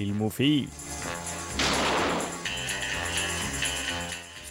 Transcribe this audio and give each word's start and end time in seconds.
Filmofil. 0.00 0.68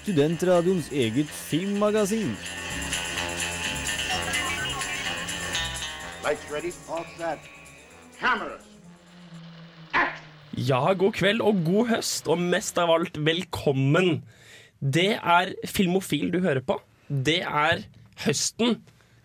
Studentradioens 0.03 0.91
eget 0.93 1.31
filmmagasin. 1.33 2.35
Lights 6.21 6.45
ready, 6.53 6.71
all 6.85 7.07
set. 7.17 7.49
Cameras. 8.19 8.61
Ja, 10.53 10.93
god 10.93 11.17
kveld 11.17 11.41
og 11.41 11.63
god 11.65 11.95
høst, 11.95 12.29
og 12.29 12.37
mest 12.37 12.77
av 12.77 12.93
alt 12.99 13.17
velkommen. 13.17 14.19
Det 14.77 15.15
er 15.17 15.55
Filmofil 15.65 16.29
du 16.35 16.43
hører 16.45 16.61
på. 16.61 16.77
Det 17.09 17.41
er 17.41 17.87
høsten 18.27 18.83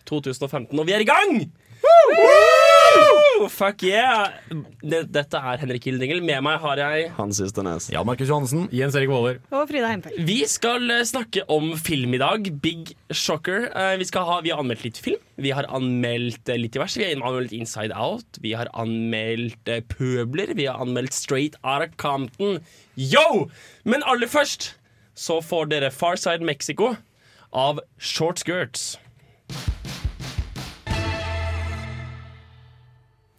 2015, 0.09 0.73
og 0.73 0.89
vi 0.89 0.97
er 0.97 1.05
i 1.05 1.11
gang! 1.13 1.37
Woo! 1.85 3.24
Fuck 3.51 3.83
yeah! 3.83 4.31
Dette 4.81 5.37
er 5.37 5.59
Henrik 5.59 5.83
Hildingel. 5.89 6.21
Med 6.23 6.39
meg 6.45 6.59
har 6.63 6.79
jeg 6.79 7.09
Hans 7.17 7.41
Ysternes. 7.43 7.89
Jan 7.91 8.07
Markus 8.07 8.29
Johansen. 8.31 8.65
Jens 8.73 8.95
Erik 8.95 9.11
Våler. 9.11 9.41
Og 9.51 9.65
Frida 9.69 9.89
Hempel. 9.91 10.15
Vi 10.27 10.37
skal 10.49 10.87
eh, 10.93 11.03
snakke 11.07 11.43
om 11.51 11.73
film 11.77 12.15
i 12.15 12.21
dag. 12.21 12.47
Big 12.63 12.93
shocker. 13.11 13.67
Eh, 13.75 13.97
Vi, 13.99 14.07
skal 14.07 14.25
ha, 14.29 14.39
vi 14.45 14.53
har 14.53 14.63
anmeldt 14.63 14.85
litt 14.87 15.01
film. 15.03 15.19
Vi 15.41 15.51
har 15.51 15.67
anmeldt 15.67 16.47
litt 16.47 16.63
litt 16.63 16.75
diverse. 16.77 16.99
Vi 17.01 17.09
har 17.11 17.19
anmeldt 17.19 17.53
Inside 17.57 17.91
Out. 17.95 18.39
Vi 18.45 18.55
har 18.55 18.71
anmeldt 18.73 19.67
eh, 19.75 19.83
Pøbler. 19.91 20.55
Vi 20.57 20.69
har 20.71 20.79
anmeldt 20.81 21.13
Straight 21.17 21.59
Outta 21.61 21.91
Compton. 22.01 22.61
Yo! 22.95 23.49
Men 23.83 24.05
aller 24.07 24.31
først 24.31 24.73
så 25.15 25.41
får 25.43 25.69
dere 25.75 25.91
Farside 25.95 26.43
Mexico 26.47 26.93
av 27.55 27.83
Short 27.99 28.39
Skirts. 28.41 28.95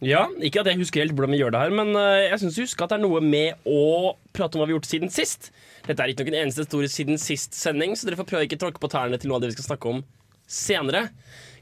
Ja, 0.05 0.27
Ikke 0.45 0.61
at 0.61 0.67
jeg 0.69 0.77
husker 0.77 1.01
helt 1.01 1.15
hvordan 1.17 1.33
vi 1.33 1.39
gjør 1.41 1.55
det 1.55 1.61
her, 1.63 1.71
men 1.73 1.95
eh, 1.97 2.27
jeg 2.29 2.39
synes 2.43 2.57
du 2.57 2.61
husker 2.61 2.85
at 2.85 2.91
det 2.93 2.99
er 2.99 3.05
noe 3.07 3.21
med 3.25 3.65
å 3.65 4.13
prate 4.35 4.53
om 4.53 4.61
hva 4.61 4.67
vi 4.67 4.75
har 4.75 4.77
gjort 4.77 4.89
siden 4.91 5.09
sist. 5.13 5.49
Dette 5.87 6.03
er 6.03 6.13
ikke 6.13 6.27
noen 6.27 6.37
eneste 6.43 6.67
historie 6.67 6.91
siden 6.91 7.17
sist 7.21 7.57
sending, 7.57 7.95
så 7.97 8.05
dere 8.05 8.19
får 8.19 8.27
prøve 8.29 8.43
å 8.45 8.47
ikke 8.49 8.59
tråkke 8.61 8.83
på 8.83 8.91
tærne 8.93 9.17
til 9.17 9.31
noe 9.31 9.39
av 9.39 9.45
det 9.45 9.49
vi 9.51 9.57
skal 9.57 9.71
snakke 9.71 9.89
om 9.95 10.03
senere. 10.45 11.07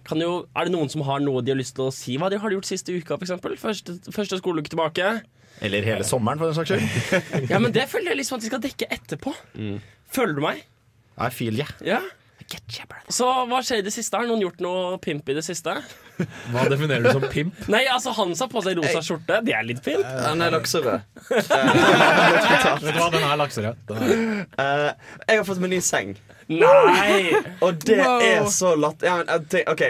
Kan 0.06 0.20
jo, 0.22 0.34
er 0.52 0.68
det 0.68 0.76
noen 0.76 0.92
som 0.92 1.06
har 1.08 1.24
noe 1.24 1.42
de 1.46 1.54
har 1.54 1.62
lyst 1.62 1.78
til 1.80 1.88
å 1.88 1.94
si? 1.96 2.18
Hva 2.20 2.28
de 2.30 2.42
har 2.42 2.52
de 2.52 2.59
gjort 2.59 2.68
siste 2.70 2.94
uka, 2.94 3.16
f.eks.? 3.18 3.40
Første, 3.64 3.96
første 4.14 4.42
skoleuke 4.42 4.70
tilbake. 4.74 5.14
Eller 5.64 5.88
hele 5.88 6.04
sommeren, 6.06 6.42
for 6.42 6.52
den 6.52 6.59
saks 6.59 6.76
skyld. 6.76 7.48
Ja, 7.54 7.62
men 7.64 7.72
det 7.74 7.88
føler 7.90 8.12
jeg 8.12 8.20
liksom 8.20 8.38
at 8.38 8.44
vi 8.44 8.52
skal 8.52 8.62
dekke 8.68 8.92
etterpå. 8.92 9.31
Føler 10.12 10.36
du 10.36 10.44
meg? 10.44 10.66
I 11.16 11.31
feel 11.31 11.56
yeah. 11.56 11.72
Ja. 11.88 12.04
Så 13.10 13.26
hva 13.50 13.60
skjer 13.66 13.80
i 13.82 13.86
det 13.86 13.92
siste? 13.94 14.18
Har 14.18 14.28
noen 14.30 14.42
gjort 14.44 14.60
noe 14.64 14.98
pimp 15.02 15.28
i 15.30 15.36
det 15.38 15.44
siste? 15.46 15.74
Hva 16.54 16.64
definerer 16.72 17.04
du 17.04 17.12
som 17.18 17.26
pimp? 17.32 17.58
Nei, 17.72 17.84
altså 17.92 18.14
Han 18.16 18.32
har 18.38 18.50
på 18.52 18.62
seg 18.66 18.78
rosa 18.80 19.02
skjorte. 19.04 19.40
Det 19.46 19.54
er 19.58 19.66
litt 19.68 19.82
pimp. 19.86 20.06
Han 20.26 20.42
er 20.46 20.54
lakserød. 20.54 21.02
Vet 21.30 22.94
du 22.94 23.00
hva, 23.00 23.10
den 23.14 23.26
er 23.26 23.38
lakserød. 23.42 23.82
Den 23.90 23.98
er- 24.04 24.46
Eh, 24.66 24.92
jeg 25.28 25.38
har 25.38 25.44
fått 25.48 25.60
meg 25.60 25.70
ny 25.74 25.80
seng, 25.82 26.16
Nei! 26.48 27.34
og 27.62 27.80
det 27.84 27.98
Wow. 28.00 28.22
er 28.22 28.44
så 28.54 28.76
latt... 28.78 29.02
Ja, 29.04 29.18
men, 29.18 29.28
OK, 29.68 29.82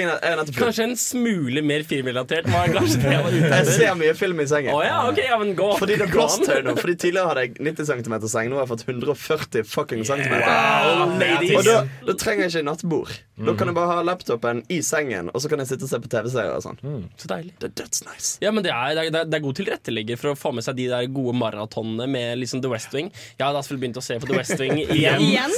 er, 0.00 0.12
er 0.24 0.42
Kanskje 0.56 0.86
en 0.88 0.94
smule 0.98 1.62
mer 1.66 1.84
filmrelatert. 1.88 2.48
Er 2.48 2.72
jeg 2.72 3.42
Jeg 3.42 3.66
ser 3.68 3.96
mye 3.98 4.14
film 4.18 4.40
i 4.42 4.46
sengen. 4.50 4.72
Oh, 4.74 4.82
ja, 4.84 5.02
ok, 5.08 5.20
ja, 5.24 5.38
men 5.40 5.54
gå. 5.58 5.68
Fordi 5.80 5.98
det 6.00 6.08
er 6.08 6.36
til 6.46 6.64
nå. 6.66 6.76
Fordi 6.80 6.96
Tidligere 7.02 7.32
hadde 7.32 7.44
jeg 7.46 7.54
90 7.72 7.90
cm 7.90 8.16
seng, 8.30 8.50
nå 8.52 8.58
har 8.58 8.66
jeg 8.66 8.72
fått 8.72 8.86
140 8.88 9.66
fucking 9.68 10.04
centimeter. 10.06 10.46
Wow. 10.46 11.16
Og 11.58 11.66
da, 11.66 11.76
da 12.08 12.16
trenger 12.18 12.46
jeg 12.46 12.54
ikke 12.54 12.66
nattbord. 12.70 13.14
Da 13.42 13.54
kan 13.58 13.70
jeg 13.70 13.76
bare 13.76 13.96
ha 13.96 14.02
laptopen 14.06 14.62
i 14.70 14.78
sengen, 14.86 15.30
og 15.32 15.42
så 15.42 15.50
kan 15.50 15.62
jeg 15.62 15.72
sitte 15.72 15.86
og 15.88 15.90
se 15.90 16.00
på 16.04 16.10
TV-serier 16.12 16.54
og 16.54 16.62
sånn. 16.64 17.08
Så 17.18 17.30
deilig. 17.30 17.54
Det 17.62 17.70
er 17.70 17.76
dødsnice. 17.82 18.36
Ja, 18.44 18.52
men 18.54 18.64
det 18.66 18.72
er, 18.74 18.94
det, 18.98 19.06
er, 19.10 19.28
det 19.30 19.38
er 19.38 19.44
god 19.44 19.58
tilrettelegger 19.58 20.20
for 20.20 20.32
å 20.32 20.38
få 20.38 20.52
med 20.54 20.66
seg 20.66 20.78
de 20.78 20.88
der 20.92 21.08
gode 21.12 21.34
maratonene 21.40 22.06
med 22.10 22.42
liksom 22.42 22.62
The 22.62 22.70
West 22.72 22.94
Wing. 22.94 23.10
Jeg 23.38 23.44
har 23.46 23.56
da 23.56 23.64
selvfølgelig 23.64 23.86
begynt 23.86 24.02
å 24.02 24.04
se 24.06 24.18
på 24.22 24.30
The 24.30 24.38
West 24.38 24.62
Wing 24.62 24.78
igjen. 24.98 25.24
Igjen? 25.26 25.56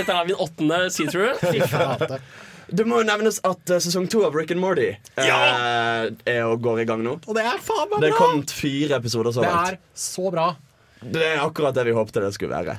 Dette 0.00 0.16
er 0.16 0.30
min 0.30 0.40
åttende 0.40 0.86
see-through. 0.94 1.36
Det 2.70 2.86
må 2.86 3.00
jo 3.00 3.06
nevnes 3.08 3.40
at 3.46 3.72
uh, 3.72 3.78
sesong 3.82 4.06
to 4.10 4.22
av 4.26 4.36
Rick 4.36 4.52
and 4.54 4.62
Morty 4.62 4.90
eh, 4.92 5.24
er 5.24 6.42
og 6.46 6.60
går 6.62 6.82
i 6.84 6.86
gang 6.88 7.02
nå. 7.04 7.16
Og 7.26 7.36
det 7.36 7.44
er 7.46 7.62
faen 7.62 7.88
meg 7.90 8.04
Det 8.04 8.10
er 8.10 8.14
bra! 8.14 8.20
kommet 8.20 8.54
fire 8.54 9.00
episoder 9.00 9.34
så 9.34 9.44
Det 9.46 9.54
er 9.54 9.80
så 9.94 10.30
bra. 10.32 10.46
Det 11.00 11.24
er 11.32 11.42
akkurat 11.42 11.74
det 11.74 11.86
vi 11.88 11.96
håpte 11.96 12.22
det 12.22 12.32
skulle 12.36 12.52
være. 12.54 12.78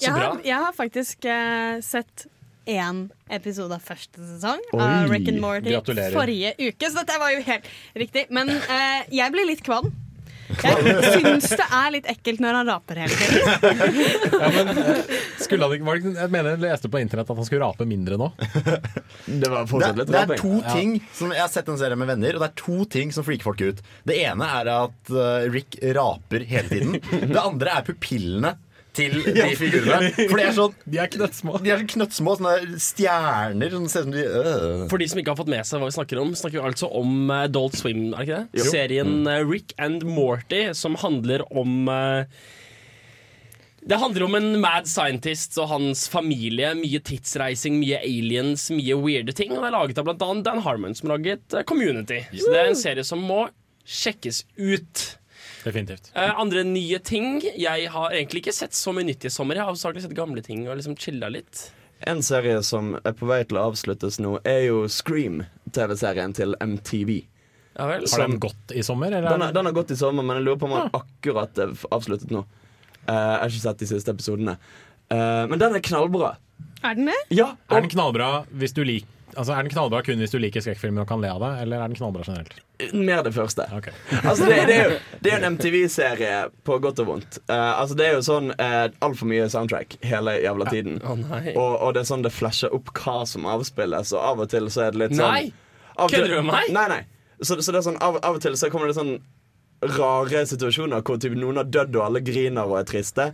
Jeg 0.00 0.12
bra. 0.16 0.28
har, 0.32 0.44
jeg 0.44 0.60
har 0.66 0.76
faktisk 0.76 1.26
uh, 1.28 1.80
sett 1.84 2.26
én 2.70 3.06
episode 3.32 3.74
av 3.74 3.82
første 3.82 4.20
sesong 4.20 4.60
av 4.76 5.10
Rick 5.10 5.28
and 5.32 5.40
Morty 5.42 5.72
gratulerer. 5.72 6.14
forrige 6.14 6.52
uke, 6.60 6.90
så 6.90 7.00
dette 7.00 7.16
var 7.20 7.32
jo 7.34 7.42
helt 7.46 7.66
riktig. 7.98 8.26
Men 8.30 8.52
eh, 8.52 9.08
jeg 9.16 9.34
blir 9.34 9.48
litt 9.48 9.62
kvalm. 9.66 9.90
Jeg 10.60 11.12
syns 11.20 11.48
det 11.60 11.66
er 11.66 11.92
litt 11.94 12.08
ekkelt 12.10 12.40
når 12.42 12.58
han 12.60 12.70
raper 12.72 13.00
hele 13.02 13.16
tiden. 13.16 14.00
Ja, 14.40 14.50
men, 14.54 14.70
eh, 14.82 15.18
skulle 15.40 15.66
han 15.68 15.76
ikke, 15.76 15.86
var 15.88 16.00
det, 16.00 16.14
jeg 16.18 16.32
mener 16.34 16.54
jeg 16.54 16.62
leste 16.64 16.90
på 16.92 17.00
internett 17.02 17.30
at 17.32 17.40
han 17.40 17.48
skulle 17.48 17.64
rape 17.64 17.86
mindre 17.88 18.18
nå. 18.20 18.30
Det 19.26 19.50
var 19.52 19.66
Det, 19.70 19.90
litt 20.00 20.10
det 20.10 20.22
er 20.24 20.34
to 20.40 20.54
ting 20.70 20.96
som 21.16 21.34
Jeg 21.34 21.42
har 21.44 21.52
sett 21.52 21.68
en 21.70 21.78
serie 21.80 21.98
med 21.98 22.10
venner, 22.10 22.36
og 22.36 22.42
det 22.44 22.48
er 22.50 22.56
to 22.60 22.84
ting 22.90 23.12
som 23.14 23.26
freaker 23.26 23.50
folk 23.50 23.62
ut. 23.62 23.84
Det 24.08 24.18
ene 24.24 24.48
er 24.60 24.72
at 24.74 25.12
eh, 25.14 25.46
Rick 25.52 25.78
raper 25.96 26.44
hele 26.50 26.68
tiden. 26.72 26.98
Det 27.30 27.40
andre 27.40 27.78
er 27.78 27.86
pupillene 27.86 28.56
til 28.96 29.16
de 29.36 29.48
figurene. 29.58 30.12
For 30.18 30.36
de 30.38 30.44
er 30.44 30.54
sånn 30.56 30.76
De 30.84 31.00
er 31.02 31.10
knøttsmå. 31.14 31.56
De 31.62 31.72
er 31.72 31.82
sånn 31.82 31.90
knøttsmå 31.94 32.36
sånne 32.40 32.78
stjerner 32.82 33.74
Sånn, 33.74 33.90
ser 33.90 34.06
ut 34.06 34.10
som 34.10 34.14
de 34.16 34.24
øh. 34.26 34.86
For 34.90 35.02
de 35.02 35.10
som 35.10 35.22
ikke 35.22 35.34
har 35.34 35.40
fått 35.40 35.52
med 35.52 35.66
seg 35.68 35.82
hva 35.82 35.90
vi 35.90 35.96
snakker 35.98 36.22
om, 36.22 36.32
snakker 36.38 36.60
vi 36.60 36.70
altså 36.72 36.90
om 37.00 37.12
uh, 37.30 37.42
Adult 37.44 37.78
Swim, 37.80 38.08
er 38.10 38.16
det 38.16 38.26
ikke 38.26 38.40
det? 38.40 38.62
Jo. 38.62 38.70
Serien 38.72 39.12
mm. 39.24 39.34
Rick 39.50 39.76
and 39.82 40.06
Morty, 40.08 40.64
som 40.76 40.98
handler 41.00 41.44
om 41.50 41.90
eh, 41.92 42.40
det 43.80 43.96
handler 43.96 44.26
om 44.26 44.34
en 44.36 44.50
mad 44.60 44.88
scientist 44.88 45.56
og 45.58 45.70
hans 45.70 46.04
familie. 46.12 46.74
Mye 46.76 47.00
tidsreising, 47.04 47.78
mye 47.80 48.02
aliens, 48.04 48.66
mye 48.74 48.98
weirde 49.00 49.32
ting. 49.36 49.54
Og 49.54 49.62
det 49.62 49.70
er 49.70 49.76
laget 49.76 50.02
av 50.02 50.10
annet 50.12 50.44
Dan 50.44 50.60
Harmon, 50.66 50.96
som 50.96 51.08
har 51.08 51.16
laget 51.16 51.56
eh, 51.56 51.64
Community. 51.66 52.20
Så 52.34 52.52
det 52.52 52.60
er 52.60 52.68
en 52.70 52.78
serie 52.78 53.06
som 53.06 53.24
må 53.24 53.46
sjekkes 53.88 54.44
ut. 54.60 55.06
Definitivt. 55.64 56.12
Uh, 56.16 56.40
andre 56.40 56.62
nye 56.64 56.98
ting 57.04 57.42
Jeg 57.44 57.90
har 57.92 58.14
egentlig 58.14 58.44
ikke 58.44 58.54
sett 58.56 58.76
så 58.76 58.94
mye 58.96 59.04
nytt 59.08 59.26
i 59.28 59.32
sommer. 59.32 59.58
Jeg 59.58 59.66
har 59.66 59.72
hovedsakelig 59.72 60.06
sett 60.06 60.16
gamle 60.16 60.44
ting 60.44 60.64
og 60.68 60.78
liksom 60.78 60.96
chilla 61.00 61.28
litt. 61.32 61.66
En 62.08 62.22
serie 62.24 62.62
som 62.64 62.94
er 62.96 63.12
på 63.16 63.28
vei 63.28 63.42
til 63.44 63.58
å 63.60 63.66
avsluttes 63.68 64.16
nå, 64.24 64.38
er 64.48 64.62
jo 64.70 64.86
Scream, 64.88 65.42
TV-serien 65.76 66.32
til 66.36 66.56
MTV. 66.56 67.18
Ja 67.76 67.88
vel. 67.90 68.06
Har 68.08 68.24
den 68.24 68.38
gått 68.40 68.72
i 68.72 68.82
sommer? 68.84 69.12
Eller? 69.12 69.28
Den, 69.28 69.44
har, 69.44 69.52
den 69.52 69.68
har 69.68 69.76
gått 69.76 69.92
i 69.92 69.98
sommer, 70.00 70.24
men 70.24 70.40
jeg 70.40 70.48
lurer 70.48 70.62
på 70.62 70.70
om 70.70 70.78
den 70.78 70.96
akkurat 70.96 71.60
er 71.60 71.74
avsluttet 71.92 72.32
nå. 72.32 72.46
Uh, 73.04 73.12
jeg 73.12 73.36
har 73.42 73.52
ikke 73.52 73.64
sett 73.66 73.84
de 73.84 73.90
siste 73.92 74.14
episodene. 74.16 74.56
Uh, 75.12 75.44
men 75.50 75.60
den 75.60 75.76
er 75.76 75.84
knallbra. 75.84 76.34
Er 76.80 76.96
den 76.96 77.10
det? 77.10 77.18
Ja, 77.36 77.52
Er 77.68 77.84
den 77.84 77.92
knallbra 77.92 78.46
hvis 78.56 78.72
du 78.76 78.80
lik, 78.86 79.08
altså, 79.36 79.54
er 79.54 79.64
den 79.64 79.72
knallbra 79.72 80.00
kun 80.06 80.20
hvis 80.22 80.32
du 80.32 80.38
liker 80.42 80.62
skrekkfilmer 80.64 81.04
og 81.04 81.08
kan 81.10 81.22
le 81.22 81.30
av 81.32 81.40
det, 81.42 81.50
eller 81.62 81.80
er 81.80 81.90
den 81.92 81.98
knallbra 81.98 82.26
generelt? 82.26 82.58
Mer 82.96 83.22
det 83.26 83.32
første. 83.36 83.66
Okay. 83.76 83.94
Altså 84.30 84.48
det, 84.48 84.58
det, 84.70 84.76
er 84.76 84.90
jo, 84.90 84.98
det 85.20 85.30
er 85.30 85.36
jo 85.36 85.40
en 85.40 85.56
MTV-serie 85.56 86.34
på 86.66 86.78
godt 86.82 87.02
og 87.04 87.10
vondt. 87.12 87.40
Uh, 87.50 87.54
altså 87.80 87.98
Det 87.98 88.06
er 88.08 88.14
jo 88.16 88.22
sånn 88.26 88.52
uh, 88.56 88.86
altfor 89.04 89.30
mye 89.30 89.48
soundtrack 89.52 89.98
hele 90.06 90.36
jævla 90.40 90.68
tiden. 90.72 91.00
Ja. 91.02 91.16
Oh, 91.16 91.50
Og, 91.54 91.72
og 91.88 91.96
det 91.96 92.04
er 92.04 92.10
sånn 92.12 92.24
det 92.26 92.34
flasher 92.34 92.72
opp 92.76 92.92
hva 93.00 93.20
som 93.28 93.48
avspilles, 93.50 94.14
og 94.16 94.24
av 94.32 94.44
og 94.46 94.52
til 94.52 94.70
så 94.72 94.88
er 94.88 94.96
det 94.96 95.04
litt 95.04 95.18
sånn 95.18 95.26
Nei! 95.26 95.50
Kødder 96.00 96.32
du 96.32 96.38
med 96.40 96.48
meg? 96.54 96.72
Nei, 96.72 96.86
nei. 96.88 97.02
Så, 97.42 97.58
så 97.60 97.72
det 97.72 97.80
er 97.80 97.86
sånn, 97.90 98.00
av, 98.00 98.18
av 98.24 98.38
og 98.38 98.42
til 98.44 98.56
så 98.56 98.70
kommer 98.72 98.88
det 98.88 98.96
sånn 98.96 99.18
rare 99.96 100.42
situasjoner 100.48 101.00
hvor 101.04 101.20
typ, 101.20 101.34
noen 101.40 101.60
har 101.60 101.68
dødd 101.72 101.96
og 101.96 102.06
alle 102.06 102.22
griner 102.24 102.68
og 102.68 102.80
er 102.80 102.88
triste. 102.88 103.30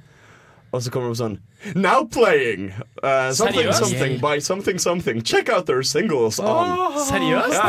Og 0.74 0.82
så 0.82 0.90
kommer 0.90 1.12
det 1.12 1.18
sånn 1.20 1.38
Now 1.74 2.04
playing! 2.04 2.72
Uh, 3.02 3.32
something 3.32 3.62
Seriøst? 3.62 3.78
something 3.78 4.18
by 4.20 4.38
something 4.42 4.78
something. 4.78 5.22
Check 5.22 5.48
out 5.48 5.66
their 5.66 5.82
singles 5.82 6.38
on. 6.40 6.76
Seriøst? 7.08 7.60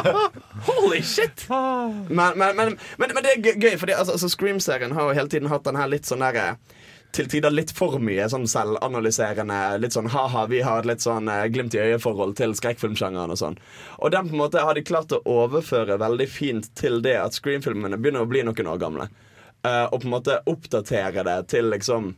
Holy 0.68 1.02
shit! 1.02 1.46
Men, 1.48 2.38
men, 2.38 2.56
men, 2.56 2.78
men, 2.98 3.14
men 3.16 3.22
det 3.24 3.34
er 3.34 3.58
gøy, 3.58 3.76
for 3.80 3.90
altså, 3.90 4.14
altså, 4.16 4.30
Scream-serien 4.32 4.94
har 4.94 5.10
jo 5.10 5.16
hele 5.18 5.32
tiden 5.32 5.50
hatt 5.52 5.66
den 5.66 5.80
her 5.80 5.90
litt 5.90 6.08
sånn 6.08 6.24
derre 6.24 6.54
til 7.14 7.28
tider 7.30 7.52
litt 7.54 7.70
for 7.74 8.00
mye 8.02 8.24
sånn 8.30 8.46
selvanalyserende. 8.50 9.58
Litt 9.82 9.94
sånn 9.94 10.10
ha-ha, 10.10 10.46
vi 10.50 10.64
har 10.66 10.82
et 10.82 10.88
litt 10.90 11.04
sånn 11.04 11.30
eh, 11.30 11.44
glimt 11.52 11.76
i 11.76 11.82
øyet-forhold 11.82 12.34
til 12.40 12.56
skrekkfilmsjangeren 12.58 13.30
og 13.30 13.38
sånn. 13.38 13.58
Og 14.00 14.10
den 14.14 14.30
på 14.30 14.34
en 14.34 14.42
måte 14.42 14.64
har 14.66 14.74
de 14.74 14.82
klart 14.86 15.14
å 15.14 15.22
overføre 15.30 16.00
veldig 16.02 16.26
fint 16.30 16.66
til 16.78 16.98
det 17.06 17.14
at 17.20 17.38
Scream-filmene 17.38 18.00
begynner 18.00 18.26
å 18.26 18.30
bli 18.30 18.42
noen 18.46 18.72
år 18.72 18.82
gamle. 18.82 19.08
Uh, 19.64 19.86
og 19.94 20.02
på 20.02 20.08
en 20.08 20.12
måte 20.16 20.40
oppdatere 20.50 21.22
det 21.24 21.38
til 21.54 21.70
liksom 21.72 22.10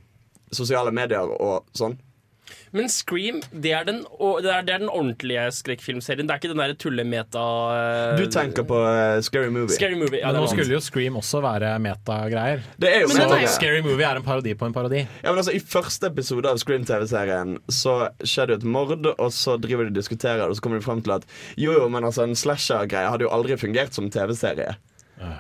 sosiale 0.55 0.93
medier 0.95 1.31
og 1.37 1.67
sånn. 1.77 1.97
Men 2.71 2.89
Scream, 2.93 3.41
det 3.51 3.73
er 3.75 3.87
den, 3.89 4.03
det 4.05 4.51
er, 4.53 4.65
det 4.67 4.75
er 4.75 4.83
den 4.83 4.91
ordentlige 4.91 5.47
skrekkfilmserien. 5.57 6.29
Det 6.29 6.35
er 6.35 6.41
ikke 6.41 6.51
den 6.53 6.61
der 6.61 6.75
tullemeta 6.79 7.43
uh, 7.43 8.19
Du 8.19 8.27
tenker 8.31 8.67
på 8.69 8.79
uh, 8.79 9.19
Scary 9.25 9.51
Movie. 9.51 9.75
Scary 9.75 9.97
Movie. 9.99 10.21
Ja, 10.21 10.33
Men 10.35 10.45
nå 10.45 10.51
skulle 10.53 10.77
jo 10.77 10.81
Scream 10.85 11.19
også 11.19 11.41
være 11.45 11.73
metagreier. 11.83 12.63
Det 12.79 12.91
er 12.93 13.07
Men 13.07 13.17
den 13.17 13.33
meta- 13.33 13.41
er 13.43 13.53
Scary 13.55 13.83
Movie 13.87 14.07
er 14.07 14.21
en 14.21 14.27
parodi 14.27 14.55
på 14.59 14.69
en 14.69 14.77
parodi. 14.77 15.05
Ja, 15.23 15.31
men 15.31 15.41
altså 15.43 15.55
I 15.57 15.63
første 15.63 16.11
episode 16.13 16.51
av 16.51 16.61
Scream-TV-serien 16.63 17.57
Så 17.73 17.97
skjer 18.23 18.51
det 18.51 18.59
jo 18.59 18.63
et 18.63 18.69
mord, 18.77 19.11
og 19.17 19.31
så 19.35 19.57
driver 19.63 19.89
de 19.89 19.95
og 19.95 19.99
diskuterer, 19.99 20.47
og 20.47 20.59
så 20.59 20.67
kommer 20.67 20.83
de 20.83 20.87
frem 20.87 21.03
til 21.07 21.17
at 21.17 21.27
jo, 21.57 21.73
jo, 21.75 21.89
men 21.93 22.07
altså 22.07 22.27
en 22.27 22.37
slasher-greie 22.39 23.11
hadde 23.11 23.27
jo 23.27 23.33
aldri 23.35 23.59
fungert 23.59 23.97
som 23.97 24.11
TV-serie. 24.13 24.77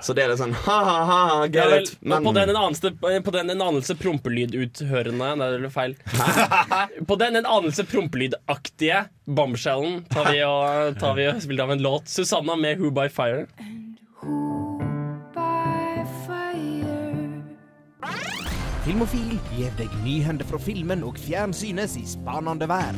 Så 0.00 0.14
det 0.16 0.22
er 0.24 0.30
litt 0.32 0.40
sånn 0.40 0.54
ha-ha-ha, 0.64 1.18
Ja, 1.44 1.48
get 1.52 1.72
it. 1.82 1.90
og 2.08 2.24
på 2.24 2.32
den 2.32 2.48
en 2.48 2.56
anelse, 2.56 2.90
på 2.96 3.32
den 3.34 3.50
en 3.52 3.60
anelse 3.60 3.96
prompelyduthørende 4.00 5.28
Nei, 5.36 5.48
det 5.52 5.68
er 5.68 5.74
feil. 5.74 5.96
på 7.10 7.18
den 7.20 7.36
en 7.42 7.48
anelse 7.58 7.84
prompelydaktige 7.90 9.02
bombshellen 9.28 10.00
tar 10.08 10.30
vi 10.32 10.40
og, 10.48 10.96
tar 11.00 11.14
vi 11.18 11.28
og 11.28 11.42
spiller 11.44 11.68
av 11.68 11.74
en 11.76 11.84
låt. 11.84 12.08
Susanna 12.08 12.56
med 12.56 12.80
Who 12.80 12.90
By 12.96 13.08
Fire. 13.12 13.44
Filmofil 18.86 19.32
gir 19.56 19.72
deg 19.80 19.90
nyhender 20.04 20.46
fra 20.46 20.60
filmen 20.62 21.02
og 21.06 21.18
fjernsynets 21.18 21.96
i 21.98 22.04
spanende 22.06 22.68
vær. 22.70 22.94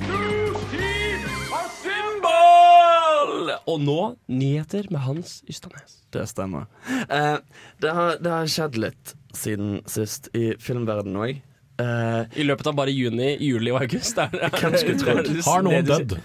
Og 3.69 3.83
nå 3.83 3.99
nyheter 4.31 4.89
med 4.93 5.05
Hans 5.05 5.43
Ystadnes. 5.51 5.99
Det 6.15 6.25
stemmer. 6.31 6.69
Eh, 6.89 7.37
det, 7.83 7.93
har, 7.93 8.17
det 8.23 8.33
har 8.33 8.49
skjedd 8.49 8.79
litt 8.81 9.15
siden 9.37 9.83
sist 9.91 10.31
i 10.37 10.55
filmverdenen 10.63 11.21
òg. 11.21 11.43
Eh, 11.79 12.41
I 12.41 12.47
løpet 12.49 12.71
av 12.71 12.79
bare 12.79 12.95
juni, 12.95 13.35
juli 13.45 13.71
og 13.75 13.85
august. 13.85 14.19
Er, 14.19 14.33
Hvem 14.57 14.79
skulle 14.81 14.99
trodd? 15.03 15.31
Har 15.47 15.63
noen 15.67 15.87
dødd? 15.87 16.17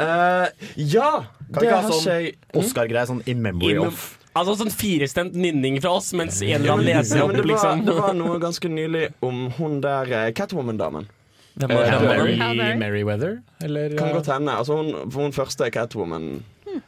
Uh, 0.00 0.48
ja! 0.80 1.10
Kan 1.52 1.60
Det 1.60 1.68
ikke 1.68 1.78
ha 1.84 1.92
sånn 1.92 2.58
Oscar-greie 2.62 3.06
sånn 3.10 3.20
in 3.28 3.42
memory 3.44 3.76
in 3.76 3.84
of? 3.84 4.06
Altså 4.32 4.54
sånn 4.62 4.72
firestemt 4.72 5.34
nynning 5.36 5.76
fra 5.84 5.92
oss, 5.98 6.08
mens 6.16 6.38
en 6.40 6.54
eller 6.56 6.72
annen 6.72 6.86
leser 6.88 7.20
opp, 7.20 7.34
det, 7.36 7.42
var, 7.42 7.48
liksom. 7.50 7.82
det 7.84 7.96
var 7.98 8.14
noe 8.16 8.38
ganske 8.40 8.70
nylig 8.72 9.02
om 9.20 9.42
hun 9.58 9.74
der 9.84 10.08
eh, 10.16 10.30
Catwoman-damen. 10.32 11.04
Hvem 11.54 11.68
var 11.76 11.84
det? 11.84 12.00
Mary, 12.08 12.36
Mary 12.38 12.76
Merriweather? 12.80 13.38
Eller 13.62 13.92
Kan 13.98 14.08
eh, 14.08 14.14
godt 14.16 14.26
hende. 14.32 14.52
Altså 14.56 14.76
hun, 14.78 14.94
hun 15.12 15.32
første 15.36 15.68
Catwoman 15.74 16.30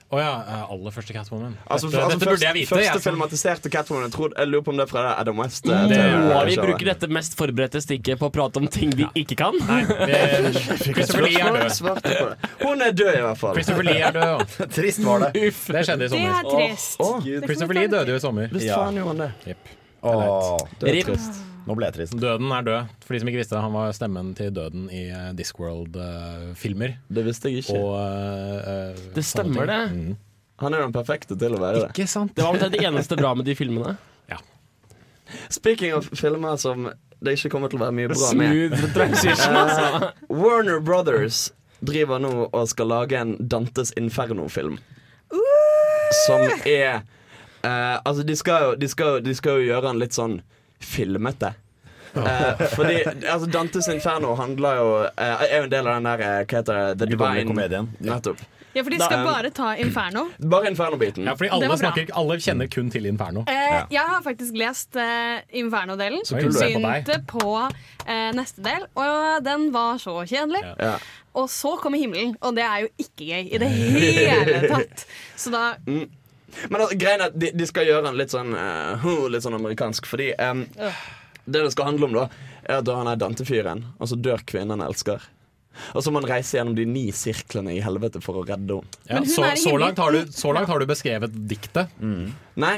Å 0.08 0.16
ja, 0.16 0.30
eh, 0.48 0.70
aller 0.72 0.90
første 0.94 1.12
Catwoman. 1.12 1.56
Altså, 1.68 1.90
dette, 1.92 2.00
altså 2.00 2.16
dette 2.16 2.28
burde 2.30 2.46
jeg 2.46 2.54
vite. 2.56 2.68
Første 2.70 2.86
jeg, 2.94 3.02
filmatiserte 3.04 3.70
Catwoman. 3.74 4.06
Jeg, 4.06 4.12
tror, 4.14 4.32
jeg 4.38 4.48
lurer 4.48 4.64
på 4.64 4.72
om 4.72 4.78
det 4.80 4.86
er 4.86 4.90
fra 4.94 5.02
Adam 5.20 5.42
West. 5.42 5.66
Mm. 5.68 5.90
Det, 5.90 5.98
TV-showet. 5.98 6.48
vi 6.48 6.56
bruker 6.62 6.88
dette 6.88 7.08
mest 7.12 7.36
forberedte 7.36 7.82
stikket 7.84 8.22
på 8.22 8.30
å 8.30 8.32
prate 8.32 8.62
om 8.62 8.68
ting 8.72 8.94
vi 8.96 9.04
ikke 9.20 9.36
kan? 9.42 9.58
Det- 9.60 10.64
Christopher 10.96 11.26
Lee 11.28 11.36
er 11.44 11.52
død. 11.52 12.00
det. 12.00 12.50
Hun 12.64 12.80
er 12.88 12.96
død, 12.96 13.12
i 13.12 13.22
hvert 13.26 13.42
fall. 13.44 13.54
Christopher 13.60 13.88
Lee 13.90 14.00
er 14.08 14.16
død. 14.16 14.56
Trist 14.78 15.04
var 15.04 15.26
det. 15.26 15.32
Uff, 15.50 15.64
det 15.68 15.84
skjedde 15.90 16.08
i 16.08 16.08
Det 16.08 16.12
sommer. 16.16 16.38
er 16.40 16.52
trist. 16.56 17.00
Å, 17.04 17.10
Christopher 17.44 17.80
Lee 17.82 17.92
døde 17.98 18.14
jo 18.16 18.22
i 18.22 18.24
sommer. 18.24 18.48
visst 18.56 18.70
Ja. 18.70 18.80
faen 18.80 19.02
gjorde 19.02 19.12
han 19.12 19.26
det. 19.26 19.58
Åh, 20.04 20.56
Det 20.80 20.94
er 20.94 21.02
trist. 21.12 21.44
Nå 21.64 21.76
ble 21.78 21.88
jeg 21.88 21.96
trist. 21.98 22.16
Døden 22.20 22.52
er 22.52 22.66
død. 22.66 22.94
For 23.04 23.16
de 23.16 23.22
som 23.22 23.30
ikke 23.32 23.42
visste, 23.42 23.60
han 23.64 23.74
var 23.74 23.94
stemmen 23.96 24.32
til 24.38 24.52
døden 24.54 24.86
i 24.92 25.06
eh, 25.08 25.30
Discworld-filmer. 25.38 26.98
Det 27.08 27.26
visste 27.26 27.52
jeg 27.52 27.64
ikke. 27.64 27.78
og 27.80 27.94
uh, 27.98 28.72
eh, 28.74 29.04
Det 29.16 29.24
stemmer 29.26 29.70
det. 29.70 29.82
Mm. 29.94 30.16
Han 30.62 30.74
er 30.76 30.84
den 30.84 30.94
perfekte 30.94 31.36
til 31.38 31.56
å 31.56 31.60
være 31.62 31.86
det. 31.86 31.92
Ikke 31.94 32.10
sant? 32.10 32.34
Det 32.36 32.44
var 32.44 32.54
omtrent 32.54 32.76
det 32.76 32.84
eneste 32.86 33.18
bra 33.18 33.34
med 33.34 33.48
de 33.48 33.56
filmene. 33.58 33.96
Speaking 35.48 35.94
of 35.94 36.08
filmer 36.12 36.56
som 36.56 36.90
det 37.24 37.38
ikke 37.38 37.50
kommer 37.54 37.72
til 37.72 37.80
å 37.80 37.86
være 37.86 37.96
mye 37.96 38.10
bra 38.12 38.32
med. 38.36 38.74
Eh, 38.74 40.08
Warner 40.28 40.80
Brothers 40.84 41.48
driver 41.84 42.20
nå 42.20 42.32
og 42.46 42.68
skal 42.68 42.90
lage 42.92 43.18
en 43.18 43.34
Dantes 43.40 43.92
Inferno-film. 43.96 44.78
Som 46.26 46.44
er 46.68 47.00
uh, 47.64 47.96
Altså, 48.04 48.22
de 48.22 48.36
skal, 48.36 48.68
jo, 48.68 48.74
de, 48.78 48.88
skal, 48.88 49.16
jo- 49.16 49.24
de 49.24 49.34
skal 49.34 49.58
jo 49.58 49.70
gjøre 49.70 49.88
den 49.88 50.02
litt 50.02 50.16
sånn 50.16 50.38
filmete. 50.84 51.54
Eh, 52.14 52.60
fordi 52.76 53.00
altså, 53.26 53.48
Dantes 53.50 53.88
Inferno 53.90 54.36
handler 54.38 54.76
jo 54.78 54.90
eh, 55.04 55.46
er 55.48 55.56
jo 55.58 55.62
en 55.66 55.70
del 55.72 55.88
av 55.90 55.96
den 55.96 56.04
der 56.06 56.20
eh, 56.22 56.42
Hva 56.46 56.60
heter 56.60 56.76
det? 56.78 56.98
The 57.00 57.08
Divine 57.10 57.42
komedien. 57.48 57.88
Nettopp. 58.06 58.42
Ja, 58.74 58.82
for 58.82 58.90
de 58.90 58.98
skal 58.98 59.20
Da- 59.22 59.24
bare 59.32 59.50
ta 59.54 59.72
Inferno. 59.78 60.22
Bare 60.50 60.66
Inferno-biten. 60.70 61.26
Ja, 61.26 61.34
fordi 61.38 61.48
Det 61.50 61.52
alle, 61.56 61.68
var 61.68 61.76
bra. 61.78 61.90
snakker, 61.92 62.14
alle 62.18 62.36
kjenner 62.42 62.70
kun 62.70 62.88
til 62.90 63.06
Inferno. 63.06 63.44
Eh, 63.50 63.82
Jeg 63.90 64.02
har 64.08 64.22
faktisk 64.22 64.54
lest 64.58 64.96
eh, 64.98 65.42
Inferno-delen. 65.60 66.22
Så 66.26 66.38
kul 66.40 66.50
du 66.54 66.58
er. 66.58 66.78
Begynte 66.78 67.18
på 67.30 67.52
eh, 68.06 68.30
neste 68.34 68.62
del, 68.66 68.86
og 68.98 69.44
den 69.46 69.68
var 69.74 69.98
så 70.02 70.16
kjedelig. 70.26 70.62
Ja. 70.64 70.74
Ja. 70.90 70.96
Og 71.34 71.48
så 71.50 71.74
kommer 71.82 71.98
himmelen, 71.98 72.36
og 72.42 72.54
det 72.54 72.62
er 72.66 72.84
jo 72.84 72.88
ikke 72.98 73.26
gøy 73.30 73.54
i 73.54 73.58
det 73.58 73.70
hele 73.74 74.60
tatt. 74.74 75.06
Så 75.36 75.50
da 75.54 75.64
Men 76.70 76.80
altså, 76.80 76.96
greien 77.00 77.20
er 77.20 77.30
at 77.32 77.38
de, 77.38 77.50
de 77.54 77.66
skal 77.68 77.86
gjøre 77.88 78.06
den 78.08 78.18
litt 78.20 78.32
sånn 78.34 78.54
uh, 78.54 79.04
Litt 79.30 79.44
sånn 79.46 79.56
amerikansk. 79.58 80.06
Fordi 80.10 80.32
um, 80.38 80.64
det 81.44 81.60
det 81.60 81.70
skal 81.74 81.90
handle 81.92 82.08
om, 82.08 82.14
da, 82.16 82.26
er 82.64 82.80
at 82.80 82.86
da 82.88 82.96
han 83.00 83.10
er 83.10 83.18
Dante-fyren, 83.20 83.84
og 84.00 84.08
så 84.08 84.16
dør 84.16 84.44
kvinnen 84.48 84.78
han 84.78 84.86
elsker. 84.88 85.22
Og 85.92 86.04
så 86.06 86.12
må 86.14 86.20
han 86.22 86.28
reise 86.30 86.56
gjennom 86.56 86.76
de 86.78 86.84
ni 86.86 87.08
sirklene 87.14 87.72
i 87.74 87.80
helvete 87.82 88.20
for 88.22 88.38
å 88.40 88.44
redde 88.46 88.76
henne. 89.10 89.10
Ja, 89.10 89.22
så, 89.26 89.48
så, 89.58 89.72
langt 89.80 89.98
har 89.98 90.14
du, 90.14 90.20
så 90.32 90.52
langt 90.54 90.70
har 90.70 90.78
du 90.80 90.86
beskrevet 90.86 91.34
diktet. 91.50 91.90
Nei, 92.00 92.76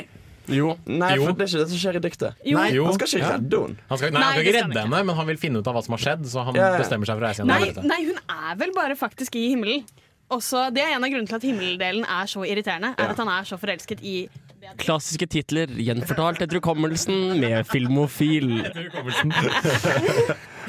Jo. 0.48 0.76
nei 0.86 1.12
Jo. 1.18 1.26
for 1.26 1.36
det 1.36 1.44
er 1.44 1.50
ikke 1.52 1.60
det 1.64 1.68
som 1.74 1.80
skjer 1.82 1.98
i 1.98 2.02
diktet. 2.06 2.40
Jo. 2.46 2.56
Nei, 2.56 2.70
Han 2.78 2.96
skal 2.96 3.10
ikke 3.10 3.20
Ja. 3.20 3.30
redde 3.36 3.60
henne. 3.66 3.76
Han 3.90 3.98
skal, 4.00 4.10
nei, 4.14 4.20
Nei, 4.20 4.24
han 4.24 4.32
skal 4.38 4.46
ikke 4.46 4.56
redde 4.62 4.80
henne, 4.80 5.04
men 5.10 5.16
han 5.20 5.26
vil 5.26 5.40
finne 5.42 5.60
ut 5.60 5.68
av 5.68 5.74
hva 5.76 5.82
som 5.84 5.96
har 5.98 6.02
skjedd. 6.06 6.24
Så 6.32 6.44
han 6.48 6.54
Ja, 6.56 6.72
ja. 6.72 6.78
bestemmer 6.80 7.06
seg 7.10 7.18
for 7.18 7.26
å 7.26 7.28
reise 7.28 7.42
gjennom 7.44 7.60
Nei, 7.60 7.86
nei, 7.92 8.00
hun 8.08 8.18
er 8.48 8.56
vel 8.64 8.72
bare 8.72 8.96
faktisk 8.96 9.36
i 9.36 9.48
himmelen. 9.52 9.84
Også, 10.28 10.70
det 10.74 10.82
er 10.82 10.96
en 10.96 11.04
av 11.04 11.12
grunnene 11.12 11.30
til 11.30 11.38
at 11.38 11.46
himmeldelen 11.46 12.04
er 12.04 12.26
så 12.30 12.42
irriterende. 12.42 12.94
Er 12.98 13.12
at 13.12 13.22
han 13.22 13.30
er 13.30 13.46
så 13.46 13.58
forelsket 13.60 14.02
i 14.02 14.16
Klassiske 14.80 15.28
titler 15.30 15.70
gjenfortalt 15.78 16.40
etter 16.42 16.58
hukommelsen 16.58 17.36
med 17.38 17.68
Filmofil. 17.70 18.48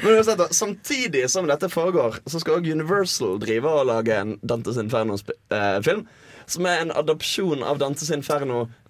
Men 0.02 0.14
uansett, 0.14 0.44
samtidig 0.54 1.24
som 1.32 1.48
dette 1.50 1.66
foregår, 1.72 2.20
så 2.26 2.38
skal 2.38 2.60
også 2.60 2.76
Universal 2.78 3.40
drive 3.42 3.72
og 3.80 3.88
lage 3.90 4.14
en 4.14 4.36
Dantes 4.46 4.78
Inferno-film. 4.78 6.04
Som 6.46 6.70
er 6.70 6.84
en 6.84 6.94
adopsjon 6.94 7.66
av 7.66 7.82
Dantes 7.82 8.12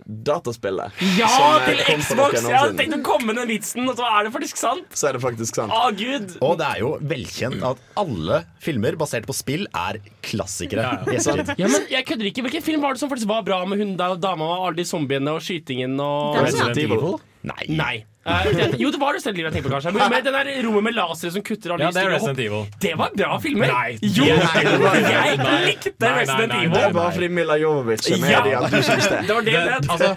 Inferno-dataspillet. 0.08 0.92
Ja, 1.18 1.58
eh, 1.60 1.66
til 1.68 2.00
Xbox! 2.00 2.32
Jeg 2.42 2.56
hadde 2.56 2.76
tenkt 2.78 2.96
å 2.96 3.02
komme 3.04 3.26
med 3.28 3.36
den 3.36 3.48
vitsen, 3.50 3.88
og 3.88 3.96
så 3.98 4.06
er 4.08 4.24
det 4.24 4.32
faktisk 4.34 4.56
sant. 4.56 4.86
Så 4.96 5.08
er 5.08 5.12
det 5.18 5.22
faktisk 5.22 5.54
sant. 5.58 5.72
Å, 5.72 5.90
gud. 5.96 6.36
Og 6.44 6.56
det 6.58 6.66
er 6.66 6.78
jo 6.82 6.92
velkjent 7.02 7.62
at 7.62 7.78
alle 8.00 8.42
filmer 8.64 8.96
basert 9.00 9.26
på 9.28 9.34
spill 9.36 9.66
er 9.76 10.00
klassikere. 10.24 10.82
Ja, 10.82 11.12
ja. 11.12 11.20
Sant? 11.20 11.52
Ja, 11.58 11.68
men 11.68 11.86
jeg 11.92 12.06
kødder 12.08 12.30
ikke. 12.30 12.42
Hvilken 12.48 12.64
film 12.64 12.84
var 12.84 12.94
det 12.96 13.00
som 13.02 13.10
faktisk 13.10 13.28
var 13.28 13.42
bra 13.46 13.64
med 13.68 13.78
hun 13.82 13.96
og 14.00 14.20
dama 14.22 14.44
og 14.44 14.66
alle 14.70 14.76
de 14.80 14.84
zombiene 14.88 15.34
og 15.36 15.42
skytingen 15.44 15.98
og 16.00 16.36
Den 16.38 16.44
Resident 16.48 16.74
som- 16.74 16.84
Evil? 16.84 17.20
Nei. 17.48 17.64
Nei. 17.68 17.96
Det- 18.28 18.76
jo, 18.80 18.90
det 18.90 18.98
var 19.00 19.12
det 19.16 19.20
stedet 19.22 19.38
jeg 19.38 19.52
tenkte 19.52 19.68
på, 19.70 19.72
kanskje. 19.72 19.92
Men 19.94 20.10
med 20.10 20.24
den 20.24 20.34
der 20.34 20.62
rommet 20.66 20.82
med 20.84 20.94
lasere 20.94 21.30
som 21.32 21.42
kutter 21.42 21.72
alle 21.72 21.84
Ja, 21.86 21.90
det 21.90 22.02
er 22.02 22.10
Resident. 22.12 22.38
Evil. 22.38 22.66
Det 22.82 22.92
var 22.98 23.10
bra 23.16 23.38
filmer. 23.40 23.66
Nei. 23.72 23.98
Jo, 24.02 24.24
Nei, 24.24 24.34
jeg 24.34 25.38
nei, 25.38 25.64
likte 25.64 25.92
nei, 25.96 26.10
nei, 26.10 26.20
Resident 26.20 26.52
nei, 26.52 26.58
Evil. 26.64 26.74
Det 26.74 26.82
er 26.84 26.92
bare 26.92 27.12
fordi 27.16 27.28
Mila 27.38 27.56
Jovovic 27.62 28.10
er 28.10 28.20
med 28.20 28.30
Ja. 28.30 28.40
i 28.40 28.50
de 28.50 28.56
andre 28.56 28.82
det. 28.82 29.26
Det 29.26 29.34
var 29.34 29.42
det 29.42 29.52
Det, 29.52 29.64
det 29.64 29.90
altså, 29.90 30.10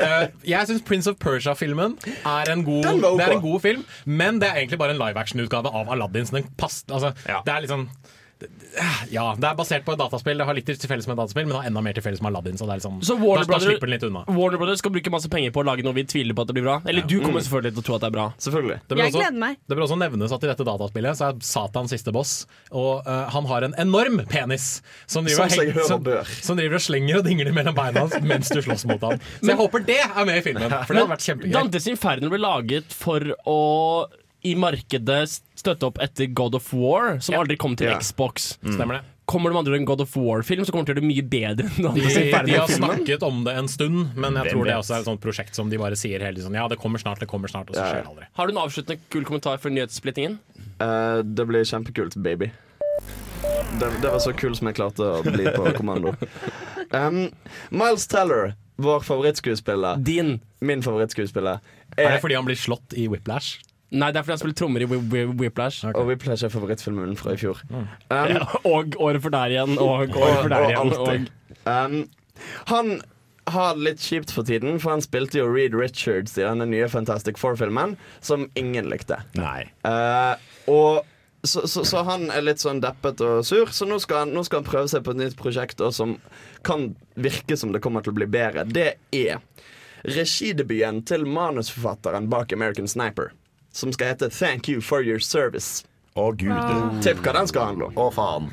uh, 0.00 0.48
jeg 0.48 0.66
syns 0.70 0.82
Prince 0.88 1.10
of 1.10 1.16
Persia-filmen 1.20 1.98
er, 2.24 2.52
en 2.52 2.64
god- 2.64 2.82
Den 2.88 3.00
var 3.02 3.10
ok. 3.10 3.18
det 3.18 3.28
er 3.28 3.32
en 3.36 3.42
god 3.42 3.60
film, 3.60 3.84
men 4.06 4.38
det 4.40 4.48
er 4.48 4.54
egentlig 4.62 4.78
bare 4.78 4.90
en 4.90 4.98
live 4.98 5.16
action-utgave 5.16 5.66
av 5.74 5.92
Aladdin. 5.92 6.24
Så 6.26 6.32
den 6.40 6.48
pass, 6.56 6.84
altså, 6.88 7.12
Det 7.44 7.52
er 7.52 7.60
liksom 7.66 7.88
Ja, 9.10 9.32
det 9.34 9.48
er 9.48 9.56
basert 9.58 9.82
på 9.86 9.94
et 9.94 9.98
dataspill. 9.98 10.38
Det 10.38 10.46
har 10.46 10.54
litt 10.54 10.68
til 10.68 10.88
felles 10.90 11.06
med 11.08 11.16
et 11.16 11.20
dataspill, 11.24 11.46
men 11.48 11.54
det 11.54 11.58
har 11.62 11.68
enda 11.70 11.80
mer 11.82 11.96
til 11.96 12.04
felles 12.04 12.20
med 12.22 12.30
Aladdin. 12.30 12.58
Så 12.60 12.66
det 12.68 12.74
er 12.76 12.80
liksom, 12.80 12.98
Så 13.02 13.16
Warner 13.18 13.42
da, 13.42 13.46
da 13.48 13.58
Brothers- 13.58 13.80
den 13.82 13.90
litt 13.94 14.04
unna. 14.06 14.22
Warner 14.28 14.60
Brothers 14.60 14.78
skal 14.82 14.92
bruke 14.94 15.10
masse 15.10 15.30
penger 15.32 15.50
på 15.56 15.62
å 15.64 15.66
lage 15.66 15.82
noe 15.86 15.96
vi 15.96 16.04
tviler 16.06 16.36
på 16.38 16.44
at 16.44 16.50
det 16.52 16.56
blir 16.58 16.66
bra. 16.68 16.76
Eller 16.86 17.02
du 17.08 17.16
kommer 17.24 17.42
selvfølgelig 17.42 17.74
til 17.74 17.82
å 17.82 17.86
tro 17.88 17.96
at 17.98 18.04
det 18.04 18.10
er 18.10 18.14
bra. 18.18 18.26
Selvfølgelig. 18.46 18.78
Det 18.84 18.94
bør, 18.94 19.02
Jeg 19.02 19.12
også, 19.14 19.22
gleder 19.24 19.40
meg. 19.42 19.58
det 19.66 19.78
bør 19.80 19.86
også 19.88 19.98
nevnes 20.04 20.36
at 20.38 20.46
i 20.46 20.50
dette 20.52 20.68
dataspillet 20.70 21.18
så 21.18 21.30
er 21.32 21.42
Satan 21.48 21.90
siste 21.90 22.14
boss, 22.14 22.34
og 22.70 23.02
uh, 23.08 23.26
han 23.34 23.50
har 23.50 23.66
en 23.68 23.74
enorm 23.82 24.22
penis 24.30 24.68
som 25.10 25.26
driver, 25.26 25.48
Som 25.50 25.58
heng- 25.64 25.82
som, 25.88 26.08
som 26.46 26.60
driver 26.62 26.78
og 26.78 26.84
slenger 26.86 27.18
og 27.22 27.26
dingler 27.26 27.52
mellom 27.56 27.74
beina 27.74 28.06
hans 28.06 28.14
mens 28.30 28.52
du 28.54 28.62
slåss 28.62 28.86
mot 28.90 29.02
ham. 29.02 29.18
Så 29.42 29.50
jeg 29.50 29.58
håper 29.64 29.84
det 29.88 29.98
er 30.04 30.24
med 30.28 30.38
i 30.38 30.46
filmen, 30.46 30.68
for 30.70 30.94
det 30.94 31.02
hadde 31.02 31.12
vært 31.16 31.26
kjempegøy. 31.26 31.52
Dantes 31.58 31.90
Inferno 31.90 32.30
ble 32.30 32.38
laget 32.44 32.94
for 32.94 33.32
å 33.48 33.58
i 34.46 34.54
markedet 34.54 35.40
støtte 35.58 35.88
opp 35.88 35.98
etter 36.04 36.26
God 36.32 36.54
of 36.54 36.72
War, 36.72 37.18
som 37.20 37.34
Ja. 37.34 37.40
aldri 37.42 37.56
kom 37.58 37.74
til 37.76 37.88
Ja. 37.90 37.98
Xbox. 37.98 38.58
Stemmer 38.62 38.98
det. 39.00 39.04
Kommer 39.28 39.50
de 39.52 39.58
andre 39.58 39.74
en 39.76 39.84
God 39.84 40.00
of 40.00 40.14
War-film, 40.16 40.64
så 40.64 40.72
kommer 40.72 40.86
de 40.86 40.94
til 40.94 40.94
å 40.94 41.02
gjøre 41.02 41.04
det 41.04 41.10
mye 41.10 41.24
bedre 41.28 41.66
enn 41.68 41.94
De, 41.94 42.46
de 42.46 42.56
har 42.56 42.68
snakket 42.68 43.22
om 43.26 43.42
det 43.44 43.52
en 43.60 43.68
stund, 43.68 44.14
men 44.16 44.34
jeg 44.40 44.52
tror 44.54 44.64
det 44.64 44.74
også 44.78 44.94
er 44.96 45.00
et 45.00 45.04
sånt 45.10 45.20
prosjekt 45.20 45.54
som 45.54 45.68
de 45.68 45.76
bare 45.76 45.96
sier 46.00 46.18
hele 46.24 46.32
tiden 46.38 46.48
sånn 46.48 46.54
Ja, 46.56 46.66
det 46.68 46.78
kommer 46.80 46.98
snart, 47.02 47.20
det 47.20 47.28
kommer 47.28 47.48
snart, 47.52 47.68
og 47.68 47.76
så 47.76 47.82
skjer 47.84 48.02
det 48.04 48.08
aldri. 48.08 48.24
Har 48.38 48.46
du 48.46 48.52
en 48.56 48.62
avsluttende 48.62 48.98
kul 49.10 49.24
kommentar 49.28 49.58
for 49.60 49.68
nyhetssplittingen? 49.74 50.38
Uh, 50.80 51.20
det 51.22 51.44
blir 51.46 51.60
kjempekult, 51.68 52.16
baby. 52.22 52.52
Det, 53.78 53.90
det 54.00 54.08
var 54.10 54.18
så 54.24 54.32
kul 54.32 54.54
som 54.56 54.70
jeg 54.70 54.78
klarte 54.78 55.04
å 55.04 55.20
bli 55.22 55.44
på 55.52 55.74
kommando. 55.76 56.14
Um, 56.90 57.28
Miles 57.70 58.06
Teller, 58.08 58.54
vår 58.80 59.00
favorittskuespiller, 59.04 60.00
Din. 60.02 60.38
min 60.64 60.80
favorittskuespiller, 60.82 61.60
Er 61.98 62.04
er, 62.06 62.10
det 62.16 62.22
fordi 62.22 62.34
han 62.38 62.46
blir 62.48 62.56
slått 62.56 62.94
i 62.96 63.04
Whiplash? 63.12 63.58
Nei, 63.90 64.10
det 64.12 64.20
er 64.20 64.24
fordi 64.26 64.34
han 64.36 64.40
spiller 64.42 64.56
trommer 64.60 64.82
i 64.84 64.88
Whi- 64.90 65.00
Whi- 65.12 65.36
Whiplash. 65.40 65.84
Okay. 65.86 65.96
og 66.00 66.10
Whiplash 66.10 66.44
er 66.44 66.50
favorittfilmen 66.52 67.14
fra 67.16 67.32
i 67.32 67.38
fjor. 67.40 67.62
Um, 67.72 67.86
Ja, 68.10 68.42
og 68.68 68.96
året 69.00 69.22
for 69.24 69.32
der 69.32 69.54
igjen, 69.54 69.78
og 69.80 69.88
året 70.12 70.12
for 70.42 70.48
der 70.52 70.64
og 70.64 70.70
igjen. 70.72 70.92
Og, 70.98 71.08
Og 71.08 71.34
Um, 71.68 71.94
han 72.68 73.00
har 73.48 73.74
det 73.74 73.82
litt 73.82 74.00
kjipt 74.04 74.30
for 74.32 74.44
tiden, 74.44 74.78
for 74.80 74.92
han 74.92 75.00
spilte 75.04 75.38
jo 75.40 75.46
Reed 75.48 75.74
Richards 75.74 76.36
i 76.38 76.44
denne 76.44 76.66
nye 76.68 76.86
Fantastic 76.88 77.36
Four-filmen, 77.40 77.96
som 78.20 78.44
ingen 78.56 78.88
likte. 78.92 79.18
Nei. 79.36 79.64
Uh, 79.84 80.36
og 80.68 81.04
så, 81.44 81.64
så, 81.68 81.84
så 81.88 82.04
han 82.04 82.28
er 82.34 82.44
litt 82.44 82.60
sånn 82.60 82.80
deppet 82.84 83.20
og 83.24 83.40
sur, 83.48 83.72
så 83.72 83.88
nå 83.88 83.98
skal 84.04 84.24
han, 84.26 84.32
nå 84.36 84.44
skal 84.44 84.60
han 84.62 84.68
prøve 84.68 84.88
seg 84.92 85.04
på 85.06 85.12
et 85.16 85.20
nytt 85.22 85.36
prosjekt 85.40 85.80
og 85.84 85.92
som 85.96 86.16
kan 86.66 86.90
virke 87.16 87.56
som 87.56 87.72
det 87.72 87.80
kommer 87.84 88.04
til 88.04 88.12
å 88.12 88.18
bli 88.20 88.26
bedre. 88.28 88.64
Det 88.68 88.88
er 89.16 89.40
regidebuten 90.04 91.02
til 91.08 91.24
manusforfatteren 91.26 92.28
bak 92.30 92.52
American 92.52 92.88
Sniper. 92.90 93.32
Som 93.78 93.92
skal 93.94 94.10
hete 94.10 94.26
Thank 94.34 94.66
You 94.68 94.80
For 94.82 95.04
Your 95.06 95.20
Service. 95.22 95.84
Å, 96.18 96.32
gud. 96.34 97.02
Tipp 97.04 97.20
hva 97.22 97.36
den 97.36 97.46
skal 97.46 97.68
handle 97.70 97.92
om. 97.92 98.00
Å, 98.02 98.08
faen. 98.10 98.48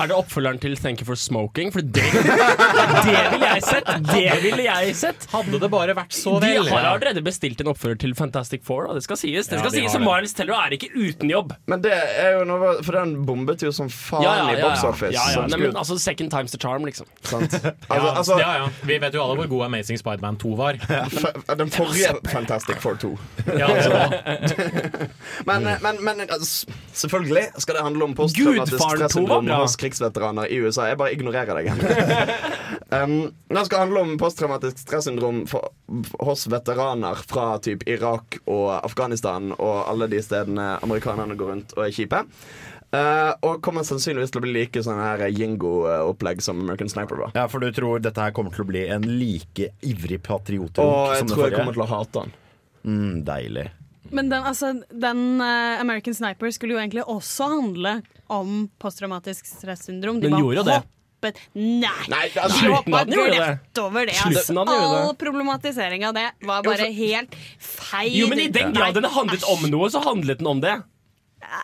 Er 0.00 0.08
det 0.08 0.16
oppfølgeren 0.16 0.58
til 0.62 0.76
Thank 0.80 1.02
You 1.02 1.06
for 1.10 1.18
Smoking? 1.20 1.72
For 1.74 1.84
det, 1.84 2.04
det 2.12 3.16
ville 3.32 3.48
jeg 3.52 3.62
sett! 3.66 3.88
Det 4.08 4.22
ville 4.42 4.64
jeg 4.64 4.94
sett! 4.96 5.26
Hadde 5.32 5.58
det 5.60 5.68
bare 5.72 5.94
vært 5.96 6.14
så 6.16 6.38
De 6.42 6.48
vel. 6.54 6.68
har 6.72 6.86
allerede 6.94 7.22
bestilt 7.26 7.60
en 7.60 7.68
oppfølger 7.72 8.00
til 8.06 8.14
Fantastic 8.18 8.64
Four, 8.66 8.86
og 8.88 8.96
det 8.98 9.02
skal 9.04 9.18
sies. 9.20 9.50
Det 9.50 9.58
Ja, 9.58 9.62
skal 9.66 9.74
de 9.76 9.82
sies. 9.84 9.98
Miles 10.02 10.32
Teller 10.38 10.56
er 10.56 10.76
ikke 10.78 10.88
uten 10.96 11.30
jobb. 11.32 11.52
Men 11.68 11.82
det 11.84 11.92
er 11.92 12.38
jo 12.38 12.46
noe 12.48 12.72
For 12.86 12.96
den 12.96 13.12
bombet 13.28 13.62
jo 13.66 13.72
som 13.74 13.90
faen 13.92 14.52
i 14.54 14.56
box 14.62 14.84
office. 14.88 15.12
Ja, 15.16 15.26
ja. 15.36 15.44
Nei, 15.52 15.60
men, 15.66 15.76
altså, 15.76 15.98
second 16.00 16.32
time's 16.32 16.54
the 16.56 16.60
charm, 16.62 16.86
liksom. 16.88 17.06
sant? 17.28 17.52
Ja, 17.62 17.72
Altså, 17.92 18.12
altså, 18.16 18.38
ja, 18.40 18.52
ja. 18.62 18.68
Vi 18.88 18.96
vet 19.02 19.14
jo 19.14 19.22
alle 19.22 19.36
hvor 19.42 19.48
god 19.50 19.64
Amazing 19.68 19.98
Spiderman 20.00 20.36
2 20.40 20.54
var. 20.58 20.78
Den 21.58 21.70
forrige 21.70 22.14
Fantastic 22.32 22.80
Four 22.82 22.96
2. 23.02 23.12
Ja, 23.58 23.68
altså, 23.68 24.56
Men, 25.48 25.68
men, 25.82 26.00
men 26.04 26.20
altså, 26.30 26.66
selvfølgelig 26.92 27.44
skal 27.62 27.74
det 27.78 27.82
handle 27.84 28.04
om 28.08 28.14
posttraumatisk 28.18 28.72
Gudfaren 28.78 29.10
2 29.12 29.22
var 29.28 29.40
bra. 29.46 29.60
Krigsveteraner 29.82 30.50
i 30.52 30.60
USA. 30.62 30.88
Jeg 30.90 31.00
bare 31.00 31.14
ignorerer 31.14 31.58
deg. 31.58 31.70
Nå 31.76 31.86
um, 33.02 33.16
det 33.52 33.64
skal 33.68 33.84
handle 33.84 34.04
om 34.06 34.18
posttraumatisk 34.20 34.82
stressyndrom 34.84 35.44
for, 35.50 35.72
hos 36.22 36.46
veteraner 36.50 37.22
fra 37.28 37.56
typ 37.62 37.84
Irak 37.90 38.40
og 38.46 38.70
Afghanistan 38.80 39.52
og 39.58 39.82
alle 39.90 40.08
de 40.12 40.22
stedene 40.24 40.76
amerikanerne 40.82 41.36
går 41.38 41.52
rundt 41.54 41.74
og 41.76 41.86
er 41.86 41.96
kjipe. 41.96 42.22
Uh, 42.92 43.32
og 43.48 43.62
kommer 43.64 43.86
sannsynligvis 43.88 44.34
til 44.34 44.42
å 44.42 44.44
bli 44.44 44.50
like 44.52 44.80
sånn 44.84 44.98
her 45.00 45.22
Jingo-opplegg 45.32 46.42
som 46.44 46.58
American 46.60 46.90
Sniper 46.92 47.22
var. 47.22 47.30
Ja, 47.38 47.46
For 47.48 47.64
du 47.64 47.72
tror 47.72 48.02
dette 48.04 48.20
her 48.20 48.34
kommer 48.36 48.52
til 48.52 48.66
å 48.66 48.68
bli 48.68 48.82
en 48.92 49.06
like 49.08 49.70
ivrig 49.80 50.18
patriot 50.26 50.76
Og 50.82 51.14
jeg 51.16 51.30
tror 51.30 51.46
jeg 51.46 51.56
kommer 51.56 51.72
til 51.72 51.86
å 51.86 51.88
hate 51.88 52.26
han. 52.26 52.34
Mm, 52.84 53.22
deilig. 53.24 53.70
Men 54.12 54.28
den, 54.28 54.44
altså, 54.44 54.74
den 54.90 55.40
uh, 55.40 55.80
American 55.80 56.14
Sniper 56.14 56.52
skulle 56.52 56.76
jo 56.76 56.82
egentlig 56.82 57.06
også 57.08 57.48
handle 57.54 57.94
om 58.32 58.64
posttraumatisk 58.82 59.46
stressyndrom. 59.50 60.18
De 60.20 60.26
Den 60.28 60.34
bare 60.36 60.42
gjorde 60.46 60.60
jo 60.62 60.66
det. 60.68 60.78
hoppet 60.80 61.40
Nei! 61.54 61.90
Nei, 62.10 62.22
De 62.34 62.40
altså, 62.42 62.58
Slutten 62.58 62.94
av 62.98 63.06
den 63.06 63.14
gjorde 63.18 63.34
det. 63.36 63.48
rett 63.52 63.78
over 63.84 64.06
det. 64.08 64.14
Slutten 64.18 64.38
Altså, 64.38 64.56
av 64.58 64.66
den 64.66 64.74
gjorde 64.80 64.94
det. 64.96 65.02
all 65.08 65.16
problematisering 65.20 66.06
av 66.08 66.14
det 66.18 66.24
var 66.48 66.64
bare 66.66 66.88
helt 66.96 67.36
feil. 67.62 68.16
Jo, 68.18 68.26
men 68.32 68.40
i 68.42 68.48
den 68.56 68.72
grad 68.74 68.96
den 68.98 69.06
handlet 69.14 69.44
om 69.52 69.68
noe, 69.70 69.90
så 69.94 70.02
handlet 70.02 70.40
den 70.42 70.50
om 70.50 70.60
det. 70.64 70.74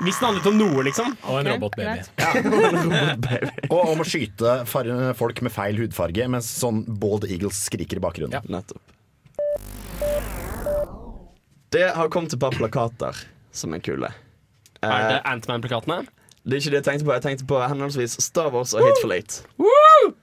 Hvis 0.02 0.16
den 0.18 0.26
handlet 0.28 0.46
om 0.50 0.56
noe, 0.58 0.82
liksom. 0.86 1.12
og 1.30 1.40
en 1.40 1.50
robotbaby. 1.52 2.02
Og 3.74 3.92
om 3.94 4.00
å 4.02 4.06
skyte 4.06 4.54
far 4.66 4.88
folk 5.18 5.42
med 5.46 5.54
feil 5.54 5.78
hudfarge 5.82 6.26
mens 6.30 6.48
sånn 6.60 6.84
Bald 6.98 7.26
Eagles 7.30 7.60
skriker 7.68 7.98
i 8.00 8.02
bakgrunnen. 8.02 8.34
Ja. 8.38 8.42
Nettopp. 8.58 8.82
Det 11.70 11.84
har 11.94 12.08
kommet 12.08 12.32
et 12.32 12.40
par 12.40 12.54
plakater 12.56 13.18
som 13.52 13.74
er 13.76 13.82
kule. 13.84 14.10
Er 14.82 14.88
Eh, 14.88 15.08
det 15.12 15.22
Antman-plakatene? 15.26 16.06
Det 16.48 16.56
er 16.56 16.62
ikke 16.62 16.70
det 16.72 16.78
jeg 16.80 16.86
tenkte 16.88 17.04
på. 17.08 17.12
Jeg 17.12 17.24
tenkte 17.26 17.46
på 17.50 17.58
henholdsvis 17.60 18.16
Star 18.24 18.48
Wars 18.54 18.72
og 18.74 18.84
Hateful 18.86 19.12
Eight. 19.12 19.42
Uh, 19.58 20.14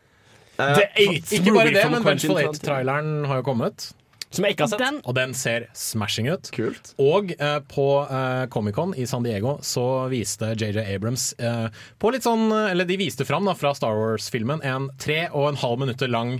Ikke 1.36 1.52
bare 1.54 1.68
det, 1.76 1.84
men 1.92 2.04
Hateful 2.08 2.40
Eight-traileren 2.42 3.26
har 3.30 3.42
jo 3.42 3.46
kommet. 3.46 3.92
Som 4.36 4.48
jeg 4.48 4.56
ikke 4.56 4.68
har 4.68 4.74
sett. 4.74 4.84
Den, 4.84 5.00
Og 5.06 5.16
den 5.18 5.34
ser 5.38 5.68
smashing 5.78 6.30
ut. 6.32 6.50
Kult. 6.56 6.94
Og 7.02 7.34
eh, 7.38 7.58
på 7.72 7.88
eh, 8.06 8.46
Comic-Con 8.54 8.96
i 9.00 9.08
San 9.10 9.26
Diego 9.26 9.58
så 9.66 9.86
viste 10.12 10.54
JJ 10.54 10.84
Abrams 10.84 11.32
eh, 11.40 11.68
på 12.02 12.12
litt 12.14 12.26
sånn 12.26 12.50
Eller 12.54 12.88
de 12.88 12.98
viste 13.00 13.26
fram 13.28 13.48
da, 13.48 13.56
fra 13.58 13.74
Star 13.78 13.96
Wars-filmen 13.98 14.64
en 14.66 14.90
tre 15.02 15.26
og 15.32 15.50
en 15.52 15.60
halv 15.62 15.82
minutter 15.86 16.12
lang 16.12 16.38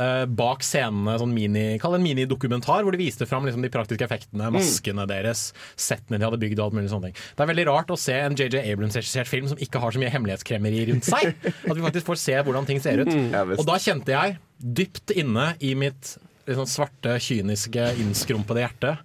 eh, 0.00 0.24
bak 0.26 0.64
scenene 0.66 1.16
sånn 1.20 1.34
mini, 1.34 1.66
Kall 1.82 1.96
det 1.96 2.00
en 2.00 2.06
minidokumentar, 2.06 2.84
hvor 2.84 2.94
de 2.94 3.00
viste 3.00 3.26
fram 3.28 3.46
liksom, 3.46 3.64
de 3.64 3.72
praktiske 3.72 4.06
effektene, 4.06 4.50
maskene 4.54 5.06
deres, 5.08 5.48
settene 5.80 6.20
de 6.20 6.28
hadde 6.28 6.40
bygd 6.42 6.60
og 6.60 6.68
alt 6.68 6.78
mulig 6.78 6.92
sånne 6.92 7.10
ting. 7.10 7.18
Det 7.36 7.44
er 7.44 7.50
veldig 7.52 7.66
rart 7.70 7.92
å 7.92 7.98
se 8.00 8.16
en 8.18 8.36
JJ 8.36 8.60
Abrams-regissert 8.64 9.30
film 9.30 9.48
som 9.50 9.60
ikke 9.62 9.82
har 9.82 9.94
så 9.94 10.02
mye 10.02 10.12
hemmelighetskremmeri 10.12 10.84
rundt 10.90 11.08
seg. 11.08 11.34
At 11.68 11.72
vi 11.72 11.84
faktisk 11.84 12.10
får 12.10 12.22
se 12.22 12.38
hvordan 12.46 12.68
ting 12.68 12.82
ser 12.82 13.04
ut. 13.04 13.12
Ja, 13.12 13.44
og 13.56 13.64
da 13.68 13.78
kjente 13.82 14.14
jeg 14.14 14.38
dypt 14.56 15.12
inne 15.16 15.50
i 15.64 15.74
mitt 15.78 16.16
sånn 16.54 16.70
svarte, 16.70 17.16
kyniske, 17.18 17.88
innskrumpede 18.04 18.62
hjertet 18.62 19.02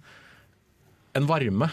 en 1.12 1.26
varme 1.28 1.68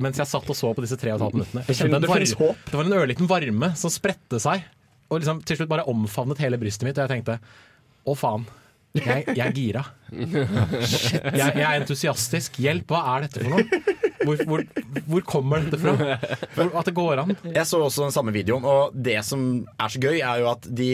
mens 0.00 0.20
jeg 0.20 0.28
satt 0.28 0.48
og 0.52 0.56
så 0.56 0.72
på 0.76 0.84
disse 0.84 0.98
tre 1.00 1.14
og 1.14 1.20
et 1.20 1.24
halvt 1.24 1.38
minuttene. 1.38 1.64
Jeg 1.68 1.78
kjente 1.78 1.96
en 1.96 2.04
Det 2.04 2.10
varme, 2.10 2.54
det 2.66 2.76
var 2.76 2.88
en 2.88 2.96
ørliten 2.98 3.30
varme 3.30 3.70
som 3.80 3.92
spredte 3.92 4.40
seg, 4.42 4.64
og 5.08 5.20
liksom 5.20 5.40
til 5.46 5.60
slutt 5.60 5.70
bare 5.70 5.86
omfavnet 5.90 6.42
hele 6.44 6.58
brystet 6.60 6.86
mitt. 6.88 6.98
Og 6.98 7.06
jeg 7.06 7.12
tenkte 7.14 7.38
å 8.08 8.16
faen, 8.18 8.44
jeg, 8.96 9.24
jeg 9.30 9.44
er 9.46 9.54
gira. 9.56 9.84
Shit, 10.10 11.16
jeg, 11.22 11.46
jeg 11.46 11.64
er 11.64 11.78
entusiastisk. 11.78 12.60
Hjelp, 12.62 12.90
hva 12.90 13.02
er 13.14 13.26
dette 13.26 13.44
for 13.44 13.56
noe? 13.56 13.96
Hvor, 14.20 14.42
hvor, 14.44 14.64
hvor 15.08 15.22
kommer 15.24 15.64
dette 15.64 15.80
fra? 15.80 15.94
Hvor, 16.56 16.72
at 16.76 16.90
det 16.90 16.94
går 16.96 17.22
an? 17.22 17.32
Jeg 17.46 17.64
så 17.70 17.80
også 17.86 18.04
den 18.08 18.16
samme 18.16 18.34
videoen, 18.36 18.66
og 18.68 18.92
det 18.92 19.16
som 19.24 19.46
er 19.80 19.94
så 19.94 20.02
gøy, 20.02 20.18
er 20.20 20.42
jo 20.42 20.50
at 20.52 20.68
de 20.68 20.90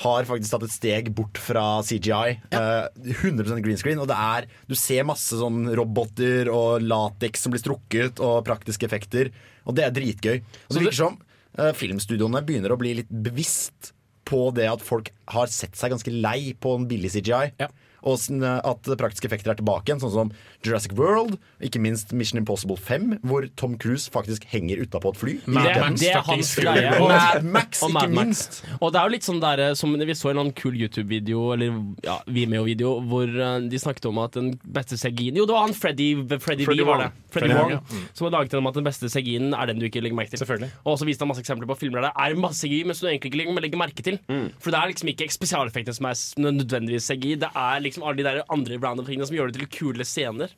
har 0.00 0.26
faktisk 0.28 0.54
tatt 0.54 0.66
et 0.66 0.74
steg 0.74 1.10
bort 1.16 1.38
fra 1.40 1.64
CGI. 1.84 2.36
Eh, 2.56 3.14
100 3.20 3.60
green 3.64 3.80
screen. 3.80 4.00
Og 4.00 4.08
det 4.10 4.16
er, 4.16 4.48
du 4.70 4.76
ser 4.78 5.06
masse 5.08 5.36
sånn 5.36 5.66
roboter 5.76 6.50
og 6.52 6.84
lateks 6.84 7.44
som 7.44 7.54
blir 7.54 7.62
strukket, 7.62 8.22
og 8.24 8.44
praktiske 8.48 8.88
effekter. 8.88 9.32
Og 9.68 9.76
det 9.76 9.86
er 9.86 9.94
dritgøy. 9.96 10.40
Og 10.40 10.76
det 10.76 10.84
virker 10.86 11.00
som 11.02 11.18
eh, 11.58 11.72
filmstudioene 11.76 12.44
begynner 12.46 12.72
å 12.72 12.80
bli 12.80 12.96
litt 13.02 13.12
bevisst 13.12 13.92
på 14.30 14.46
det 14.54 14.68
at 14.70 14.82
folk 14.84 15.10
har 15.34 15.50
sett 15.50 15.76
seg 15.78 15.92
ganske 15.94 16.12
lei 16.14 16.52
på 16.54 16.76
en 16.78 16.88
billig 16.90 17.12
CGI. 17.16 17.44
Ja. 17.60 17.70
Og 18.04 18.18
at 18.64 18.82
praktiske 18.96 19.28
effekter 19.28 19.50
er 19.52 19.58
tilbake 19.60 19.88
igjen, 19.90 20.00
sånn 20.00 20.12
som 20.14 20.32
Jurassic 20.64 20.92
World, 20.98 21.38
ikke 21.60 21.80
minst 21.80 22.12
Mission 22.16 22.38
Impossible 22.40 22.76
5, 22.76 23.18
hvor 23.26 23.46
Tom 23.56 23.76
Cruise 23.80 24.10
faktisk 24.12 24.44
henger 24.52 24.82
utapå 24.84 25.12
et 25.14 25.20
fly. 25.20 25.34
Mad 25.46 25.68
Det, 25.68 25.76
Max 25.80 26.00
det 26.00 26.10
er 26.14 26.22
hans 26.26 26.54
greie. 26.56 26.92
Og- 27.00 27.08
Mad 27.08 27.44
Max, 27.44 27.82
ikke 27.82 27.92
Mad 27.92 28.10
Max. 28.10 28.26
minst. 28.26 28.62
Og 28.80 28.92
det 28.92 29.00
er 29.00 29.04
jo 29.08 29.14
litt 29.16 29.22
sånn 29.28 29.40
der, 29.40 29.74
som 29.74 29.92
Vi 30.00 30.14
så 30.14 30.30
en 30.30 30.38
annen 30.38 30.52
kul 30.54 30.72
YouTube-video 30.74 31.52
Eller 31.52 31.74
ja, 32.02 32.18
Vimeo-video 32.26 33.00
hvor 33.06 33.28
eh, 33.28 33.68
de 33.68 33.78
snakket 33.78 34.06
om 34.06 34.18
at 34.18 34.32
den 34.32 34.52
beste 34.64 34.96
CGI-en 34.96 35.36
Jo, 35.36 35.46
det 35.46 35.54
var 35.54 35.66
han 35.66 35.74
Freddy, 35.74 36.14
Freddy, 36.40 36.64
Freddy 36.64 36.82
V, 36.82 36.86
var 36.86 36.98
det. 37.04 37.10
Freddy 37.34 37.56
Wong. 37.56 37.76
Som 38.16 38.28
har 38.28 38.34
laget 38.36 38.54
den 38.54 38.62
om 38.62 38.70
at 38.70 38.78
den 38.78 38.86
beste 38.86 39.10
CGI-en 39.10 39.54
er 39.56 39.70
den 39.70 39.80
du 39.80 39.86
ikke 39.88 40.02
legger 40.04 40.18
merke 40.18 40.36
til. 40.36 40.66
Og 40.84 40.98
så 41.00 41.08
viste 41.08 41.24
han 41.24 41.30
masse 41.30 41.44
eksempler 41.44 41.70
på 41.70 41.78
filmer 41.80 42.00
der 42.00 42.10
det 42.10 42.26
er 42.26 42.40
masse 42.40 42.64
CGI, 42.64 42.82
men 42.88 42.96
som 42.96 43.06
du 43.06 43.12
egentlig 43.12 43.46
ikke 43.46 43.60
legger, 43.62 43.80
merke 43.80 44.04
til. 44.04 44.18
For 44.60 44.72
det 44.72 44.80
er 44.80 44.92
liksom 44.92 45.12
ikke 45.12 45.30
spesialeffektene 45.32 45.96
som 45.96 46.08
er 46.10 46.18
nødvendigvis 46.42 47.08
CGI, 47.10 47.36
det 47.44 47.50
er 47.54 47.82
liksom 47.84 48.06
alle 48.06 48.20
de 48.20 48.26
der 48.26 48.42
andre 48.50 48.78
random 48.82 49.06
tingene 49.06 49.28
som 49.28 49.36
gjør 49.36 49.50
det 49.52 49.60
til 49.60 49.72
kule 49.78 50.06
scener. 50.06 50.52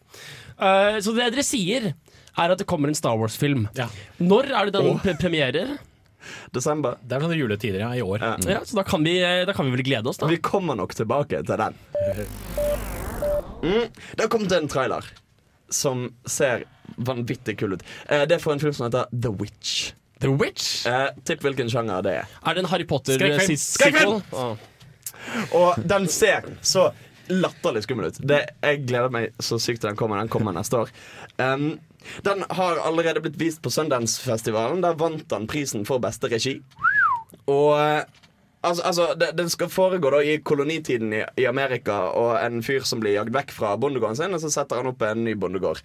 Uh, 0.57 0.99
så 1.03 1.15
det 1.17 1.33
dere 1.35 1.47
sier, 1.47 1.93
er 2.33 2.55
at 2.55 2.61
det 2.61 2.69
kommer 2.69 2.91
en 2.91 2.99
Star 2.99 3.19
Wars-film. 3.19 3.67
Ja. 3.79 3.89
Når 4.23 4.53
er 4.53 4.69
det 4.69 4.77
den 4.79 4.93
oh. 4.95 5.11
premierer? 5.21 5.77
Desember. 6.55 6.99
Det 7.03 7.17
er 7.17 7.25
sånne 7.25 7.39
juletider 7.39 7.83
ja, 7.83 7.91
i 7.99 8.05
år. 8.05 8.23
Ja. 8.23 8.35
Ja, 8.57 8.61
så 8.67 8.79
da 8.79 8.87
kan, 8.87 9.03
vi, 9.07 9.17
eh, 9.25 9.43
da 9.49 9.55
kan 9.57 9.67
vi 9.67 9.75
vel 9.75 9.85
glede 9.87 10.13
oss, 10.13 10.21
da. 10.23 10.31
Vi 10.31 10.39
kommer 10.43 10.79
nok 10.79 10.95
tilbake 10.99 11.43
til 11.43 11.67
den. 11.67 11.81
Mm. 13.63 13.85
Det 13.95 14.25
har 14.25 14.27
kommet 14.27 14.51
en 14.57 14.65
trailer 14.67 15.07
som 15.75 16.09
ser 16.29 16.67
vanvittig 16.97 17.57
kul 17.61 17.77
ut. 17.77 17.85
Eh, 18.09 18.25
det 18.29 18.39
er 18.39 18.43
for 18.43 18.55
en 18.55 18.63
film 18.63 18.75
som 18.77 18.87
heter 18.89 19.11
The 19.13 19.33
Witch. 19.41 19.93
The 20.23 20.31
Witch? 20.39 20.87
Eh, 20.87 21.09
Tipp 21.27 21.43
hvilken 21.43 21.71
sjanger 21.73 22.05
det 22.07 22.19
er. 22.21 22.35
Er 22.47 22.55
det 22.55 22.65
en 22.65 22.71
Harry 22.71 22.87
Skrekkfilm. 22.87 24.21
Potter-sequel? 24.21 24.69
Og 25.57 25.81
den 25.89 26.09
ser 26.11 26.47
så 26.63 26.91
latterlig 27.33 27.85
skummel 27.87 28.11
ut. 28.11 28.21
Det, 28.29 28.43
jeg 28.63 28.85
gleder 28.89 29.13
meg 29.15 29.43
så 29.43 29.59
sykt 29.63 29.83
til 29.83 29.91
den 29.93 29.99
kommer. 29.99 30.21
Den 30.21 30.31
kommer 30.33 30.55
neste 30.55 30.83
år. 30.85 30.93
Um, 31.39 31.79
den 32.27 32.43
har 32.51 32.81
allerede 32.83 33.23
blitt 33.25 33.39
vist 33.41 33.63
på 33.63 33.71
Sundance-festivalen. 33.71 34.83
Der 34.85 34.99
vant 34.99 35.33
han 35.33 35.47
prisen 35.51 35.87
for 35.89 36.03
beste 36.03 36.31
regi. 36.33 36.59
Og 37.51 37.79
eh, 37.79 38.03
altså, 38.63 38.83
altså 38.83 39.33
Den 39.37 39.51
skal 39.53 39.71
foregå 39.73 40.11
da 40.15 40.23
i 40.25 40.39
kolonitiden 40.43 41.13
i, 41.13 41.23
i 41.43 41.47
Amerika, 41.51 41.99
og 42.19 42.39
en 42.41 42.63
fyr 42.65 42.87
som 42.89 43.03
blir 43.03 43.17
jagd 43.19 43.35
vekk 43.35 43.55
fra 43.55 43.77
bondegården 43.81 44.19
sin, 44.19 44.35
og 44.35 44.43
så 44.43 44.53
setter 44.53 44.81
han 44.81 44.91
opp 44.93 45.05
en 45.07 45.25
ny 45.27 45.37
bondegård. 45.39 45.83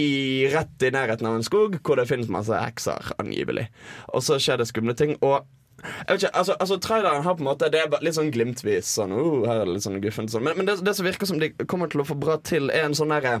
I, 0.00 0.46
rett 0.50 0.82
i 0.82 0.90
nærheten 0.90 1.26
av 1.28 1.36
en 1.38 1.44
skog 1.46 1.76
hvor 1.86 2.00
det 2.00 2.08
finnes 2.10 2.30
masse 2.32 2.54
hekser, 2.58 3.12
angivelig. 3.22 3.68
Og 4.10 4.24
så 4.26 4.40
skjer 4.42 4.58
det 4.58 4.66
skumle 4.70 4.96
ting. 4.98 5.14
Og 5.22 5.44
jeg 5.84 6.08
vet 6.08 6.22
ikke, 6.24 6.36
altså, 6.38 6.56
altså 6.60 6.78
Traileren 6.82 7.22
har 7.22 7.34
på 7.36 7.42
en 7.42 7.48
måte 7.48 7.68
Det 7.70 7.80
er 7.82 8.02
litt 8.02 8.16
sånn 8.16 8.32
glimtvis. 8.34 8.88
Sånn, 8.96 9.14
oh, 9.14 9.44
her 9.46 9.60
er 9.60 9.68
det 9.68 9.76
litt 9.76 9.86
sånn 9.86 10.00
guffent 10.02 10.32
sånn. 10.32 10.44
Men, 10.46 10.58
men 10.58 10.70
det, 10.70 10.78
det 10.86 10.96
som 10.98 11.06
virker 11.06 11.30
som 11.30 11.38
de 11.42 11.52
kommer 11.70 11.92
til 11.92 12.02
å 12.02 12.08
få 12.08 12.16
bra 12.18 12.38
til, 12.42 12.72
er 12.74 12.88
en 12.88 12.96
sånn 12.96 13.14
derre 13.14 13.40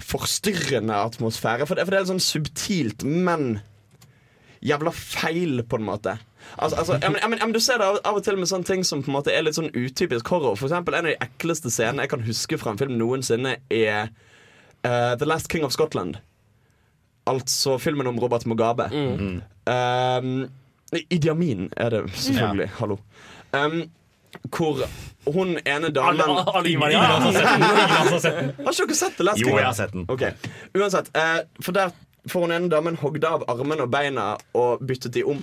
forstyrrende 0.00 0.96
atmosfære. 0.96 1.66
For 1.68 1.78
det, 1.78 1.86
for 1.86 1.94
det 1.94 2.00
er 2.00 2.06
litt 2.06 2.14
sånn 2.14 2.24
subtilt, 2.24 3.04
men 3.04 3.60
jævla 4.64 4.92
feil, 4.94 5.62
på 5.66 5.80
en 5.80 5.88
måte. 5.88 6.16
Altså, 6.56 6.76
altså, 6.78 6.92
jeg, 6.92 7.10
men, 7.10 7.20
jeg, 7.20 7.30
men, 7.30 7.38
ja, 7.38 7.46
men 7.46 7.54
Du 7.54 7.60
ser 7.60 7.78
det 7.80 7.86
av, 7.86 7.98
av 8.04 8.18
og 8.18 8.24
til 8.24 8.38
med 8.38 8.50
sånne 8.50 8.68
ting 8.68 8.82
som 8.86 9.04
på 9.04 9.12
en 9.12 9.16
måte 9.18 9.34
er 9.34 9.44
litt 9.46 9.58
sånn 9.58 9.70
utypisk 9.74 10.28
horror. 10.32 10.56
For 10.58 10.70
eksempel 10.70 10.96
En 10.98 11.06
av 11.06 11.12
de 11.12 11.18
ekleste 11.28 11.72
scenene 11.72 12.06
jeg 12.06 12.14
kan 12.14 12.26
huske 12.26 12.58
fra 12.60 12.74
en 12.74 12.80
film 12.80 12.96
noensinne, 13.00 13.56
er 13.70 14.10
uh, 14.86 15.14
The 15.20 15.28
Last 15.28 15.50
King 15.52 15.64
of 15.64 15.76
Scotland. 15.76 16.18
Altså 17.30 17.78
filmen 17.78 18.08
om 18.10 18.18
Robert 18.18 18.46
Mugabe. 18.46 18.90
Um, 19.70 20.48
Idi 21.10 21.28
Amin 21.30 21.68
er 21.76 21.90
det 21.94 22.04
selvfølgelig. 22.10 22.70
Hallo. 22.80 22.98
Um, 23.52 23.82
hvor 24.56 24.86
hun 25.32 25.58
ene 25.66 25.90
damen 25.90 26.20
Alle, 26.20 26.90
ja. 26.90 26.98
Har. 26.98 27.26
Ikke 28.70 28.86
dere 28.86 28.94
sett 28.94 29.18
det? 29.18 29.34
King? 29.36 29.48
Jo, 29.48 29.56
jeg 29.58 29.66
har 29.66 29.72
sett 29.72 29.92
den. 29.92 30.06
Okay. 30.08 30.32
Uansett, 30.74 31.10
uh, 31.16 31.42
for 31.62 31.72
der 31.76 31.90
får 32.30 32.40
hun 32.46 32.54
ene 32.54 32.70
damen 32.70 32.96
hogd 33.00 33.24
av 33.26 33.44
armene 33.50 33.86
og 33.86 33.90
beina 33.92 34.32
og 34.54 34.82
byttet 34.86 35.14
de 35.14 35.24
om. 35.24 35.42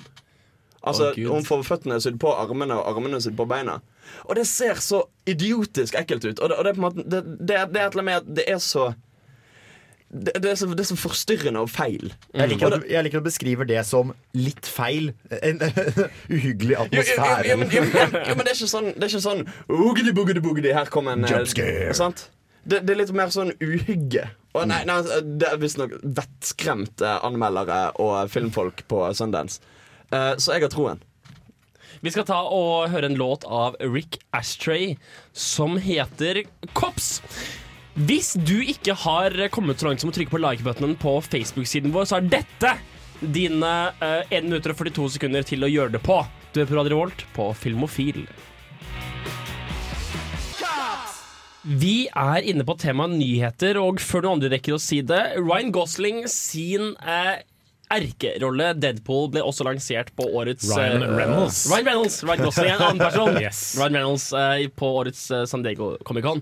Altså, 0.83 1.09
oh. 1.11 1.33
Hun 1.33 1.45
får 1.47 1.63
føttene 1.67 1.97
sydd 2.03 2.19
på 2.21 2.31
armene 2.37 2.77
og 2.77 2.91
armene 2.93 3.19
sydd 3.23 3.35
på 3.39 3.47
beina. 3.49 3.79
Og 4.27 4.37
det 4.37 4.45
ser 4.47 4.79
så 4.83 5.03
idiotisk 5.27 5.97
ekkelt 5.99 6.25
ut. 6.29 6.39
Og 6.39 6.49
det, 6.49 6.57
og 6.57 6.63
det 6.63 6.71
er 6.71 6.77
på 6.77 6.83
en 6.83 6.87
måte 6.87 7.03
Det, 7.03 7.23
det, 7.25 7.47
det 7.49 7.57
er 7.57 7.89
et 7.89 7.97
eller 7.97 8.03
annet 8.03 8.09
med 8.11 8.21
at 8.21 8.31
det 8.37 8.45
er 8.53 8.61
så 8.63 8.93
det, 10.07 10.31
det, 10.39 10.51
er 10.51 10.55
så, 10.55 10.67
det 10.71 10.79
er 10.79 10.87
så 10.87 10.95
forstyrrende 10.95 11.59
og 11.59 11.69
feil. 11.69 12.13
Jeg 12.33 12.47
liker, 12.53 12.69
Og 12.69 12.73
at, 12.77 12.83
du- 12.85 12.93
jeg 12.93 13.03
liker 13.03 13.19
at 13.19 13.23
du 13.25 13.27
beskriver 13.27 13.67
det 13.67 13.81
som 13.85 14.13
litt 14.39 14.69
feil. 14.71 15.09
En 15.43 15.59
uhyggelig 16.35 16.77
atmosfære. 16.79 17.41
jo, 17.43 17.49
jo, 17.49 17.51
jo, 17.51 17.57
men, 17.57 17.73
jo, 17.75 17.81
men, 17.81 18.15
jo, 18.29 18.37
men 18.37 18.45
det 18.47 18.53
er 18.53 18.55
ikke 18.55 18.71
sånn, 18.71 18.89
det 18.93 19.03
er 19.03 19.11
ikke 19.11 19.23
sånn 19.25 19.43
Oogedy 19.67 20.13
boogedy 20.15 20.43
boogedy, 20.45 20.71
her 20.77 20.87
kom 20.93 21.11
en 21.11 21.27
eh, 21.27 21.91
Sant? 21.97 22.29
Det, 22.67 22.81
det 22.87 22.95
er 22.95 23.01
litt 23.01 23.11
mer 23.15 23.31
sånn 23.35 23.51
uhygge. 23.63 24.29
Og 24.55 24.67
nei, 24.67 24.81
nei, 24.87 24.95
altså, 25.01 25.19
det 25.23 25.47
er 25.51 25.59
visstnok 25.61 25.97
vettskremte 26.03 27.17
anmeldere 27.27 27.81
og 28.03 28.31
filmfolk 28.31 28.85
på 28.91 29.03
Sundance. 29.15 29.59
Eh, 30.13 30.33
så 30.39 30.55
jeg 30.55 30.65
har 30.67 30.73
troen. 30.73 31.03
Vi 32.05 32.13
skal 32.13 32.27
ta 32.29 32.43
og 32.53 32.91
høre 32.93 33.09
en 33.09 33.17
låt 33.17 33.45
av 33.49 33.77
Rick 33.81 34.19
Ashtray 34.35 34.95
som 35.33 35.79
heter 35.81 36.43
Kops. 36.77 37.17
Hvis 37.97 38.35
du 38.45 38.59
ikke 38.61 38.93
har 38.93 39.33
kommet 39.49 39.81
så 39.81 39.89
langt 39.89 40.03
som 40.03 40.11
å 40.11 40.13
trykke 40.13 40.35
på 40.35 40.41
like-buttonen 40.43 40.93
på 41.01 41.15
Facebook-siden 41.25 41.95
vår, 41.95 42.05
så 42.05 42.19
er 42.19 42.29
dette 42.29 42.75
dine 43.17 43.71
uh, 43.97 44.21
1 44.29 44.45
minutter 44.45 44.75
og 44.75 44.83
42 44.83 45.15
sekunder 45.15 45.47
til 45.47 45.65
å 45.65 45.71
gjøre 45.71 45.95
det 45.95 46.03
på. 46.05 46.19
Du 46.53 46.61
er 46.61 46.69
på 46.69 46.77
Radio 46.77 46.93
Revolt 46.93 47.25
på 47.33 47.49
Filmofil. 47.57 48.27
Vi 51.67 52.05
er 52.07 52.45
inne 52.47 52.63
på 52.63 52.77
temaet 52.79 53.17
nyheter, 53.17 53.75
og 53.81 53.97
før 53.99 54.23
noen 54.23 54.37
andre 54.37 54.53
rekker 54.53 54.77
å 54.77 54.79
si 54.79 55.01
det 55.03 55.23
Ryan 55.41 55.73
Gosling 55.75 56.21
sin 56.31 56.93
eh, 57.01 57.41
erkerolle 57.93 58.73
Deadpool 58.77 59.29
ble 59.33 59.43
også 59.45 59.67
lansert 59.67 60.11
på 60.17 60.27
årets 60.37 60.67
Ryan 60.71 61.03
Reynolds. 61.03 61.17
Reynolds. 61.17 61.61
Ryan 61.71 61.87
Reynolds, 61.87 62.17
Ryan 62.23 62.43
Gosling 62.45 62.71
en 62.73 62.85
annen 62.89 63.03
person. 63.05 63.33
Yes. 63.47 63.61
Ryan 63.77 63.99
Reynolds 63.99 64.27
uh, 64.33 64.67
På 64.75 64.89
årets 65.01 65.23
uh, 65.31 65.45
San 65.45 65.63
Diego 65.63 65.93
Comic-Con 66.07 66.41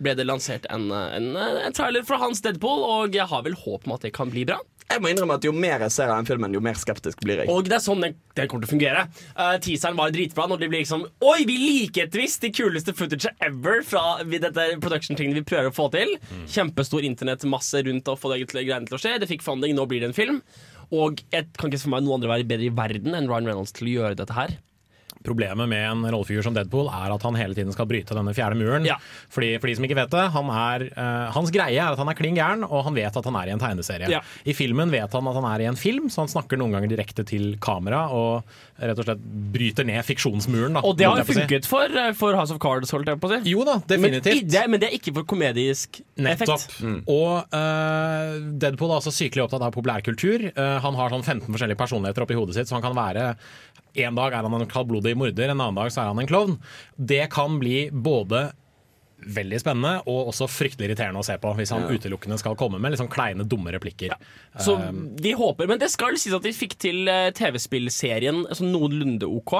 ble 0.00 0.14
det 0.16 0.26
lansert 0.26 0.66
en, 0.72 0.90
eh, 0.90 1.16
en, 1.16 1.30
eh, 1.36 1.66
en 1.66 1.76
trailer 1.76 2.04
fra 2.06 2.20
hans 2.22 2.42
Deadpool, 2.44 2.84
og 2.86 3.16
jeg 3.16 3.26
har 3.30 3.42
vel 3.46 3.56
håp 3.58 3.86
om 3.86 3.96
at 3.96 4.06
det 4.06 4.12
kan 4.16 4.30
bli 4.32 4.46
bra. 4.48 4.58
Jeg 4.90 5.02
må 5.02 5.10
innrømme 5.12 5.36
at 5.38 5.44
Jo 5.46 5.52
mer 5.54 5.84
jeg 5.84 5.94
ser 5.94 6.10
av 6.10 6.18
den 6.18 6.26
filmen, 6.26 6.54
jo 6.54 6.62
mer 6.64 6.78
skeptisk 6.78 7.20
blir 7.22 7.42
jeg. 7.42 7.50
Og 7.52 7.68
det 7.68 7.76
er 7.76 7.84
sånn 7.84 8.02
den, 8.02 8.16
den 8.34 8.48
kommer 8.50 8.66
til 8.66 8.70
å 8.70 8.74
fungere. 8.74 9.04
Uh, 9.36 9.54
teaseren 9.62 9.98
var 9.98 10.10
dritbra 10.14 10.48
når 10.50 10.64
det 10.64 10.70
blir 10.72 10.82
liksom 10.82 11.04
Oi, 11.22 11.44
vi 11.46 11.58
liker 11.60 12.08
et 12.08 12.18
visst 12.18 12.42
de 12.42 12.50
kuleste 12.54 12.94
footage 12.98 13.30
ever 13.46 13.84
fra 13.86 14.18
dette 14.24 14.66
production-tingene 14.82 15.38
vi 15.38 15.46
prøver 15.46 15.70
å 15.70 15.76
få 15.76 15.86
til. 15.94 16.16
Kjempestor 16.50 17.06
internettmasse 17.06 17.84
rundt 17.86 18.10
å 18.10 18.18
få 18.18 18.34
det 18.34 18.42
greiene 18.50 18.90
til 18.90 18.98
å 18.98 19.02
skje. 19.02 19.14
Det 19.22 19.30
fikk 19.30 19.46
funding, 19.46 19.76
nå 19.78 19.86
blir 19.90 20.02
det 20.02 20.10
en 20.10 20.16
film. 20.16 20.42
Og 20.90 21.22
jeg 21.30 21.46
kan 21.56 21.70
ikke 21.70 21.84
for 21.84 21.94
meg 21.94 22.02
noen 22.04 22.18
andre 22.18 22.32
være 22.32 22.48
bedre 22.50 22.66
i 22.66 22.74
verden 22.74 23.14
enn 23.14 23.28
Ryan 23.30 23.46
Reynolds 23.50 23.74
til 23.76 23.86
å 23.90 23.94
gjøre 23.98 24.18
dette 24.18 24.34
her. 24.34 24.56
Problemet 25.20 25.68
med 25.68 25.82
en 25.84 26.04
rollefigur 26.14 26.42
som 26.46 26.54
Deadpool 26.56 26.86
er 26.88 27.12
at 27.12 27.24
han 27.26 27.34
hele 27.36 27.52
tiden 27.52 27.74
skal 27.74 27.84
bryte 27.90 28.14
denne 28.16 28.32
fjerde 28.32 28.56
muren. 28.56 28.86
Ja. 28.88 28.94
Fordi, 29.28 29.50
for 29.60 29.68
de 29.68 29.74
som 29.76 29.84
ikke 29.84 29.98
vet 29.98 30.14
det, 30.14 30.22
han 30.32 30.48
er, 30.54 30.86
uh, 30.96 31.26
Hans 31.34 31.50
greie 31.52 31.76
er 31.76 31.92
at 31.92 32.00
han 32.00 32.08
er 32.08 32.16
klin 32.16 32.38
gæren, 32.38 32.64
og 32.64 32.86
han 32.86 32.96
vet 32.96 33.18
at 33.20 33.28
han 33.28 33.36
er 33.36 33.50
i 33.50 33.52
en 33.52 33.60
tegneserie. 33.60 34.08
Ja. 34.08 34.22
I 34.48 34.54
filmen 34.56 34.88
vet 34.94 35.12
han 35.12 35.28
at 35.28 35.36
han 35.36 35.48
er 35.50 35.66
i 35.66 35.68
en 35.68 35.76
film, 35.76 36.08
så 36.08 36.22
han 36.24 36.32
snakker 36.32 36.56
noen 36.60 36.72
ganger 36.72 36.88
direkte 36.94 37.26
til 37.28 37.58
kamera 37.60 38.06
og 38.16 38.48
rett 38.80 38.96
og 38.96 39.04
slett 39.10 39.20
bryter 39.52 39.84
ned 39.84 40.00
fiksjonsmuren. 40.08 40.78
Da, 40.78 40.84
Og 40.88 40.96
det 40.96 41.04
har 41.04 41.18
jo 41.18 41.24
jeg 41.26 41.28
si. 41.34 41.38
funket 41.42 41.68
for, 41.68 41.84
eh, 42.00 42.12
for 42.16 42.32
House 42.40 42.54
of 42.56 42.60
Cards, 42.64 42.90
holdt 42.96 43.12
jeg 43.12 43.20
på 43.20 43.28
å 43.28 43.34
si. 43.36 43.50
Jo 43.52 43.64
da, 43.68 43.74
Men, 43.76 43.92
definitivt. 43.92 44.48
det, 44.50 44.64
men 44.72 44.80
det 44.80 44.88
er 44.88 44.96
ikke 44.96 45.12
for 45.20 45.28
komedisk 45.28 46.00
Nettopp. 46.16 46.64
effekt. 46.64 47.04
Og 47.12 47.44
uh, 47.52 48.40
Deadpool 48.56 48.88
er 48.94 49.02
også 49.02 49.12
sykelig 49.12 49.44
opptatt 49.44 49.68
av 49.68 49.74
populærkultur. 49.76 50.48
Uh, 50.56 50.78
han 50.80 50.96
har 50.96 51.12
sånn 51.12 51.26
15 51.28 51.44
forskjellige 51.52 51.76
personligheter 51.84 52.24
oppi 52.24 52.40
hodet 52.40 52.56
sitt, 52.56 52.72
så 52.72 52.78
han 52.80 52.84
kan 52.88 52.96
være 52.96 53.34
En 53.94 54.14
dag 54.14 54.32
er 54.32 54.42
han 54.46 54.54
en 54.60 54.66
kaldblodig 54.70 55.16
morder, 55.18 55.48
en 55.50 55.58
annen 55.60 55.74
dag 55.74 55.90
så 55.90 56.02
er 56.04 56.12
han 56.12 56.18
en 56.22 56.26
klovn. 56.30 56.58
Det 56.96 57.24
kan 57.32 57.58
bli 57.58 57.88
både 57.90 58.52
veldig 59.20 59.58
spennende 59.60 59.98
og 60.08 60.30
også 60.30 60.46
fryktelig 60.48 60.86
irriterende 60.88 61.20
å 61.20 61.24
se 61.26 61.34
på 61.36 61.50
hvis 61.58 61.68
han 61.74 61.82
utelukkende 61.92 62.38
skal 62.40 62.54
komme 62.56 62.78
med 62.80 62.94
sånn 62.96 63.10
kleine, 63.12 63.44
dumme 63.44 63.68
replikker. 63.74 64.14
Så 64.64 64.78
de 64.80 64.88
vi 65.20 65.32
håper, 65.36 65.66
Men 65.68 65.76
det 65.78 65.90
skal 65.92 66.16
sies 66.16 66.32
at 66.32 66.40
de 66.42 66.52
fikk 66.56 66.72
til 66.80 67.04
eh, 67.06 67.28
TV-spillserien 67.36 68.46
sånn 68.56 68.70
noenlunde 68.72 69.28
OK. 69.28 69.52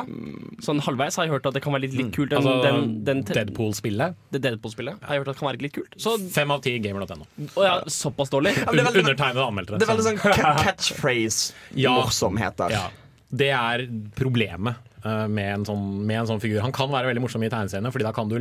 Sånn 0.65 0.81
halvveis 0.81 1.13
har 1.21 1.25
jeg 1.29 1.33
hørt 1.35 1.45
at 1.51 1.55
det 1.59 1.63
kan 1.67 1.75
være 1.77 1.83
litt, 1.85 1.93
litt 1.99 2.09
kult. 2.17 2.31
Den, 2.33 2.41
altså, 2.41 2.55
den, 2.65 3.05
den, 3.05 3.21
Deadpool-spillet. 3.29 4.17
det 4.33 4.41
Deadpool-spillet 4.47 4.97
har 5.05 5.13
jeg 5.15 5.21
hørt 5.27 5.29
at 5.29 5.35
det 5.37 5.41
kan 5.43 5.51
være 5.51 5.61
litt 5.67 5.77
kult. 5.77 5.93
Så 6.01 6.17
Fem 6.33 6.49
av 6.57 6.63
ti 6.65 6.73
gamer.no. 6.81 7.29
ja, 7.61 7.77
såpass 7.85 8.33
dårlig. 8.33 8.57
Ja, 8.65 8.73
er 8.73 8.97
Undertegnede 9.05 9.45
anmeldte 9.45 9.77
Det 9.77 9.85
er 9.85 9.93
veldig 9.93 10.09
så- 10.09 10.17
sånn 10.17 10.25
ca- 10.25 10.41
Ja. 10.47 10.57
catchphrase-morsomheter. 10.65 12.73
Ja, 12.73 12.89
det 13.31 13.51
er 13.55 13.85
problemet 14.19 14.75
eh, 15.05 15.27
med 15.31 15.53
en, 15.55 15.65
sånn, 15.69 15.85
med 16.07 16.23
en 16.23 16.31
sånn 16.33 16.43
figur. 16.43 16.61
Han 16.65 16.75
kan 16.75 16.91
være 16.93 17.11
veldig 17.13 17.23
morsom 17.25 17.45
i 17.47 17.51
tegneseriene, 17.53 17.93
Fordi 17.95 18.07
da 18.09 18.13
kan 18.17 18.31
du, 18.31 18.39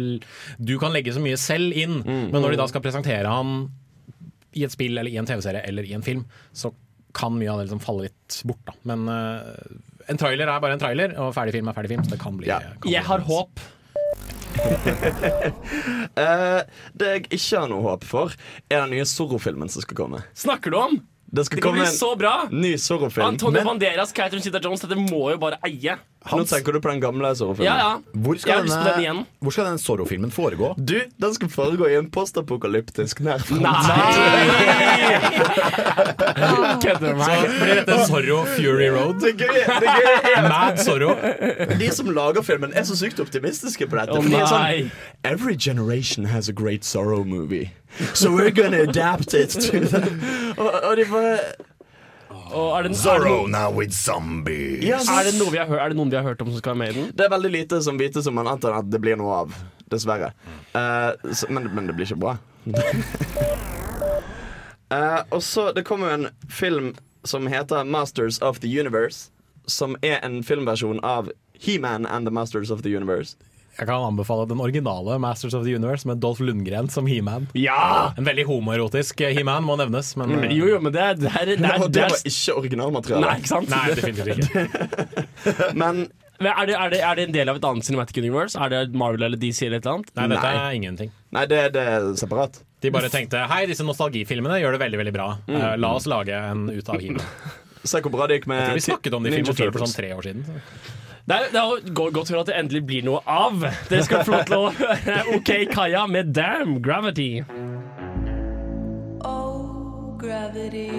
du 0.57 0.75
kan 0.81 0.93
legge 0.95 1.13
så 1.13 1.21
mye 1.23 1.37
selv 1.39 1.77
inn. 1.77 1.99
Mm. 2.01 2.29
Men 2.33 2.41
når 2.41 2.55
de 2.55 2.61
da 2.63 2.67
skal 2.71 2.83
presentere 2.85 3.29
han 3.29 3.67
i 4.57 4.63
et 4.65 4.73
spill 4.73 4.97
eller 4.97 5.11
i 5.11 5.19
en 5.21 5.29
TV-serie 5.29 5.61
eller 5.69 5.85
i 5.85 5.93
en 5.93 6.05
film, 6.05 6.23
så 6.57 6.71
kan 7.13 7.35
mye 7.37 7.49
av 7.51 7.59
det 7.59 7.67
liksom 7.67 7.81
falle 7.83 8.07
litt 8.07 8.39
bort. 8.49 8.63
da 8.65 8.73
Men 8.89 9.05
uh, 9.09 10.09
en 10.09 10.17
trailer 10.17 10.49
er 10.49 10.61
bare 10.61 10.77
en 10.77 10.81
trailer, 10.81 11.13
og 11.21 11.33
ferdig 11.37 11.53
film 11.57 11.69
er 11.69 11.77
ferdig 11.77 11.91
film. 11.93 12.05
Så 12.05 12.15
det 12.15 12.21
kan 12.21 12.37
bli, 12.37 12.49
Ja. 12.49 12.59
kan 12.59 12.81
bli 12.85 12.93
Jeg 12.95 13.05
har 13.05 13.25
håp. 13.29 13.61
uh, 16.17 16.61
det 16.99 17.13
jeg 17.13 17.23
ikke 17.29 17.61
har 17.61 17.69
noe 17.71 17.85
håp 17.85 18.05
for, 18.09 18.33
er 18.69 18.83
den 18.83 18.93
nye 18.97 19.05
Zorro-filmen 19.09 19.69
som 19.69 19.85
skal 19.85 19.97
komme. 20.01 20.23
Snakker 20.37 20.73
du 20.73 20.79
om? 20.81 20.99
Det 21.31 21.45
skal 21.45 21.55
Det 21.55 21.61
kan 21.63 21.71
komme 21.71 21.83
bli 21.85 21.91
så 21.93 22.15
bra! 22.17 22.47
en 22.51 22.61
ny 22.61 22.77
Zorro-film. 22.77 23.25
Antonio 23.25 23.63
Banderas, 23.63 24.11
Catherine 24.11 24.41
Zeta-Jones, 24.41 24.81
dette 24.81 24.97
må 24.97 25.29
jo 25.29 25.37
bare 25.37 25.59
eie. 25.67 25.97
Nå 26.29 26.43
tenker 26.49 26.73
du 26.73 26.81
på 26.81 26.89
den 26.89 26.99
gamle 27.03 27.29
Zorro-filmen? 27.37 27.69
Ja, 27.69 27.77
ja. 27.77 28.19
Hvor 28.25 28.35
skal, 28.41 28.65
den 28.65 28.73
denne, 28.97 29.25
denne 29.39 29.77
Zorro-filmen 29.79 30.31
foregå? 30.33 30.73
Du, 30.75 30.97
den 31.21 31.33
skal 31.37 31.49
foregå 31.53 31.87
i 31.87 31.95
en 31.99 32.09
postapokalyptisk 32.11 33.21
nær 33.23 33.39
framtid. 33.45 33.69
Kødder 36.83 37.13
du 37.13 37.15
meg? 37.21 37.45
blir 37.61 37.75
dette 37.81 37.97
Zorro 38.09 38.41
Fury 38.55 38.89
Road. 38.93 39.21
Det 39.21 39.35
gøy, 39.37 39.61
det 39.69 39.93
gøye 39.95 40.33
er 40.35 40.49
Mad 40.53 40.81
Zorro. 40.83 41.13
de 41.79 41.91
som 41.95 42.09
lager 42.15 42.41
filmen, 42.41 42.73
er 42.73 42.83
så 42.89 42.97
sykt 42.99 43.19
optimistiske 43.23 43.87
på 43.87 43.99
dette. 43.99 44.17
Oh, 44.17 44.25
er 44.25 44.29
nei. 44.33 44.47
sånn 44.49 44.91
Every 45.23 45.55
generation 45.55 46.25
has 46.33 46.49
a 46.49 46.53
great 46.53 46.85
Zorro 46.85 47.23
movie. 47.23 47.69
So 48.13 48.31
we're 48.31 48.51
gonna 48.51 48.83
adapt 48.83 49.33
it 49.33 49.49
to 49.49 49.79
them. 49.79 50.21
Og, 50.57 50.71
og 50.83 50.97
de 50.97 51.05
bare 51.09 51.39
Og 52.29 52.77
er, 52.77 52.83
det, 52.83 52.89
er, 52.89 52.93
det 52.93 52.97
Zorro 52.97 53.29
noe, 53.29 53.49
now 53.49 53.71
with 53.73 53.93
zombies. 53.93 54.83
Yes. 54.83 55.09
er, 55.09 55.23
det 55.27 55.35
noe 55.37 55.51
vi 55.53 55.57
har 55.57 55.69
er 55.69 55.91
det 55.93 55.97
noen 55.97 56.09
vi 56.09 56.17
har 56.17 56.25
hørt 56.25 56.41
om 56.41 56.49
som 56.49 56.57
skal 56.61 56.73
være 56.73 56.79
med 56.81 56.89
i 56.89 56.99
den? 56.99 57.11
Det 57.17 57.25
er 57.25 57.33
veldig 57.33 57.51
lite 57.53 57.81
som 57.85 57.99
vites 57.99 58.27
om 58.29 58.37
man 58.37 58.49
antar 58.49 58.77
at 58.79 58.89
det 58.89 59.01
blir 59.01 59.19
noe 59.19 59.43
av. 59.43 59.59
Dessverre. 59.89 60.31
Uh, 60.73 61.13
så, 61.33 61.49
men, 61.49 61.69
men 61.73 61.89
det 61.89 61.95
blir 61.97 62.05
ikke 62.05 62.19
bra. 62.21 62.37
uh, 64.93 65.21
og 65.35 65.41
så 65.43 65.71
Det 65.73 65.85
kommer 65.85 66.11
jo 66.11 66.17
en 66.19 66.27
film 66.49 66.91
som 67.25 67.47
heter 67.49 67.83
Masters 67.83 68.39
of 68.41 68.59
the 68.59 68.69
Universe. 68.79 69.31
Som 69.65 69.97
er 70.01 70.21
en 70.25 70.43
filmversjon 70.43 71.01
av 71.05 71.31
He-Man 71.59 72.05
and 72.05 72.25
the 72.25 72.31
Masters 72.31 72.71
of 72.71 72.81
the 72.81 72.95
Universe. 72.95 73.37
Jeg 73.79 73.87
kan 73.87 74.03
anbefale 74.09 74.43
den 74.49 74.59
originale 74.59 75.15
Masters 75.23 75.53
of 75.55 75.63
the 75.63 75.75
Universe 75.75 76.07
med 76.07 76.19
Dolph 76.19 76.41
Lundgren 76.43 76.89
som 76.91 77.07
He-Man. 77.07 77.47
Ja! 77.55 78.11
En 78.19 78.27
veldig 78.27 78.43
homoerotisk 78.49 79.21
eh, 79.23 79.31
He-Man 79.37 79.63
må 79.63 79.77
nevnes, 79.79 80.11
men 80.19 80.35
eh, 80.35 80.55
Jo, 80.57 80.67
jo, 80.73 80.79
men 80.83 80.95
det 80.95 81.03
er, 81.03 81.19
det 81.19 81.31
er, 81.31 81.53
det 81.53 81.59
er, 81.59 81.77
det 81.85 81.91
det 81.95 82.07
var 82.11 82.25
ikke 82.27 82.57
originalmateriale. 82.59 83.23
Nei, 83.23 83.37
ikke 83.39 83.53
sant? 83.53 83.71
Nei, 83.71 83.85
definitivt 83.95 84.49
ikke. 84.49 85.69
Men 85.79 86.07
Men 86.39 86.53
er, 86.55 86.69
det, 86.69 86.75
er, 86.79 86.91
det, 86.93 86.99
er 87.03 87.17
det 87.17 87.23
en 87.27 87.33
del 87.35 87.49
av 87.51 87.57
et 87.59 87.65
annet 87.67 87.83
Cinematic 87.83 88.15
Universe? 88.21 88.55
Er 88.55 88.71
det 88.71 88.95
Marvel 88.95 89.25
eller 89.27 89.39
DC 89.39 89.65
eller 89.65 89.81
et 89.81 89.83
eller 89.83 89.97
annet? 89.97 90.11
Nei, 90.15 90.27
dette 90.31 90.43
Nei. 90.45 90.59
er 90.61 90.77
ingenting. 90.77 91.09
Nei, 91.35 91.43
det, 91.51 91.57
det 91.75 91.83
er 91.95 92.05
separat. 92.21 92.61
De 92.79 92.91
bare 92.95 93.09
tenkte 93.11 93.41
hei, 93.51 93.65
disse 93.67 93.83
nostalgifilmene 93.83 94.61
gjør 94.61 94.77
det 94.77 94.79
veldig 94.85 95.01
veldig 95.01 95.13
bra. 95.17 95.25
Eh, 95.51 95.73
la 95.83 95.89
oss 95.97 96.07
lage 96.07 96.39
en 96.39 96.69
ut 96.71 96.93
av 96.93 97.03
He-Man. 97.03 97.27
Se 97.91 97.99
hvor 98.03 98.13
bra 98.13 98.27
det 98.27 98.39
gikk 98.39 98.47
med 98.51 98.71
Vi 98.75 98.85
snakket 98.87 99.15
om 99.15 99.27
de 99.27 99.35
filmene 99.35 99.67
for 99.71 99.83
sånn 99.83 99.97
tre 99.99 100.13
år 100.15 100.29
siden. 100.29 100.47
Så. 100.47 100.95
Det 101.29 101.35
er, 101.37 101.51
det 101.53 101.59
er 101.61 101.91
godt 101.93 102.17
å 102.17 102.21
for 102.25 102.41
at 102.41 102.47
det 102.49 102.55
endelig 102.57 102.79
blir 102.89 103.03
noe 103.05 103.19
av. 103.29 103.61
Dere 103.85 104.01
skal 104.01 104.23
få 104.25 104.39
lov 104.39 104.47
til 104.49 104.55
å 104.57 104.71
høre 104.79 105.17
OK 105.37 105.51
Kaja 105.69 106.07
med 106.09 106.31
Damn 106.33 106.79
Gravity. 106.81 107.43
Oh, 109.21 110.17
gravity. 110.17 110.89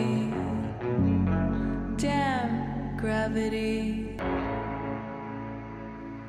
Damn 1.99 2.55
gravity. 3.01 4.14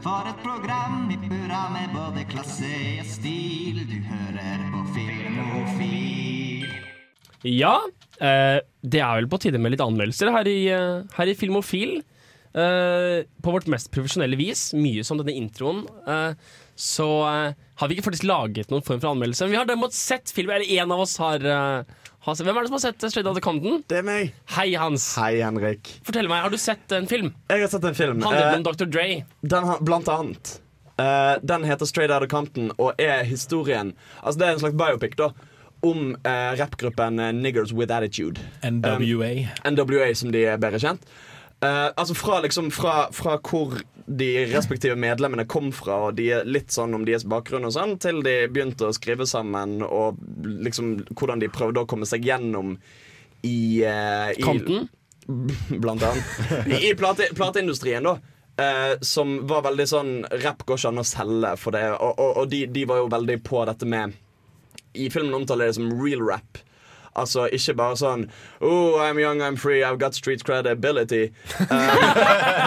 For 0.01 0.25
et 0.31 0.41
program 0.41 1.11
i 1.13 1.21
burra 1.21 1.67
med 1.69 1.93
både 1.93 2.25
klasse 2.31 2.73
og 3.03 3.05
stil. 3.05 3.83
Du 3.85 3.99
hører 4.01 4.63
på 4.71 4.81
Filmofil. 4.95 6.65
Ja, 7.45 7.75
eh, 8.17 8.65
det 8.81 9.05
er 9.05 9.19
vel 9.21 9.29
på 9.29 9.45
tide 9.45 9.61
med 9.61 9.75
litt 9.75 9.85
anmeldelser 9.85 10.33
her 10.33 10.49
i, 10.49 10.63
eh, 10.73 11.05
her 11.19 11.29
i 11.29 11.37
Filmofil. 11.37 11.99
Eh, 12.53 13.23
på 13.43 13.53
vårt 13.55 13.69
mest 13.71 13.91
profesjonelle 13.93 14.39
vis, 14.39 14.69
mye 14.77 15.05
som 15.07 15.19
denne 15.19 15.35
introen, 15.37 15.83
uh, 16.07 16.31
så 16.75 17.07
uh, 17.25 17.57
har 17.81 17.89
vi 17.89 17.97
ikke 17.97 18.07
faktisk 18.09 18.27
laget 18.29 18.71
noen 18.71 18.85
form 18.85 19.01
for 19.01 19.11
anmeldelse. 19.13 19.45
Men 19.45 19.55
vi 19.55 19.59
har 19.59 19.69
derimot 19.69 19.95
sett 19.97 20.33
film, 20.33 20.53
eller 20.53 20.71
en 20.81 20.95
av 20.95 21.03
oss 21.03 21.17
har, 21.21 21.45
har 21.45 22.35
sett 22.35 22.47
Hvem 22.47 22.57
er 22.57 22.65
det 22.65 22.71
som 22.71 22.77
har 22.77 22.83
sett 22.85 23.05
Straight 23.05 23.29
Outta 23.29 23.43
Compton? 23.43 23.83
Det 23.89 24.01
er 24.01 24.07
meg. 24.07 24.33
Hei, 24.55 24.71
Hans. 24.79 25.11
Hei, 25.21 25.37
Henrik. 25.43 25.93
Fortell 26.07 26.31
meg, 26.31 26.43
har 26.45 26.53
du 26.53 26.59
sett 26.61 26.97
en 26.97 27.09
film? 27.09 27.33
Jeg 27.51 27.65
har 27.65 27.71
sett 27.71 27.87
en 27.87 27.97
film. 27.97 28.21
Handler 28.25 28.51
den 28.51 28.65
om 28.65 28.67
Dr. 28.71 28.89
Dre? 28.89 29.07
Den 29.41 29.71
har, 29.71 29.81
blant 29.85 30.09
annet. 30.11 30.57
Eh, 31.01 31.35
den 31.41 31.63
heter 31.63 31.85
Straight 31.85 32.11
Outta 32.11 32.27
Compton 32.27 32.71
og 32.77 32.99
er 32.99 33.23
historien 33.23 33.93
Altså 34.19 34.39
Det 34.39 34.47
er 34.47 34.51
en 34.53 34.59
slags 34.59 34.75
biopic 34.77 35.15
da 35.19 35.31
om 35.81 36.11
uh, 36.13 36.51
rappgruppen 36.59 37.17
Niggers 37.41 37.71
With 37.73 37.89
Attitude. 37.89 38.37
NWA. 38.61 39.47
NWA, 39.65 40.11
som 40.13 40.29
de 40.29 40.43
er 40.45 40.59
bedre 40.61 40.77
kjent. 40.77 41.07
Eh, 41.65 41.89
altså 41.95 42.15
fra, 42.15 42.39
liksom, 42.41 42.71
fra, 42.71 43.11
fra 43.13 43.35
hvor 43.37 43.75
de 44.05 44.29
respektive 44.49 44.95
medlemmene 44.97 45.45
kom 45.45 45.69
fra, 45.75 45.99
og 46.07 46.15
de 46.17 46.31
litt 46.47 46.73
sånn 46.73 46.95
om 46.97 47.05
deres 47.05 47.25
bakgrunn, 47.29 47.67
og 47.69 47.75
sånn 47.75 47.99
til 48.01 48.23
de 48.25 48.33
begynte 48.49 48.89
å 48.89 48.95
skrive 48.97 49.27
sammen, 49.29 49.83
og 49.85 50.17
liksom 50.41 50.95
hvordan 51.13 51.43
de 51.43 51.51
prøvde 51.53 51.83
å 51.83 51.89
komme 51.89 52.09
seg 52.09 52.25
gjennom 52.25 52.73
i, 53.45 53.85
uh, 53.85 54.33
i 54.33 54.41
Kanten? 54.41 54.89
Blant 55.83 56.01
annet. 56.01 56.33
I, 56.65 56.81
i 56.89 56.95
plate, 56.97 57.29
plateindustrien, 57.37 58.09
da. 58.09 58.17
Uh, 58.61 58.97
som 59.05 59.37
var 59.47 59.63
veldig 59.63 59.85
sånn 59.87 60.09
Rapp 60.41 60.65
går 60.67 60.77
ikke 60.77 60.89
an 60.91 61.01
å 61.01 61.05
selge 61.07 61.53
for 61.61 61.77
det. 61.77 61.85
Og, 61.93 62.17
og, 62.17 62.41
og 62.41 62.49
de, 62.51 62.65
de 62.73 62.83
var 62.89 62.99
jo 63.03 63.07
veldig 63.13 63.37
på 63.45 63.61
dette 63.69 63.87
med 63.89 64.17
I 64.99 65.07
filmen 65.13 65.37
omtaler 65.37 65.69
de 65.69 65.71
det 65.71 65.77
som 65.79 65.93
real 66.01 66.25
rap. 66.25 66.59
Altså 67.15 67.47
ikke 67.51 67.73
bare 67.75 67.95
sånn 67.99 68.29
Oh, 68.61 68.95
I'm 68.99 69.19
young, 69.19 69.41
I'm 69.41 69.57
free, 69.57 69.83
I've 69.83 69.99
got 69.99 70.15
street 70.15 70.43
credibility. 70.47 71.31
Um, 71.59 71.67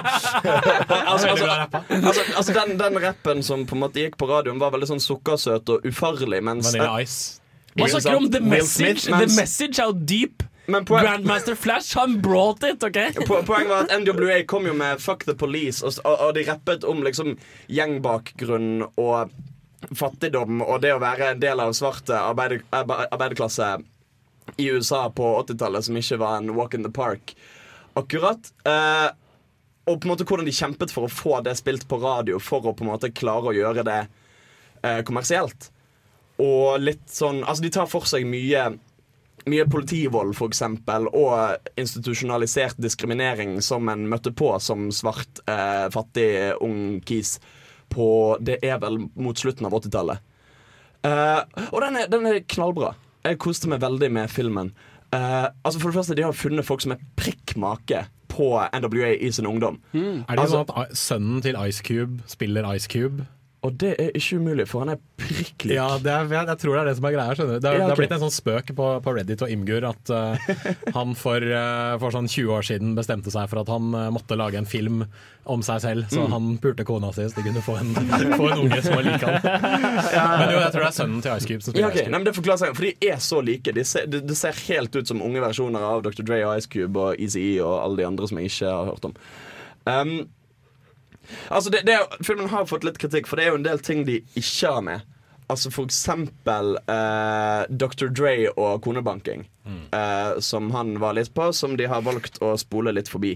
altså, 1.13 1.29
altså, 1.29 1.47
altså, 1.91 2.21
altså 2.37 2.53
den, 2.53 2.79
den 2.79 3.03
rappen 3.03 3.43
som 3.43 3.67
på 3.67 3.75
en 3.79 3.85
måte 3.87 4.01
gikk 4.05 4.19
på 4.21 4.29
radioen, 4.29 4.61
var 4.61 4.75
veldig 4.75 4.89
sånn 4.95 5.03
sukkersøt 5.03 5.71
og 5.77 5.87
ufarlig. 5.89 6.43
Mens 6.45 6.71
Vanilla 6.73 6.99
Ice. 7.05 7.41
Hva 7.75 7.89
snakker 7.91 8.19
du 8.19 8.27
om? 8.27 8.31
The 8.31 8.41
Message? 8.41 9.09
Mens- 9.11 9.35
The 9.35 9.41
Message 9.41 9.79
er 9.83 9.93
deep. 10.07 10.43
Men 10.67 10.85
poen- 10.89 11.03
Grandmaster 11.05 11.55
Flash, 11.61 11.93
han 11.99 12.21
brought 12.25 12.63
it, 12.65 12.83
OK? 12.85 12.97
Po- 13.29 13.43
Poenget 13.45 13.69
var 13.69 13.83
at 13.85 13.91
NWA 14.01 14.45
kom 14.49 14.65
jo 14.67 14.73
med 14.73 14.99
'Fuck 15.01 15.25
the 15.27 15.35
Police', 15.35 15.83
og, 15.85 15.93
og, 16.05 16.35
de 16.35 16.45
rappet 16.49 16.85
om 16.85 17.03
liksom 17.05 17.37
gjengbakgrunn 17.69 18.87
og 18.97 19.31
fattigdom 19.95 20.63
og 20.63 20.81
det 20.81 20.95
å 20.95 20.99
være 21.03 21.33
en 21.35 21.41
del 21.43 21.61
av 21.61 21.75
svarte 21.77 22.17
arbeider, 22.17 22.63
arbe- 22.73 23.05
arbeiderklasse 23.13 23.67
i 24.57 24.69
USA 24.71 25.07
på 25.11 25.29
80-tallet, 25.43 25.87
som 25.87 25.99
ikke 25.99 26.21
var 26.23 26.39
en 26.39 26.55
walk 26.57 26.75
in 26.75 26.87
the 26.87 26.93
park. 26.93 27.35
Akkurat. 27.99 28.51
Eh, 28.67 29.09
og 29.85 30.01
på 30.01 30.07
en 30.07 30.15
måte 30.15 30.27
hvordan 30.27 30.49
de 30.49 30.57
kjempet 30.57 30.93
for 30.95 31.07
å 31.07 31.13
få 31.13 31.41
det 31.45 31.57
spilt 31.59 31.87
på 31.89 32.01
radio, 32.03 32.41
for 32.41 32.65
å 32.65 32.75
på 32.77 32.87
en 32.87 32.93
måte 32.95 33.13
klare 33.13 33.51
å 33.51 33.57
gjøre 33.57 33.85
det 33.87 34.01
eh, 34.83 35.01
kommersielt. 35.07 35.71
Og 36.43 36.81
litt 36.83 37.05
sånn 37.11 37.45
Altså, 37.45 37.63
de 37.63 37.71
tar 37.75 37.87
for 37.87 38.09
seg 38.11 38.27
mye 38.27 38.73
mye 39.45 39.67
politivold, 39.69 40.33
eksempel, 40.47 41.09
og 41.13 41.69
institusjonalisert 41.81 42.79
diskriminering 42.81 43.59
som 43.63 43.89
en 43.93 44.07
møtte 44.09 44.33
på 44.33 44.55
som 44.63 44.89
svart, 44.93 45.43
eh, 45.47 45.91
fattig, 45.93 46.55
ung 46.65 47.01
kis 47.05 47.39
på 47.93 48.39
Det 48.41 48.59
er 48.65 48.79
vel 48.81 48.97
mot 49.15 49.37
slutten 49.37 49.67
av 49.67 49.75
80-tallet. 49.77 50.19
Eh, 51.05 51.69
og 51.71 51.81
den 51.85 51.97
er, 52.01 52.09
den 52.09 52.27
er 52.27 52.41
knallbra. 52.41 52.95
Jeg 53.25 53.39
koste 53.39 53.69
meg 53.69 53.81
veldig 53.81 54.11
med 54.13 54.29
filmen. 54.29 54.73
Uh, 55.15 55.49
altså 55.65 55.81
For 55.81 55.89
det 55.91 55.95
første, 55.95 56.15
de 56.19 56.23
har 56.27 56.33
funnet 56.37 56.65
folk 56.67 56.83
som 56.85 56.93
er 56.93 57.01
prikk 57.17 57.57
make 57.57 58.03
på 58.29 58.49
NWA 58.75 59.13
i 59.23 59.31
sin 59.31 59.47
ungdom. 59.47 59.79
Er 59.95 60.01
det 60.35 60.39
Altså- 60.43 60.65
sånn 60.65 60.83
at 60.83 60.97
sønnen 60.97 61.43
til 61.43 61.55
Ice 61.69 61.83
Cube 61.87 62.23
spiller 62.27 62.67
Ice 62.75 62.89
Cube? 62.89 63.27
Og 63.65 63.73
det 63.81 63.95
er 63.97 64.11
ikke 64.13 64.37
umulig, 64.43 64.67
for 64.69 64.83
han 64.85 64.91
er 64.93 64.99
prikk 65.17 65.65
lik. 65.65 65.73
Ja, 65.79 65.87
det 65.97 66.11
er, 66.13 66.27
jeg, 66.29 66.57
tror 66.61 66.75
det 66.77 66.81
er 66.83 66.89
det 66.91 66.97
som 66.99 67.07
er 67.09 67.15
greia. 67.15 67.33
skjønner 67.39 67.55
du 67.57 67.61
Det, 67.65 67.71
er- 67.71 67.79
Ja, 67.79 67.87
det 67.89 67.95
har 67.95 68.01
blitt 68.03 68.13
en 68.13 68.21
sånn 68.27 68.35
spøk 68.35 68.73
på, 68.77 68.89
på 69.07 69.15
Reddit 69.17 69.41
og 69.47 69.49
Imgur 69.55 69.87
at 69.89 70.11
uh, 70.13 70.37
han 70.93 71.15
for, 71.17 71.41
uh, 71.41 71.95
for 72.03 72.13
sånn 72.13 72.29
20 72.29 72.53
år 72.53 72.67
siden 72.69 72.93
bestemte 72.99 73.33
seg 73.33 73.49
for 73.49 73.63
at 73.63 73.73
han 73.73 73.89
uh, 73.97 74.11
måtte 74.13 74.37
lage 74.37 74.61
en 74.61 74.69
film 74.69 75.07
om 75.49 75.65
seg 75.65 75.81
selv. 75.85 76.05
Så 76.13 76.25
Mm. 76.25 76.33
han 76.37 76.51
pulte 76.61 76.85
kona 76.89 77.11
si 77.13 77.25
så 77.29 77.37
de 77.41 77.43
kunne 77.49 77.63
få 77.65 77.75
en, 77.81 77.91
få 78.41 78.51
en 78.53 78.63
unge 78.67 78.83
som 78.85 78.95
var 78.97 79.09
lik 79.09 79.25
han. 79.25 79.41
Men 79.45 80.53
jo, 80.55 80.61
jeg 80.61 80.71
tror 80.77 80.85
det 80.85 80.91
er 80.91 80.97
sønnen 81.01 81.25
til 81.25 81.35
Ice 81.41 81.49
Cube 81.51 81.63
som 81.67 81.75
Ja, 81.81 81.89
okay. 81.89 81.89
ok. 81.89 81.95
Ice 81.97 82.05
Nei, 82.05 82.05
Cube. 82.05 82.13
men 82.19 82.25
det 82.29 82.37
forklarer 82.37 82.63
seg 82.67 82.77
For 82.79 82.85
de 82.91 83.11
er 83.15 83.21
så 83.31 83.41
like. 83.45 83.75
De 83.81 83.85
ser, 83.85 84.07
det, 84.13 84.23
de 84.29 84.37
ser 84.39 84.63
helt 84.69 84.97
ut 84.97 85.09
som 85.11 85.21
unge 85.25 85.41
versjoner 85.45 85.85
av 85.85 86.05
Dr. 86.07 86.23
Dre 86.25 86.43
og 86.49 86.57
Ice 86.61 86.69
Cube 86.73 86.97
og 87.01 87.17
Eazy-E 87.21 87.59
og 87.65 87.77
alle 87.81 88.01
de 88.05 88.09
andre 88.13 88.29
som 88.29 88.41
jeg 88.41 88.53
ikke 88.53 88.73
har 88.77 88.89
hørt 88.93 89.09
om. 89.09 89.17
Um, 89.89 90.15
altså 91.49 91.73
det, 91.75 91.85
det, 91.89 91.99
Filmen 92.27 92.51
har 92.53 92.69
fått 92.71 92.87
litt 92.87 93.01
kritikk, 93.01 93.29
for 93.31 93.41
det 93.41 93.47
er 93.47 93.55
jo 93.55 93.61
en 93.61 93.67
del 93.67 93.83
ting 93.85 94.05
de 94.09 94.21
ikke 94.39 94.73
har 94.77 94.85
med. 94.87 95.11
Altså 95.53 95.71
For 95.73 95.85
eksempel 95.85 96.79
eh, 96.89 97.65
Dr. 97.69 98.09
Dre 98.09 98.37
og 98.55 98.81
konebanking, 98.87 99.45
eh, 99.93 100.39
som 100.41 100.71
han 100.73 100.97
var 101.03 101.19
litt 101.19 101.35
på, 101.37 101.51
som 101.53 101.77
de 101.77 101.89
har 101.91 102.07
valgt 102.07 102.41
å 102.43 102.55
spole 102.61 102.95
litt 102.97 103.13
forbi 103.13 103.35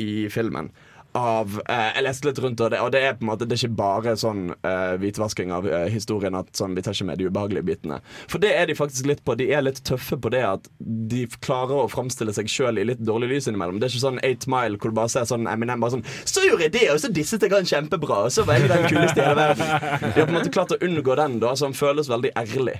i 0.00 0.12
filmen. 0.30 0.70
Av, 1.18 1.56
eh, 1.66 1.88
jeg 1.96 2.04
leste 2.06 2.28
litt 2.28 2.38
rundt, 2.38 2.60
og 2.62 2.70
det, 2.70 2.78
og 2.78 2.92
det 2.94 3.00
er 3.02 3.16
på 3.18 3.24
en 3.24 3.30
måte 3.32 3.46
Det 3.48 3.56
er 3.56 3.64
ikke 3.64 3.78
bare 3.80 4.12
sånn 4.20 4.52
eh, 4.54 4.92
hvitvasking 5.02 5.50
av 5.50 5.66
eh, 5.66 5.88
historien 5.90 6.36
at 6.38 6.52
sånn, 6.54 6.76
vi 6.76 6.84
tar 6.86 6.94
ikke 6.94 7.08
med 7.08 7.18
de 7.18 7.26
ubehagelige 7.26 7.66
bitene. 7.66 7.98
For 8.30 8.42
det 8.42 8.52
er 8.54 8.68
de 8.70 8.76
faktisk 8.78 9.08
litt 9.10 9.24
på. 9.26 9.34
De 9.40 9.48
er 9.50 9.64
litt 9.66 9.82
tøffe 9.86 10.20
på 10.22 10.30
det 10.30 10.44
at 10.46 10.68
de 10.78 11.24
klarer 11.42 11.82
å 11.82 11.88
framstille 11.90 12.34
seg 12.36 12.50
sjøl 12.52 12.78
i 12.78 12.86
litt 12.92 13.02
dårlig 13.02 13.32
lys 13.32 13.50
innimellom. 13.50 13.80
Det 13.80 13.88
er 13.88 13.94
ikke 13.94 14.04
sånn 14.04 14.22
Eight 14.26 14.46
Mile 14.50 14.78
hvor 14.78 14.94
du 14.94 14.98
bare 15.00 15.10
ser 15.12 15.26
sånn 15.26 15.50
Eminem 15.50 15.82
bare 15.82 15.96
sånn 15.96 16.06
Så 16.28 16.44
gjorde 16.46 16.68
jeg 16.68 16.76
det, 16.78 16.86
og 16.94 17.02
så 17.02 17.10
disset 17.10 17.42
jeg 17.42 17.54
han 17.56 17.66
kjempebra, 17.66 18.22
og 18.28 18.34
så 18.34 18.46
var 18.46 18.60
jeg 18.60 18.70
den 18.70 18.86
kuleste 18.86 19.18
i 19.18 19.26
hele 19.26 19.48
verden. 19.50 19.74
De 20.06 20.14
har 20.14 20.30
på 20.30 20.30
en 20.30 20.38
måte 20.38 20.54
klart 20.54 20.76
å 20.76 20.80
unngå 20.86 21.18
den, 21.18 21.38
da, 21.42 21.56
som 21.58 21.74
føles 21.76 22.10
veldig 22.12 22.32
ærlig. 22.38 22.78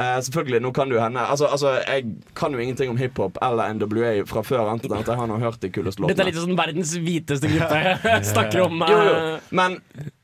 Eh, 0.00 0.20
selvfølgelig, 0.26 0.60
nå 0.64 0.72
kan 0.76 0.88
det 0.90 0.96
jo 0.96 1.02
hende 1.02 1.20
altså, 1.20 1.48
altså, 1.52 1.74
Jeg 1.86 2.06
kan 2.38 2.52
jo 2.56 2.62
ingenting 2.62 2.90
om 2.92 2.98
hiphop 3.00 3.38
eller 3.42 3.74
NWA 3.76 4.12
fra 4.30 4.42
før, 4.46 4.70
Enten 4.72 4.94
at 4.96 5.06
jeg 5.10 5.20
har 5.20 5.44
hørt 5.44 5.60
de 5.60 5.70
kuleste 5.74 6.00
låtene. 6.02 6.14
Dette 6.14 6.24
er 6.26 6.30
litt 6.30 6.40
sånn 6.40 6.58
verdens 6.58 6.94
hviteste 6.96 7.50
gruppe 7.54 8.16
snakker 8.32 8.64
om. 8.66 8.84
Jo, 8.88 8.98
jo. 9.10 9.14
eh, 9.14 9.48
Men 9.60 9.78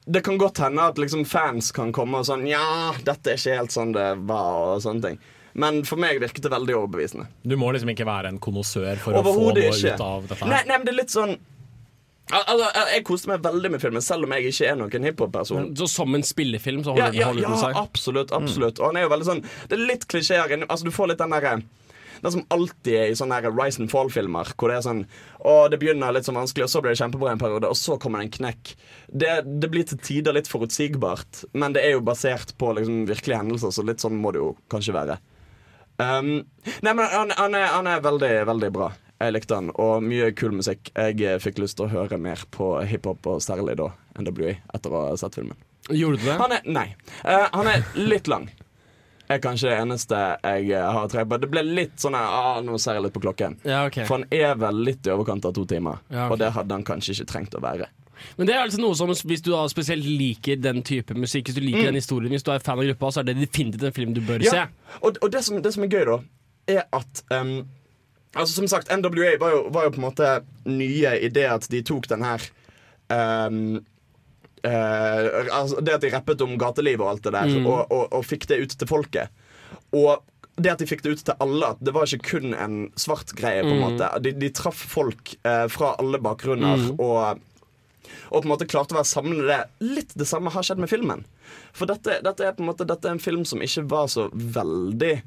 det 0.07 0.23
kan 0.27 0.39
godt 0.39 0.61
hende 0.63 0.85
at 0.93 0.99
liksom 1.03 1.25
fans 1.27 1.73
kan 1.75 1.93
komme 1.95 2.23
og 2.23 2.29
sånn 2.29 2.47
Ja, 2.49 2.93
dette 3.07 3.35
er 3.35 3.41
ikke 3.41 3.59
helt 3.61 3.75
sånn 3.75 3.95
det 3.97 4.11
var, 4.29 4.77
og 4.77 4.85
sånne 4.85 5.11
ting. 5.11 5.19
Men 5.57 5.81
for 5.89 5.97
meg 5.97 6.19
virket 6.21 6.45
det 6.45 6.51
veldig 6.53 6.75
overbevisende. 6.77 7.31
Du 7.43 7.57
må 7.57 7.71
liksom 7.73 7.89
ikke 7.95 8.05
være 8.07 8.29
en 8.35 8.41
konnoissør 8.45 8.99
for 9.01 9.17
å 9.17 9.23
få 9.25 9.37
noe 9.41 9.71
ikke. 9.71 9.95
ut 9.97 10.03
av 10.05 10.27
dette 10.29 10.49
Nei, 10.51 10.59
nei, 10.69 10.77
men 10.77 10.85
det 10.85 10.93
er 10.93 10.99
litt 11.01 11.15
sånn 11.15 11.33
Al 12.35 12.43
altså, 12.43 12.69
Jeg 12.91 13.05
koste 13.07 13.31
meg 13.31 13.43
veldig 13.45 13.71
med 13.77 13.83
filmen, 13.83 14.03
selv 14.03 14.27
om 14.27 14.35
jeg 14.35 14.51
ikke 14.51 14.69
er 14.71 14.79
noen 14.81 15.09
hiphop-person. 15.09 15.73
Så 15.79 15.87
som 15.93 16.15
en 16.19 16.27
spillefilm 16.27 16.83
så 16.83 16.97
holder, 16.97 17.15
ja, 17.15 17.29
ja, 17.29 17.33
den 17.37 17.45
ja, 17.47 17.59
seg. 17.61 17.79
absolutt. 17.79 18.35
absolutt 18.35 18.81
Og 18.81 18.91
han 18.91 18.99
er 18.99 19.07
jo 19.07 19.13
veldig 19.15 19.29
sånn 19.29 19.43
Det 19.71 19.77
er 19.79 19.85
litt 19.93 20.07
klisjeer 20.11 20.57
Altså, 20.67 20.87
du 20.89 20.95
får 20.95 21.13
litt 21.13 21.23
den 21.23 21.37
derre 21.37 21.59
det 22.23 22.33
som 22.33 22.47
alltid 22.49 22.95
er 22.97 23.11
i 23.11 23.17
sånne 23.19 23.37
her 23.39 23.53
Rise 23.53 23.83
and 23.83 23.91
Fall-filmer. 23.93 24.49
Hvor 24.57 24.73
det 24.73 24.79
er 24.79 24.85
sånn 24.87 25.03
Å, 25.47 25.69
det 25.71 25.79
begynner 25.83 26.15
litt 26.17 26.29
sånn 26.29 26.39
vanskelig, 26.39 26.67
og 26.67 26.73
så 26.73 26.83
blir 26.83 26.95
det 26.95 27.01
kjempebra 27.03 27.35
en 27.35 27.43
periode, 27.43 27.71
og 27.71 27.79
så 27.79 27.99
kommer 28.03 28.23
det 28.23 28.29
en 28.29 28.35
knekk. 28.39 28.73
Det, 29.07 29.33
det 29.63 29.71
blir 29.71 29.87
til 29.87 30.01
tider 30.03 30.37
litt 30.37 30.51
forutsigbart, 30.51 31.45
men 31.55 31.77
det 31.77 31.85
er 31.87 31.97
jo 31.97 32.05
basert 32.07 32.57
på 32.59 32.73
liksom, 32.79 33.05
virkelige 33.11 33.43
hendelser, 33.45 33.75
så 33.75 33.85
litt 33.87 34.03
sånn 34.03 34.17
må 34.19 34.33
det 34.35 34.43
jo 34.43 34.55
kanskje 34.73 34.97
være. 34.97 35.21
Um, 36.01 36.33
nei, 36.85 36.93
men 36.93 37.05
han, 37.13 37.31
han, 37.37 37.55
er, 37.57 37.69
han 37.73 37.93
er 37.93 38.03
veldig, 38.05 38.33
veldig 38.51 38.73
bra. 38.75 38.91
Jeg 39.17 39.33
likte 39.33 39.57
han, 39.57 39.71
og 39.81 40.03
mye 40.05 40.29
kul 40.37 40.53
musikk. 40.59 40.91
Jeg 40.93 41.23
eh, 41.25 41.39
fikk 41.41 41.63
lyst 41.63 41.79
til 41.79 41.87
å 41.87 41.93
høre 41.95 42.19
mer 42.21 42.43
på 42.53 42.75
hiphop, 42.85 43.25
og 43.33 43.41
særlig 43.45 43.79
da 43.81 43.91
NWA, 44.21 44.57
etter 44.77 44.93
å 44.93 45.07
ha 45.09 45.17
sett 45.21 45.39
filmen. 45.39 45.57
Gjorde 45.89 46.21
du 46.21 46.27
det? 46.27 46.37
Han 46.41 46.53
er, 46.53 46.65
nei. 46.67 46.87
Uh, 47.23 47.47
han 47.55 47.69
er 47.71 47.85
litt 47.97 48.29
lang. 48.29 48.49
Er 49.29 49.41
kanskje 49.43 49.71
det 49.73 49.77
eneste 49.83 50.19
jeg 50.45 50.69
eh, 50.71 50.89
har 50.97 51.09
tre 51.11 51.25
på. 51.27 51.39
Det 51.43 51.49
ble 51.51 51.63
litt 51.67 51.97
sånn 51.99 52.15
ah, 52.15 52.61
Nå 52.63 52.77
ser 52.79 52.95
jeg 52.99 53.07
litt 53.09 53.15
på 53.17 53.23
klokken. 53.25 53.57
Ja, 53.67 53.81
okay. 53.89 54.05
For 54.07 54.21
han 54.21 54.27
er 54.31 54.53
vel 54.61 54.85
litt 54.87 55.07
i 55.09 55.11
overkant 55.15 55.49
av 55.49 55.55
to 55.57 55.65
timer. 55.67 55.99
Ja, 56.11 56.27
okay. 56.27 56.35
Og 56.37 56.43
det 56.45 56.51
hadde 56.55 56.77
han 56.77 56.85
kanskje 56.87 57.17
ikke 57.17 57.31
trengt 57.33 57.57
å 57.59 57.63
være. 57.65 57.89
Men 58.39 58.49
det 58.49 58.55
er 58.55 58.63
altså 58.63 58.79
noe 58.81 58.97
som 58.97 59.11
Hvis 59.13 59.43
du 59.45 59.51
da 59.53 59.65
spesielt 59.69 60.07
liker 60.07 60.61
den 60.63 60.79
type 60.87 61.15
musikk, 61.19 61.51
hvis 61.51 61.59
du 61.59 61.65
liker 61.65 61.83
Mm. 61.83 61.91
den 61.91 61.99
historien, 62.01 62.33
hvis 62.33 62.47
du 62.47 62.53
er 62.55 62.63
fan 62.65 62.79
av 62.79 62.87
gruppa, 62.87 63.11
så 63.13 63.21
er 63.21 63.29
det 63.29 63.37
definitivt 63.43 63.89
en 63.91 63.93
film 63.93 64.15
du 64.15 64.23
bør 64.25 64.47
Ja, 64.47 64.51
se. 64.55 64.63
Og, 65.03 65.19
og 65.21 65.33
det, 65.33 65.43
som, 65.45 65.59
det 65.63 65.75
som 65.75 65.85
er 65.85 65.91
gøy, 65.93 66.05
da, 66.07 66.21
er 66.79 66.87
at 66.97 67.23
um, 67.35 67.67
Altså 68.37 68.55
Som 68.61 68.69
sagt, 68.69 68.91
NWA 68.93 69.35
var 69.41 69.51
jo, 69.55 69.63
var 69.73 69.87
jo 69.89 69.95
på 69.97 70.01
en 70.03 70.07
måte 70.11 70.31
nye 70.69 71.15
i 71.25 71.29
det 71.33 71.47
at 71.49 71.69
de 71.73 71.81
tok 71.89 72.07
den 72.13 72.23
her 72.27 72.43
um, 73.09 73.59
uh, 74.67 75.27
altså 75.57 75.81
Det 75.81 75.95
at 75.97 76.05
de 76.05 76.11
rappet 76.15 76.45
om 76.45 76.57
gatelivet 76.61 77.01
og 77.05 77.11
alt 77.15 77.27
det 77.27 77.33
der, 77.37 77.53
Mm. 77.57 77.67
og, 77.67 77.93
og, 77.93 78.07
og 78.13 78.25
fikk 78.27 78.47
det 78.51 78.61
ut 78.63 78.77
til 78.79 78.89
folket. 78.91 79.29
Og 79.97 80.23
det 80.57 80.71
at 80.73 80.81
de 80.81 80.87
fikk 80.89 81.03
det 81.05 81.13
ut 81.17 81.25
til 81.25 81.37
alle, 81.41 81.73
at 81.75 81.81
det 81.85 81.93
var 81.93 82.09
ikke 82.09 82.31
kun 82.31 82.55
en 82.55 82.77
svart 82.97 83.35
greie. 83.37 83.63
på 83.63 83.73
en 83.75 83.81
Mm. 83.81 83.85
måte 83.85 84.23
De, 84.25 84.33
de 84.33 84.49
traff 84.51 84.77
folk 84.89 85.35
eh, 85.45 85.67
fra 85.69 85.95
alle 86.01 86.19
bakgrunner. 86.19 86.77
Mm. 86.77 87.01
Og 87.01 87.41
og 88.31 88.43
på 88.43 88.47
en 88.47 88.53
måte 88.53 88.67
klarte 88.71 88.95
å 88.95 89.01
være 89.01 89.09
samlende 89.11 89.47
det. 89.51 89.65
Litt 89.83 90.13
det 90.15 90.27
samme 90.31 90.51
har 90.55 90.63
skjedd 90.63 90.79
med 90.79 90.89
filmen. 90.89 91.25
For 91.75 91.87
dette, 91.91 92.21
dette 92.23 92.45
er 92.47 92.53
på 92.55 92.63
en 92.63 92.69
måte 92.71 92.87
Dette 92.87 93.09
er 93.09 93.17
en 93.17 93.23
film 93.23 93.45
som 93.45 93.59
ikke 93.63 93.83
var 93.91 94.07
så 94.07 94.29
veldig 94.33 95.23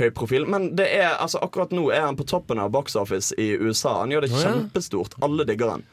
høy 0.00 0.08
profil. 0.14 0.46
Men 0.50 0.72
det 0.78 0.88
er, 0.96 1.14
altså, 1.16 1.40
akkurat 1.44 1.74
nå 1.74 1.88
er 1.94 2.06
han 2.06 2.18
på 2.18 2.26
toppen 2.28 2.62
av 2.62 2.72
box 2.74 2.96
office 2.98 3.36
i 3.40 3.52
USA. 3.60 4.00
Han 4.02 4.14
gjør 4.14 4.26
det 4.26 4.32
kjempestort. 4.34 5.18
Alle 5.24 5.46
digger 5.48 5.76
han. 5.76 5.86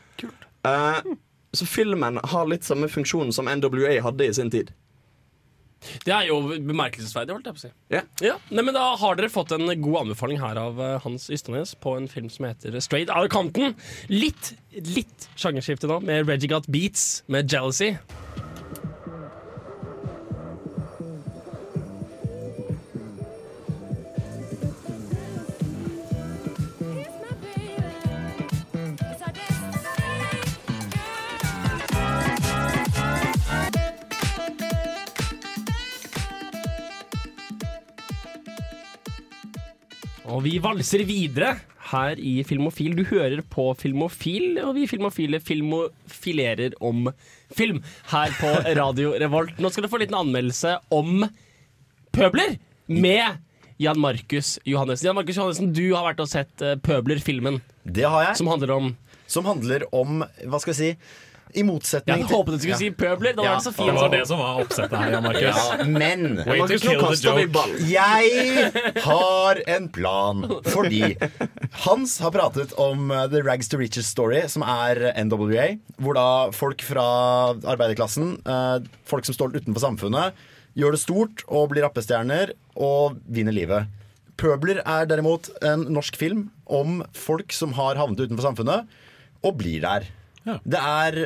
Uh, 0.66 1.16
så 1.58 1.66
filmen 1.66 2.20
har 2.24 2.48
litt 2.48 2.68
samme 2.68 2.90
funksjon 2.92 3.34
som 3.36 3.50
NWA 3.50 3.98
hadde 4.06 4.28
i 4.30 4.34
sin 4.34 4.52
tid. 4.54 4.72
Det 6.06 6.14
er 6.14 6.28
jo 6.30 6.38
bemerkelsesverdig, 6.62 7.34
holdt 7.34 7.48
jeg 7.50 7.56
på 7.56 7.62
å 7.62 7.64
si. 7.64 7.72
Ja. 7.90 8.04
Ja, 8.22 8.36
nei, 8.54 8.64
men 8.68 8.76
Da 8.78 8.84
har 9.02 9.18
dere 9.18 9.32
fått 9.34 9.54
en 9.56 9.66
god 9.82 10.04
anbefaling 10.04 10.38
her 10.42 10.60
av 10.62 10.78
eh, 10.82 11.00
Hans 11.02 11.26
Ysternes 11.34 11.74
på 11.82 11.96
en 11.98 12.06
film 12.12 12.30
som 12.30 12.46
heter 12.46 12.78
Straight 12.86 13.10
Out 13.10 13.26
of 13.26 13.34
Compton. 13.34 13.74
Litt, 14.14 14.54
litt 14.94 15.30
sjangerskifte 15.34 15.90
nå, 15.90 15.98
med 16.06 16.30
Reggie 16.30 16.52
Got 16.52 16.70
Beats 16.70 17.24
med 17.32 17.50
Jealousy. 17.50 17.96
Og 40.32 40.46
vi 40.46 40.56
valser 40.64 41.04
videre 41.04 41.56
her 41.92 42.20
i 42.20 42.38
Filmofil. 42.48 42.94
Du 42.96 43.04
hører 43.10 43.42
på 43.52 43.66
Filmofil, 43.76 44.60
og 44.64 44.76
vi 44.78 44.88
filmofile 44.88 45.42
filmofilerer 45.44 46.78
om 46.80 47.10
film 47.52 47.82
her 48.14 48.36
på 48.40 48.52
Radio 48.78 49.12
Revolt. 49.20 49.58
Nå 49.60 49.72
skal 49.72 49.86
du 49.86 49.92
få 49.92 50.00
en 50.00 50.06
liten 50.06 50.20
anmeldelse 50.22 50.78
om 50.96 51.26
pøbler 52.16 52.56
med 52.88 53.42
Jan 53.82 54.00
Markus 54.00 54.56
Johannessen. 54.68 55.10
Jan 55.10 55.18
Markus 55.18 55.40
Johannessen, 55.42 55.74
du 55.76 55.84
har 55.90 56.06
vært 56.06 56.24
og 56.24 56.30
sett 56.32 56.64
eh, 56.64 56.78
Pøbler-filmen. 56.80 57.60
Det 57.84 58.06
har 58.06 58.30
jeg. 58.30 58.40
Som 58.40 58.52
handler 58.52 58.76
om 58.78 58.92
Som 59.32 59.48
handler 59.50 59.88
om, 59.96 60.24
hva 60.48 60.60
skal 60.62 60.76
jeg 60.76 60.80
si 60.80 61.31
I 61.58 61.64
motsetning 61.68 62.24
Jeg 62.24 62.30
håpet 62.30 62.56
du 62.56 62.60
skulle 62.64 62.80
si 62.80 62.90
pøbler. 62.96 63.36
Det 63.36 63.44
var 63.44 63.58
det 63.58 63.66
så 63.66 63.74
fint. 63.76 63.92
Det 63.92 63.98
var 63.98 64.12
det 64.14 64.22
som 64.30 64.42
var 64.42 64.62
oppsettet 64.64 64.96
her, 64.98 65.14
Jan 65.16 65.26
Markus. 65.26 65.60
Ja, 65.62 65.88
men 65.88 67.52
ball. 67.54 67.76
Jeg 67.90 68.72
har 69.06 69.62
en 69.76 69.90
plan. 69.94 70.46
Fordi 70.72 71.04
Hans 71.86 72.18
har 72.24 72.34
pratet 72.36 72.76
om 72.82 73.12
uh, 73.12 73.26
The 73.32 73.44
Rags 73.46 73.72
to 73.72 73.80
Riches 73.82 74.10
Story, 74.12 74.44
som 74.52 74.66
er 74.66 75.12
NWA. 75.26 75.68
Hvor 76.02 76.18
da 76.18 76.28
folk 76.56 76.84
fra 76.86 77.06
arbeiderklassen, 77.56 78.38
uh, 78.48 78.80
folk 79.08 79.28
som 79.28 79.38
står 79.38 79.58
utenfor 79.60 79.84
samfunnet, 79.84 80.38
gjør 80.78 80.96
det 80.96 81.02
stort 81.04 81.44
og 81.52 81.72
blir 81.74 81.86
rappestjerner 81.86 82.54
og 82.80 83.20
vinner 83.28 83.56
livet. 83.56 83.90
Pøbler 84.42 84.80
er 84.88 85.06
derimot 85.10 85.52
en 85.66 85.86
norsk 85.94 86.16
film 86.18 86.48
om 86.66 87.02
folk 87.14 87.54
som 87.54 87.76
har 87.78 88.00
havnet 88.00 88.24
utenfor 88.24 88.48
samfunnet 88.48 89.00
og 89.46 89.58
blir 89.60 89.84
der. 89.84 90.08
Ja. 90.46 90.60
Det 90.66 90.80
er 90.82 91.20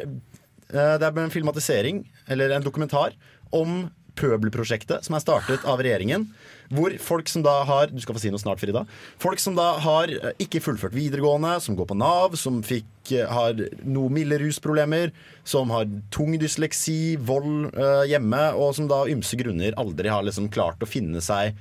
Eh, 0.74 0.98
Det 0.98 1.06
er 1.06 1.20
en 1.22 1.34
filmatisering, 1.34 2.06
eller 2.28 2.50
en 2.56 2.64
dokumentar, 2.64 3.14
om 3.54 3.92
Pøbelprosjektet, 4.16 5.04
som 5.04 5.16
er 5.16 5.20
startet 5.20 5.66
av 5.68 5.82
regjeringen. 5.84 6.30
Hvor 6.72 6.94
folk 7.04 7.28
som 7.28 7.44
da 7.44 7.64
har 7.68 7.88
Du 7.88 8.00
skal 8.00 8.16
få 8.16 8.22
si 8.22 8.30
noe 8.32 8.40
snart, 8.40 8.60
Frida. 8.60 8.86
Folk 9.20 9.40
som 9.40 9.56
da 9.56 9.78
har 9.78 10.08
eh, 10.08 10.32
ikke 10.40 10.62
fullført 10.64 10.96
videregående, 10.96 11.60
som 11.62 11.76
går 11.76 11.86
på 11.92 11.98
Nav, 11.98 12.36
som 12.36 12.64
fikk, 12.64 12.88
eh, 13.12 13.28
har 13.28 13.54
noe 13.84 14.10
milde 14.10 14.40
rusproblemer, 14.40 15.12
som 15.44 15.70
har 15.70 15.86
tung 16.12 16.34
dysleksi, 16.40 17.18
vold 17.18 17.76
eh, 17.76 18.06
hjemme, 18.08 18.56
og 18.56 18.74
som 18.74 18.88
da 18.88 19.04
av 19.04 19.12
ymse 19.12 19.36
grunner 19.38 19.76
aldri 19.78 20.10
har 20.10 20.24
liksom 20.24 20.50
klart 20.50 20.80
å 20.80 20.88
finne 20.90 21.22
seg 21.22 21.54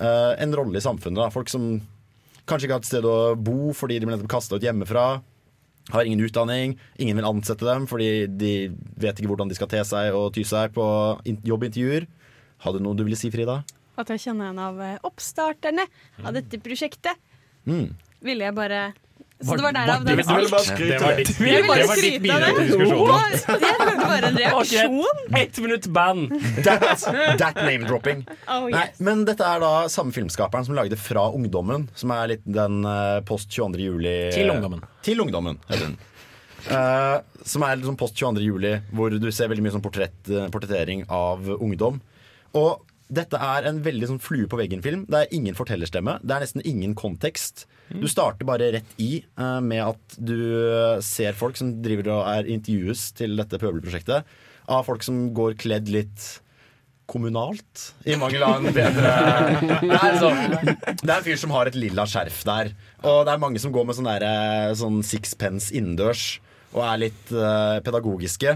eh, 0.00 0.32
en 0.42 0.52
rolle 0.52 0.76
i 0.76 0.84
samfunnet. 0.84 1.22
Da. 1.22 1.30
Folk 1.30 1.48
som 1.48 1.80
kanskje 2.44 2.66
ikke 2.66 2.74
har 2.74 2.82
et 2.82 2.90
sted 2.90 3.04
å 3.06 3.34
bo 3.38 3.72
fordi 3.72 4.00
de 4.00 4.06
ble 4.06 4.16
nettopp 4.18 4.34
kasta 4.34 4.58
ut 4.58 4.66
hjemmefra 4.66 5.22
har 5.92 6.08
ingen 6.08 6.24
utdanning, 6.24 6.74
ingen 6.96 7.18
vil 7.20 7.28
ansette 7.28 7.66
dem 7.68 7.86
fordi 7.90 8.26
de 8.26 8.52
vet 9.00 9.18
ikke 9.18 9.30
hvordan 9.30 9.50
de 9.50 9.58
skal 9.58 9.70
te 9.70 9.82
seg 9.86 10.16
og 10.16 10.32
ty 10.36 10.44
seg 10.48 10.72
på 10.76 10.86
jobbintervjuer. 11.48 12.08
Hadde 12.64 12.80
du 12.80 12.86
noe 12.86 12.96
du 12.98 13.04
ville 13.04 13.18
si, 13.18 13.30
Frida? 13.34 13.60
At 14.00 14.10
jeg 14.12 14.22
kjenner 14.24 14.52
en 14.52 14.60
av 14.62 14.78
eh, 14.80 14.98
oppstarterne 15.04 15.84
av 16.22 16.32
dette 16.36 16.60
prosjektet. 16.64 17.18
Mm. 17.68 17.92
Ville 18.24 18.46
jeg 18.48 18.56
bare 18.56 18.84
Så 19.42 19.56
det 19.56 19.62
var 19.62 19.72
var 19.72 19.78
derav 19.78 20.04
den 20.04 20.16
du 20.16 20.22
ville 20.22 20.50
bare 20.50 20.64
skryte 20.66 20.98
av 21.04 21.16
det. 21.16 21.24
Jeg 21.32 21.62
vil 21.62 21.68
bare 21.68 21.80
det 21.80 21.88
var 21.88 21.96
ditt 21.96 22.14
skryte 22.14 22.34
av 22.34 22.42
bidrag 22.42 22.56
til 22.58 23.62
det. 23.62 23.70
Jeg 23.72 23.78
hørte 23.80 24.06
bare 24.12 24.28
en 24.30 24.38
reaksjon. 24.42 25.22
Ett 25.42 25.58
minutt 25.64 25.88
band. 25.96 26.36
That, 26.66 27.04
that 27.40 27.60
name-dropping. 27.62 28.24
Oh, 28.52 28.66
Nei, 28.68 28.88
men 29.00 29.22
dette 29.24 29.46
er 29.46 29.60
da 29.62 29.86
samme 29.92 30.12
filmskaperen 30.12 30.66
som 30.66 30.74
lagde 30.76 30.96
Fra 31.00 31.22
ungdommen, 31.32 31.86
som 31.96 32.10
er 32.12 32.34
litt 32.34 32.42
den 32.44 32.82
eh, 32.88 33.20
post 33.26 33.48
22. 33.54 33.80
juli 33.80 34.14
Til 34.34 34.50
ungdommen. 34.52 34.82
Til 35.06 35.22
ungdommen, 35.24 35.60
heter 35.70 35.86
den. 35.86 35.96
Uh, 36.68 37.22
som 37.48 37.64
er 37.66 37.78
liksom 37.78 37.96
post 37.98 38.18
22. 38.18 38.44
juli, 38.44 38.74
hvor 38.92 39.14
du 39.14 39.28
ser 39.34 39.50
veldig 39.50 39.64
mye 39.64 39.74
sånn 39.74 39.84
portrett, 39.84 40.18
eh, 40.30 40.50
portrettering 40.52 41.06
av 41.10 41.48
ungdom. 41.56 42.00
Og 42.58 42.82
dette 43.12 43.38
er 43.38 43.68
en 43.68 43.80
veldig 43.84 44.08
sånn 44.08 44.22
flue 44.22 44.48
på 44.48 44.58
veggen-film. 44.60 45.04
Det 45.10 45.18
er 45.18 45.34
ingen 45.36 45.56
fortellerstemme. 45.58 46.18
Det 46.24 46.36
er 46.36 46.44
nesten 46.44 46.64
ingen 46.68 46.94
kontekst. 46.98 47.66
Du 47.92 48.06
starter 48.08 48.48
bare 48.48 48.70
rett 48.78 48.94
i 49.02 49.10
uh, 49.36 49.60
med 49.60 49.82
at 49.84 50.14
du 50.16 50.38
eh, 50.38 51.02
ser 51.04 51.36
folk 51.36 51.58
som 51.60 51.74
driver 51.84 52.08
og 52.14 52.22
er 52.30 52.48
intervjues 52.54 53.10
til 53.18 53.36
dette 53.36 53.60
pøbelprosjektet. 53.60 54.30
Av 54.72 54.86
folk 54.86 55.04
som 55.04 55.26
går 55.36 55.58
kledd 55.60 55.92
litt 55.92 56.28
kommunalt, 57.12 57.90
i 58.08 58.14
mangel 58.16 58.44
av 58.46 58.62
en 58.62 58.72
bedre 58.72 59.10
det 59.82 59.96
er, 59.98 60.14
sånn, 60.22 60.38
det 61.02 61.10
er 61.10 61.16
en 61.18 61.26
fyr 61.26 61.40
som 61.42 61.52
har 61.52 61.68
et 61.68 61.76
lilla 61.76 62.06
skjerf 62.08 62.38
der. 62.48 62.72
Og 63.02 63.26
det 63.26 63.34
er 63.34 63.42
mange 63.42 63.60
som 63.60 63.74
går 63.74 63.84
med 63.88 63.98
sånn, 63.98 64.08
der, 64.08 64.24
eh, 64.24 64.72
sånn 64.78 65.02
sixpence 65.04 65.74
innendørs 65.74 66.38
og 66.72 66.80
er 66.86 67.00
litt 67.02 67.32
uh, 67.36 67.82
pedagogiske. 67.84 68.54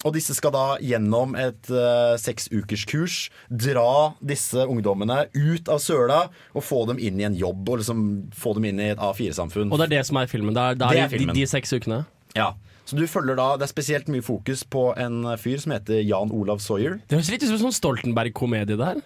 Og 0.00 0.14
disse 0.16 0.32
skal 0.32 0.52
da 0.54 0.64
gjennom 0.80 1.34
et 1.36 1.68
uh, 1.68 2.14
seksukerskurs 2.16 3.26
dra 3.52 4.14
disse 4.24 4.64
ungdommene 4.64 5.26
ut 5.34 5.68
av 5.68 5.82
søla 5.84 6.22
og 6.56 6.64
få 6.64 6.86
dem 6.88 7.02
inn 7.04 7.20
i 7.20 7.26
en 7.28 7.36
jobb. 7.36 7.68
Og 7.68 7.82
liksom 7.82 8.00
få 8.32 8.54
dem 8.56 8.70
inn 8.70 8.80
i 8.80 8.88
et 8.94 9.02
A4-samfunn. 9.02 9.68
Og 9.68 9.82
det 9.82 9.90
er 9.90 9.94
det 9.98 10.06
som 10.08 10.16
er 10.22 10.30
filmen. 10.30 10.56
Det 10.56 10.62
er, 10.64 10.80
det 10.80 10.86
er, 10.88 10.96
Det 10.96 11.02
er 11.04 11.12
de, 11.12 11.18
filmen. 11.18 11.36
de 11.36 11.46
seks 11.52 11.76
ukene. 11.76 12.00
Ja. 12.38 12.54
Så 12.88 12.96
du 12.96 13.04
følger 13.06 13.36
da, 13.38 13.52
Det 13.60 13.68
er 13.68 13.70
spesielt 13.74 14.08
mye 14.10 14.24
fokus 14.24 14.64
på 14.64 14.88
en 14.98 15.20
fyr 15.38 15.60
som 15.62 15.76
heter 15.76 16.00
Jan 16.00 16.32
Olav 16.34 16.64
Sawyer. 16.64 16.96
Det 17.06 17.18
høres 17.20 17.30
litt 17.30 17.44
ut 17.44 17.50
som 17.52 17.58
en 17.60 17.64
sånn 17.68 17.76
Stoltenberg-komedie 17.76 18.80
der. 18.80 19.04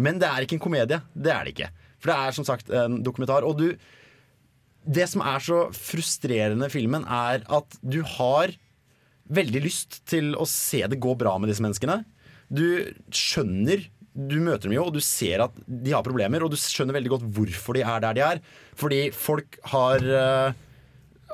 Men 0.00 0.18
det 0.22 0.30
er 0.30 0.46
ikke 0.46 0.56
en 0.56 0.64
komedie. 0.64 1.02
Det 1.12 1.30
er 1.34 1.44
det 1.44 1.52
ikke. 1.54 1.68
For 2.00 2.10
det 2.10 2.16
er 2.18 2.34
som 2.40 2.48
sagt 2.48 2.72
en 2.72 3.02
dokumentar. 3.04 3.44
Og 3.44 3.60
du 3.60 3.68
Det 4.82 5.04
som 5.06 5.20
er 5.22 5.38
så 5.38 5.68
frustrerende 5.76 6.66
i 6.66 6.72
filmen, 6.72 7.04
er 7.06 7.44
at 7.46 7.76
du 7.86 8.00
har 8.16 8.50
veldig 9.30 9.62
lyst 9.64 10.02
til 10.08 10.32
å 10.34 10.46
se 10.48 10.82
det 10.88 11.00
gå 11.02 11.14
bra 11.18 11.36
med 11.40 11.52
disse 11.52 11.64
menneskene. 11.64 12.02
Du 12.52 12.66
skjønner 13.14 13.88
Du 14.12 14.34
møter 14.44 14.68
dem 14.68 14.74
jo, 14.76 14.82
og 14.90 14.92
du 14.92 15.00
ser 15.00 15.40
at 15.40 15.54
de 15.64 15.94
har 15.94 16.04
problemer, 16.04 16.42
og 16.44 16.52
du 16.52 16.58
skjønner 16.60 16.98
veldig 16.98 17.14
godt 17.14 17.22
hvorfor 17.32 17.78
de 17.78 17.80
er 17.80 18.02
der 18.04 18.16
de 18.18 18.22
er. 18.26 18.42
Fordi 18.76 19.06
folk 19.16 19.56
har 19.72 20.04
eh, 20.04 20.58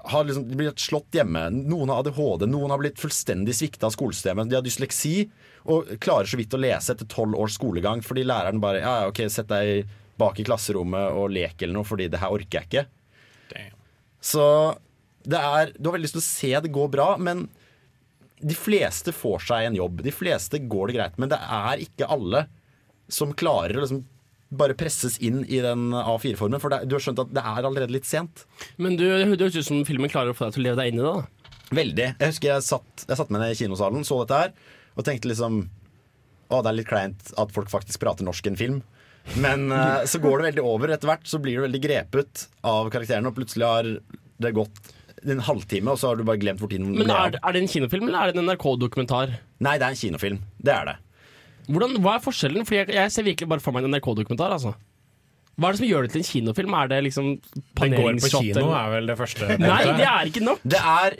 har 0.04 0.24
liksom, 0.24 0.44
de 0.48 0.56
blitt 0.58 0.82
slått 0.82 1.16
hjemme. 1.18 1.48
Noen 1.50 1.90
har 1.90 2.04
ADHD, 2.04 2.46
noen 2.46 2.70
har 2.70 2.80
blitt 2.80 3.00
fullstendig 3.00 3.56
svikta 3.58 3.88
av 3.88 3.94
skolesystemet. 3.96 4.50
De 4.50 4.58
har 4.58 4.64
dysleksi 4.64 5.26
og 5.68 5.90
klarer 6.02 6.30
så 6.30 6.38
vidt 6.40 6.54
å 6.54 6.60
lese 6.62 6.94
etter 6.94 7.08
tolv 7.10 7.36
års 7.38 7.58
skolegang 7.58 8.00
fordi 8.04 8.24
læreren 8.24 8.62
bare 8.62 8.84
ja, 8.84 8.94
ok, 9.10 9.24
Sett 9.32 9.50
deg 9.50 9.88
bak 10.18 10.38
i 10.40 10.46
klasserommet 10.46 11.18
og 11.18 11.32
lek 11.34 11.60
eller 11.62 11.78
noe, 11.78 11.86
fordi 11.86 12.08
det 12.10 12.22
her 12.22 12.34
orker 12.34 12.60
jeg 12.60 12.70
ikke. 12.70 12.84
Så 14.24 14.44
det 15.28 15.38
er, 15.38 15.74
du 15.76 15.88
har 15.88 15.98
veldig 15.98 16.08
lyst 16.08 16.16
til 16.16 16.24
å 16.24 16.28
se 16.28 16.52
det 16.64 16.74
gå 16.74 16.86
bra, 16.90 17.12
men 17.20 17.46
de 18.40 18.54
fleste 18.54 19.12
får 19.14 19.48
seg 19.48 19.68
en 19.68 19.78
jobb. 19.78 20.02
De 20.04 20.14
fleste 20.14 20.60
går 20.70 20.90
det 20.90 20.98
greit, 20.98 21.18
men 21.18 21.32
det 21.32 21.38
er 21.42 21.82
ikke 21.84 22.08
alle 22.10 22.46
som 23.08 23.32
klarer 23.36 23.78
å 23.78 23.84
liksom 23.84 24.04
bare 24.48 24.76
presses 24.78 25.18
inn 25.24 25.42
i 25.44 25.60
den 25.64 25.90
A4-formen. 25.92 26.60
For 26.62 26.72
det, 26.72 26.84
du 26.88 26.96
har 26.96 27.04
skjønt 27.04 27.20
at 27.20 27.32
det 27.36 27.42
er 27.44 27.66
allerede 27.68 27.92
litt 27.92 28.08
sent. 28.08 28.46
Men 28.80 28.96
du, 28.96 29.04
det 29.04 29.26
høres 29.28 29.58
ut 29.58 29.66
som 29.66 29.82
filmen 29.88 30.12
klarer 30.12 30.32
å 30.32 30.36
få 30.36 30.48
deg 30.48 30.56
til 30.56 30.64
å 30.64 30.68
leve 30.68 30.80
deg 30.80 30.92
inn 30.92 31.00
i 31.00 31.04
det. 31.04 31.14
da 31.16 31.74
Veldig. 31.78 32.06
Jeg 32.16 32.32
husker 32.32 32.52
jeg 32.54 32.64
satt, 32.64 33.04
jeg 33.04 33.20
satt 33.20 33.32
meg 33.34 33.42
ned 33.42 33.52
i 33.52 33.58
kinosalen, 33.58 34.06
så 34.08 34.22
dette 34.22 34.38
her, 34.40 34.54
og 34.96 35.04
tenkte 35.04 35.28
liksom 35.28 35.66
Å, 36.48 36.62
det 36.64 36.70
er 36.70 36.78
litt 36.78 36.88
kleint 36.88 37.34
at 37.36 37.50
folk 37.52 37.68
faktisk 37.68 38.00
prater 38.00 38.24
norsk 38.24 38.46
i 38.46 38.52
en 38.54 38.56
film. 38.56 38.78
Men 39.36 39.66
eh, 39.68 40.06
så 40.08 40.16
går 40.22 40.38
det 40.40 40.46
veldig 40.46 40.62
over. 40.64 40.94
Etter 40.94 41.10
hvert 41.10 41.26
så 41.28 41.36
blir 41.44 41.58
du 41.58 41.66
veldig 41.66 41.80
grepet 41.84 42.46
av 42.64 42.88
karakterene, 42.94 43.28
og 43.28 43.36
plutselig 43.36 43.68
har 43.68 43.90
det 44.40 44.54
gått 44.56 44.80
en 45.34 45.44
halvtime, 45.44 45.92
og 45.92 46.00
så 46.00 46.10
har 46.10 46.18
du 46.18 46.24
bare 46.28 46.40
glemt 46.40 46.62
hvor 46.62 46.70
tiden 46.72 46.90
Men 46.94 47.10
er, 47.10 47.38
er 47.38 47.56
det 47.56 47.62
en 47.62 47.70
kinofilm 47.70 48.08
eller 48.08 48.20
er 48.20 48.32
det 48.32 48.42
en 48.42 48.48
NRK-dokumentar? 48.48 49.36
Nei, 49.64 49.76
det 49.80 49.86
er 49.86 49.96
en 49.96 50.02
kinofilm. 50.02 50.42
Det 50.62 50.74
er 50.74 50.92
det. 50.92 50.98
Hvordan, 51.68 51.98
Hva 52.04 52.16
er 52.16 52.24
forskjellen? 52.24 52.64
Fordi 52.68 52.80
jeg, 52.80 52.94
jeg 52.96 53.12
ser 53.12 53.26
virkelig 53.26 53.48
bare 53.50 53.64
for 53.64 53.76
meg 53.76 53.84
en 53.84 53.92
NRK-dokumentar. 53.96 54.54
Altså. 54.56 54.74
Hva 55.58 55.68
er 55.68 55.74
det 55.74 55.80
som 55.80 55.88
gjør 55.88 56.06
det 56.06 56.12
til 56.14 56.22
en 56.22 56.28
kinofilm? 56.28 56.74
Er 56.78 56.90
det 56.92 56.98
liksom 57.08 57.28
Den 57.80 57.94
går 57.98 58.20
på 58.22 58.30
kino, 58.30 58.68
er 58.78 58.92
vel 58.94 59.10
det 59.10 59.16
første. 59.18 59.48
Nei, 59.64 59.80
det 59.98 60.06
er 60.06 60.30
ikke 60.30 60.44
nok. 60.46 60.62
Det 60.62 60.78
er, 60.78 61.16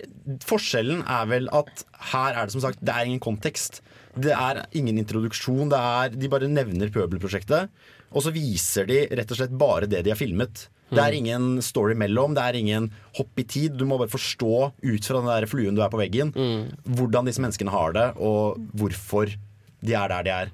forskjellen 0.46 1.02
er 1.02 1.28
vel 1.32 1.50
at 1.58 1.84
her 2.12 2.38
er 2.38 2.46
det 2.46 2.54
som 2.54 2.62
sagt 2.62 2.78
Det 2.78 2.94
er 2.94 3.08
ingen 3.10 3.22
kontekst. 3.22 3.80
Det 4.14 4.32
er 4.34 4.62
ingen 4.78 5.00
introduksjon. 5.02 5.68
Det 5.72 5.78
er, 5.78 6.14
de 6.14 6.30
bare 6.30 6.50
nevner 6.50 6.90
Pøbelprosjektet, 6.94 7.74
og 8.08 8.24
så 8.24 8.32
viser 8.34 8.86
de 8.88 9.02
rett 9.18 9.34
og 9.34 9.40
slett 9.40 9.58
bare 9.58 9.90
det 9.90 10.04
de 10.06 10.14
har 10.14 10.18
filmet. 10.18 10.68
Det 10.88 11.02
er 11.02 11.16
ingen 11.18 11.58
story 11.64 11.96
mellom, 11.98 12.34
det 12.36 12.44
er 12.44 12.58
ingen 12.60 12.88
hopp 13.18 13.40
i 13.40 13.44
tid. 13.44 13.76
Du 13.76 13.84
må 13.88 13.98
bare 14.00 14.12
forstå 14.12 14.54
ut 14.82 15.08
fra 15.10 15.18
den 15.20 15.28
der 15.28 15.48
fluen 15.50 15.76
du 15.76 15.82
er 15.84 15.92
på 15.92 16.00
veggen, 16.00 16.32
hvordan 16.84 17.28
disse 17.28 17.42
menneskene 17.44 17.74
har 17.74 17.92
det, 17.96 18.06
og 18.16 18.56
hvorfor 18.78 19.34
de 19.84 19.94
er 19.94 20.08
der 20.14 20.24
de 20.26 20.34
er. 20.44 20.52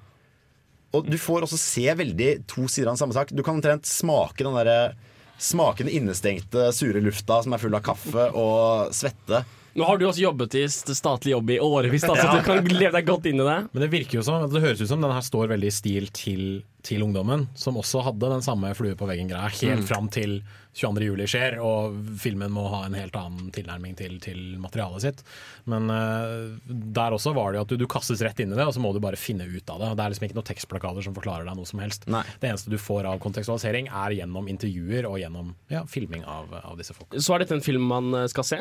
Og 0.94 1.08
du 1.10 1.16
får 1.18 1.46
også 1.46 1.58
se 1.58 1.86
veldig 1.98 2.46
to 2.50 2.68
sider 2.70 2.90
av 2.90 2.94
den 2.94 3.02
samme 3.02 3.16
sak. 3.16 3.32
Du 3.34 3.42
kan 3.42 3.58
omtrent 3.58 3.86
smake 3.88 4.44
den 4.46 4.54
derre 4.58 4.94
Smake 5.34 5.82
den 5.82 5.90
innestengte, 5.90 6.68
sure 6.72 7.00
lufta 7.02 7.40
som 7.42 7.52
er 7.56 7.58
full 7.58 7.74
av 7.74 7.82
kaffe 7.82 8.28
og 8.38 8.92
svette. 8.94 9.40
Nå 9.74 9.82
har 9.88 9.98
du 9.98 10.04
også 10.06 10.22
jobbet 10.22 10.54
i 10.60 10.62
statlig 10.70 11.32
jobb 11.34 11.50
i 11.50 11.58
årevis, 11.58 12.04
så 12.06 12.14
du 12.14 12.44
kan 12.46 12.62
leve 12.70 12.94
deg 12.94 13.08
godt 13.08 13.26
inn 13.26 13.42
i 13.42 13.46
det. 13.48 13.56
Men 13.72 13.82
det 13.82 13.88
virker 13.90 14.20
jo 14.20 14.22
som, 14.22 14.44
det 14.46 14.62
høres 14.62 14.84
ut 14.84 14.92
som 14.92 15.02
den 15.02 15.10
her 15.10 15.26
står 15.26 15.50
veldig 15.50 15.72
i 15.72 15.74
stil 15.74 16.06
til, 16.14 16.44
til 16.84 17.00
ungdommen, 17.00 17.46
som 17.56 17.78
også 17.80 18.02
hadde 18.04 18.28
den 18.28 18.42
samme 18.44 18.68
flue 18.76 18.92
på 18.98 19.06
veggen-greia 19.08 19.48
helt 19.56 19.80
Mm. 19.82 19.88
fram 19.88 20.08
til 20.12 20.42
22. 20.74 21.04
juli 21.06 21.24
skjer, 21.30 21.54
og 21.62 21.94
filmen 22.20 22.50
må 22.52 22.66
ha 22.68 22.80
en 22.84 22.96
helt 22.98 23.14
annen 23.16 23.48
tilnærming 23.54 23.94
til, 23.96 24.18
til 24.20 24.58
materialet 24.60 25.00
sitt. 25.04 25.22
Men 25.70 25.88
uh, 25.88 26.50
der 26.68 27.14
også 27.14 27.32
var 27.36 27.52
det 27.54 27.60
jo 27.60 27.64
at 27.64 27.72
du, 27.72 27.76
du 27.80 27.86
kastes 27.88 28.20
rett 28.26 28.42
inn 28.42 28.52
i 28.52 28.58
det, 28.58 28.66
og 28.66 28.74
så 28.76 28.82
må 28.82 28.90
du 28.92 29.00
bare 29.00 29.16
finne 29.16 29.46
ut 29.48 29.70
av 29.72 29.80
det. 29.80 29.92
Det 29.96 30.04
er 30.04 30.12
liksom 30.14 30.26
ikke 30.28 30.36
noen 30.40 30.48
tekstplakater 30.50 31.06
som 31.06 31.14
forklarer 31.16 31.48
deg 31.48 31.56
noe 31.56 31.70
som 31.70 31.80
helst. 31.80 32.04
Det 32.10 32.50
eneste 32.50 32.72
du 32.74 32.76
får 32.82 33.08
av 33.12 33.22
kontekstualisering, 33.24 33.88
er 33.88 34.16
gjennom 34.18 34.50
intervjuer 34.50 35.08
og 35.08 35.16
gjennom 35.22 35.54
ja, 35.72 35.84
filming 35.88 36.26
av, 36.28 36.52
av 36.64 36.76
disse 36.80 36.92
folka. 36.98 37.22
Så 37.22 37.36
er 37.38 37.44
dette 37.46 37.56
en 37.56 37.64
film 37.64 37.86
man 37.94 38.12
eh, 38.18 38.28
skal 38.34 38.44
se? 38.50 38.60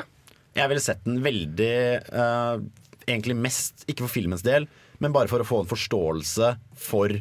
Jeg 0.53 0.69
ville 0.69 0.85
sett 0.85 1.03
den 1.07 1.19
veldig 1.25 1.75
uh, 2.13 2.61
Egentlig 3.03 3.35
mest, 3.35 3.81
ikke 3.89 4.05
for 4.05 4.13
filmens 4.13 4.45
del, 4.45 4.63
men 5.03 5.11
bare 5.11 5.27
for 5.27 5.43
å 5.43 5.47
få 5.47 5.57
en 5.63 5.67
forståelse 5.67 6.53
for 6.79 7.11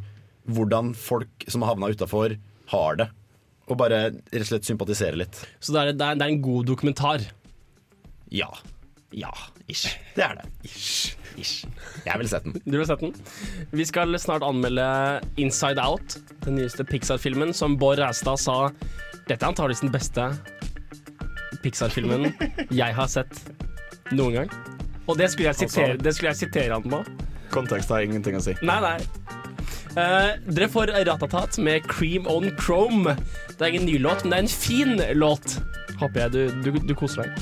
hvordan 0.51 0.93
folk 0.99 1.47
som 1.51 1.63
har 1.63 1.75
havna 1.75 1.93
utafor, 1.93 2.37
har 2.73 2.99
det. 2.99 3.09
Og 3.71 3.79
bare 3.79 4.05
rett 4.11 4.43
og 4.43 4.49
slett 4.49 4.67
sympatisere 4.67 5.19
litt. 5.21 5.39
Så 5.63 5.75
det 5.75 5.81
er, 5.83 5.93
det 5.95 6.07
er, 6.07 6.19
det 6.19 6.27
er 6.27 6.35
en 6.35 6.45
god 6.45 6.67
dokumentar? 6.73 7.25
Ja. 8.33 8.49
Ja, 9.13 9.31
ish. 9.69 9.93
Det 10.17 10.25
er 10.25 10.39
det. 10.41 10.47
Ish. 10.65 11.15
Ish. 11.37 11.67
Jeg 12.07 12.19
ville 12.19 12.31
sett 12.33 12.47
den. 12.49 12.57
Du 12.65 12.79
vil 12.79 12.87
sett 12.89 13.05
den? 13.05 13.13
Vi 13.73 13.85
skal 13.89 14.19
snart 14.21 14.45
anmelde 14.47 14.87
Inside 15.41 15.81
Out, 15.85 16.17
den 16.47 16.57
nyeste 16.59 16.85
Pixar-filmen, 16.89 17.53
som 17.57 17.77
Bård 17.81 18.01
Ræstad 18.01 18.41
sa 18.41 18.57
Dette 19.29 19.39
er 19.39 19.51
antakeligvis 19.53 19.85
den 19.85 19.93
beste 19.95 20.31
Pixar-filmen 21.63 22.33
jeg 22.75 22.97
har 22.97 23.11
sett 23.13 23.37
noen 24.11 24.41
gang. 24.41 24.57
Og 25.07 25.19
det 25.19 25.31
skulle 25.33 25.53
jeg 25.53 25.69
sitere, 25.69 26.01
det 26.01 26.15
skulle 26.17 26.33
jeg 26.33 26.43
sitere 26.47 26.75
han 26.75 26.89
på. 26.89 27.03
Kontekst 27.53 27.93
har 27.93 28.05
ingenting 28.07 28.39
å 28.39 28.43
si. 28.43 28.57
Nei, 28.65 28.81
nei. 28.83 29.42
Eh, 29.93 30.31
dere 30.49 30.69
får 30.73 30.87
Ratatat 31.05 31.59
med 31.59 31.85
Cream 31.85 32.27
On 32.27 32.49
Chrome. 32.57 33.13
Det 33.59 33.61
er 33.61 33.75
ingen 33.75 33.91
ny 33.91 33.99
låt, 34.01 34.25
men 34.25 34.33
det 34.33 34.39
er 34.39 34.47
en 34.47 34.49
fin 34.49 35.03
låt. 35.19 35.59
Håper 36.01 36.25
jeg 36.25 36.33
du, 36.33 36.41
du, 36.65 36.79
du 36.89 36.95
koser 36.97 37.27
deg. 37.27 37.33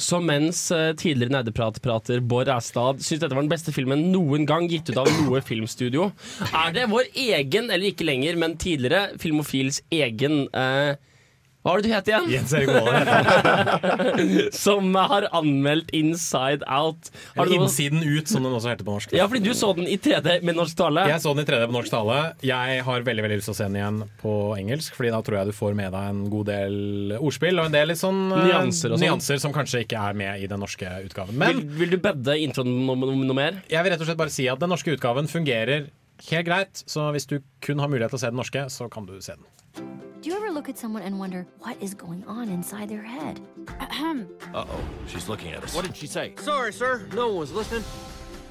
Så 0.00 0.18
mens 0.24 0.64
eh, 0.74 0.90
tidligere 0.98 1.36
nerdepratprater 1.36 2.18
Bård 2.26 2.48
Ræstad 2.50 2.98
syns 3.04 3.20
dette 3.22 3.36
var 3.36 3.44
den 3.44 3.52
beste 3.52 3.70
filmen 3.70 4.08
noen 4.10 4.42
gang 4.48 4.66
gitt 4.66 4.90
ut 4.90 4.98
av 4.98 5.10
noe 5.20 5.38
filmstudio, 5.44 6.08
er 6.50 6.74
det 6.74 6.88
vår 6.90 7.12
egen, 7.14 7.70
eller 7.70 7.92
ikke 7.92 8.08
lenger, 8.08 8.40
men 8.40 8.56
tidligere 8.58 9.20
Filmofils 9.22 9.84
egen 9.94 10.48
eh, 10.50 10.96
Hva 11.60 11.74
var 11.74 11.82
det 11.82 11.90
du 11.90 11.92
het 11.92 12.06
igjen? 12.08 12.26
Jens 12.32 12.52
Erik 12.56 12.70
Våler. 12.72 13.08
Som 14.56 14.94
har 14.96 15.26
anmeldt 15.36 15.90
Inside 15.92 16.64
Out. 16.64 17.10
Har 17.36 17.44
du 17.44 17.52
Eller 17.52 17.64
Innsiden 17.66 18.00
ut, 18.00 18.30
som 18.32 18.46
den 18.46 18.54
også 18.56 18.70
heter 18.72 18.86
på 18.86 18.94
norsk. 18.94 19.12
Ja, 19.12 19.26
fordi 19.28 19.42
du 19.44 19.52
så 19.58 19.74
den 19.76 19.84
i 19.84 19.98
3D 20.00 20.38
med 20.46 20.56
norsk 20.56 20.78
tale. 20.78 21.04
Jeg 21.10 21.20
så 21.20 21.34
den 21.36 21.44
i 21.44 21.48
3D 21.50 21.66
på 21.68 21.76
norsk 21.76 21.92
tale. 21.92 22.16
Jeg 22.48 22.80
har 22.86 23.04
veldig 23.04 23.26
veldig 23.26 23.38
lyst 23.42 23.50
til 23.50 23.56
å 23.56 23.58
se 23.58 23.68
den 23.68 23.76
igjen 23.76 24.00
på 24.22 24.34
engelsk, 24.56 24.96
Fordi 24.96 25.12
da 25.12 25.20
tror 25.26 25.38
jeg 25.40 25.52
du 25.52 25.56
får 25.60 25.76
med 25.82 25.92
deg 25.98 26.10
en 26.14 26.22
god 26.32 26.48
del 26.48 27.14
ordspill 27.20 27.60
og 27.60 27.68
en 27.68 27.76
del 27.76 27.92
litt 27.92 28.00
sånn 28.00 28.22
eh, 28.32 28.44
Nyanser 28.48 28.94
sånn. 28.94 29.04
nyanser 29.04 29.44
som 29.44 29.52
kanskje 29.56 29.84
ikke 29.84 30.00
er 30.00 30.16
med 30.16 30.40
i 30.40 30.48
den 30.48 30.64
norske 30.64 30.88
utgaven. 31.04 31.36
Men 31.44 31.60
vil, 31.60 31.64
vil 31.82 31.96
du 31.96 32.00
bedde 32.08 32.38
introen 32.40 32.72
noe, 32.88 32.96
no, 32.96 33.12
noe 33.20 33.36
mer? 33.36 33.60
jeg 33.68 33.84
vil 33.84 33.92
rett 33.92 34.00
og 34.00 34.08
slett 34.08 34.20
bare 34.24 34.32
si 34.32 34.48
at 34.48 34.64
den 34.64 34.72
norske 34.72 34.96
utgaven 34.96 35.28
fungerer 35.28 35.90
helt 36.30 36.48
greit. 36.48 36.84
Så 36.88 37.10
hvis 37.12 37.28
du 37.28 37.42
kun 37.64 37.84
har 37.84 37.92
mulighet 37.92 38.16
til 38.16 38.22
å 38.22 38.24
se 38.24 38.32
den 38.32 38.40
norske, 38.40 38.64
så 38.72 38.88
kan 38.92 39.04
du 39.08 39.18
se 39.20 39.36
den. 39.36 40.09
Do 40.22 40.28
you 40.28 40.36
ever 40.36 40.50
look 40.50 40.68
at 40.68 40.76
someone 40.76 41.02
and 41.02 41.18
wonder 41.18 41.46
what 41.60 41.76
is 41.80 41.94
going 41.94 42.24
on 42.26 42.50
inside 42.50 42.90
their 42.90 43.02
head? 43.02 43.40
Ahem. 43.80 44.28
Uh-oh, 44.52 44.82
she's 45.08 45.30
looking 45.30 45.52
at 45.52 45.64
us. 45.64 45.74
What 45.74 45.86
did 45.86 45.96
she 45.96 46.06
say? 46.06 46.34
Sorry, 46.36 46.74
sir. 46.74 47.08
No 47.14 47.28
one 47.28 47.38
was 47.38 47.52
listening. 47.52 47.84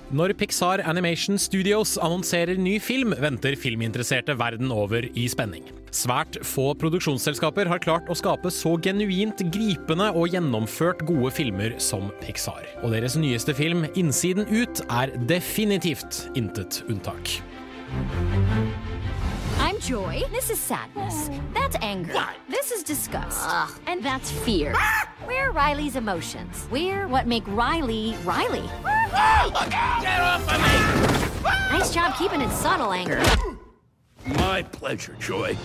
Når 0.09 0.33
Pixar 0.33 0.81
Animation 0.81 1.37
Studios 1.37 1.91
annonserer 2.01 2.57
ny 2.57 2.79
film, 2.79 3.13
venter 3.21 3.53
filminteresserte 3.53 4.33
verden 4.39 4.71
over 4.73 5.05
i 5.13 5.27
spenning. 5.29 5.67
Svært 5.93 6.39
få 6.41 6.71
produksjonsselskaper 6.73 7.69
har 7.69 7.77
klart 7.85 8.09
å 8.09 8.17
skape 8.17 8.49
så 8.49 8.73
genuint 8.81 9.45
gripende 9.53 10.09
og 10.09 10.33
gjennomført 10.33 11.05
gode 11.05 11.29
filmer 11.37 11.77
som 11.77 12.09
Pixar. 12.23 12.65
Og 12.81 12.97
deres 12.97 13.13
nyeste 13.21 13.53
film, 13.53 13.85
'Innsiden 13.93 14.49
ut', 14.49 14.81
er 14.89 15.13
definitivt 15.29 16.31
intet 16.33 16.81
unntak. 16.89 17.37
I'm 19.79 19.85
joy. 19.85 20.23
This 20.31 20.49
is 20.49 20.59
sadness. 20.59 21.29
That's 21.53 21.77
anger. 21.81 22.13
This 22.49 22.71
is 22.71 22.83
disgust. 22.83 23.49
And 23.87 24.03
that's 24.03 24.29
fear. 24.29 24.75
We're 25.25 25.51
Riley's 25.51 25.95
emotions. 25.95 26.67
We're 26.69 27.07
what 27.07 27.27
make 27.27 27.47
Riley 27.47 28.15
Riley. 28.25 28.61
Look 28.61 29.73
out! 29.73 30.01
Get 30.01 30.19
off 30.19 30.43
of 30.43 30.59
me! 30.59 31.77
Nice 31.77 31.93
job 31.93 32.17
keeping 32.17 32.41
it 32.41 32.51
subtle, 32.51 32.91
anger. 32.91 33.23
My 34.25 34.63
pleasure, 34.63 35.15
Joy. 35.19 35.55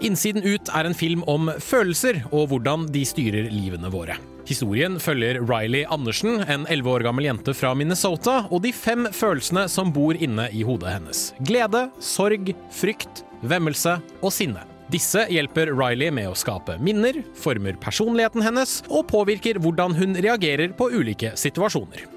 Innsiden 0.00 0.44
ut 0.44 0.68
er 0.68 0.84
en 0.84 0.94
film 0.94 1.24
om 1.26 1.48
følelser 1.58 2.26
og 2.30 2.48
hvordan 2.52 2.88
de 2.92 3.06
styrer 3.08 3.48
livene 3.48 3.88
våre. 3.88 4.18
Historien 4.44 4.98
følger 5.00 5.38
Riley 5.40 5.86
Andersen, 5.88 6.42
en 6.44 6.66
11 6.68 6.90
år 6.92 7.04
gammel 7.06 7.28
jente 7.30 7.54
fra 7.56 7.70
Minnesota, 7.76 8.42
og 8.52 8.60
de 8.66 8.74
fem 8.76 9.08
følelsene 9.08 9.64
som 9.72 9.92
bor 9.94 10.18
inne 10.20 10.50
i 10.52 10.60
hodet 10.66 10.92
hennes. 10.98 11.22
Glede, 11.48 11.86
sorg, 12.04 12.52
frykt, 12.74 13.24
vemmelse 13.40 13.96
og 14.20 14.34
sinne. 14.36 14.66
Disse 14.92 15.24
hjelper 15.32 15.72
Riley 15.72 16.12
med 16.12 16.28
å 16.28 16.36
skape 16.36 16.76
minner, 16.76 17.22
former 17.40 17.78
personligheten 17.80 18.44
hennes 18.44 18.82
og 18.90 19.06
påvirker 19.08 19.62
hvordan 19.64 19.96
hun 19.96 20.12
reagerer 20.20 20.76
på 20.76 20.90
ulike 20.92 21.32
situasjoner. 21.40 22.13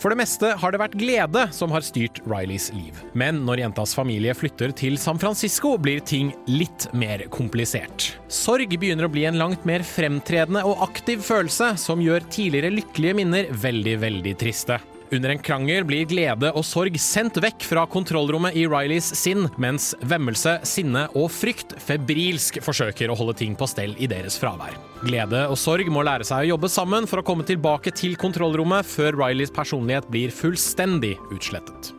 For 0.00 0.12
det 0.12 0.20
meste 0.20 0.52
har 0.60 0.72
det 0.72 0.80
vært 0.82 0.96
glede 1.00 1.46
som 1.56 1.72
har 1.74 1.84
styrt 1.84 2.20
Rileys 2.28 2.68
liv. 2.76 2.98
Men 3.16 3.42
når 3.46 3.64
jentas 3.64 3.94
familie 3.96 4.34
flytter 4.36 4.74
til 4.76 4.98
San 5.00 5.20
Francisco, 5.22 5.76
blir 5.80 6.02
ting 6.04 6.32
litt 6.50 6.88
mer 6.96 7.24
komplisert. 7.32 8.12
Sorg 8.32 8.76
begynner 8.76 9.08
å 9.08 9.12
bli 9.12 9.24
en 9.28 9.40
langt 9.40 9.64
mer 9.68 9.84
fremtredende 9.86 10.64
og 10.68 10.84
aktiv 10.88 11.24
følelse, 11.24 11.74
som 11.80 12.02
gjør 12.04 12.28
tidligere 12.28 12.74
lykkelige 12.74 13.16
minner 13.22 13.50
veldig, 13.64 13.96
veldig 14.04 14.36
triste. 14.40 14.80
Under 15.14 15.30
en 15.30 15.38
krangel 15.38 15.84
blir 15.86 16.06
glede 16.10 16.50
og 16.56 16.64
sorg 16.66 16.96
sendt 16.98 17.38
vekk 17.42 17.62
fra 17.68 17.84
kontrollrommet 17.90 18.56
i 18.58 18.64
Rileys 18.66 19.06
sinn, 19.18 19.46
mens 19.62 19.92
vemmelse, 20.02 20.56
sinne 20.66 21.06
og 21.14 21.28
frykt 21.30 21.76
febrilsk 21.82 22.58
forsøker 22.64 23.12
å 23.12 23.18
holde 23.18 23.36
ting 23.38 23.54
på 23.58 23.68
stell 23.70 23.94
i 24.02 24.08
deres 24.10 24.38
fravær. 24.42 24.74
Glede 25.06 25.44
og 25.46 25.58
sorg 25.60 25.86
må 25.92 26.02
lære 26.06 26.26
seg 26.26 26.46
å 26.46 26.50
jobbe 26.54 26.70
sammen 26.72 27.06
for 27.06 27.22
å 27.22 27.26
komme 27.26 27.46
tilbake 27.46 27.94
til 27.94 28.16
kontrollrommet 28.18 28.86
før 28.88 29.20
Rileys 29.22 29.54
personlighet 29.54 30.10
blir 30.10 30.34
fullstendig 30.34 31.14
utslettet. 31.30 31.92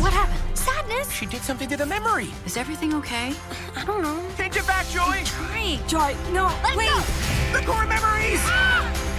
What 0.00 0.12
happened? 0.12 0.40
Sadness? 0.54 1.12
She 1.12 1.26
did 1.26 1.42
something 1.42 1.68
to 1.68 1.76
the 1.76 1.86
memory. 1.86 2.28
Is 2.46 2.56
everything 2.56 2.94
okay? 2.94 3.32
I 3.76 3.84
don't 3.84 4.02
know. 4.02 4.18
Take 4.36 4.56
it 4.56 4.66
back, 4.66 4.86
Joy. 4.88 5.20
Trying. 5.24 5.80
Joy, 5.86 6.16
no, 6.32 6.46
Let's 6.64 6.76
wait. 6.76 6.88
go. 6.88 7.58
The 7.58 7.64
core 7.66 7.86
memories. 7.86 8.40
No. 8.46 9.09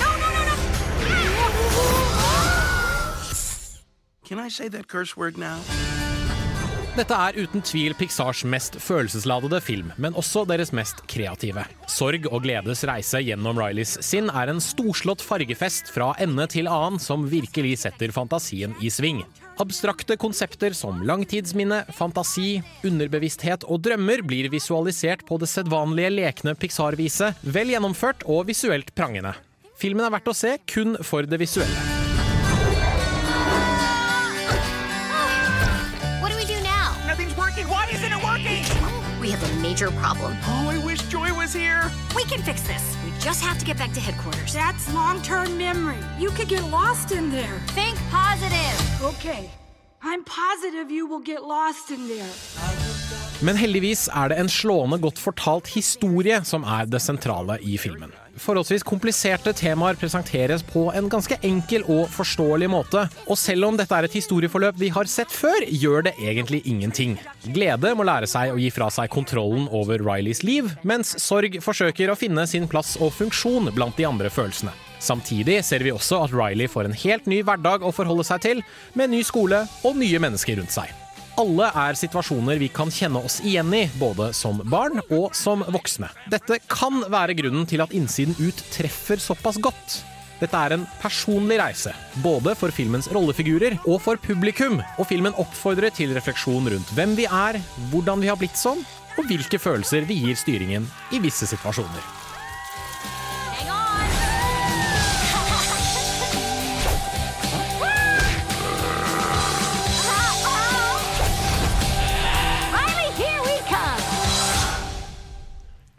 Dette 6.91 7.15
er 7.15 7.37
uten 7.39 7.63
tvil 7.63 7.93
Pixars 7.95 8.41
mest 8.47 8.75
følelsesladede 8.83 9.61
film, 9.63 9.93
men 9.95 10.15
også 10.19 10.43
deres 10.47 10.73
mest 10.75 10.99
kreative. 11.11 11.63
Sorg 11.91 12.27
og 12.27 12.43
gledes 12.43 12.83
reise 12.87 13.21
gjennom 13.23 13.59
Rileys 13.59 13.93
sinn 14.03 14.27
er 14.27 14.51
en 14.51 14.59
storslått 14.63 15.23
fargefest 15.23 15.91
fra 15.95 16.09
ende 16.23 16.47
til 16.51 16.67
annen 16.71 16.99
som 16.99 17.23
virkelig 17.31 17.77
setter 17.85 18.11
fantasien 18.15 18.75
i 18.83 18.91
sving. 18.91 19.23
Abstrakte 19.63 20.17
konsepter 20.19 20.75
som 20.75 20.99
langtidsminne, 21.07 21.83
fantasi, 21.95 22.61
underbevissthet 22.87 23.67
og 23.67 23.83
drømmer 23.87 24.23
blir 24.27 24.51
visualisert 24.51 25.23
på 25.27 25.39
det 25.39 25.51
sedvanlige 25.51 26.11
lekne 26.17 26.55
Pixar-viset, 26.59 27.39
vel 27.43 27.71
gjennomført 27.75 28.27
og 28.27 28.47
visuelt 28.51 28.91
prangende. 28.95 29.35
Filmen 29.81 30.05
er 30.05 30.13
verdt 30.13 30.29
å 30.29 30.33
se 30.37 30.59
kun 30.69 30.93
for 31.01 31.25
det 31.25 31.39
visuelle. 31.41 31.85
What 36.21 36.29
do 36.29 36.37
we 36.37 36.45
do 36.45 36.59
now? 36.61 36.93
Nothing's 37.09 37.33
working. 37.35 37.65
Why 37.65 37.89
isn't 37.89 38.13
it 38.13 38.21
working? 38.21 38.61
We 39.21 39.31
have 39.33 39.41
a 39.41 39.53
major 39.61 39.89
problem. 39.97 40.37
Oh, 40.45 40.69
I 40.69 40.77
wish 40.85 41.01
Joy 41.09 41.33
was 41.33 41.53
here. 41.57 41.89
We 42.15 42.25
can 42.29 42.45
fix 42.45 42.61
this. 42.69 42.85
We 43.03 43.09
just 43.25 43.41
have 43.41 43.57
to 43.57 43.65
get 43.65 43.77
back 43.81 43.93
to 43.97 43.99
headquarters. 43.99 44.53
That's 44.53 44.85
long-term 44.93 45.57
memory. 45.57 45.97
You 46.19 46.29
could 46.29 46.49
get 46.49 46.63
lost 46.69 47.11
in 47.11 47.31
there. 47.31 47.57
Think 47.73 47.97
positive. 48.13 48.77
Okay. 49.01 49.49
I'm 50.03 50.23
positive 50.25 50.91
you 50.91 51.07
will 51.09 51.25
get 51.25 51.41
lost 51.41 51.89
in 51.89 52.07
there. 52.07 52.29
Men 53.41 53.57
heldigvis 53.57 54.09
er 54.13 54.29
det 54.29 54.37
en 54.37 54.49
slående 54.49 55.01
godt 55.01 55.17
fortalt 55.17 55.73
historie 55.73 56.43
som 56.45 56.61
er 56.61 56.85
det 56.85 57.01
sentrale 57.01 57.57
i 57.65 57.81
filmen. 57.81 58.13
Forholdsvis 58.39 58.85
kompliserte 58.87 59.51
temaer 59.57 59.97
presenteres 59.99 60.63
på 60.63 60.85
en 60.95 61.09
ganske 61.11 61.35
enkel 61.45 61.83
og 61.91 62.05
forståelig 62.13 62.69
måte. 62.71 63.03
Og 63.27 63.39
selv 63.39 63.67
om 63.67 63.79
dette 63.79 63.97
er 63.97 64.07
et 64.07 64.15
historieforløp 64.15 64.79
vi 64.79 64.91
har 64.93 65.09
sett 65.11 65.33
før, 65.33 65.65
gjør 65.67 66.07
det 66.07 66.15
egentlig 66.19 66.61
ingenting. 66.69 67.17
Glede 67.51 67.93
må 67.97 68.05
lære 68.07 68.29
seg 68.29 68.53
å 68.53 68.61
gi 68.61 68.69
fra 68.73 68.89
seg 68.93 69.11
kontrollen 69.11 69.67
over 69.71 70.01
Rileys 70.05 70.43
liv, 70.47 70.71
mens 70.87 71.17
sorg 71.21 71.59
forsøker 71.63 72.11
å 72.11 72.17
finne 72.19 72.47
sin 72.47 72.69
plass 72.71 72.95
og 73.01 73.13
funksjon 73.17 73.73
blant 73.75 73.99
de 73.99 74.07
andre 74.07 74.31
følelsene. 74.31 74.73
Samtidig 75.01 75.63
ser 75.65 75.81
vi 75.81 75.91
også 75.91 76.21
at 76.21 76.33
Riley 76.35 76.69
får 76.69 76.87
en 76.87 76.99
helt 77.03 77.29
ny 77.29 77.41
hverdag 77.45 77.81
å 77.81 77.93
forholde 77.95 78.25
seg 78.27 78.43
til, 78.45 78.65
med 78.93 79.11
ny 79.11 79.23
skole 79.25 79.65
og 79.83 79.97
nye 79.97 80.21
mennesker 80.21 80.61
rundt 80.61 80.77
seg. 80.77 80.93
Alle 81.41 81.71
er 81.73 81.97
situasjoner 81.97 82.59
vi 82.61 82.67
kan 82.69 82.91
kjenne 82.93 83.23
oss 83.25 83.39
igjen 83.41 83.71
i, 83.73 83.85
både 83.97 84.27
som 84.37 84.59
barn 84.69 84.99
og 85.07 85.31
som 85.37 85.63
voksne. 85.73 86.11
Dette 86.29 86.59
kan 86.69 87.01
være 87.09 87.33
grunnen 87.39 87.65
til 87.69 87.81
at 87.81 87.95
Innsiden 87.97 88.37
ut 88.37 88.61
treffer 88.75 89.21
såpass 89.21 89.57
godt. 89.63 89.97
Dette 90.41 90.57
er 90.57 90.75
en 90.75 90.85
personlig 91.01 91.57
reise, 91.61 91.95
både 92.21 92.53
for 92.57 92.73
filmens 92.73 93.09
rollefigurer 93.13 93.79
og 93.87 94.01
for 94.05 94.21
publikum, 94.21 94.79
og 95.01 95.09
filmen 95.09 95.37
oppfordrer 95.41 95.93
til 95.97 96.13
refleksjon 96.17 96.69
rundt 96.75 96.95
hvem 96.97 97.17
vi 97.17 97.25
er, 97.25 97.61
hvordan 97.89 98.21
vi 98.21 98.29
har 98.29 98.37
blitt 98.41 98.57
sånn, 98.57 98.85
og 99.17 99.29
hvilke 99.29 99.61
følelser 99.61 100.05
vi 100.09 100.21
gir 100.27 100.37
styringen 100.37 100.89
i 101.13 101.21
visse 101.25 101.49
situasjoner. 101.49 102.20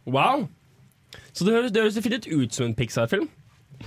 Wow. 0.06 0.48
Så 1.32 1.46
det 1.46 1.54
høres, 1.54 1.72
det 1.72 1.82
høres 1.84 1.96
definitivt 1.96 2.32
ut 2.32 2.54
som 2.56 2.66
en 2.66 2.76
Pixar-film. 2.76 3.28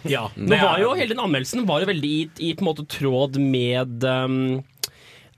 Ja, 0.04 0.26
Nå 0.36 0.58
var 0.60 0.80
jo 0.82 0.90
Hele 0.98 1.14
den 1.14 1.22
anmeldelsen 1.24 1.64
var 1.70 1.80
jo 1.80 1.88
veldig 1.88 2.10
i, 2.10 2.24
i 2.50 2.52
på 2.58 2.66
en 2.66 2.68
måte 2.68 2.84
tråd 2.92 3.38
med 3.40 4.04
um, 4.04 4.58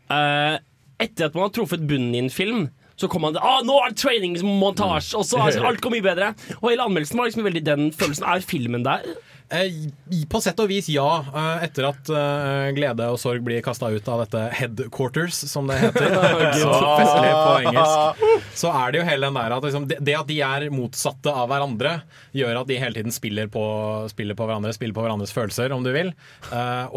uh, 0.09 0.55
Etter 0.97 1.27
at 1.27 1.35
man 1.37 1.45
har 1.45 1.53
truffet 1.53 1.83
bunnen 1.85 2.15
i 2.15 2.23
en 2.23 2.31
film, 2.33 2.63
så 2.97 3.05
kom 3.11 3.21
man 3.21 3.35
til 3.35 3.43
ah, 3.45 3.59
nå 3.61 3.75
er 3.83 3.93
det 3.93 3.99
trainingsmontasje, 4.01 5.19
og 5.19 5.27
så 5.29 5.43
altså, 5.43 5.61
alt 5.69 5.83
går 5.83 5.93
mye 5.93 6.05
bedre. 6.07 6.31
Og 6.57 6.71
hele 6.71 6.87
anmeldelsen 6.87 7.19
var 7.19 7.29
liksom 7.29 7.45
veldig 7.45 7.61
den 7.67 7.91
følelsen. 7.93 8.25
Er 8.25 8.41
filmen 8.41 8.85
der? 8.87 9.05
Eh, 9.49 10.25
På 10.27 10.41
sett 10.43 10.59
og 10.59 10.67
vis, 10.67 10.89
ja. 10.91 11.07
Eh, 11.31 11.63
Etter 11.67 11.87
at 11.87 12.09
eh, 12.11 12.69
glede 12.75 13.05
og 13.13 13.19
sorg 13.21 13.45
blir 13.45 13.61
kasta 13.63 13.89
ut 13.93 14.09
av 14.11 14.25
dette 14.25 14.41
headquarters, 14.59 15.37
som 15.47 15.69
det 15.69 15.77
heter, 15.79 16.15
så 16.59 16.73
på 16.73 17.53
engelsk, 17.69 18.25
så 18.57 18.71
er 18.75 18.91
det 18.91 18.99
jo 19.01 19.05
hele 19.07 19.29
den 19.29 19.39
der 19.39 19.55
at 19.55 19.67
liksom, 19.67 19.87
det, 19.87 20.15
at 20.17 20.27
de 20.27 20.39
er 20.43 20.67
motsatte 20.73 21.31
av 21.31 21.47
hverandre, 21.51 21.93
gjør 22.35 22.61
at 22.61 22.69
de 22.71 22.79
hele 22.81 22.99
tiden 22.99 23.15
spiller 23.15 23.47
på, 23.51 23.63
spiller 24.11 24.35
på 24.37 24.47
hverandre, 24.49 24.73
spiller 24.75 24.97
på 24.97 25.05
hverandres 25.05 25.31
følelser, 25.35 25.71
om 25.75 25.85
du 25.85 25.93
vil. 25.95 26.11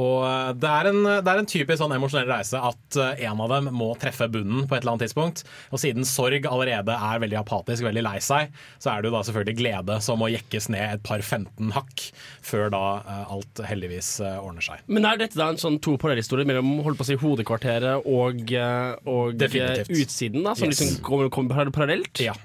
Og 0.00 0.58
det 0.60 0.70
er 0.70 0.90
en, 0.90 1.00
det 1.06 1.30
er 1.30 1.40
en 1.42 1.48
typisk 1.50 1.80
sånn 1.82 1.94
emosjonell 1.96 2.28
reise 2.30 2.58
at 2.60 2.98
en 3.00 3.42
av 3.44 3.52
dem 3.54 3.70
må 3.76 3.92
treffe 4.00 4.28
bunnen 4.32 4.66
på 4.66 4.76
et 4.76 4.82
eller 4.82 4.96
annet 4.96 5.06
tidspunkt. 5.06 5.44
Og 5.70 5.82
siden 5.82 6.06
sorg 6.08 6.48
allerede 6.50 6.96
er 6.96 7.22
veldig 7.22 7.40
apatisk, 7.40 7.86
veldig 7.86 8.04
lei 8.06 8.16
seg, 8.24 8.50
så 8.82 8.92
er 8.94 9.02
det 9.02 9.10
jo 9.10 9.16
da 9.16 9.22
selvfølgelig 9.28 9.58
glede 9.60 10.00
som 10.04 10.20
må 10.20 10.30
jekkes 10.32 10.70
ned 10.72 10.96
et 10.98 11.06
par 11.06 11.22
15 11.22 11.74
hakk 11.76 12.10
før 12.42 12.70
da 12.72 12.82
eh, 13.00 13.32
alt 13.34 13.60
heldigvis 13.68 14.10
eh, 14.24 14.38
ordner 14.40 14.64
seg. 14.64 14.82
Men 14.90 15.06
er 15.08 15.20
dette 15.20 15.38
da 15.38 15.50
en 15.52 15.60
sånn 15.60 15.78
to 15.84 15.96
parallellhistorie 16.00 16.48
mellom 16.48 16.78
holdt 16.86 17.00
på 17.00 17.06
å 17.06 17.08
si, 17.10 17.18
hodekvarteret 17.20 18.06
og, 18.08 18.40
eh, 18.52 18.94
og 19.10 19.40
utsiden, 19.40 20.42
da, 20.46 20.54
som 20.56 20.68
Yes. 20.70 20.80
liksom 20.80 21.02
kommer, 21.06 21.30
kommer 21.32 21.70
parallelt? 21.74 22.20
Ja. 22.22 22.36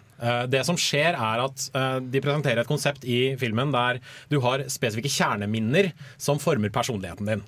Det 0.48 0.62
som 0.64 0.78
skjer 0.80 1.12
er 1.12 1.42
at 1.44 1.66
De 2.08 2.22
presenterer 2.24 2.62
et 2.62 2.70
konsept 2.70 3.04
i 3.04 3.36
filmen 3.36 3.74
der 3.74 3.98
du 4.32 4.38
har 4.40 4.64
spesifikke 4.72 5.12
kjerneminner 5.12 5.90
som 6.18 6.40
former 6.40 6.72
personligheten 6.72 7.28
din. 7.28 7.44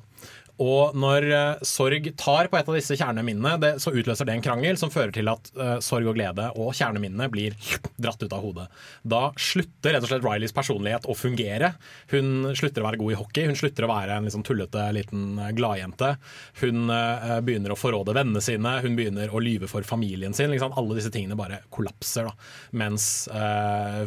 Og 0.63 0.95
når 0.97 1.27
uh, 1.29 1.65
sorg 1.65 2.07
tar 2.17 2.49
på 2.49 2.57
et 2.57 2.69
av 2.69 2.77
disse 2.77 2.97
kjerneminnene, 2.97 3.57
det, 3.61 3.71
så 3.83 3.93
utløser 3.93 4.25
det 4.25 4.37
en 4.37 4.45
krangel 4.45 4.79
som 4.79 4.91
fører 4.93 5.13
til 5.13 5.29
at 5.29 5.51
uh, 5.57 5.75
sorg 5.83 6.09
og 6.09 6.17
glede 6.17 6.49
og 6.57 6.73
kjerneminnene 6.77 7.29
blir 7.29 7.53
dratt 8.01 8.23
ut 8.23 8.33
av 8.33 8.41
hodet. 8.41 8.65
Da 9.05 9.21
slutter 9.37 9.93
rett 9.93 10.05
og 10.05 10.09
slett 10.09 10.25
Rileys 10.25 10.55
personlighet 10.55 11.05
å 11.05 11.15
fungere. 11.17 11.73
Hun 12.09 12.49
slutter 12.57 12.81
å 12.81 12.87
være 12.87 13.01
god 13.01 13.13
i 13.13 13.19
hockey, 13.19 13.49
hun 13.51 13.59
slutter 13.59 13.85
å 13.85 13.91
være 13.91 14.17
en 14.17 14.27
liksom 14.27 14.45
tullete 14.47 14.87
liten 14.97 15.37
eh, 15.43 15.53
gladjente. 15.57 16.15
Hun 16.63 16.89
uh, 16.89 17.37
begynner 17.45 17.75
å 17.75 17.79
forråde 17.79 18.17
vennene 18.17 18.41
sine, 18.41 18.73
hun 18.81 18.97
begynner 18.97 19.33
å 19.33 19.43
lyve 19.43 19.69
for 19.69 19.85
familien 19.85 20.33
sin. 20.37 20.49
Liksom. 20.53 20.73
Alle 20.77 20.97
disse 20.97 21.13
tingene 21.13 21.37
bare 21.37 21.61
kollapser. 21.73 22.31
Da. 22.31 22.33
Mens, 22.77 23.27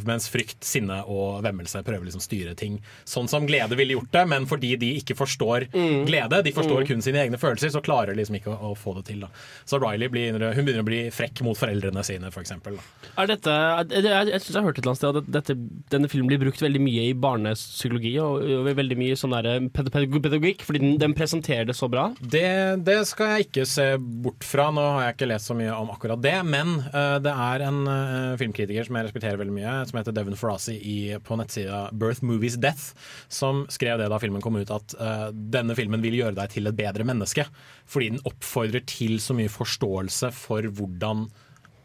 mens 0.07 0.26
frykt, 0.30 0.59
sinne 0.66 1.01
og 1.09 1.40
vemmelse 1.44 1.82
prøver 1.86 2.09
liksom 2.09 2.22
å 2.22 2.24
styre 2.24 2.55
ting. 2.59 2.78
Sånn 3.09 3.28
som 3.30 3.46
glede 3.48 3.78
ville 3.78 3.94
gjort 3.96 4.11
det, 4.14 4.24
men 4.30 4.46
fordi 4.51 4.74
de 4.80 4.90
ikke 4.98 5.16
forstår 5.18 5.68
glede, 6.09 6.39
de 6.47 6.53
forstår 6.57 6.80
Mm. 6.80 6.86
kun 6.88 7.03
sine 7.05 7.18
egne 7.24 7.38
følelser, 7.41 7.70
så 7.74 7.82
klarer 7.84 8.14
liksom 8.16 8.36
ikke 8.38 8.53
å, 8.55 8.70
å 8.70 8.76
få 8.78 8.95
det 8.99 9.05
til. 9.11 9.20
Da. 9.24 9.28
Så 9.68 9.78
Riley 9.82 10.09
blir, 10.09 10.32
hun 10.32 10.64
begynner 10.64 10.82
å 10.84 10.86
bli 10.88 11.01
frekk 11.12 11.43
mot 11.47 11.59
foreldrene 11.59 12.03
sine, 12.07 12.30
f.eks. 12.32 12.53
Er 13.18 13.26
dette, 13.30 13.55
jeg 13.91 14.05
jeg, 14.05 14.41
synes 14.41 14.55
jeg 14.55 14.61
har 14.61 14.68
hørt 14.68 14.78
et 14.78 14.84
eller 14.84 14.93
annet 14.95 15.01
sted 15.03 15.20
at 15.20 15.30
dette, 15.36 15.57
denne 15.93 16.09
filmen 16.12 16.30
blir 16.30 16.41
brukt 16.43 16.62
veldig 16.62 16.80
mye 16.82 17.09
i 17.11 17.14
barnepsykologi 17.14 18.14
og, 18.22 18.45
og 18.61 18.70
veldig 18.78 18.97
mye 19.01 19.16
sånn 19.18 19.34
der 19.36 19.49
ped- 19.74 19.91
pedagogikk, 19.93 20.64
fordi 20.66 20.80
den, 20.82 20.97
den 21.03 21.14
presenterer 21.18 21.66
det 21.68 21.76
så 21.78 21.88
bra. 21.93 22.09
Det, 22.20 22.45
det 22.86 22.99
skal 23.11 23.34
jeg 23.34 23.49
ikke 23.49 23.66
se 23.68 23.86
bort 23.99 24.45
fra. 24.47 24.68
Nå 24.74 24.84
har 24.97 25.09
jeg 25.09 25.16
ikke 25.18 25.30
lest 25.32 25.51
så 25.51 25.57
mye 25.59 25.74
om 25.76 25.91
akkurat 25.93 26.20
det. 26.22 26.36
Men 26.47 26.76
uh, 26.95 27.18
det 27.22 27.32
er 27.34 27.64
en 27.68 27.80
uh, 27.88 28.36
filmkritiker 28.41 28.86
som 28.88 28.99
jeg 28.99 29.09
respekterer 29.09 29.41
veldig 29.41 29.57
mye, 29.57 29.74
som 29.91 30.01
heter 30.01 30.14
Devon 30.16 30.38
Farasi 30.38 30.78
på 31.26 31.38
nettsida 31.41 31.82
Birth 31.93 32.24
Movies 32.26 32.57
Death, 32.61 32.93
som 33.32 33.64
skrev 33.72 33.99
det 34.01 34.09
da 34.12 34.18
filmen 34.22 34.43
kom 34.45 34.57
ut, 34.61 34.70
at 34.74 34.95
uh, 35.01 35.28
denne 35.32 35.76
filmen 35.78 36.03
vil 36.05 36.16
gjøre 36.20 36.30
deg 36.37 36.55
til 36.55 36.70
et 36.70 36.78
bedre 36.78 37.07
menneske. 37.07 37.47
Fordi 37.91 38.11
den 38.14 38.24
oppfordrer 38.28 38.85
til 38.89 39.18
så 39.22 39.37
mye 39.37 39.53
forståelse 39.53 40.33
for 40.37 40.68
hvordan 40.68 41.28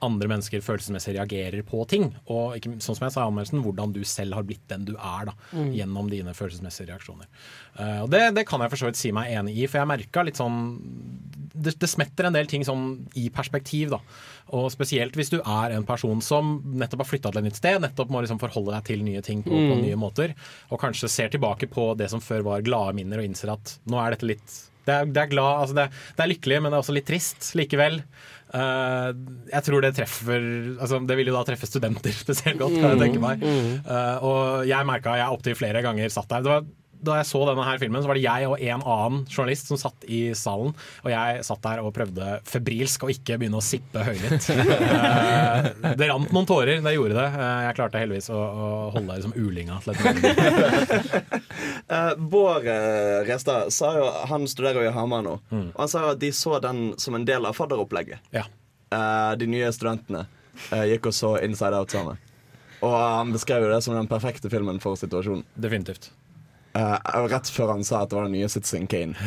andre 0.03 0.27
mennesker 0.27 0.61
følelsesmessig 0.65 1.13
reagerer 1.15 1.63
på 1.67 1.87
ting. 1.87 2.09
Og 2.27 2.57
ikke, 2.57 2.73
sånn 2.83 2.95
som 2.97 3.05
jeg 3.07 3.13
sa 3.15 3.23
i 3.23 3.29
anmeldelsen, 3.29 3.61
hvordan 3.63 3.93
du 3.95 4.01
selv 4.03 4.33
har 4.35 4.43
blitt 4.43 4.65
den 4.71 4.85
du 4.85 4.93
er 4.97 5.25
da, 5.31 5.33
Mm. 5.55 5.71
gjennom 5.77 6.09
dine 6.11 6.33
følelsesmessige 6.35 6.87
reaksjoner. 6.89 7.27
Uh, 7.79 8.03
og 8.03 8.09
det, 8.11 8.33
det 8.35 8.45
kan 8.47 8.59
jeg 8.61 8.69
for 8.71 8.77
så 8.77 8.89
vidt 8.89 8.99
si 8.99 9.11
meg 9.15 9.31
enig 9.31 9.55
i, 9.57 9.67
for 9.67 9.79
jeg 9.79 9.87
merka 9.87 10.23
litt 10.25 10.35
sånn 10.39 10.59
det, 11.55 11.71
det 11.79 11.87
smetter 11.87 12.27
en 12.27 12.35
del 12.35 12.47
ting 12.51 12.65
sånn 12.67 13.07
i 13.15 13.29
perspektiv, 13.33 13.93
da. 13.95 13.99
Og 14.55 14.67
spesielt 14.73 15.15
hvis 15.15 15.31
du 15.31 15.37
er 15.39 15.71
en 15.71 15.85
person 15.87 16.19
som 16.21 16.57
nettopp 16.75 17.05
har 17.05 17.09
flytta 17.13 17.31
til 17.31 17.39
et 17.41 17.47
nytt 17.47 17.59
sted, 17.61 17.79
nettopp 17.81 18.11
må 18.11 18.21
liksom 18.25 18.41
forholde 18.41 18.75
deg 18.75 18.83
til 18.91 19.03
nye 19.07 19.21
ting 19.25 19.41
på, 19.45 19.49
på 19.55 19.75
Mm. 19.79 19.81
nye 19.87 19.95
måter, 19.99 20.35
og 20.69 20.79
kanskje 20.81 21.09
ser 21.09 21.29
tilbake 21.29 21.69
på 21.71 21.95
det 21.97 22.09
som 22.11 22.19
før 22.21 22.43
var 22.43 22.61
glade 22.61 22.93
minner, 22.99 23.19
og 23.23 23.25
innser 23.29 23.53
at 23.55 23.77
nå 23.87 23.97
er 24.03 24.11
dette 24.15 24.27
litt 24.27 24.61
det 24.85 24.93
er, 24.93 25.05
det 25.09 25.17
er 25.17 25.29
glad, 25.31 25.61
altså 25.63 25.73
det, 25.73 25.85
det 26.15 26.21
er 26.21 26.29
lykkelig, 26.29 26.57
men 26.61 26.69
det 26.69 26.77
er 26.77 26.83
også 26.83 26.93
litt 26.93 27.07
trist 27.07 27.47
likevel. 27.57 27.95
Eh, 28.55 29.07
jeg 29.51 29.65
tror 29.67 29.83
det 29.83 29.91
treffer 29.97 30.45
altså 30.79 31.01
Det 31.03 31.17
vil 31.19 31.27
jo 31.27 31.35
da 31.35 31.43
treffe 31.47 31.67
studenter 31.67 32.15
spesielt 32.25 32.61
godt, 32.61 32.77
kan 32.79 32.93
jeg 32.93 33.01
tenke 33.03 33.23
meg. 33.23 33.43
Uh, 33.85 34.17
og 34.23 34.41
jeg 34.69 34.87
merka 34.87 35.17
jeg 35.19 35.37
opptil 35.37 35.57
flere 35.59 35.83
ganger 35.85 36.11
satt 36.13 36.29
der. 36.31 36.45
Det 36.45 36.53
var, 36.53 36.67
da 37.05 37.19
jeg 37.19 37.27
så 37.29 37.41
denne 37.47 37.65
her 37.67 37.79
filmen, 37.81 38.01
så 38.03 38.09
var 38.09 38.17
det 38.17 38.25
jeg 38.25 38.49
og 38.49 38.61
en 38.61 38.83
annen 38.83 39.21
journalist 39.29 39.71
som 39.71 39.79
satt 39.79 40.05
i 40.11 40.19
salen. 40.37 40.73
Og 41.05 41.09
jeg 41.11 41.45
satt 41.47 41.63
der 41.65 41.81
og 41.83 41.93
prøvde 41.95 42.39
febrilsk 42.49 43.05
å 43.05 43.11
ikke 43.13 43.37
begynne 43.41 43.59
å 43.61 43.65
sippe 43.65 44.05
høylytt. 44.05 44.51
Eh, 44.95 45.93
det 45.97 46.07
rant 46.09 46.31
noen 46.33 46.47
tårer, 46.47 46.79
det 46.83 46.91
gjorde 46.93 47.15
det. 47.17 47.25
Eh, 47.37 47.59
jeg 47.65 47.75
klarte 47.77 47.99
heldigvis 48.01 48.27
å, 48.33 48.37
å 48.37 48.67
holde 48.93 49.17
liksom 49.17 49.33
ulinga 49.37 49.77
til 49.83 49.93
et. 49.93 51.41
Eh, 51.85 52.11
Bård 52.17 52.65
eh, 52.69 53.21
Restad 53.27 53.69
sa 53.73 53.91
jo 53.93 54.05
Han 54.31 54.47
studerer 54.49 54.81
jo 54.81 54.89
i 54.89 54.93
Hamar 54.95 55.21
nå. 55.25 55.35
Mm. 55.51 55.67
Og 55.69 55.79
han 55.83 55.91
sa 55.91 56.01
jo 56.01 56.13
at 56.15 56.21
de 56.21 56.31
så 56.35 56.57
den 56.63 56.81
som 57.01 57.17
en 57.17 57.27
del 57.27 57.45
av 57.45 57.57
fadderopplegget. 57.57 58.25
Eh, 58.35 59.31
de 59.39 59.49
nye 59.49 59.69
studentene 59.75 60.25
gikk 60.89 61.11
og 61.11 61.15
så 61.15 61.35
Inside 61.45 61.77
Out 61.77 61.93
sammen. 61.93 62.21
Og 62.85 62.93
han 62.93 63.33
beskrev 63.33 63.65
jo 63.65 63.71
det 63.71 63.81
som 63.85 63.95
den 63.95 64.09
perfekte 64.09 64.51
filmen 64.51 64.81
for 64.83 64.99
situasjonen. 64.99 65.45
Definitivt. 65.55 66.11
Eh, 66.75 67.25
rett 67.31 67.51
før 67.55 67.75
han 67.75 67.85
sa 67.87 68.03
at 68.03 68.11
det 68.11 68.17
var 68.19 68.27
den 68.27 68.35
nye 68.35 68.51
Citizen 68.51 68.87
Kane. 68.91 69.15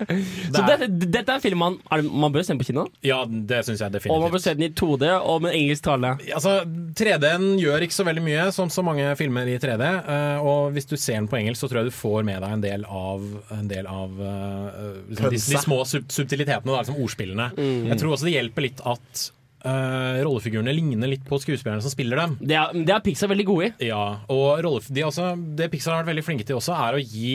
Så 0.00 0.62
dette, 0.64 0.86
dette 0.88 1.26
er 1.28 1.34
en 1.36 1.42
film 1.42 1.60
man, 1.60 1.74
er, 1.92 2.00
det- 2.00 2.12
man 2.22 2.32
bør 2.32 2.44
se 2.46 2.54
på 2.56 2.64
kino. 2.70 2.86
Ja, 3.04 3.18
det 3.28 3.58
syns 3.66 3.82
jeg 3.82 3.92
definitivt. 3.92 4.14
Og 4.14 4.22
man 4.24 4.32
bør 4.32 4.40
se 4.40 4.54
den 4.56 4.64
i 4.64 4.70
2D 4.72 5.10
og 5.18 5.42
med 5.44 5.56
engelsk 5.58 5.84
tale. 5.84 6.14
Altså, 6.32 6.54
3D-en 6.96 7.58
gjør 7.60 7.84
ikke 7.84 7.96
så 7.98 8.06
veldig 8.08 8.24
mye, 8.24 8.46
som 8.56 8.70
så 8.72 8.84
mange 8.86 9.10
filmer 9.20 9.50
i 9.50 9.58
3D. 9.60 9.90
Uh, 10.06 10.46
og 10.46 10.72
hvis 10.76 10.88
du 10.88 10.96
ser 10.96 11.18
den 11.20 11.28
på 11.30 11.36
engelsk, 11.40 11.60
så 11.60 11.68
tror 11.68 11.82
jeg 11.82 11.90
du 11.90 11.98
får 11.98 12.24
med 12.30 12.40
deg 12.44 12.56
en 12.56 12.64
del 12.64 12.86
av, 12.88 13.26
en 13.58 13.68
del 13.70 13.90
av 13.90 14.16
uh, 14.16 14.70
liksom 15.10 15.36
de, 15.36 15.42
de 15.50 15.64
små 15.66 15.82
sub 15.88 16.08
subtilitetene, 16.10 16.72
da, 16.72 16.80
liksom 16.80 17.02
ordspillene. 17.04 17.50
Mm. 17.58 17.90
Jeg 17.92 18.00
tror 18.00 18.16
også 18.16 18.30
det 18.30 18.36
hjelper 18.38 18.68
litt 18.70 18.80
at 18.88 19.26
eh, 19.64 20.20
rollefigurene 20.24 20.74
ligner 20.74 21.10
litt 21.12 21.24
på 21.26 21.40
skuespillerne 21.42 21.84
som 21.84 21.92
spiller 21.92 22.22
dem. 22.22 22.36
Det 22.40 22.58
er, 22.58 22.76
det 22.76 22.94
er 22.94 23.02
Pixar 23.04 23.30
veldig 23.32 23.48
gode 23.48 23.70
i. 23.70 23.90
Ja, 23.90 24.04
og 24.32 24.62
rolle, 24.66 24.84
de 24.88 25.06
også, 25.06 25.32
det 25.58 25.70
Pixar 25.72 25.94
har 25.94 26.02
vært 26.02 26.14
veldig 26.14 26.26
flinke 26.26 26.48
til 26.48 26.60
også, 26.60 26.76
er 26.76 26.98
å 26.98 27.02
gi 27.02 27.34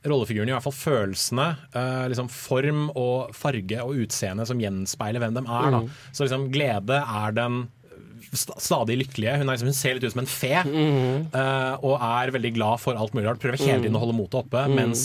rollefigurene, 0.00 0.48
i 0.48 0.56
hvert 0.56 0.64
fall 0.64 0.76
følelsene, 0.76 1.48
uh, 1.74 2.06
liksom 2.08 2.30
form 2.32 2.86
og 2.96 3.34
farge 3.36 3.82
og 3.84 3.98
utseende 4.06 4.46
som 4.48 4.62
gjenspeiler 4.62 5.20
hvem 5.20 5.36
de 5.36 5.44
er. 5.44 5.76
Mm. 5.76 5.90
Så 6.08 6.24
liksom 6.24 6.48
glede 6.54 7.02
er 7.04 7.36
den 7.36 7.66
st 8.30 8.54
stadig 8.62 8.96
lykkelige. 9.00 9.36
Hun, 9.40 9.50
liksom, 9.50 9.70
hun 9.70 9.76
ser 9.76 9.96
litt 9.96 10.06
ut 10.06 10.14
som 10.14 10.22
en 10.22 10.30
fe. 10.30 10.54
eh, 11.34 11.74
og 11.82 11.96
er 11.98 12.32
veldig 12.34 12.52
glad 12.54 12.82
for 12.82 12.98
alt 12.98 13.14
mulig 13.16 13.26
rart. 13.28 13.40
Prøver 13.42 13.58
hele 13.60 13.82
tiden 13.82 13.98
å 13.98 14.02
holde 14.04 14.16
motet 14.16 14.44
oppe. 14.44 14.66
Mm. 14.68 14.76
Mens 14.78 15.04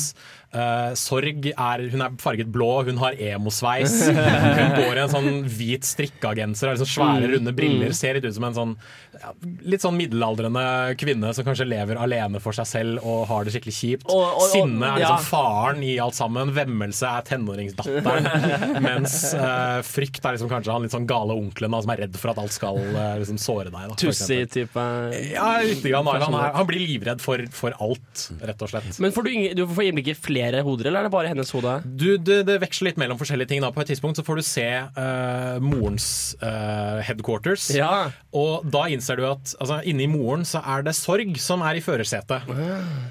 eh, 0.55 0.91
sorg 0.97 1.49
er 1.51 1.83
Hun 1.91 2.01
er 2.05 2.15
farget 2.21 2.49
blå, 2.53 2.69
hun 2.87 2.97
har 3.01 3.17
emosveis. 3.19 3.95
hun 4.09 4.75
går 4.79 4.95
i 4.97 5.03
en 5.05 5.11
sånn 5.13 5.31
hvit 5.51 5.83
strikkagenser 5.87 6.71
Har 6.71 6.77
liksom 6.79 6.91
svære, 6.95 7.25
Mm. 7.25 7.33
runde 7.35 7.53
briller. 7.55 7.91
Mm. 7.91 7.97
Ser 7.97 8.17
litt 8.17 8.25
ut 8.29 8.35
som 8.37 8.47
en 8.49 8.55
sånn 8.57 8.75
ja, 9.15 9.29
litt 9.63 9.79
sånn 9.83 9.95
middelaldrende 9.95 10.63
kvinne 10.99 11.29
som 11.33 11.45
kanskje 11.47 11.67
lever 11.69 11.95
alene 12.03 12.41
for 12.43 12.51
seg 12.57 12.67
selv 12.67 13.05
og 13.07 13.21
har 13.29 13.45
det 13.47 13.53
skikkelig 13.55 13.75
kjipt. 13.77 14.07
Og- 14.11 14.25
og- 14.25 14.41
og- 14.41 14.49
Sinne 14.51 14.83
er 14.89 14.99
liksom 14.99 15.21
ja. 15.21 15.29
faren 15.29 15.83
i 15.83 15.93
alt 16.03 16.15
sammen. 16.17 16.51
Vemmelse 16.55 17.07
er 17.07 17.21
tenåringsdatteren. 17.29 18.81
mens 18.87 19.33
uh, 19.33 19.79
frykt 19.87 20.19
er 20.25 20.35
liksom 20.35 20.49
kanskje 20.51 20.71
han 20.75 20.83
litt 20.83 20.91
sånn 20.95 21.07
gale 21.07 21.31
onkelen 21.33 21.71
som 21.81 21.91
er 21.95 22.03
redd 22.03 22.17
for 22.19 22.31
at 22.33 22.37
alt 22.43 22.51
skal 22.55 22.77
uh, 22.77 23.15
liksom 23.21 23.39
såre 23.39 23.71
deg. 23.71 23.95
Tussi-type? 24.03 24.85
Ja, 25.31 25.61
lite 25.63 25.89
grann. 25.89 26.05
Han, 26.07 26.33
han 26.59 26.67
blir 26.67 26.83
livredd 26.83 27.21
for, 27.23 27.39
for 27.55 27.71
alt, 27.79 28.27
rett 28.43 28.61
og 28.61 28.69
slett. 28.73 28.99
Men 28.99 29.11
får 29.15 29.23
du, 29.23 29.31
ingen, 29.31 29.55
du 29.55 29.65
får 29.67 29.87
innblikk 29.89 30.11
i 30.11 30.17
flere 30.17 30.43
hoder, 30.63 30.87
eller 30.91 30.99
er 30.99 31.07
det 31.09 31.13
bare 31.15 31.31
hennes 31.31 31.49
hode? 31.55 31.73
Du, 31.97 32.17
det, 32.21 32.43
det 32.45 32.59
veksler 32.61 32.91
litt 32.91 32.99
mellom 33.01 33.17
forskjellige 33.19 33.49
ting. 33.51 33.63
Da. 33.65 33.71
På 33.73 33.81
et 33.81 33.89
tidspunkt 33.89 34.19
så 34.19 34.23
får 34.27 34.39
du 34.39 34.43
se 34.45 34.67
uh, 34.69 35.57
morens 35.63 36.07
uh, 36.43 37.01
headquarters. 37.07 37.71
Ja. 37.75 38.11
Og 38.35 38.63
da 38.69 38.85
innser 38.93 39.17
du 39.19 39.25
at 39.27 39.55
altså, 39.59 39.81
inni 39.89 40.05
moren 40.11 40.45
så 40.45 40.61
er 40.61 40.85
det 40.85 40.93
sorg 40.97 41.33
som 41.41 41.63
er 41.65 41.79
i 41.79 41.83
førersetet. 41.83 42.45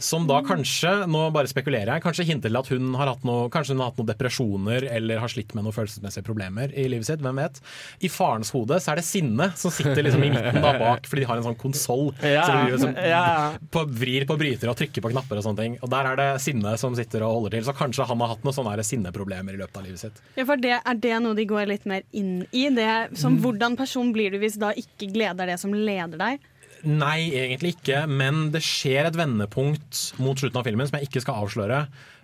Som 0.05 0.28
da 0.30 0.41
kanskje, 0.47 0.95
nå 1.11 1.26
bare 1.35 1.51
spekulerer 1.51 1.97
jeg, 1.97 2.05
kanskje 2.05 2.28
hinter 2.30 2.53
til 2.53 2.61
at 2.61 2.68
hun 2.70 2.95
har 3.01 3.09
hatt 3.11 3.24
noe, 3.26 3.49
kanskje 3.53 3.74
hun 3.74 3.80
har 3.82 3.91
hatt 3.91 3.99
noen 4.01 4.11
depresjoner 4.12 4.85
eller 4.95 5.18
har 5.22 5.32
slitt 5.32 5.55
med 5.57 5.64
noen 5.66 5.74
følelsesmessige 5.74 6.26
problemer 6.26 6.70
i 6.76 6.85
livet 6.93 7.09
sitt. 7.09 7.22
Hvem 7.24 7.41
vet? 7.41 7.61
I 8.05 8.11
farens 8.12 8.53
hode 8.55 8.78
så 8.85 8.93
er 8.93 9.01
det 9.01 9.07
sinne 9.09 9.49
som 9.59 9.72
sitter 9.74 10.05
liksom 10.05 10.22
i 10.26 10.30
midten 10.35 10.61
da 10.62 10.74
bak, 10.78 11.09
fordi 11.09 11.24
de 11.24 11.28
har 11.30 11.41
en 11.41 11.47
sånn 11.49 11.59
konsoll 11.61 12.12
Ja. 12.22 12.45
som, 12.47 12.78
som 12.85 12.95
Ja. 13.01 13.24
på, 13.72 13.85
vrir 13.89 14.26
på 14.28 14.37
brytere 14.39 14.70
og 14.70 14.76
trykker 14.78 15.03
på 15.05 15.11
knapper 15.14 15.41
og 15.41 15.47
sånne 15.49 15.62
ting. 15.64 15.78
Og 15.82 15.91
der 15.95 16.11
er 16.12 16.20
det 16.20 16.28
sinne 16.45 16.76
som 16.80 16.95
sitter 16.99 17.24
og 17.24 17.24
holder 17.31 17.57
til. 17.57 17.66
Så 17.66 17.75
kanskje 17.77 18.07
han 18.09 18.22
har 18.22 18.33
hatt 18.35 18.45
noen 18.47 18.57
sånne 18.57 18.87
sinneproblemer 18.87 19.57
i 19.57 19.61
løpet 19.61 19.81
av 19.81 19.87
livet 19.87 20.03
sitt. 20.03 20.22
Ja, 20.39 20.47
for 20.49 20.61
det, 20.61 20.79
Er 20.81 20.99
det 21.01 21.14
noe 21.25 21.37
de 21.39 21.47
går 21.49 21.68
litt 21.70 21.87
mer 21.91 22.05
inn 22.12 22.47
i? 22.53 22.66
Det, 22.75 22.91
som, 23.20 23.39
Hvordan 23.43 23.79
person 23.81 24.12
blir 24.14 24.35
du 24.35 24.41
hvis 24.43 24.59
da 24.61 24.72
ikke 24.77 25.11
glede 25.14 25.45
er 25.45 25.55
det 25.55 25.61
som 25.62 25.75
leder 25.75 26.20
deg? 26.20 26.51
Nei, 26.85 27.33
egentlig 27.33 27.79
ikke, 27.79 28.03
men 28.11 28.51
det 28.53 28.61
skjer 28.64 29.09
et 29.09 29.16
vendepunkt 29.16 30.01
mot 30.20 30.37
slutten 30.37 30.61
av 30.61 30.66
filmen 30.68 30.89
som 30.89 30.99
jeg 30.99 31.09
ikke 31.09 31.22
skal 31.25 31.47
avsløre, 31.47 31.79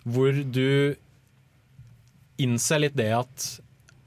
hvor 0.04 0.36
du 0.36 0.96
innser 2.40 2.82
litt 2.84 2.96
det 2.96 3.08
at 3.16 3.46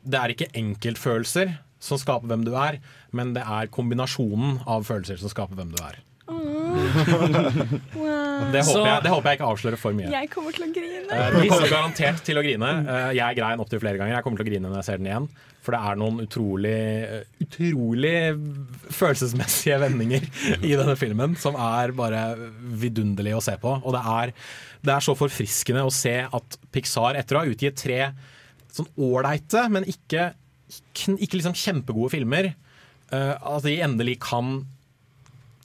det 0.04 0.20
er 0.20 0.34
ikke 0.34 0.52
enkeltfølelser 0.60 1.56
som 1.84 2.00
skaper 2.00 2.30
hvem 2.30 2.46
du 2.46 2.54
er, 2.56 2.80
men 3.16 3.34
det 3.36 3.44
er 3.44 3.72
kombinasjonen 3.74 4.62
av 4.70 4.86
følelser 4.88 5.20
som 5.22 5.32
skaper 5.32 5.58
hvem 5.58 5.74
du 5.74 5.82
er. 5.84 6.00
Wow. 6.74 8.51
Det 8.53 8.63
Så- 8.65 8.74
håper, 8.78 8.89
jeg, 8.89 9.03
det 9.05 9.11
håper 9.13 9.30
jeg 9.30 9.38
ikke 9.39 9.49
avslører 9.53 9.80
for 9.80 9.95
mye. 9.97 10.09
Jeg 10.11 10.30
kommer 10.34 10.55
til 10.55 10.65
å 10.65 10.69
grine. 10.74 11.07
Uh, 11.09 11.41
Du 11.41 11.49
kommer 11.49 11.69
garantert 11.71 12.21
til 12.26 12.39
å 12.39 12.43
grine. 12.45 12.69
Uh, 12.88 13.09
Jeg 13.15 13.38
grein 13.38 13.61
opptil 13.63 13.82
flere 13.84 13.97
ganger. 14.01 14.15
Jeg 14.17 14.24
kommer 14.26 14.41
til 14.41 14.47
å 14.47 14.49
grine 14.51 14.69
når 14.71 14.80
jeg 14.82 14.88
ser 14.89 15.01
den 15.01 15.09
igjen. 15.11 15.28
For 15.63 15.71
det 15.78 15.80
er 15.88 15.95
noen 15.95 16.17
utrolig, 16.19 16.74
eh, 16.76 17.24
utrolig 17.39 18.15
følelsesmessige 18.91 19.78
vendinger 19.80 20.26
i 20.59 20.74
denne 20.76 20.95
filmen 20.99 21.38
som 21.39 21.55
er 21.55 21.93
bare 21.95 22.24
vidunderlig 22.82 23.38
å 23.38 23.43
se 23.45 23.55
på. 23.61 23.78
Og 23.80 23.95
det 23.95 24.01
er, 24.11 24.34
det 24.84 24.91
er 24.97 25.05
så 25.05 25.15
forfriskende 25.15 25.86
å 25.88 25.93
se 25.95 26.17
at 26.28 26.57
Pixar, 26.76 27.15
etter 27.15 27.39
å 27.39 27.45
ha 27.45 27.53
utgitt 27.53 27.80
tre 27.80 28.09
sånn 28.76 28.89
ålreite, 29.07 29.63
men 29.71 29.88
ikke, 29.88 30.34
ikke, 31.15 31.38
liksom 31.39 31.55
kjempegode 31.55 32.11
filmer, 32.11 32.51
eh, 33.13 33.34
at 33.39 33.63
de 33.63 33.78
endelig 33.88 34.17
kan 34.28 34.65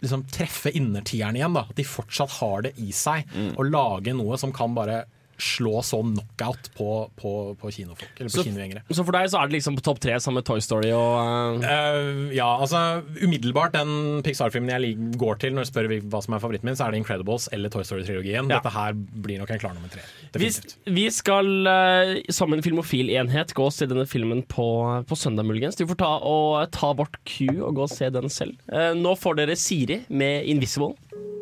liksom 0.00 0.24
treffe 0.32 0.70
innertieren 0.70 1.36
igjen. 1.36 1.56
Da. 1.56 1.66
At 1.68 1.78
de 1.78 1.86
fortsatt 1.86 2.38
har 2.38 2.66
det 2.68 2.74
i 2.78 2.92
seg. 2.94 3.28
Og 3.56 3.70
lage 3.70 4.14
noe 4.16 4.38
som 4.40 4.52
kan 4.54 4.76
bare 4.76 5.04
slå 5.38 5.80
sånn 5.86 6.14
knockout 6.16 6.70
på, 6.76 6.88
på, 7.18 7.32
på 7.60 7.70
kinofolk, 7.74 8.10
eller 8.18 8.30
på 8.30 8.40
Så, 8.40 8.44
kinogjengere. 8.46 8.82
så 8.90 9.04
for 9.06 9.14
deg 9.14 9.28
så 9.30 9.40
er 9.40 9.50
det 9.50 9.58
liksom 9.58 9.78
på 9.78 9.84
topp 9.86 10.00
tre 10.02 10.16
sammen 10.20 10.40
med 10.40 10.48
Toy 10.48 10.62
Story 10.64 10.90
og 10.94 11.14
uh, 11.18 11.68
Uh, 11.68 12.28
ja, 12.34 12.46
altså 12.60 13.02
umiddelbart 13.22 13.74
den 13.76 14.22
Pixar-filmen 14.26 14.70
jeg 14.72 14.96
går 15.20 15.38
til 15.42 15.54
når 15.54 15.66
jeg 15.66 15.70
spør 15.70 15.88
hva 16.10 16.20
som 16.24 16.36
er 16.36 16.42
favoritten 16.42 16.68
min, 16.68 16.78
så 16.78 16.86
er 16.86 16.94
det 16.94 17.00
Incredibles 17.02 17.48
eller 17.54 17.72
Toy 17.72 17.84
Story-trilogien. 17.86 18.50
Ja. 18.50 18.58
Dette 18.58 18.72
her 18.74 18.96
blir 18.96 19.40
nok 19.42 19.52
en 19.54 19.62
klar 19.62 19.76
nummer 19.76 19.92
tre. 19.92 20.02
vi, 20.38 20.50
vi 20.98 21.06
skal 21.14 21.50
uh, 21.68 22.14
som 22.34 22.52
en 22.54 22.64
filmofil 22.64 23.12
enhet 23.14 23.54
gå 23.56 23.68
og 23.68 23.74
se 23.74 23.88
denne 23.90 24.06
filmen 24.08 24.42
på, 24.48 24.68
på 25.08 25.18
søndag, 25.18 25.46
muligens. 25.48 25.78
Du 25.78 25.86
får 25.88 26.00
ta, 26.02 26.12
og, 26.26 26.60
ta 26.74 26.92
vårt 26.98 27.20
Q 27.28 27.62
og 27.62 27.78
gå 27.78 27.86
og 27.86 27.92
se 27.92 28.10
den 28.14 28.30
selv. 28.32 28.58
Nå 28.98 29.14
får 29.18 29.42
dere 29.42 29.58
Siri 29.58 30.02
med 30.08 30.46
'Invisible'. 30.48 31.37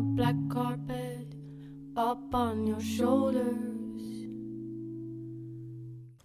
A 0.00 0.02
black 0.02 0.36
carpet 0.52 1.28
up 1.96 2.34
on 2.34 2.66
your 2.66 2.80
shoulders. 2.80 3.76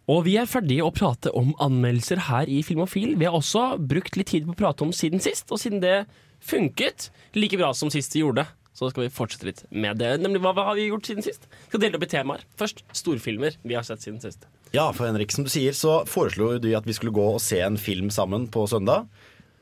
Og 0.07 0.21
vi 0.27 0.35
er 0.39 0.47
ferdige 0.47 0.85
å 0.85 0.93
prate 0.95 1.31
om 1.35 1.51
anmeldelser 1.59 2.21
her 2.29 2.47
i 2.47 2.61
Filmofil. 2.63 3.17
Vi 3.19 3.27
har 3.27 3.35
også 3.35 3.73
brukt 3.81 4.15
litt 4.15 4.29
tid 4.31 4.45
på 4.45 4.53
å 4.53 4.59
prate 4.59 4.85
om 4.85 4.93
siden 4.95 5.19
sist, 5.23 5.49
og 5.51 5.59
siden 5.59 5.81
det 5.83 6.05
funket 6.45 7.09
like 7.35 7.57
bra 7.59 7.73
som 7.75 7.91
sist 7.91 8.15
vi 8.15 8.21
gjorde, 8.21 8.45
så 8.77 8.91
skal 8.93 9.07
vi 9.07 9.11
fortsette 9.17 9.49
litt 9.49 9.63
med 9.73 9.99
det. 9.99 10.13
Nemlig, 10.21 10.43
hva, 10.45 10.53
hva 10.55 10.69
har 10.69 10.79
vi 10.79 10.87
gjort 10.87 11.09
siden 11.09 11.25
sist? 11.25 11.49
Vi 11.49 11.73
skal 11.73 11.83
dele 11.83 11.99
opp 11.99 12.05
i 12.05 12.11
temaer. 12.13 12.45
Først 12.61 12.85
storfilmer 12.95 13.57
vi 13.65 13.75
har 13.75 13.83
sett 13.87 14.05
siden 14.05 14.21
sist. 14.23 14.47
Ja, 14.75 14.87
for 14.95 15.09
Henrik, 15.09 15.35
som 15.35 15.43
du 15.43 15.51
sier, 15.51 15.75
så 15.75 16.03
foreslo 16.07 16.53
du 16.61 16.71
at 16.77 16.87
vi 16.87 16.95
skulle 16.95 17.15
gå 17.15 17.27
og 17.33 17.43
se 17.43 17.59
en 17.65 17.79
film 17.81 18.13
sammen 18.13 18.47
på 18.51 18.69
søndag. 18.71 19.09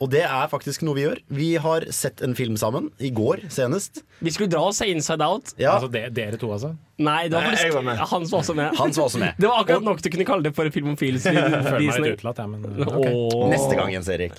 Og 0.04 0.10
det 0.12 0.24
er 0.26 0.49
faktisk 0.51 0.84
noe 0.84 0.97
vi 0.97 1.04
gjør. 1.06 1.20
Vi 1.32 1.49
har 1.64 1.86
sett 1.95 2.20
en 2.26 2.34
film 2.36 2.58
sammen, 2.60 2.89
i 2.99 3.12
går 3.16 3.45
senest. 3.54 4.01
Vi 4.24 4.34
skulle 4.36 4.51
dra 4.51 4.66
og 4.68 4.76
se 4.76 4.89
Inside 4.91 5.24
Out. 5.24 5.54
Ja. 5.62 5.78
Altså 5.78 5.88
det, 5.93 6.01
dere 6.18 6.39
to, 6.41 6.49
altså? 6.51 6.74
Nei, 7.04 7.30
det 7.32 7.38
var 7.38 7.47
faktisk 7.47 7.64
Nei, 7.70 7.74
var 7.78 7.86
med. 7.88 8.04
Hans 8.12 8.34
var 8.34 8.43
også 8.43 8.56
med. 8.58 8.76
Hans 8.82 8.99
var 8.99 9.08
også 9.08 9.22
med. 9.24 9.34
Det 9.41 9.49
var 9.49 9.64
akkurat 9.64 9.88
nok 9.88 10.04
til 10.04 10.12
å 10.12 10.16
kunne 10.18 10.28
kalle 10.28 10.47
det 10.49 10.54
for 10.58 10.68
en 10.70 10.76
film 10.76 10.91
om 10.91 10.99
føler 10.99 11.24
meg 11.24 11.80
visning. 11.80 12.06
litt 12.10 12.20
utelatt, 12.20 12.43
jeg, 12.43 12.51
men 12.51 12.86
ok. 12.86 13.08
Åh. 13.08 13.47
Neste 13.54 13.80
gang, 13.80 13.91
Jens 13.95 14.12
Erik. 14.14 14.38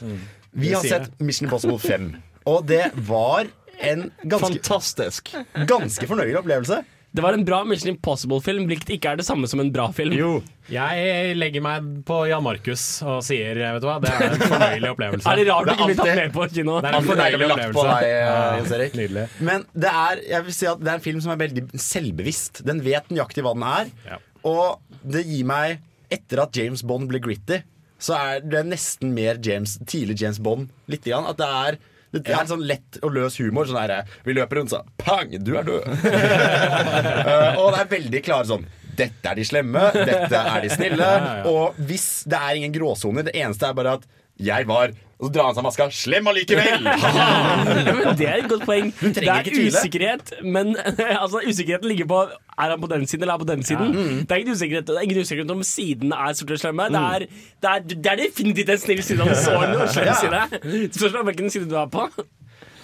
Vi 0.55 0.73
har 0.77 0.85
sett 0.87 1.11
Mission 1.25 1.49
Impossible 1.49 1.81
5. 1.83 2.11
Og 2.53 2.67
det 2.69 2.85
var 3.09 3.49
en 3.81 4.05
ganske, 4.23 4.61
Fantastisk. 4.61 5.33
ganske 5.71 6.07
fornøyelig 6.07 6.39
opplevelse. 6.45 6.83
Det 7.15 7.23
var 7.23 7.37
en 7.37 7.45
bra 7.47 7.61
Mission 7.63 7.93
Impossible-film, 7.93 8.65
hvilket 8.67 8.89
ikke 8.97 9.13
er 9.13 9.19
det 9.21 9.25
samme 9.27 9.47
som 9.47 9.61
en 9.63 9.69
bra 9.75 9.85
film. 9.95 10.17
Jo. 10.19 10.31
Jeg 10.73 11.37
legger 11.39 11.63
meg 11.63 11.85
på 12.09 12.17
Jan 12.27 12.43
Markus 12.43 12.83
og 13.07 13.21
sier 13.23 13.61
vet 13.61 13.85
du 13.85 13.87
hva, 13.87 14.01
det 14.03 14.11
er 14.11 14.33
en 14.33 14.43
fornøyelig 14.43 14.91
opplevelse. 14.97 15.31
Er 15.31 15.39
det 15.39 15.45
rart 15.47 15.69
Det 15.69 15.77
du 15.77 15.77
ikke 15.77 15.89
blir 15.93 16.01
tatt 16.01 16.19
med 16.19 16.35
på 16.35 16.49
kino? 16.51 16.81
Det 16.83 16.91
er 16.91 16.99
en 16.99 17.07
fornøyelig 17.07 17.49
opplevelse. 17.55 17.85
deg, 17.93 18.09
Ja, 18.11 18.41
Jens 18.59 19.39
Men 19.47 19.67
det 19.79 19.93
er, 19.93 20.25
jeg 20.33 20.49
vil 20.49 20.57
si 20.59 20.69
at 20.73 20.83
det 20.83 20.91
er 20.91 20.99
en 20.99 21.07
film 21.07 21.23
som 21.23 21.35
er 21.37 21.41
veldig 21.45 21.65
selvbevisst. 21.87 22.65
Den 22.67 22.83
vet 22.83 23.15
nøyaktig 23.15 23.47
hva 23.47 23.55
den 23.55 23.69
er. 23.71 23.95
Ja. 24.11 24.19
Og 24.51 24.99
det 25.07 25.23
gir 25.29 25.47
meg 25.49 25.79
Etter 26.13 26.43
at 26.45 26.59
James 26.59 26.83
Bond 26.87 27.09
ble 27.11 27.23
gritty, 27.23 27.63
så 28.03 28.19
er 28.19 28.43
det 28.45 28.67
nesten 28.69 29.15
mer 29.15 29.39
James, 29.43 29.79
tidlig 29.89 30.19
James 30.21 30.43
Bond. 30.43 30.67
Litt 30.91 31.07
grann, 31.07 31.31
at 31.31 31.39
det 31.39 31.47
er 31.47 31.79
det 32.15 32.31
er 32.31 32.41
en 32.41 32.51
sånn 32.55 32.65
lett 32.69 32.99
og 33.03 33.15
løs 33.17 33.39
humor. 33.43 33.69
Sånn 33.69 33.81
her, 33.81 34.09
Vi 34.27 34.37
løper 34.37 34.61
rundt, 34.61 34.73
så 34.73 34.83
pang, 35.01 35.33
du 35.35 35.53
er 35.59 35.67
død. 35.67 35.89
uh, 35.89 37.59
og 37.61 37.75
det 37.75 37.81
er 37.83 37.93
veldig 37.93 38.25
klare 38.27 38.49
sånn 38.49 38.67
Dette 38.95 39.27
er 39.27 39.39
de 39.41 39.45
slemme, 39.47 39.81
dette 39.97 40.39
er 40.39 40.61
de 40.63 40.69
snille. 40.71 41.03
Ja, 41.03 41.17
ja, 41.19 41.33
ja. 41.41 41.51
Og 41.51 41.81
hvis 41.89 42.23
det 42.31 42.39
er 42.39 42.61
ingen 42.61 42.75
gråsoner, 42.77 43.27
det 43.27 43.35
eneste 43.41 43.67
er 43.67 43.75
bare 43.75 43.97
at 43.99 44.05
jeg 44.39 44.69
var 44.71 44.95
Og 45.25 45.31
så 45.31 45.33
drar 45.33 45.47
han 45.49 45.55
seg 45.57 45.65
maska. 45.65 45.85
Slem 45.97 46.27
allikevel! 46.29 46.85
Ja, 47.15 47.93
men 47.97 48.17
det 48.19 48.27
er 48.29 48.43
et 48.43 48.49
godt 48.51 48.65
poeng. 48.69 48.91
Det 49.01 49.23
er 49.25 49.47
usikkerhet, 49.49 50.33
men 50.45 50.75
altså, 51.23 51.41
usikkerheten 51.49 51.89
ligger 51.89 52.09
på 52.11 52.19
Er 52.29 52.75
han 52.75 52.81
på 52.83 52.89
den 52.93 53.07
siden 53.09 53.25
eller 53.25 53.33
er 53.35 53.39
han 53.39 53.47
på 53.47 53.49
den 53.53 53.63
siden. 53.67 53.95
Det 54.29 54.35
er 54.37 54.43
ingen 54.43 54.53
usikkerhet, 54.59 54.87
det 54.91 54.97
er 55.01 55.07
ingen 55.09 55.21
usikkerhet 55.25 55.55
om 55.55 55.63
sidene 55.65 56.19
er 56.29 56.37
sorte 56.37 56.59
og 56.59 56.61
slemme. 56.61 56.91
Det, 56.93 57.01
er, 57.01 57.25
det, 57.65 57.71
er, 57.73 57.87
det 57.95 58.13
er 58.13 58.21
definitivt 58.27 58.75
en 58.77 58.83
snill 58.85 59.03
side 59.07 59.25
av 59.25 59.33
en 59.33 59.41
så 59.41 59.57
en 59.65 59.75
slem 59.97 60.11
Ja. 60.13 60.15
side. 60.21 60.85
Spørs 60.99 61.17
hvilken 61.31 61.51
side 61.57 61.71
du 61.73 61.77
er 61.81 61.89
på. 61.95 62.05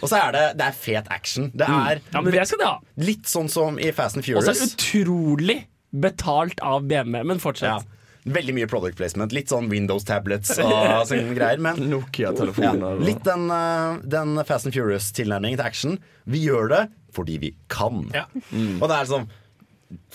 Og 0.01 0.09
så 0.09 0.17
er 0.17 0.33
det, 0.39 0.45
det 0.57 0.65
er 0.71 0.77
fet 0.81 1.11
action. 1.13 1.51
Det 1.53 1.67
er 1.69 2.01
Ja, 2.15 2.21
men 2.25 2.33
det 2.33 2.47
skal 2.49 2.63
de 2.63 2.71
ha. 2.71 2.79
litt 3.05 3.29
sånn 3.29 3.51
som 3.53 3.77
i 3.79 3.91
Fast 3.93 4.17
and 4.17 4.25
Furious. 4.25 4.49
Og 4.49 4.55
så 4.57 4.57
er 4.57 4.65
det 4.65 4.73
utrolig 4.81 5.59
betalt 5.93 6.63
av 6.65 6.87
BMW, 6.89 7.21
men 7.35 7.43
fortsett. 7.43 7.69
Ja. 7.85 8.00
Veldig 8.25 8.53
mye 8.59 8.69
product 8.69 8.99
placement. 9.01 9.33
Litt 9.33 9.49
sånn 9.53 9.71
Windows 9.73 10.05
tablets 10.05 10.53
og 10.61 10.73
sånne 11.09 11.35
greier. 11.37 11.61
Men 11.63 11.81
Nokia-telefoner. 11.89 13.01
Ja, 13.01 13.05
litt 13.11 13.23
den, 13.25 13.47
eh, 13.55 14.01
den 14.17 14.37
Fast 14.49 14.69
and 14.69 14.77
Furious-tilnærmingen 14.77 15.57
til 15.61 15.67
action. 15.67 15.99
Vi 16.29 16.45
gjør 16.45 16.69
det 16.75 16.83
fordi 17.17 17.39
vi 17.43 17.55
kan. 17.73 18.05
Ja. 18.15 18.27
Og 18.53 18.85
det 18.87 18.97
er 19.01 19.09
sånn 19.11 19.31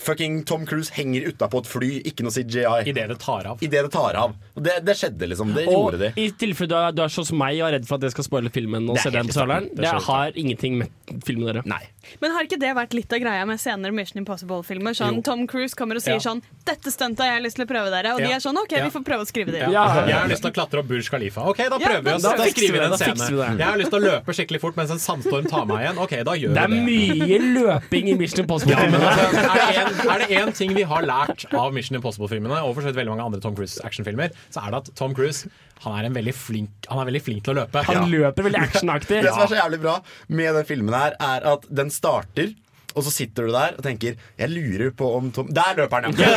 Fucking 0.00 0.44
Tom 0.48 0.62
Cruise 0.64 0.88
henger 0.96 1.26
utapå 1.28 1.60
et 1.60 1.66
fly, 1.68 1.88
ikke 2.08 2.24
noe 2.24 2.32
CGI. 2.32 2.86
Idet 2.88 3.10
det 3.10 3.18
tar 3.20 3.44
av. 3.50 3.60
I 3.60 3.68
det 3.68 3.82
det 3.84 3.90
tar 3.92 4.16
av. 4.16 4.32
Og 4.56 4.64
det, 4.64 4.78
det 4.86 4.94
skjedde, 4.96 5.28
liksom. 5.28 5.50
Det 5.52 5.66
Og 5.68 5.74
gjorde 5.74 5.98
de. 6.00 6.08
i 6.16 6.30
tilfelle 6.40 6.70
du 6.70 6.76
er, 6.78 6.94
du 6.96 7.02
er 7.04 7.12
sånn 7.12 7.26
som 7.28 7.36
meg 7.40 7.58
og 7.60 7.66
er 7.68 7.76
redd 7.76 7.88
for 7.88 7.98
at 7.98 8.06
jeg 8.08 8.14
skal 8.14 8.24
spoile 8.24 8.52
filmen, 8.54 8.88
og 8.88 8.96
Det 8.96 9.04
se 9.04 9.12
den 9.12 9.28
traileren. 9.28 9.68
Det 9.76 9.84
det 9.84 9.92
har 10.06 10.38
ingenting 10.40 10.78
med 10.80 11.20
filmen 11.28 11.44
å 11.44 11.50
gjøre. 11.50 11.64
Nei. 11.68 11.82
Men 12.20 12.30
har 12.32 12.44
ikke 12.44 12.58
det 12.60 12.74
vært 12.76 12.92
litt 12.94 13.12
av 13.12 13.20
greia 13.20 13.46
med 13.46 13.58
senere 13.58 13.92
Mission 13.92 14.20
Impossible-filmer? 14.24 14.94
Sånn, 14.96 15.22
Tom 15.24 15.46
Cruise 15.46 15.74
kommer 15.74 15.96
og 15.96 16.02
sier 16.02 16.14
Ja. 16.16 16.18
sånn 16.30 16.42
'Dette 16.64 16.90
stuntet 16.90 17.18
har 17.24 17.38
jeg 17.38 17.42
lyst 17.44 17.56
til 17.56 17.66
å 17.66 17.68
prøve 17.68 17.90
dere.' 17.90 18.14
Og 18.14 18.18
de 18.18 18.30
er 18.32 18.38
sånn 18.40 18.56
'OK, 18.56 18.72
Ja. 18.76 18.84
vi 18.84 18.90
får 18.90 19.04
prøve 19.04 19.22
å 19.22 19.26
skrive 19.26 19.50
det 19.52 19.62
inn'. 19.62 19.72
Ja. 19.72 20.06
Jeg 20.06 20.14
har 20.14 20.28
lyst 20.28 20.42
til 20.42 20.50
å 20.50 20.54
klatre 20.54 20.78
opp 20.80 20.86
Burj 20.88 21.08
Khalifa. 21.10 21.40
Ok, 21.48 21.56
da 21.58 21.78
prøver 21.78 22.02
vi 22.02 22.10
da 22.10 22.14
oss 22.16 22.22
vi. 22.22 22.28
Da 22.28 22.32
inn 22.34 22.82
en 22.84 22.90
vi 22.90 22.96
scene. 22.96 23.56
det. 23.56 23.58
Jeg 23.58 23.66
har 23.66 23.76
lyst 23.78 23.90
til 23.90 24.00
å 24.00 24.04
løpe 24.06 24.30
skikkelig 24.34 24.60
fort 24.60 24.76
mens 24.76 24.90
en 24.90 24.98
sandstorm 24.98 25.44
tar 25.48 25.64
meg 25.66 25.78
igjen. 25.86 25.98
Ok, 25.98 26.10
da 26.24 26.32
gjør 26.32 26.48
vi 26.48 26.54
Det 26.54 26.62
er 26.62 26.68
det. 26.68 26.84
mye 26.86 27.38
løping 27.56 28.08
i 28.08 28.14
Mission 28.16 28.44
Impossible-filmene. 28.46 29.00
altså, 29.00 29.36
er 29.36 29.66
det 29.66 29.76
en- 29.76 30.10
er 30.10 30.18
det 30.18 30.28
én 30.30 30.54
ting 30.54 30.74
vi 30.74 30.82
har 30.82 31.02
lært 31.02 31.44
av 31.54 31.72
Mission 31.72 31.96
Impossible-filmene, 32.00 32.62
og 32.62 32.74
for 32.74 32.82
så 32.82 32.86
vidt 32.92 32.96
veldig 32.96 33.16
mange 33.16 33.24
andre 33.24 33.40
Tom 33.40 33.54
Cruise-actionfilmer, 33.56 34.30
så 34.50 34.66
er 34.66 34.70
det 34.70 34.74
at 34.88 34.94
Tom 34.94 35.14
Cruise 35.14 35.48
han 35.84 35.96
er, 35.98 36.08
en 36.08 36.16
veldig 36.16 36.34
flink, 36.34 36.86
han 36.88 37.00
er 37.02 37.08
veldig 37.10 37.22
flink 37.26 37.42
til 37.44 37.52
å 37.54 37.58
løpe. 37.60 37.82
Han 37.88 38.06
løper 38.12 38.46
veldig 38.48 38.62
actionaktig. 38.62 39.20
Det 39.24 39.32
som 39.32 39.44
er 39.44 39.50
så 39.52 39.58
jævlig 39.60 39.80
bra 39.82 39.96
med 40.28 40.56
den 40.56 40.68
filmen 40.68 40.96
her, 40.96 41.16
er 41.20 41.48
at 41.52 41.66
den 41.68 41.92
starter 41.92 42.54
og 42.96 43.04
så 43.04 43.12
sitter 43.12 43.46
du 43.46 43.52
der 43.54 43.76
og 43.76 43.84
tenker 43.84 44.16
Jeg 44.38 44.48
lurer 44.50 44.90
på 44.96 45.08
om 45.18 45.28
Tom 45.34 45.50
Der 45.52 45.76
løper 45.76 46.06
han, 46.06 46.16
ja! 46.16 46.32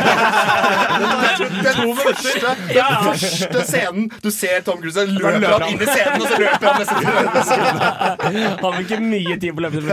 Den, 1.40 1.96
første, 1.96 2.52
den 2.68 2.98
første 3.04 3.62
scenen 3.68 4.10
du 4.22 4.28
ser 4.34 4.60
Tom 4.66 4.80
Cruise, 4.82 5.04
løper 5.08 5.38
løper 5.40 5.64
han 5.64 5.74
inn 5.74 5.82
i 5.82 5.88
scenen, 5.88 6.20
og 6.20 6.28
så 6.28 6.38
løper 6.40 6.66
han 6.66 6.80
nesten. 6.82 7.08
Han 8.60 8.74
har 8.74 8.78
ikke 8.82 8.98
mye 9.02 9.36
tid 9.40 9.54
på 9.56 9.64
løpet. 9.64 9.88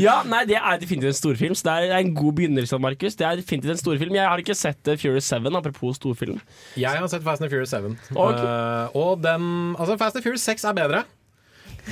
Ja, 0.00 0.18
nei, 0.28 0.42
Det 0.48 0.58
er 0.58 0.80
definitivt 0.82 1.12
en 1.12 1.18
storfilm. 1.18 1.56
Så 1.58 1.68
det 1.68 1.92
er 1.92 2.02
en 2.02 2.14
god 2.16 2.36
begynnelse, 2.40 2.78
Markus. 2.82 3.16
Det 3.18 3.26
er 3.28 3.40
definitivt 3.40 3.76
en 3.76 3.80
storfilm. 3.80 4.14
Jeg 4.18 4.28
har 4.28 4.42
ikke 4.42 4.56
sett 4.58 4.90
uh, 4.90 4.98
Furious 4.98 5.30
7, 5.30 5.48
apropos 5.58 5.98
storfilm. 6.00 6.40
Jeg 6.76 6.98
har 6.98 7.10
sett 7.12 7.24
Fast 7.26 7.44
and 7.44 7.52
Furious 7.52 7.74
7. 7.74 7.92
Okay. 8.12 8.44
Uh, 8.44 8.96
og 8.96 9.22
den 9.24 9.76
Altså, 9.78 9.96
Fast 10.00 10.16
and 10.18 10.26
Furious 10.26 10.48
6 10.48 10.64
er 10.70 10.78
bedre. 10.78 11.04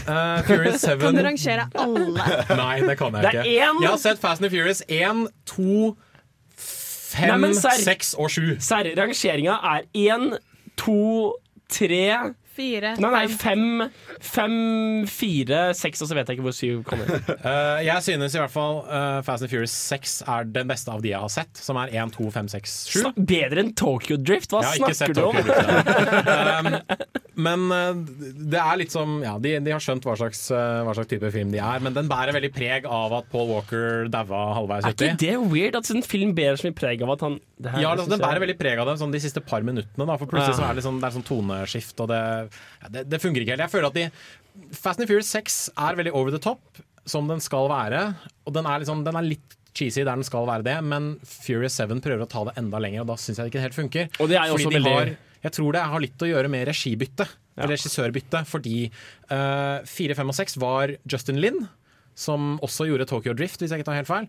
Eh, 0.06 0.42
Furious 0.46 0.80
7 0.86 0.98
Kan 1.02 1.16
du 1.18 1.22
rangere 1.26 1.64
alle? 1.74 2.26
Nei, 2.56 2.80
det 2.86 2.96
kan 2.98 3.14
jeg 3.16 3.22
Det 3.24 3.30
er 3.34 3.42
ikke. 3.42 3.64
En... 3.70 3.80
Jeg 3.82 3.90
har 3.90 3.96
sett 3.98 4.20
Fast 4.22 4.42
and 4.42 4.50
Furious 4.52 4.82
1, 4.88 5.24
2, 5.50 5.96
5, 6.56 7.40
Nei, 7.42 7.50
serr- 7.58 7.82
6 7.84 8.14
og 8.22 8.30
7. 8.30 8.56
Serr, 8.62 8.90
rangeringa 8.98 9.56
er 9.74 9.88
én, 9.98 10.28
to, 10.78 11.34
tre 11.70 12.04
Fire, 12.60 12.92
Nei, 13.00 13.10
nei, 13.14 13.22
fem. 13.32 13.62
fem, 14.20 14.56
fire, 15.08 15.60
seks, 15.76 16.02
og 16.04 16.10
så 16.10 16.16
vet 16.18 16.28
jeg 16.28 16.36
ikke 16.38 16.44
hvor 16.46 16.56
syv 16.56 16.82
kommer. 16.86 17.08
Uh, 17.40 17.80
jeg 17.88 18.04
synes 18.04 18.36
i 18.36 18.40
hvert 18.42 18.52
fall 18.52 18.82
uh, 18.84 19.20
Fast 19.26 19.46
and 19.46 19.52
Furious 19.52 19.72
6 19.88 20.18
er 20.28 20.50
den 20.52 20.68
beste 20.70 20.92
av 20.92 21.00
de 21.04 21.14
jeg 21.14 21.22
har 21.24 21.32
sett, 21.32 21.56
som 21.56 21.78
er 21.80 21.94
1, 21.96 22.12
2, 22.18 22.28
5, 22.36 22.50
6, 22.56 22.76
7. 22.92 22.98
Snak- 23.06 23.20
Bedre 23.30 23.64
enn 23.64 23.72
Tokyo 23.78 24.18
Drift? 24.20 24.52
Hva 24.52 24.60
Jeg 24.66 24.84
har 24.84 24.92
ikke 24.92 24.98
snakker 25.00 25.14
sett 25.14 25.16
du 25.16 25.24
om? 25.24 25.40
Tokyo 25.40 25.56
Drift, 25.56 26.28
um, 26.60 27.08
Men 27.46 27.62
uh, 27.72 27.96
det 28.52 28.58
er 28.60 28.76
litt 28.82 28.92
som 28.92 29.18
ja, 29.24 29.36
de, 29.40 29.54
de 29.64 29.72
har 29.72 29.80
skjønt 29.80 30.04
hva 30.04 30.16
slags, 30.20 30.42
hva 30.52 30.92
slags 30.96 31.08
type 31.08 31.30
film 31.32 31.52
de 31.54 31.60
er, 31.62 31.80
men 31.80 31.94
den 31.96 32.08
bærer 32.10 32.34
veldig 32.36 32.50
preg 32.52 32.84
av 32.90 33.14
at 33.22 33.30
Paul 33.32 33.48
Walker 33.54 34.10
daua 34.12 34.42
halvveis 34.58 34.84
Er 34.84 34.92
ikke 34.96 35.14
det 35.22 35.36
weird 35.48 35.78
at 35.78 35.88
en 35.94 36.04
film 36.04 36.34
bærer 36.36 36.60
så 36.60 36.68
mye 36.68 36.76
preg 36.76 37.00
av 37.06 37.14
at 37.14 37.24
han 37.24 37.38
det 37.60 37.72
her 37.74 37.82
Ja, 37.86 37.94
altså, 37.94 38.10
Den 38.12 38.20
bærer 38.20 38.42
veldig 38.44 38.58
preg 38.60 38.80
av 38.82 38.88
det 38.90 38.98
sånn 39.00 39.12
de 39.14 39.20
siste 39.22 39.40
par 39.44 39.64
minuttene. 39.64 40.04
Da, 40.08 40.14
for 40.20 40.28
plutselig 40.30 40.52
Ja. 40.54 40.58
så 40.60 40.68
er 40.70 40.76
det, 40.78 40.84
sånn, 40.84 41.00
det 41.00 41.08
er 41.10 41.16
sånn 41.16 41.26
toneskift, 41.28 42.00
og 42.04 42.08
det, 42.12 42.20
ja, 42.82 42.90
det, 42.96 43.06
det 43.12 43.20
fungerer 43.22 43.46
ikke 43.46 43.56
helt. 43.56 43.66
Jeg 43.66 43.74
føler 43.74 43.90
at 43.90 43.98
de 43.98 44.08
Fast 44.74 45.00
and 45.00 45.08
Furious 45.08 45.30
6 45.30 45.58
er 45.78 45.98
veldig 45.98 46.12
over 46.18 46.34
the 46.34 46.40
top, 46.42 46.60
som 47.08 47.28
den 47.30 47.40
skal 47.42 47.68
være. 47.70 48.02
Og 48.46 48.54
den 48.56 48.66
er, 48.66 48.82
liksom, 48.82 49.04
den 49.06 49.18
er 49.18 49.26
litt 49.26 49.56
cheesy 49.78 50.02
der 50.02 50.16
den 50.18 50.26
skal 50.26 50.48
være 50.48 50.66
det, 50.66 50.76
men 50.84 51.12
Furious 51.24 51.78
7 51.78 52.00
prøver 52.02 52.24
å 52.26 52.30
ta 52.30 52.42
det 52.50 52.56
enda 52.60 52.80
lenger, 52.82 53.04
og 53.04 53.12
da 53.12 53.18
syns 53.22 53.38
jeg 53.38 53.46
det 53.46 53.52
ikke 53.54 53.66
helt 53.68 53.78
funker. 53.78 54.08
Og 54.20 54.30
det 54.32 54.40
er 54.40 54.50
jo 54.50 54.56
også 54.58 54.72
veldig- 54.74 54.94
har, 54.96 55.12
jeg 55.46 55.54
tror 55.56 55.72
det 55.76 55.84
har 55.92 56.02
litt 56.02 56.24
å 56.26 56.30
gjøre 56.32 56.50
med 56.52 56.66
regibytte, 56.68 57.28
eller 57.56 57.76
regissørbytte, 57.76 58.42
fordi 58.48 58.78
uh, 59.30 59.78
4, 59.86 60.16
5 60.18 60.32
og 60.32 60.36
6 60.42 60.58
var 60.62 60.96
Justin 61.06 61.40
Lin. 61.42 61.62
Som 62.20 62.58
også 62.60 62.84
gjorde 62.84 63.06
Tokyo 63.08 63.32
Drift, 63.32 63.62
hvis 63.62 63.70
jeg 63.72 63.80
ikke 63.80 63.86
tar 63.86 63.96
helt 63.96 64.08
feil. 64.10 64.26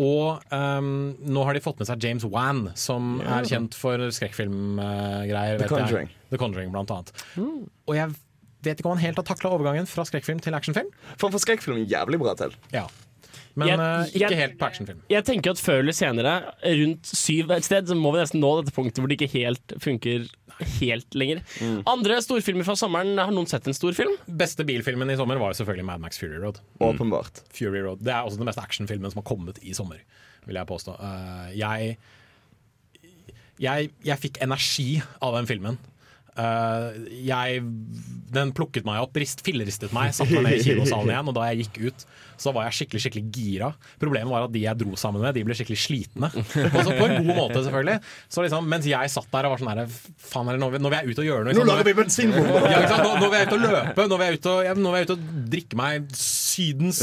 Og 0.00 0.40
um, 0.52 1.14
nå 1.20 1.42
har 1.44 1.52
de 1.52 1.60
fått 1.60 1.78
med 1.82 1.86
seg 1.90 2.00
James 2.02 2.24
Wan, 2.24 2.70
som 2.74 3.20
Ja. 3.20 3.40
er 3.40 3.44
kjent 3.44 3.74
for 3.76 3.98
skrekkfilmgreier. 4.14 5.58
The 5.58 5.68
Conjuring. 5.68 6.08
The 6.30 6.38
Conjuring, 6.40 6.72
blant 6.72 6.90
annet. 6.90 7.12
Og 7.36 7.94
jeg 7.98 8.14
vet 8.62 8.78
ikke 8.80 8.88
om 8.88 8.96
han 8.96 9.04
helt 9.04 9.16
har 9.20 9.26
takla 9.28 9.50
overgangen 9.52 9.86
fra 9.90 10.04
skrekkfilm 10.08 10.40
til 10.40 10.54
actionfilm. 10.56 10.88
For 11.18 11.28
han 11.28 11.36
får 11.36 11.44
skrekkfilm 11.44 11.84
jævlig 11.90 12.18
bra 12.22 12.34
til. 12.38 12.54
Ja. 12.72 12.86
Men 13.54 13.68
Jeg- 13.68 13.78
eh, 13.80 14.06
ikke 14.16 14.30
jeg- 14.30 14.38
helt 14.38 14.58
på 14.58 14.64
actionfilm. 14.64 15.00
Jeg 15.10 15.24
tenker 15.26 15.50
at 15.50 15.58
før 15.60 15.80
eller 15.80 15.92
senere, 15.92 16.54
rundt 16.64 17.04
syv 17.04 17.50
et 17.50 17.64
sted, 17.64 17.84
så 17.86 17.94
må 17.94 18.12
vi 18.14 18.20
nesten 18.20 18.40
nå 18.40 18.62
dette 18.64 18.72
punktet 18.74 18.96
hvor 19.02 19.08
det 19.08 19.20
ikke 19.20 19.32
helt 19.44 19.74
funker 19.78 20.26
helt 20.80 21.16
lenger. 21.18 21.42
Andre 21.90 22.18
storfilmer 22.24 22.66
fra 22.66 22.76
sommeren, 22.78 23.14
har 23.18 23.32
noen 23.34 23.48
sett 23.50 23.66
en 23.68 23.76
storfilm? 23.76 24.14
Beste 24.26 24.66
bilfilmen 24.68 25.10
i 25.12 25.18
sommer 25.20 25.40
var 25.40 25.52
jo 25.52 25.60
selvfølgelig 25.60 25.86
Mad 25.88 26.02
Max 26.04 26.20
Fury 26.22 26.40
Road. 26.42 26.60
Åpenbart. 26.82 27.42
Fury 27.54 27.82
Road. 27.84 28.02
Det 28.04 28.14
er 28.14 28.26
også 28.26 28.40
den 28.40 28.48
beste 28.50 28.64
actionfilmen 28.64 29.12
som 29.12 29.22
har 29.22 29.28
kommet 29.28 29.60
i 29.62 29.74
sommer, 29.76 30.02
vil 30.48 30.58
jeg 30.60 30.70
påstå. 30.70 30.96
Uh, 30.98 31.48
jeg, 31.58 31.96
jeg 33.62 33.90
Jeg 34.04 34.18
fikk 34.22 34.42
energi 34.44 34.90
av 35.22 35.36
den 35.38 35.50
filmen. 35.50 35.80
Eh, 36.32 36.84
jeg, 37.26 37.60
den 38.32 38.52
plukket 38.56 38.86
meg 38.88 39.02
opp, 39.04 39.16
rist, 39.20 39.42
filleristet 39.44 39.92
meg, 39.92 40.14
satte 40.16 40.32
meg 40.38 40.46
ned 40.46 40.60
i 40.62 40.64
kinosalen 40.64 41.12
igjen. 41.12 41.28
Og 41.28 41.36
da 41.36 41.48
jeg 41.50 41.66
gikk 41.66 41.80
ut, 41.90 42.04
så 42.42 42.52
var 42.54 42.66
jeg 42.66 42.78
skikkelig 42.80 43.02
skikkelig 43.04 43.24
gira. 43.36 43.68
Problemet 44.00 44.32
var 44.32 44.46
at 44.48 44.54
de 44.54 44.64
jeg 44.64 44.80
dro 44.80 44.96
sammen 44.98 45.22
med, 45.22 45.36
de 45.36 45.44
ble 45.46 45.56
skikkelig 45.56 45.80
slitne. 45.82 46.30
Også 46.32 46.96
på 46.96 47.06
en 47.06 47.18
god 47.20 47.34
måte, 47.36 47.60
selvfølgelig. 47.60 47.98
Så 48.32 48.46
liksom, 48.46 48.70
mens 48.72 48.88
jeg 48.88 49.12
satt 49.12 49.28
der 49.34 49.48
og 49.48 49.54
var 49.54 49.62
sånn 49.62 49.72
herre 49.74 49.86
Faen, 50.32 50.48
nå 50.56 50.70
nå 50.72 50.88
vil 50.88 50.96
jeg 50.96 51.12
ut 51.12 51.20
og 51.20 51.26
gjøre 51.28 51.44
noe. 51.44 51.52
Nå 51.52 51.60
liksom. 51.60 51.68
lager 51.68 51.88
vi 51.88 51.94
bensinbombe! 51.98 52.62
Ja. 52.72 52.80
Nå, 53.02 53.10
nå 53.20 53.28
vil 53.28 53.38
jeg 53.38 53.48
ut 53.48 53.54
og 53.56 53.62
løpe, 53.66 54.06
nå 54.08 54.18
vil 54.18 54.26
jeg 54.26 54.40
ut 54.40 54.48
og, 54.52 54.58
ja, 54.64 54.74
vil 54.78 54.98
jeg 54.98 55.08
ut 55.08 55.14
og 55.14 55.26
drikke 55.52 55.78
meg 55.78 56.08
Sydens 56.16 57.00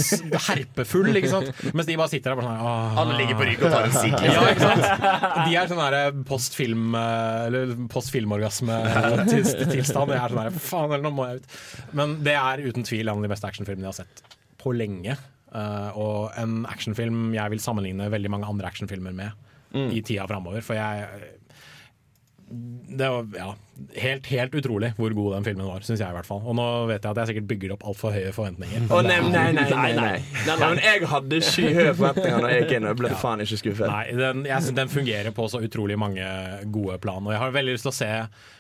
herpefull, 0.48 1.10
ikke 1.20 1.32
sant? 1.32 1.64
Mens 1.78 1.88
de 1.90 1.98
bare 2.00 2.12
sitter 2.12 2.34
der 2.34 2.40
bare 2.40 2.50
sånn 2.50 2.66
åh. 2.70 3.00
Alle 3.02 3.16
ligger 3.18 3.40
på 3.40 3.48
rygg 3.48 3.64
og 3.64 3.74
tar 3.74 3.88
en 3.88 3.96
sigg. 3.96 4.18
Ja, 4.26 4.44
ikke 4.54 4.68
sant? 4.68 4.84
De 5.46 5.56
er 5.58 5.72
sånn 5.72 5.82
derre 5.82 6.04
postfilm 6.30 6.94
Eller 7.00 7.74
Eller 7.74 9.19
postfilmorgasme-tilstand. 9.26 10.14
Jeg 10.16 10.22
er 10.24 10.36
sånn 10.36 10.42
der, 10.42 10.62
faen, 10.70 10.94
eller 10.94 11.06
nå 11.06 11.14
må 11.16 11.28
jeg 11.30 11.42
ut. 11.42 11.58
Men 12.00 12.16
det 12.26 12.38
er 12.40 12.64
uten 12.66 12.88
tvil 12.88 13.08
en 13.08 13.20
av 13.20 13.28
de 13.28 13.34
beste 13.34 13.50
actionfilmene 13.50 13.88
jeg 13.88 13.94
har 13.94 14.00
sett 14.04 14.40
på 14.60 14.74
lenge. 14.76 15.18
Uh, 15.50 15.90
og 15.98 16.38
en 16.38 16.64
actionfilm 16.70 17.34
jeg 17.34 17.56
vil 17.56 17.62
sammenligne 17.64 18.10
veldig 18.14 18.32
mange 18.36 18.50
andre 18.50 18.70
actionfilmer 18.70 19.16
med 19.18 19.46
i 19.70 20.00
tida 20.02 20.24
framover. 20.26 20.64
For 20.66 20.74
jeg 20.74 21.36
det 22.52 23.10
var 23.10 23.28
ja, 23.38 23.50
helt, 24.02 24.28
helt 24.28 24.56
utrolig 24.58 24.90
hvor 24.98 25.14
god 25.14 25.36
den 25.36 25.46
filmen 25.46 25.68
var, 25.70 25.84
syns 25.86 26.02
jeg 26.02 26.10
i 26.10 26.16
hvert 26.16 26.28
fall. 26.28 26.42
Og 26.42 26.56
nå 26.58 26.66
vet 26.90 27.04
jeg 27.04 27.12
at 27.12 27.20
jeg 27.22 27.30
sikkert 27.32 27.50
bygger 27.52 27.74
opp 27.76 27.86
altfor 27.92 28.16
høye 28.16 28.32
forventninger. 28.34 28.88
Oh, 28.90 29.04
nei, 29.06 29.20
nei, 29.22 29.44
nei, 29.54 29.66
nei, 29.70 29.92
nei. 29.98 30.16
nei, 30.48 30.56
men 30.64 30.82
jeg 30.84 31.10
hadde 31.12 31.42
skyhøye 31.46 31.94
forventninger 31.94 32.46
da 32.46 32.54
jeg 32.54 32.64
gikk 32.64 32.76
inn, 32.80 32.88
og 32.90 32.98
ble 32.98 33.12
ble 33.12 33.20
faen 33.22 33.46
ikke 33.46 33.60
skuffet. 33.62 33.92
Nei, 33.92 34.06
den, 34.18 34.48
jeg 34.50 34.78
den 34.80 34.92
fungerer 34.92 35.36
på 35.36 35.46
så 35.52 35.62
utrolig 35.66 36.00
mange 36.02 36.26
gode 36.74 36.98
plan. 37.04 37.22
Og 37.28 37.36
jeg 37.36 37.44
har 37.44 37.54
veldig 37.60 37.78
lyst 37.78 37.86
til 37.86 37.94
å 37.94 38.00
se 38.00 38.12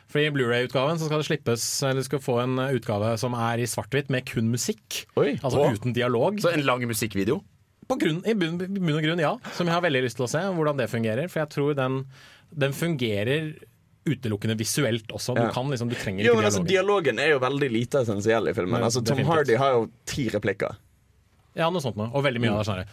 For 0.09 0.19
i 0.23 0.29
Blu-ray-utgaven 0.33 0.97
så 0.97 1.05
skal 1.05 1.21
det 1.21 1.27
slippes 1.27 1.63
Eller 1.85 2.01
skal 2.01 2.21
få 2.23 2.39
en 2.41 2.55
utgave 2.73 3.11
som 3.21 3.35
er 3.37 3.61
i 3.61 3.67
svart-hvitt 3.69 4.09
med 4.09 4.25
kun 4.25 4.49
musikk. 4.49 5.03
altså 5.15 5.61
Å. 5.61 5.71
uten 5.75 5.93
dialog. 5.93 6.39
Så 6.41 6.49
en 6.53 6.65
lang 6.65 6.81
musikkvideo? 6.89 7.43
På 7.89 7.97
grunn, 7.97 8.19
I 8.25 8.33
bunn, 8.37 8.57
bunn 8.57 8.97
og 8.97 9.03
grunn, 9.05 9.21
ja. 9.21 9.35
Som 9.57 9.69
jeg 9.69 9.73
har 9.73 9.81
veldig 9.85 10.01
lyst 10.05 10.17
til 10.19 10.25
å 10.27 10.29
se 10.29 10.41
hvordan 10.53 10.77
det 10.81 10.89
fungerer. 10.91 11.29
For 11.29 11.41
jeg 11.43 11.49
tror 11.55 11.77
den, 11.77 12.03
den 12.65 12.73
fungerer 12.77 13.51
utelukkende 14.09 14.55
visuelt 14.57 15.09
også. 15.13 15.35
Du 15.37 15.43
kan 15.53 15.69
liksom, 15.69 15.89
du 15.91 15.97
trenger 15.97 16.23
Jo, 16.25 16.33
ikke 16.33 16.41
dialogen. 16.41 16.45
altså, 16.49 16.63
dialogen. 16.69 17.19
Er 17.21 17.33
jo 17.35 17.39
veldig 17.43 17.69
lite 17.73 18.01
essensiell 18.01 18.49
i 18.49 18.53
filmen. 18.57 18.77
Men 18.79 18.83
Altså, 18.89 19.01
Tom 19.03 19.17
definitivt. 19.17 19.35
Hardy 19.35 19.57
har 19.61 19.73
jo 19.77 19.89
ti 20.09 20.29
replikker. 20.33 20.77
Ja, 21.59 21.67
noe 21.73 21.81
sånt 21.83 21.97
noe. 21.99 22.07
Og 22.15 22.23
veldig 22.23 22.39
mye 22.39 22.53
av 22.53 22.61
det 22.61 22.63
er 22.63 22.67
sånn 22.69 22.79
her. 22.79 22.87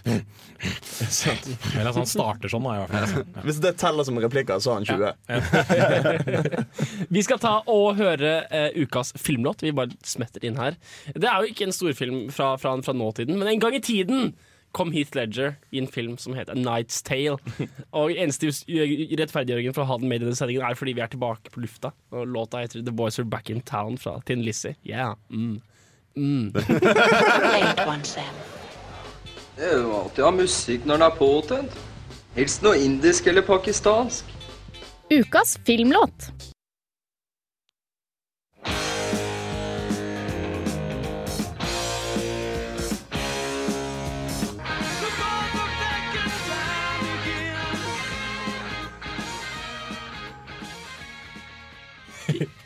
Eller 1.78 1.92
sånn 1.94 2.02
han 2.02 2.10
starter 2.10 2.50
sånn, 2.50 2.66
da, 2.66 2.72
i 2.74 2.80
hvert 2.82 2.94
fall. 3.12 3.22
Ja. 3.22 3.42
Hvis 3.46 3.62
det 3.62 3.70
teller 3.78 4.02
som 4.08 4.18
replikker, 4.22 4.58
så 4.62 4.68
har 4.74 4.78
han 4.80 4.88
20. 4.90 4.96
Vi 7.14 7.20
skal 7.26 7.38
ta 7.42 7.54
og 7.70 7.88
høre 8.00 8.32
uh, 8.50 8.70
ukas 8.74 9.12
filmlåt. 9.20 9.62
Vi 9.62 9.76
bare 9.76 9.90
smetter 10.06 10.44
inn 10.46 10.56
her. 10.58 10.72
Det 11.14 11.28
er 11.30 11.36
jo 11.44 11.48
ikke 11.54 11.66
en 11.68 11.76
storfilm 11.76 12.18
fra, 12.34 12.56
fra, 12.58 12.70
fra 12.82 12.94
nåtiden, 12.96 13.38
men 13.38 13.48
en 13.54 13.62
gang 13.62 13.74
i 13.78 13.84
tiden 13.84 14.34
kom 14.76 14.90
Heath 14.92 15.16
Ledger 15.16 15.54
i 15.72 15.78
en 15.80 15.88
film 15.88 16.18
som 16.20 16.34
heter 16.36 16.52
A 16.52 16.56
Night's 16.60 17.00
Tale. 17.06 17.38
Og 17.96 18.12
eneste 18.12 18.46
rettferdiggjøringen 18.50 19.72
for 19.76 19.82
å 19.86 19.88
ha 19.92 19.96
den 20.02 20.08
med 20.10 20.18
i 20.20 20.24
denne 20.26 20.36
sendingen 20.36 20.66
er 20.66 20.74
fordi 20.76 20.92
vi 20.98 21.04
er 21.06 21.10
tilbake 21.14 21.46
på 21.54 21.62
lufta. 21.64 21.88
Og 22.12 22.22
låta 22.34 22.60
heter 22.64 22.78
The 22.84 22.92
Boys 22.92 23.18
Are 23.22 23.28
Back 23.28 23.46
in 23.54 23.60
Town 23.64 23.96
fra 24.00 24.12
Tin 24.26 24.40
Lizzie. 24.44 24.74
Yeah. 24.84 25.14
Mm. 25.30 25.62
Mm. 26.16 26.52
Det 29.56 29.64
er 29.64 29.78
jo 29.80 29.92
alltid 29.96 30.24
ha 30.24 30.30
musikk 30.36 30.82
når 30.84 30.98
den 30.98 31.04
er 31.06 31.14
påtent. 31.16 31.76
Helst 32.36 32.64
noe 32.64 32.76
indisk 32.76 33.30
eller 33.30 33.44
pakistansk. 33.46 34.28
Ukas 35.08 35.56
filmlåt. 35.64 36.28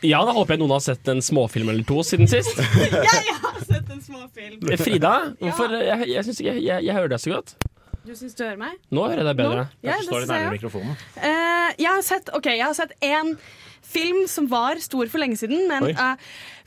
Ja, 0.07 0.23
da 0.25 0.33
håper 0.33 0.55
jeg 0.57 0.63
noen 0.63 0.73
har 0.73 0.83
sett 0.85 1.09
en 1.13 1.21
småfilm 1.25 1.69
eller 1.73 1.85
to 1.89 2.01
siden 2.07 2.29
sist. 2.31 2.57
Jeg 2.61 3.35
har 3.43 3.59
sett 3.67 3.91
en 3.93 4.01
småfilm. 4.01 4.63
Frida, 4.81 5.13
hvorfor, 5.41 5.75
jeg, 5.77 6.09
jeg, 6.09 6.25
synes 6.25 6.41
ikke, 6.41 6.55
jeg, 6.57 6.87
jeg 6.87 6.97
hører 6.97 7.13
deg 7.13 7.21
så 7.23 7.35
godt. 7.35 7.53
Du 8.07 8.15
syns 8.17 8.37
du 8.37 8.45
hører 8.45 8.61
meg? 8.61 8.79
Nå 8.89 9.03
hører 9.05 9.21
jeg 9.23 9.29
deg 9.29 9.41
bedre. 9.43 9.65
Ja, 9.85 9.97
jeg 9.99 10.09
også. 10.09 10.39
mikrofonen. 10.55 10.95
Eh, 11.17 11.75
jeg 11.81 11.91
har 11.91 12.07
sett 12.07 12.31
Ok, 12.37 12.49
jeg 12.55 12.65
har 12.65 12.77
sett 12.77 12.95
én 13.05 13.35
film 13.91 14.25
som 14.29 14.47
var 14.51 14.79
stor 14.83 15.09
for 15.11 15.23
lenge 15.23 15.39
siden, 15.41 15.65
men 15.69 15.91
uh, 15.99 16.15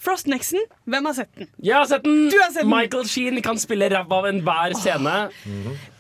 Frost 0.04 0.28
Nexon, 0.28 0.60
hvem 0.90 1.06
har 1.08 1.16
sett 1.16 1.30
den? 1.40 1.48
Jeg 1.64 1.78
har 1.78 1.88
sett 1.88 2.04
den! 2.04 2.26
Du 2.32 2.36
har 2.42 2.50
sett 2.52 2.66
den. 2.66 2.72
Michael 2.74 3.06
Sheen 3.08 3.40
kan 3.46 3.60
spille 3.62 3.88
ræva 3.94 4.20
av 4.20 4.28
enhver 4.28 4.76
scene. 4.76 5.14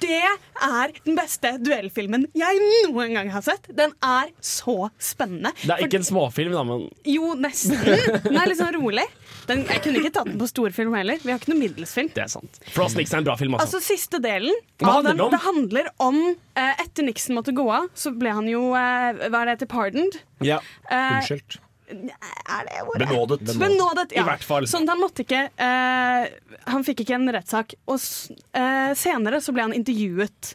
Det 0.04 0.20
er 0.20 0.96
den 1.06 1.16
beste 1.16 1.54
duellfilmen 1.64 2.28
jeg 2.36 2.60
noen 2.90 3.16
gang 3.16 3.32
har 3.32 3.46
sett. 3.46 3.70
Den 3.72 3.96
er 4.04 4.34
så 4.44 4.90
spennende. 5.00 5.54
Det 5.64 5.72
er 5.72 5.86
ikke 5.88 6.02
en 6.02 6.10
småfilm, 6.10 6.58
da, 6.58 6.66
men 6.68 6.90
Jo, 7.08 7.32
nesten. 7.40 7.80
Den 8.28 8.42
er 8.42 8.52
litt 8.52 8.60
sånn 8.60 8.76
rolig. 8.76 9.08
Den, 9.50 9.66
jeg 9.68 9.82
kunne 9.84 10.00
ikke 10.00 10.12
tatt 10.16 10.30
den 10.30 10.38
på 10.40 10.48
storfilm 10.48 10.94
heller. 10.96 11.20
Vi 11.24 11.32
har 11.34 11.42
ikke 11.42 11.52
noe 11.52 11.60
middelsfilm. 11.60 12.12
det 12.16 12.24
er 12.26 12.32
sant. 12.32 12.60
Frost 12.72 12.96
Nixon 13.00 13.18
er 13.20 13.24
en 13.24 13.28
bra 13.28 13.36
film, 13.40 13.58
altså. 13.58 13.80
Altså 13.80 13.82
Siste 13.94 14.22
delen 14.24 14.56
Hva 14.80 14.88
av 14.88 14.94
handler 15.02 15.10
den, 15.10 15.18
det 15.20 15.26
om? 15.26 15.34
det 15.34 15.42
handler 15.44 15.90
om 16.08 16.22
eh, 16.56 16.82
Etter 16.86 17.08
Nixon 17.08 17.36
måtte 17.38 17.56
gå 17.58 17.66
av, 17.72 17.90
så 17.98 18.14
ble 18.16 18.32
han 18.38 18.48
jo 18.52 18.70
eh, 18.78 19.26
Hva 19.28 19.42
er 19.44 19.50
det 19.52 19.56
heter? 19.58 19.72
Pardoned? 19.74 20.18
Ja. 20.48 20.62
Eh, 20.88 21.18
Unnskyldt. 21.20 21.60
Er 21.94 22.64
det 22.70 22.80
ordet? 22.88 23.08
Benådet. 23.10 23.52
Benådet, 23.60 24.14
ja. 24.16 24.24
I 24.24 24.28
hvert 24.30 24.46
fall. 24.48 24.66
Sånn 24.72 24.88
at 24.88 24.94
han 24.96 25.02
måtte 25.04 25.26
ikke 25.26 25.42
eh, 25.52 26.30
Han 26.72 26.86
fikk 26.88 27.04
ikke 27.04 27.18
en 27.20 27.28
rettssak. 27.36 27.76
Og 27.92 28.00
eh, 28.00 28.94
senere 28.98 29.42
så 29.44 29.54
ble 29.54 29.68
han 29.68 29.76
intervjuet 29.78 30.54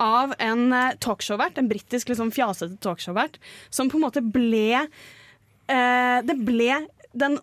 av 0.00 0.32
en 0.40 0.64
eh, 0.72 0.94
talkshow-vert, 1.04 1.60
en 1.60 1.68
britisk 1.68 2.08
liksom, 2.10 2.32
fjasete 2.32 2.80
talkshow-vert, 2.82 3.36
som 3.68 3.92
på 3.92 4.00
en 4.00 4.06
måte 4.08 4.22
ble 4.24 4.64
eh, 4.80 6.18
Det 6.24 6.36
ble 6.48 6.80
den 7.12 7.36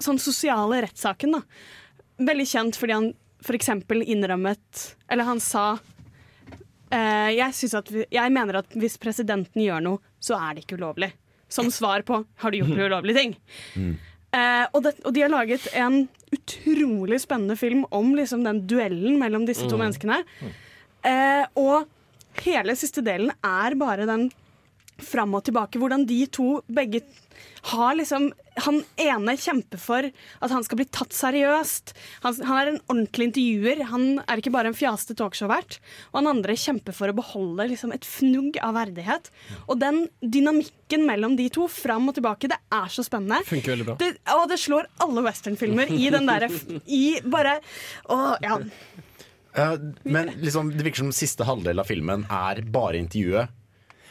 sånn 0.00 0.18
sosiale 0.22 0.82
rettssaken, 0.86 1.32
da. 1.38 1.42
Veldig 2.20 2.46
kjent 2.50 2.76
fordi 2.76 2.92
han 2.96 3.08
f.eks. 3.40 3.68
innrømmet 4.04 4.82
Eller 5.08 5.24
han 5.24 5.40
sa 5.40 5.78
eh, 6.90 7.30
jeg, 7.36 7.54
vi, 7.90 8.04
jeg 8.12 8.32
mener 8.34 8.60
at 8.60 8.76
hvis 8.76 8.98
presidenten 9.00 9.62
gjør 9.64 9.80
noe, 9.86 10.02
så 10.20 10.36
er 10.36 10.54
det 10.58 10.64
ikke 10.66 10.78
ulovlig. 10.80 11.12
Som 11.50 11.70
svar 11.74 12.02
på 12.06 12.24
'har 12.36 12.50
du 12.50 12.58
gjort 12.60 12.76
noe 12.76 12.88
ulovlige 12.90 13.16
ting'? 13.18 13.36
Eh, 14.32 14.66
og, 14.72 14.82
det, 14.84 14.92
og 15.04 15.14
de 15.14 15.22
har 15.24 15.32
laget 15.32 15.66
en 15.74 16.08
utrolig 16.30 17.18
spennende 17.20 17.56
film 17.58 17.84
om 17.90 18.12
liksom, 18.14 18.44
den 18.44 18.60
duellen 18.66 19.18
mellom 19.18 19.46
disse 19.46 19.66
to 19.68 19.76
Mm. 19.76 19.82
menneskene. 19.82 20.24
Eh, 21.02 21.46
og 21.56 21.88
hele 22.44 22.76
siste 22.76 23.02
delen 23.02 23.32
er 23.42 23.74
bare 23.74 24.06
den 24.06 24.30
fram 25.00 25.34
og 25.34 25.42
tilbake, 25.44 25.80
hvordan 25.80 26.06
de 26.06 26.26
to 26.26 26.60
begge 26.68 27.00
har 27.72 27.94
liksom 27.96 28.30
Han 28.66 28.82
ene 29.00 29.36
kjemper 29.40 29.80
for 29.80 30.08
at 30.10 30.54
han 30.54 30.64
skal 30.66 30.80
bli 30.80 30.86
tatt 30.92 31.14
seriøst. 31.16 31.94
Han, 32.24 32.38
han 32.48 32.60
er 32.60 32.72
en 32.72 32.80
ordentlig 32.86 33.30
intervjuer. 33.30 33.84
Han 33.92 34.06
er 34.26 34.42
ikke 34.42 34.52
bare 34.54 34.72
en 34.72 34.78
fjaste 34.78 35.16
talkshow-vert. 35.18 35.78
Og 36.12 36.20
han 36.20 36.30
andre 36.34 36.56
kjemper 36.58 36.96
for 36.96 37.12
å 37.12 37.16
beholde 37.16 37.68
liksom 37.72 37.94
et 37.96 38.06
fnugg 38.06 38.58
av 38.64 38.76
verdighet. 38.78 39.30
Og 39.66 39.80
den 39.82 40.04
dynamikken 40.20 41.06
mellom 41.08 41.36
de 41.38 41.48
to, 41.52 41.68
fram 41.70 42.10
og 42.10 42.18
tilbake, 42.18 42.50
det 42.50 42.58
er 42.74 42.90
så 42.92 43.04
spennende. 43.06 43.42
Funker 43.48 43.74
veldig 43.76 43.88
bra. 43.90 43.98
Det, 44.00 44.12
og 44.36 44.46
det 44.50 44.60
slår 44.60 44.90
alle 45.04 45.24
westernfilmer 45.26 45.92
i 45.94 46.10
den 46.12 46.28
derre 46.28 46.50
I 46.90 47.20
bare 47.24 47.58
Å, 48.10 48.18
ja. 48.42 48.58
Uh, 49.56 49.74
men 50.06 50.30
liksom, 50.38 50.70
det 50.76 50.84
virker 50.86 51.02
som 51.02 51.14
siste 51.14 51.46
halvdel 51.46 51.82
av 51.82 51.88
filmen 51.88 52.26
er 52.30 52.62
bare 52.70 53.00
intervjuet. 53.00 53.56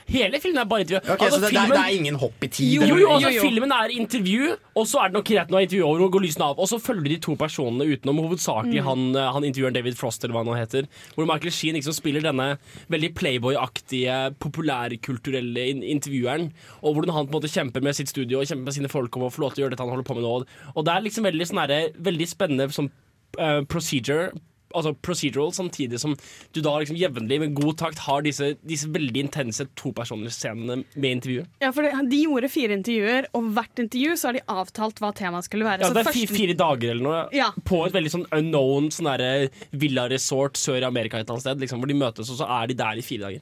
Hele 0.10 0.39
filmen 0.41 0.62
er 0.62 0.68
bare 0.70 0.86
intervju. 0.86 1.01
Ok, 1.14 1.24
så 1.30 1.39
det, 1.39 1.51
det, 1.53 1.62
er, 1.62 1.74
det 1.74 1.82
er 1.82 1.95
ingen 1.99 2.18
hopp 2.22 2.43
i 2.45 2.49
tid? 2.49 2.74
Jo, 2.80 2.88
jo, 2.89 2.97
jo, 3.03 3.10
altså 3.16 3.32
Filmen 3.43 3.74
er 3.76 3.93
intervju, 3.93 4.55
og 4.76 4.88
så 4.89 5.03
er 5.03 5.12
det 5.12 5.20
nok 5.20 5.28
greit 5.30 5.53
når 5.53 5.66
intervjuet 5.68 5.86
er 5.86 5.89
over 5.91 6.05
og 6.07 6.16
går 6.16 6.26
lysene 6.26 6.47
av. 6.49 6.60
Og 6.60 6.70
så 6.72 6.80
følger 6.82 7.14
de 7.14 7.20
to 7.28 7.36
personene 7.39 7.88
utenom, 7.89 8.22
hovedsakelig 8.26 8.80
Mm. 8.80 8.88
han, 8.89 9.16
eh, 9.16 9.32
han 9.34 9.43
intervjueren 9.43 9.76
David 9.76 9.97
Frost, 9.99 10.24
eller 10.24 10.36
hva 10.36 10.45
han 10.45 10.62
heter. 10.62 10.88
Hvor 11.16 11.28
Michael 11.30 11.53
Sheen 11.53 11.76
liksom 11.78 11.93
spiller 11.93 12.22
denne 12.26 12.57
veldig 12.89 13.14
Playboy-aktige, 13.20 14.18
populærkulturelle 14.39 15.70
in 15.70 15.84
intervjueren. 15.84 16.51
Og 16.84 16.95
hvordan 16.95 17.14
han 17.14 17.28
på 17.28 17.36
en 17.36 17.41
måte 17.41 17.51
kjemper 17.51 17.84
med 17.86 17.95
sitt 17.97 18.10
studio 18.10 18.39
og 18.39 18.47
kjemper 18.49 18.70
med 18.70 18.74
sine 18.78 18.89
folk 18.91 19.16
om 19.18 19.28
å 19.28 19.32
få 19.34 19.43
lov 19.45 19.53
til 19.53 19.64
å 19.64 19.68
gjøre 19.68 19.76
dette 19.76 19.86
han 19.86 19.93
holder 19.93 20.07
på 20.07 20.16
med 20.18 20.26
nå. 20.26 20.45
Og 20.76 20.86
det 20.86 20.93
er 20.93 21.05
liksom 21.05 21.28
veldig, 21.28 21.47
sånn 21.49 21.93
veldig 22.10 22.28
spennende 22.30 22.70
sånn, 22.74 22.91
uh, 23.39 23.62
procedure. 23.70 24.32
Altså 24.76 24.93
procedural, 25.01 25.49
samtidig 25.51 25.99
som 25.99 26.15
du 26.53 26.61
da 26.61 26.76
liksom 26.78 26.97
jevnlig 26.99 27.39
med 27.39 27.55
god 27.57 27.78
takt 27.82 27.97
har 28.05 28.22
disse, 28.22 28.51
disse 28.63 28.86
veldig 28.93 29.24
intense 29.26 29.65
topersonerscenene 29.76 30.84
med 30.95 31.09
intervjuet. 31.17 31.47
ja, 31.61 31.72
for 31.72 31.82
det, 31.82 31.93
De 32.11 32.22
gjorde 32.24 32.49
fire 32.53 32.78
intervjuer, 32.78 33.26
og 33.34 33.49
hvert 33.55 33.82
intervju 33.82 34.13
så 34.15 34.30
har 34.30 34.34
de 34.34 34.43
avtalt 34.47 34.99
hva 35.01 35.11
temaet 35.15 35.43
skulle 35.49 35.65
være. 35.65 35.82
Ja, 35.82 35.88
Så 35.89 35.93
det 35.93 36.05
er 36.05 36.11
første- 36.11 36.36
fire, 36.36 36.53
dager 36.53 36.91
eller 36.91 37.03
noe 37.03 37.30
Ja. 37.34 37.51
på 37.65 37.86
et 37.88 37.93
veldig 37.93 38.11
sånn 38.13 38.28
unknown 38.32 38.89
sånn 38.91 39.49
villaresort 39.74 40.53
sør 40.53 40.82
i 40.82 40.86
Amerika 40.86 41.17
et 41.17 41.26
eller 41.26 41.34
annet 41.39 41.41
sted, 41.41 41.59
liksom, 41.59 41.80
hvor 41.82 41.88
de 41.88 41.93
møtes, 41.95 42.30
og 42.30 42.38
så 42.38 42.47
er 42.63 42.67
de 42.67 42.74
der 42.76 42.97
i 42.97 43.01
fire 43.01 43.20
dager. 43.28 43.41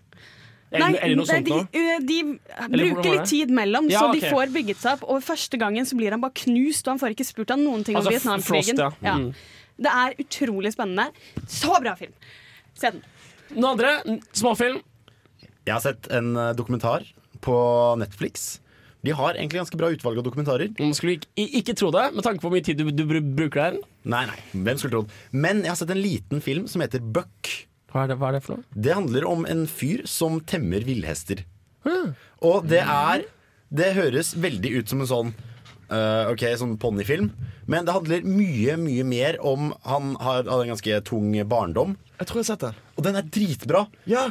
Eller, 0.69 0.89
Nei, 0.91 0.99
eller 0.99 1.25
de, 1.43 1.53
eh, 1.73 1.99
de 2.03 2.38
bruker 2.67 3.11
litt 3.13 3.30
tid 3.30 3.49
mellom, 3.49 3.89
Ja, 3.89 4.01
så 4.01 4.13
de 4.13 4.19
får 4.19 4.51
bygget 4.51 4.75
seg 4.75 4.97
opp. 4.97 5.03
Og 5.09 5.23
første 5.23 5.57
gangen 5.57 5.86
så 5.88 5.95
blir 5.95 6.11
han 6.11 6.19
bare 6.19 6.36
knust, 6.36 6.88
og 6.88 6.97
han 6.97 6.99
får 6.99 7.15
ikke 7.15 7.25
spurt 7.25 7.49
han 7.49 7.63
noen 7.63 7.86
ting 7.86 7.95
Altså, 7.95 8.07
om 8.07 8.13
Vietnamkrigen. 8.13 8.75
Frost, 8.75 8.97
ja. 9.01 9.15
Mm. 9.15 9.34
Det 9.78 9.93
er 9.93 10.15
utrolig 10.21 10.73
spennende. 10.73 11.09
Så 11.47 11.73
bra 11.84 11.95
film! 11.99 12.13
Se 12.78 12.91
den. 12.93 13.03
Noe 13.57 13.75
andre? 13.75 13.93
Småfilm? 14.36 14.82
Jeg 15.67 15.73
har 15.75 15.84
sett 15.84 16.07
en 16.13 16.34
eh, 16.38 16.53
dokumentar 16.57 17.05
på 17.43 17.57
Netflix. 18.01 18.57
De 19.05 19.13
har 19.15 19.38
egentlig 19.38 19.61
ganske 19.61 19.78
bra 19.80 19.89
utvalg 19.93 20.19
av 20.19 20.25
dokumentarer. 20.25 20.71
Man 20.82 20.95
skulle 20.97 21.17
ikke, 21.19 21.30
ikke 21.61 21.75
tro 21.78 21.91
det, 21.95 22.07
med 22.15 22.25
tanke 22.25 22.41
på 22.41 22.49
hvor 22.49 22.55
mye 22.57 22.65
tid 22.65 22.82
du, 22.82 22.89
du 22.91 23.05
bruker 23.07 23.61
der. 23.61 23.78
Nei, 24.09 24.23
nei, 24.30 24.38
hvem 24.53 24.80
skulle 24.80 24.95
trodd. 24.95 25.13
Men 25.32 25.61
jeg 25.63 25.71
har 25.71 25.80
sett 25.80 25.93
en 25.93 26.01
liten 26.01 26.43
film 26.43 26.65
som 26.71 26.84
heter 26.84 27.03
Buck. 27.03 27.53
Hva 27.93 28.03
er 28.03 28.11
det, 28.11 28.17
hva 28.19 28.32
er 28.32 28.38
det 28.38 28.43
for 28.45 28.57
noe? 28.57 28.67
Det 28.75 28.95
handler 28.97 29.28
om 29.30 29.45
en 29.47 29.63
fyr 29.69 30.03
som 30.09 30.41
temmer 30.49 30.84
villhester. 30.88 31.45
Og 32.43 32.65
det 32.67 32.82
er 32.84 33.23
Det 33.71 33.93
høres 33.95 34.30
veldig 34.39 34.69
ut 34.80 34.91
som 34.91 35.01
en 35.03 35.09
sånn 35.09 35.32
eh, 35.89 36.31
Ok, 36.31 36.43
sånn 36.59 36.77
ponnifilm. 36.81 37.31
Men 37.67 37.88
det 37.88 37.95
handler 37.95 38.27
mye, 38.27 38.77
mye 38.79 39.05
mer 39.07 39.39
om 39.45 39.73
Han 39.88 40.15
har 40.23 40.43
hadde 40.47 40.65
en 40.65 40.73
ganske 40.75 41.01
tung 41.07 41.31
barndom. 41.47 41.95
Jeg 42.17 42.29
tror 42.29 42.41
jeg 42.41 42.47
har 42.47 42.51
sett 42.55 42.65
den. 42.65 42.83
Og 42.97 43.05
den 43.05 43.19
er 43.19 43.29
dritbra. 43.29 43.85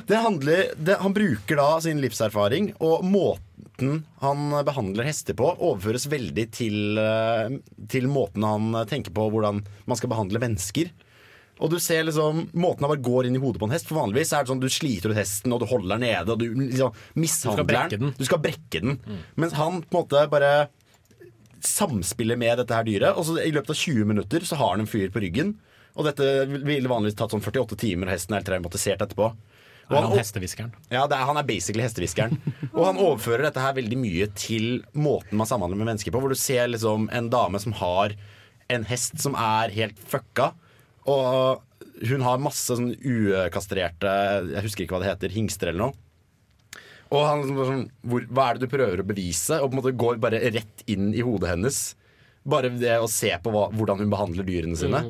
Det 0.08 0.20
handler, 0.24 0.70
det, 0.76 0.98
han 1.02 1.14
bruker 1.14 1.60
da 1.60 1.68
sin 1.84 2.00
livserfaring, 2.02 2.72
og 2.82 3.04
måten 3.06 4.00
han 4.22 4.46
behandler 4.66 5.04
hester 5.06 5.36
på, 5.36 5.50
overføres 5.54 6.08
veldig 6.10 6.46
til, 6.56 6.98
eh, 6.98 7.58
til 7.92 8.08
måten 8.08 8.46
han 8.46 8.72
tenker 8.88 9.14
på 9.14 9.28
hvordan 9.30 9.60
man 9.86 10.00
skal 10.00 10.10
behandle 10.10 10.40
mennesker. 10.42 10.90
Og 11.56 11.70
du 11.72 11.78
ser 11.80 12.04
liksom 12.04 12.50
Måten 12.52 12.84
han 12.84 12.90
bare 12.92 13.00
går 13.00 13.28
inn 13.28 13.36
i 13.38 13.40
hodet 13.40 13.60
på 13.62 13.64
en 13.64 13.72
hest 13.72 13.88
For 13.88 13.96
vanligvis 13.96 14.32
er 14.36 14.44
det 14.44 14.50
sånn 14.50 14.60
du 14.60 14.68
sliter 14.68 15.12
ut 15.14 15.16
hesten, 15.16 15.54
og 15.56 15.62
du 15.62 15.68
holder 15.70 15.94
den 15.94 16.04
nede, 16.04 16.34
og 16.34 16.40
du 16.42 16.50
liksom 16.52 16.98
mishandler 17.16 17.88
den. 17.94 18.10
Du 18.18 18.24
skal 18.28 18.42
brekke 18.44 18.82
den. 18.84 18.98
Mens 19.40 19.56
han 19.56 19.80
på 19.84 19.94
en 19.94 20.02
måte 20.02 20.26
bare 20.32 20.50
samspiller 21.64 22.38
med 22.40 22.58
dette 22.60 22.76
her 22.76 22.86
dyret. 22.86 23.16
Og 23.16 23.28
så 23.28 23.38
i 23.42 23.52
løpet 23.54 23.72
av 23.72 23.80
20 23.80 24.08
minutter 24.12 24.46
så 24.46 24.58
har 24.60 24.74
han 24.74 24.84
en 24.84 24.90
fyr 24.90 25.12
på 25.14 25.22
ryggen. 25.24 25.54
Og 25.96 26.04
dette 26.08 26.24
ville 26.50 26.90
vanligvis 26.90 27.16
tatt 27.16 27.32
sånn 27.32 27.44
48 27.44 27.78
timer, 27.80 28.10
og 28.10 28.16
hesten 28.16 28.34
er 28.34 28.42
helt 28.42 28.50
traumatisert 28.50 29.04
etterpå. 29.04 29.30
Og 29.86 29.94
Er 29.94 30.02
han 30.02 30.18
hestehviskeren? 30.18 30.72
Ja, 30.90 31.04
det 31.06 31.14
er, 31.14 31.28
han 31.28 31.38
er 31.38 31.46
basically 31.46 31.84
hestehviskeren. 31.84 32.40
og 32.76 32.82
han 32.88 32.98
overfører 32.98 33.46
dette 33.46 33.62
her 33.62 33.76
veldig 33.76 33.98
mye 34.00 34.26
til 34.34 34.80
måten 34.98 35.38
man 35.38 35.48
samhandler 35.48 35.78
med 35.78 35.92
mennesker 35.92 36.12
på. 36.14 36.22
Hvor 36.22 36.34
du 36.34 36.38
ser 36.38 36.66
liksom 36.72 37.06
en 37.14 37.30
dame 37.32 37.60
som 37.62 37.76
har 37.78 38.16
en 38.72 38.86
hest 38.88 39.20
som 39.22 39.36
er 39.38 39.72
helt 39.76 40.00
fucka. 40.10 40.50
Og 41.06 41.62
hun 42.10 42.24
har 42.26 42.42
masse 42.42 42.66
sånn 42.66 42.90
ukastrerte 42.98 44.10
Jeg 44.50 44.64
husker 44.66 44.84
ikke 44.84 44.98
hva 44.98 45.04
det 45.04 45.12
heter. 45.12 45.36
Hingster 45.36 45.70
eller 45.70 45.86
noe. 45.86 46.00
Og 47.14 47.22
han 47.22 47.42
liksom 47.42 47.58
bare 47.60 47.70
sånn 47.70 47.84
hvor, 48.10 48.24
Hva 48.34 48.48
er 48.48 48.56
det 48.58 48.66
du 48.66 48.72
prøver 48.72 49.02
å 49.02 49.06
bevise? 49.06 49.60
Og 49.60 49.70
på 49.70 49.76
en 49.76 49.80
måte 49.80 49.94
går 50.02 50.20
bare 50.22 50.40
rett 50.54 50.84
inn 50.90 51.12
i 51.14 51.22
hodet 51.26 51.52
hennes. 51.52 51.80
Bare 52.46 52.70
det 52.74 52.98
å 53.02 53.08
se 53.10 53.30
på 53.42 53.52
hva, 53.54 53.68
hvordan 53.74 54.02
hun 54.02 54.12
behandler 54.12 54.46
dyrene 54.46 54.78
sine. 54.78 55.02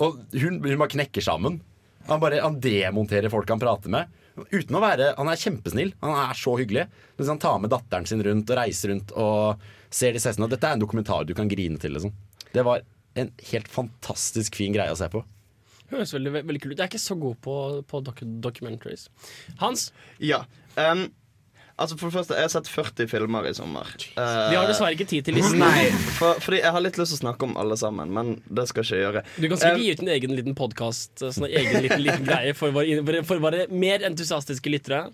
Og 0.00 0.20
hun, 0.32 0.60
hun 0.64 0.80
bare 0.80 0.92
knekker 0.96 1.24
sammen. 1.24 1.60
Han 2.08 2.20
bare 2.20 2.42
han 2.44 2.60
demonterer 2.60 3.32
folk 3.32 3.48
han 3.52 3.62
prater 3.62 3.92
med. 3.92 4.12
Uten 4.50 4.74
å 4.74 4.82
være, 4.82 5.12
Han 5.16 5.30
er 5.30 5.38
kjempesnill. 5.38 5.92
Han 6.02 6.16
er 6.24 6.34
så 6.38 6.56
hyggelig. 6.58 6.88
Mens 7.18 7.30
han 7.30 7.40
tar 7.42 7.60
med 7.62 7.72
datteren 7.72 8.08
sin 8.08 8.24
rundt 8.24 8.50
og 8.50 8.58
reiser 8.58 8.90
rundt 8.92 9.14
og 9.14 9.62
ser 9.94 10.16
disse 10.16 10.32
hestene. 10.32 10.50
Dette 10.50 10.68
er 10.68 10.76
en 10.76 10.82
dokumentar 10.82 11.28
du 11.28 11.34
kan 11.38 11.48
grine 11.48 11.78
til. 11.80 11.94
Liksom. 11.94 12.12
Det 12.52 12.64
var 12.66 12.82
en 13.14 13.30
helt 13.52 13.70
fantastisk 13.70 14.58
fin 14.58 14.74
greie 14.74 14.92
å 14.92 14.98
se 14.98 15.08
på. 15.12 15.22
Høres 15.92 16.14
veldig, 16.16 16.32
veldig 16.40 16.62
kult 16.62 16.72
ut. 16.74 16.78
Jeg 16.80 16.86
er 16.86 16.90
ikke 16.90 17.02
så 17.04 17.16
god 17.20 17.36
på, 17.44 17.56
på 17.86 18.00
doc 18.02 18.22
documentaries. 18.42 19.06
Hans? 19.60 19.90
Ja. 20.18 20.42
em, 20.80 21.06
altså 21.76 21.96
For 21.98 22.08
det 22.10 22.14
første, 22.18 22.36
jeg 22.38 22.46
har 22.46 22.52
sett 22.52 22.68
40 22.70 23.08
filmer 23.10 23.48
i 23.48 23.54
sommer. 23.56 23.88
Uh, 24.16 24.50
Vi 24.50 24.56
har 24.58 24.68
dessverre 24.68 24.94
ikke 24.96 25.06
tid 25.10 25.26
til 25.26 25.38
listen. 25.38 25.58
Nei, 25.62 25.88
for, 26.18 26.38
fordi 26.44 26.60
jeg 26.62 26.72
har 26.76 26.84
litt 26.84 26.98
lyst 27.00 27.14
til 27.14 27.18
å 27.18 27.22
snakke 27.24 27.48
om 27.48 27.56
alle 27.60 27.76
sammen, 27.80 28.12
men 28.14 28.36
det 28.46 28.66
skal 28.70 28.84
ikke 28.86 28.96
jeg 28.98 29.06
gjøre. 29.06 29.24
Du 29.38 29.48
kan 29.50 29.60
sikkert 29.62 29.80
uh, 29.80 29.84
gi 29.84 29.90
ut 29.94 30.04
en 30.04 30.12
egen 30.16 30.36
liten 30.38 30.58
podkast, 30.58 31.12
sånn 31.24 31.48
egen 31.50 31.82
liten, 31.84 32.04
liten 32.06 32.24
greie 32.28 32.54
for 32.58 32.74
våre, 32.76 33.20
for 33.26 33.42
våre 33.42 33.66
mer 33.72 34.06
entusiastiske 34.06 34.72
lyttere. 34.72 35.06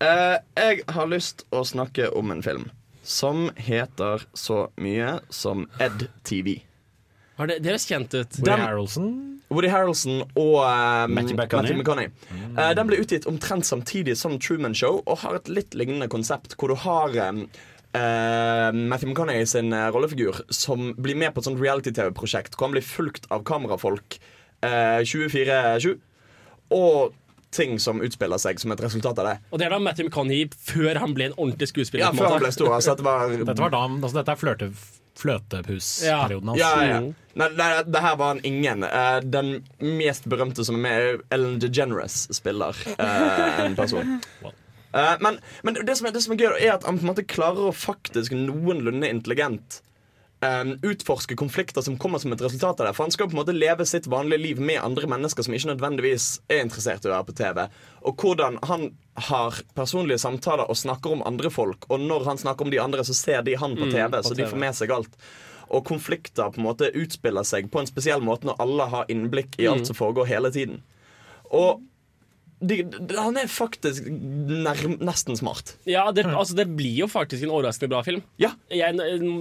Uh, 0.00 0.38
jeg 0.56 0.82
har 0.96 1.10
lyst 1.12 1.44
å 1.52 1.62
snakke 1.68 2.08
om 2.16 2.32
en 2.34 2.42
film. 2.46 2.70
som 3.02 3.48
heter 3.56 4.22
så 4.36 4.68
mye 4.76 5.18
som 5.32 5.64
EdTV. 5.80 6.60
Har 7.40 7.48
det, 7.50 7.58
det 7.64 7.72
høres 7.72 7.88
kjent 7.88 8.12
ut. 8.14 8.38
Woody 8.38 8.50
Den- 8.50 8.64
Harrelson. 8.66 9.10
Woody 9.50 9.70
Harrelson 9.72 10.20
og 10.38 10.60
eh, 10.62 11.08
Matthew 11.10 11.34
McConaughey. 11.34 11.80
McConaughey. 11.80 12.12
Uh, 12.54 12.70
den 12.78 12.86
ble 12.86 13.00
utgitt 13.02 13.26
omtrent 13.26 13.66
samtidig 13.66 14.14
som 14.20 14.36
Truman 14.38 14.76
Show 14.78 15.00
og 15.02 15.24
har 15.24 15.40
et 15.40 15.50
litt 15.50 15.74
lignende 15.74 16.06
konsept, 16.12 16.54
hvor 16.60 16.70
du 16.70 16.78
har 16.86 17.16
um, 17.32 17.44
Uh, 17.90 18.70
Matthew 18.70 19.08
McConaughey 19.10 19.42
sin 19.50 19.72
uh, 19.74 19.88
rollefigur 19.90 20.36
som 20.54 20.92
blir 20.94 21.16
med 21.18 21.32
på 21.34 21.42
et 21.42 21.48
sånt 21.48 21.58
reality-TV-prosjekt 21.58 22.54
hvor 22.54 22.68
han 22.68 22.76
blir 22.76 22.84
fulgt 22.86 23.24
av 23.34 23.42
kamerafolk 23.42 24.14
uh, 24.62 25.02
24-7, 25.02 25.96
og 26.70 27.16
ting 27.50 27.80
som 27.82 27.98
utspiller 28.06 28.38
seg 28.38 28.62
som 28.62 28.70
et 28.70 28.84
resultat 28.84 29.18
av 29.18 29.26
det. 29.26 29.34
Og 29.50 29.58
det 29.58 29.66
er 29.66 29.74
da 29.74 29.80
Matthew 29.82 30.06
McConaughey 30.06 30.46
før 30.54 31.02
han 31.02 31.16
ble 31.18 31.32
en 31.32 31.34
ordentlig 31.34 31.72
skuespiller. 31.72 32.06
Ja, 32.06 32.12
før 32.14 32.36
han 32.36 32.44
ble 32.44 32.52
stor. 32.54 32.70
Altså, 32.76 32.94
dette 32.94 33.08
var 33.08 33.34
Dette 33.34 33.58
var 33.64 33.74
da, 33.74 33.82
altså 33.90 34.20
dette 34.20 34.36
er 34.36 34.42
flørte, 34.44 34.70
fløtepusperioden 35.20 36.52
hans. 36.52 36.60
Ja, 36.60 36.72
ja. 36.84 37.00
ja. 37.00 37.48
nei, 37.56 37.68
det 37.86 38.02
her 38.04 38.16
var 38.20 38.34
han 38.34 38.40
ingen. 38.46 38.86
Uh, 38.86 39.20
den 39.24 39.52
mest 40.00 40.26
berømte 40.30 40.64
som 40.66 40.80
er 40.80 40.84
med, 40.86 41.04
er 41.04 41.20
Ellen 41.36 41.60
DeGeneres 41.62 42.24
spiller 42.36 42.76
uh, 42.96 43.60
en 43.66 43.76
person. 43.78 44.18
Uh, 44.90 45.14
men 45.22 45.38
men 45.62 45.78
det, 45.78 45.96
som 45.98 46.08
er, 46.08 46.16
det 46.16 46.24
som 46.24 46.34
er 46.34 46.42
gøy, 46.42 46.56
er 46.58 46.74
at 46.78 46.88
han 46.88 46.98
på 46.98 47.06
en 47.06 47.12
måte 47.12 47.28
klarer 47.28 47.70
å 47.70 47.76
faktisk 47.76 48.34
noenlunde 48.36 49.12
intelligent 49.12 49.82
eh, 50.42 50.70
utforske 50.82 51.36
konflikter 51.36 51.82
som 51.84 51.98
kommer 52.00 52.18
som 52.18 52.32
et 52.32 52.40
resultat 52.42 52.80
av 52.80 52.86
det. 52.86 52.94
For 52.96 53.04
han 53.04 53.10
skal 53.14 53.28
på 53.28 53.36
en 53.36 53.40
måte 53.42 53.52
leve 53.56 53.86
sitt 53.86 54.06
vanlige 54.10 54.40
liv 54.40 54.60
med 54.60 54.80
andre 54.82 55.06
mennesker 55.10 55.42
som 55.46 55.54
ikke 55.54 55.72
nødvendigvis 55.74 56.40
er 56.48 56.62
interessert 56.64 57.04
i 57.04 57.10
å 57.10 57.14
være 57.16 57.28
på 57.30 57.36
TV. 57.40 57.66
Og 58.08 58.16
hvordan 58.24 58.58
han 58.70 58.88
har 59.30 59.60
personlige 59.76 60.18
samtaler 60.22 60.70
og 60.70 60.76
snakker 60.80 61.12
om 61.12 61.22
andre 61.28 61.50
folk, 61.52 61.84
og 61.90 62.00
når 62.00 62.24
han 62.24 62.38
snakker 62.40 62.64
om 62.64 62.70
de 62.72 62.80
andre, 62.80 63.04
så 63.04 63.14
ser 63.14 63.42
de 63.42 63.54
han 63.60 63.76
på 63.76 63.84
Mm, 63.90 63.92
TV, 63.92 64.10
på 64.16 64.22
så 64.30 64.34
de 64.36 64.46
får 64.46 64.56
med 64.58 64.74
seg 64.74 64.90
alt. 64.90 65.10
Og 65.70 65.84
konflikter 65.86 66.50
på 66.50 66.58
en 66.58 66.66
måte 66.66 66.88
utspiller 66.94 67.44
seg 67.44 67.68
på 67.70 67.78
en 67.80 67.86
spesiell 67.86 68.20
måte 68.24 68.44
når 68.48 68.56
alle 68.58 68.86
har 68.90 69.04
innblikk 69.12 69.58
i 69.60 69.66
alt 69.68 69.84
Mm. 69.84 69.86
som 69.86 69.96
foregår 69.96 70.26
hele 70.26 70.50
tiden. 70.50 70.82
Og 71.52 71.82
de, 72.60 72.82
de, 72.84 73.16
han 73.16 73.38
er 73.40 73.48
faktisk 73.48 74.04
nærm, 74.10 74.98
nesten 75.00 75.38
smart. 75.38 75.74
Ja, 75.88 76.04
det, 76.12 76.26
altså, 76.28 76.56
det 76.58 76.66
blir 76.76 77.02
jo 77.02 77.08
faktisk 77.08 77.46
en 77.46 77.52
overraskende 77.54 77.90
bra 77.92 78.02
film. 78.04 78.20
Ja. 78.42 78.52
Jeg 78.68 78.98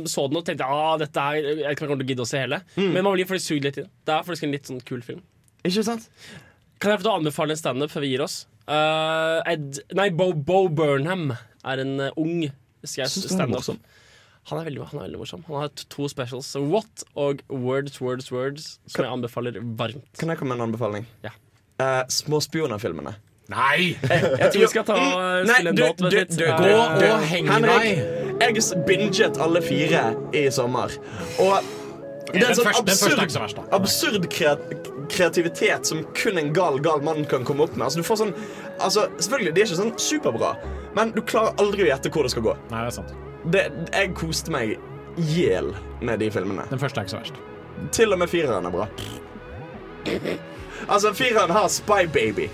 så 0.10 0.28
den 0.30 0.40
og 0.40 0.46
tenkte 0.48 0.68
ah, 0.68 0.94
dette 1.02 1.26
jeg 1.40 1.80
kan 1.80 1.92
ikke 1.92 2.08
gidde 2.14 2.24
å 2.24 2.30
se 2.30 2.46
hele. 2.46 2.62
Mm. 2.78 2.94
Men 2.96 3.04
man 3.04 3.18
blir 3.18 3.28
faktisk 3.28 3.52
sugd 3.52 3.68
litt 3.68 3.82
inn. 3.82 3.90
Det 4.08 4.16
er 4.16 4.24
faktisk 4.28 4.48
en 4.48 4.56
litt 4.56 4.72
sånn 4.72 4.80
kul 4.88 5.04
film. 5.06 5.20
Ikke 5.68 5.84
sant? 5.84 6.08
Kan 6.80 6.96
jeg 6.96 7.04
få 7.04 7.18
anbefale 7.18 7.56
en 7.56 7.60
standup 7.60 7.92
før 7.92 8.08
vi 8.08 8.14
gir 8.14 8.24
oss? 8.24 8.42
Uh, 8.70 9.42
Ed, 9.50 9.82
nei, 9.98 10.08
Bo, 10.16 10.32
Bo 10.32 10.68
Burnham 10.72 11.34
er 11.34 11.84
en 11.84 11.96
uh, 12.00 12.20
ung 12.22 12.46
du 12.48 12.88
han 12.96 13.10
standup. 13.10 13.82
Han 14.50 14.62
er, 14.62 14.66
veldig, 14.70 14.86
han 14.94 15.02
er 15.02 15.04
veldig 15.10 15.20
morsom. 15.20 15.44
Han 15.50 15.60
har 15.66 15.74
to 15.76 16.08
specials. 16.10 16.48
What 16.56 17.04
og 17.20 17.44
Words, 17.52 18.00
Words, 18.02 18.32
Words, 18.34 18.70
som 18.88 19.04
jeg 19.04 19.12
anbefaler 19.12 19.60
varmt. 19.60 20.08
Kan 20.18 20.32
jeg 20.32 20.40
komme 20.40 20.56
med 20.56 20.64
en 20.64 20.70
anbefaling? 20.70 21.06
Ja. 21.26 21.36
Eh, 21.80 22.02
Småspionerfilmene. 22.08 23.16
Nei! 23.50 23.98
Jeg 24.42 24.52
tror 24.52 24.62
vi 24.62 24.68
skal 24.70 24.86
ta 24.86 24.96
uh, 25.00 25.42
Nei, 25.48 25.56
spille 25.56 25.72
en 25.72 25.78
du, 25.78 25.82
låt. 25.82 25.98
du, 25.98 26.10
du, 26.10 26.46
Uh, 26.46 26.62
du, 26.62 26.68
Gå 26.70 26.86
du, 27.00 27.06
og 27.10 27.24
heng 27.32 27.48
Henrik, 27.50 27.84
deg. 27.84 28.34
Jeg 28.40 28.86
binget 28.88 29.40
alle 29.42 29.62
fire 29.66 30.04
i 30.38 30.46
sommer. 30.54 30.94
Og 31.42 31.56
det 32.30 32.44
er 32.44 32.52
en 32.52 32.60
sånn 32.60 32.68
første- 32.68 32.86
den 32.86 32.94
er 32.94 33.24
absurd, 33.24 33.42
verst, 33.42 33.62
absurd 33.74 34.28
kreativitet 35.10 35.90
som 35.90 36.04
kun 36.14 36.38
en 36.38 36.52
gal, 36.54 36.78
gal 36.86 37.02
mann 37.02 37.26
kan 37.26 37.48
komme 37.48 37.66
opp 37.66 37.74
med. 37.76 37.88
Altså, 37.88 38.04
du 38.04 38.06
får 38.06 38.22
sånn 38.22 38.36
Altså, 38.80 39.08
selvfølgelig, 39.18 39.56
De 39.56 39.62
er 39.62 39.66
ikke 39.66 39.80
sånn 39.82 39.98
superbra, 40.00 40.52
men 40.96 41.10
du 41.12 41.20
klarer 41.22 41.58
aldri 41.60 41.84
å 41.84 41.90
gjette 41.90 42.12
hvor 42.14 42.24
det 42.24 42.32
skal 42.32 42.46
gå. 42.46 42.54
Nei, 42.70 42.84
det 42.86 42.92
er 42.94 42.96
sant. 42.96 43.18
Det, 43.52 43.64
jeg 43.92 44.14
koste 44.16 44.54
meg 44.56 44.76
i 45.18 45.26
hjel 45.34 45.74
med 46.06 46.22
de 46.22 46.30
filmene. 46.32 46.64
Den 46.70 46.80
første 46.80 47.02
er 47.02 47.10
ikke 47.10 47.18
så 47.18 47.24
verst. 47.24 47.42
Til 47.96 48.14
og 48.14 48.22
med 48.22 48.32
fireren 48.32 48.70
er 48.70 48.78
bra. 48.78 48.88
Altså, 50.88 51.14
fireren 51.14 51.52
har 51.52 51.68
Spy 51.68 52.06
Baby 52.14 52.48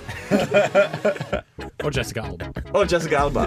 Og 1.84 1.91
Jessica 1.97 2.19
Alba. 2.21 2.45
og 2.73 2.93
Jessica 2.93 3.15
Alba. 3.15 3.45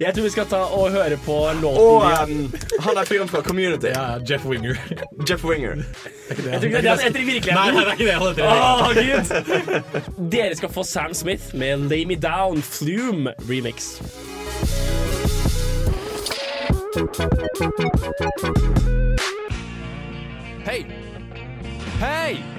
Jeg 0.00 0.14
tror 0.14 0.22
vi 0.22 0.30
skal 0.30 0.46
ta 0.48 0.56
og 0.56 0.90
høre 0.90 1.18
på 1.24 1.34
låten 1.60 1.78
Og 1.78 2.02
um, 2.22 2.54
han 2.80 2.96
er 2.96 3.04
fyren 3.04 3.28
fra 3.28 3.42
Community. 3.42 3.86
Ja, 3.86 4.16
Jeff 4.30 4.44
Winger. 4.46 4.74
Jeff 5.30 5.44
Winger. 5.44 5.74
Jeg 6.28 6.36
tror 6.36 6.52
ikke 6.52 6.60
det 6.60 6.74
er 6.76 6.80
det 6.80 6.90
han 6.90 6.98
heter 6.98 7.20
i 7.20 7.24
virkeligheten. 7.24 7.54
Nei, 7.54 7.70
nei, 7.70 7.80
det 7.80 7.88
er 7.88 7.92
ikke 7.92 8.06
det 8.06 8.14
han 8.14 8.26
heter 8.28 8.44
i 8.44 8.48
Åh, 8.48 8.88
Gud. 10.16 10.32
Dere 10.32 10.56
skal 10.56 10.72
få 10.72 10.82
Sam 10.82 11.14
Smith 11.14 11.52
med 11.54 11.76
Lay 11.90 12.04
Me 12.04 12.14
Down 12.16 12.62
Flume 12.62 13.32
remix. 13.50 13.98
Hei! 20.64 20.86
Hei! 22.00 22.55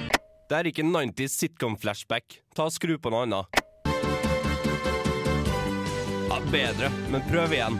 Det 0.48 0.56
er 0.56 0.68
ikke 0.70 0.84
90s 0.88 1.34
sitcom-flashback. 1.42 2.38
Ta 2.56 2.70
og 2.70 2.72
Skru 2.72 2.94
på 3.04 3.12
noe 3.12 3.26
annet. 3.26 3.58
Ja, 6.30 6.38
bedre, 6.54 6.88
men 7.12 7.26
prøv 7.28 7.52
igjen. 7.58 7.76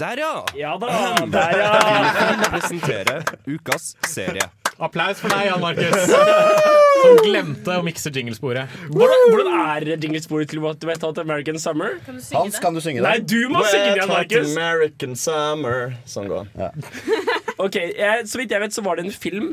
Der, 0.00 0.22
ja! 0.22 0.30
Ja 0.56 0.70
da, 0.80 0.94
der 1.30 1.52
ja. 1.60 1.66
Vi 2.40 2.48
presenterer 2.54 3.28
ukas 3.44 3.90
serie. 4.08 4.46
Applaus 4.80 5.20
for 5.20 5.28
deg, 5.30 5.50
Jan 5.50 5.60
Markus. 5.60 6.08
Som 7.04 7.20
glemte 7.26 7.76
å 7.76 7.84
mikse 7.84 8.08
jinglesporet. 8.16 8.72
Hvordan, 8.88 9.26
hvordan 9.34 9.60
er 9.66 9.86
jinglesporet 9.92 10.48
til 10.50 10.64
What 10.64 10.88
Wet 10.88 11.04
Hot 11.04 11.20
American 11.20 11.60
Summer? 11.60 12.00
Hans, 12.08 12.56
kan 12.56 12.72
du 12.72 12.80
synge 12.80 13.04
det? 13.04 13.06
Nei, 13.10 13.20
du 13.20 13.52
må 13.52 13.60
synge 13.68 13.92
det, 13.92 14.00
Jan 14.00 14.14
Markus. 14.14 14.56
American 14.56 15.12
Summer. 15.20 15.92
Sånn 16.08 16.32
går 16.32 16.48
den. 16.56 16.88
Ok, 17.68 17.76
jeg, 17.76 18.24
Så 18.26 18.40
vidt 18.40 18.50
jeg 18.56 18.64
vet, 18.64 18.74
så 18.74 18.82
var 18.82 18.96
det 18.98 19.04
en 19.06 19.14
film 19.14 19.52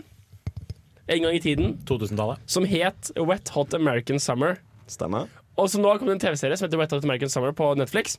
en 1.08 1.24
gang 1.26 1.36
i 1.36 1.42
tiden 1.44 1.78
2000-tallet. 1.90 2.40
som 2.46 2.66
het 2.66 3.12
Wet 3.18 3.50
Hot 3.56 3.74
American 3.74 4.20
Summer. 4.20 4.60
Stemmer. 4.88 5.28
Og 5.58 5.70
så 5.70 5.80
nå 5.82 5.90
har 5.90 6.00
kommet 6.00 6.18
en 6.18 6.24
TV-serie 6.24 6.58
som 6.58 6.68
heter 6.68 6.80
Wet 6.80 6.92
Hot 6.92 7.04
American 7.08 7.30
Summer 7.30 7.52
på 7.56 7.74
Netflix. 7.80 8.18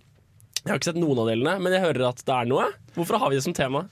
Jeg 0.63 0.71
har 0.71 0.79
ikke 0.79 0.91
sett 0.93 1.01
noen 1.01 1.19
av 1.19 1.31
delene, 1.31 1.57
men 1.63 1.75
jeg 1.75 1.83
hører 1.83 2.09
at 2.13 2.21
det 2.27 2.35
er 2.35 2.49
noe. 2.51 2.69
Hvorfor 2.95 3.19
har 3.19 3.33
vi 3.33 3.39
det 3.39 3.45
som 3.47 3.55
tema? 3.57 3.87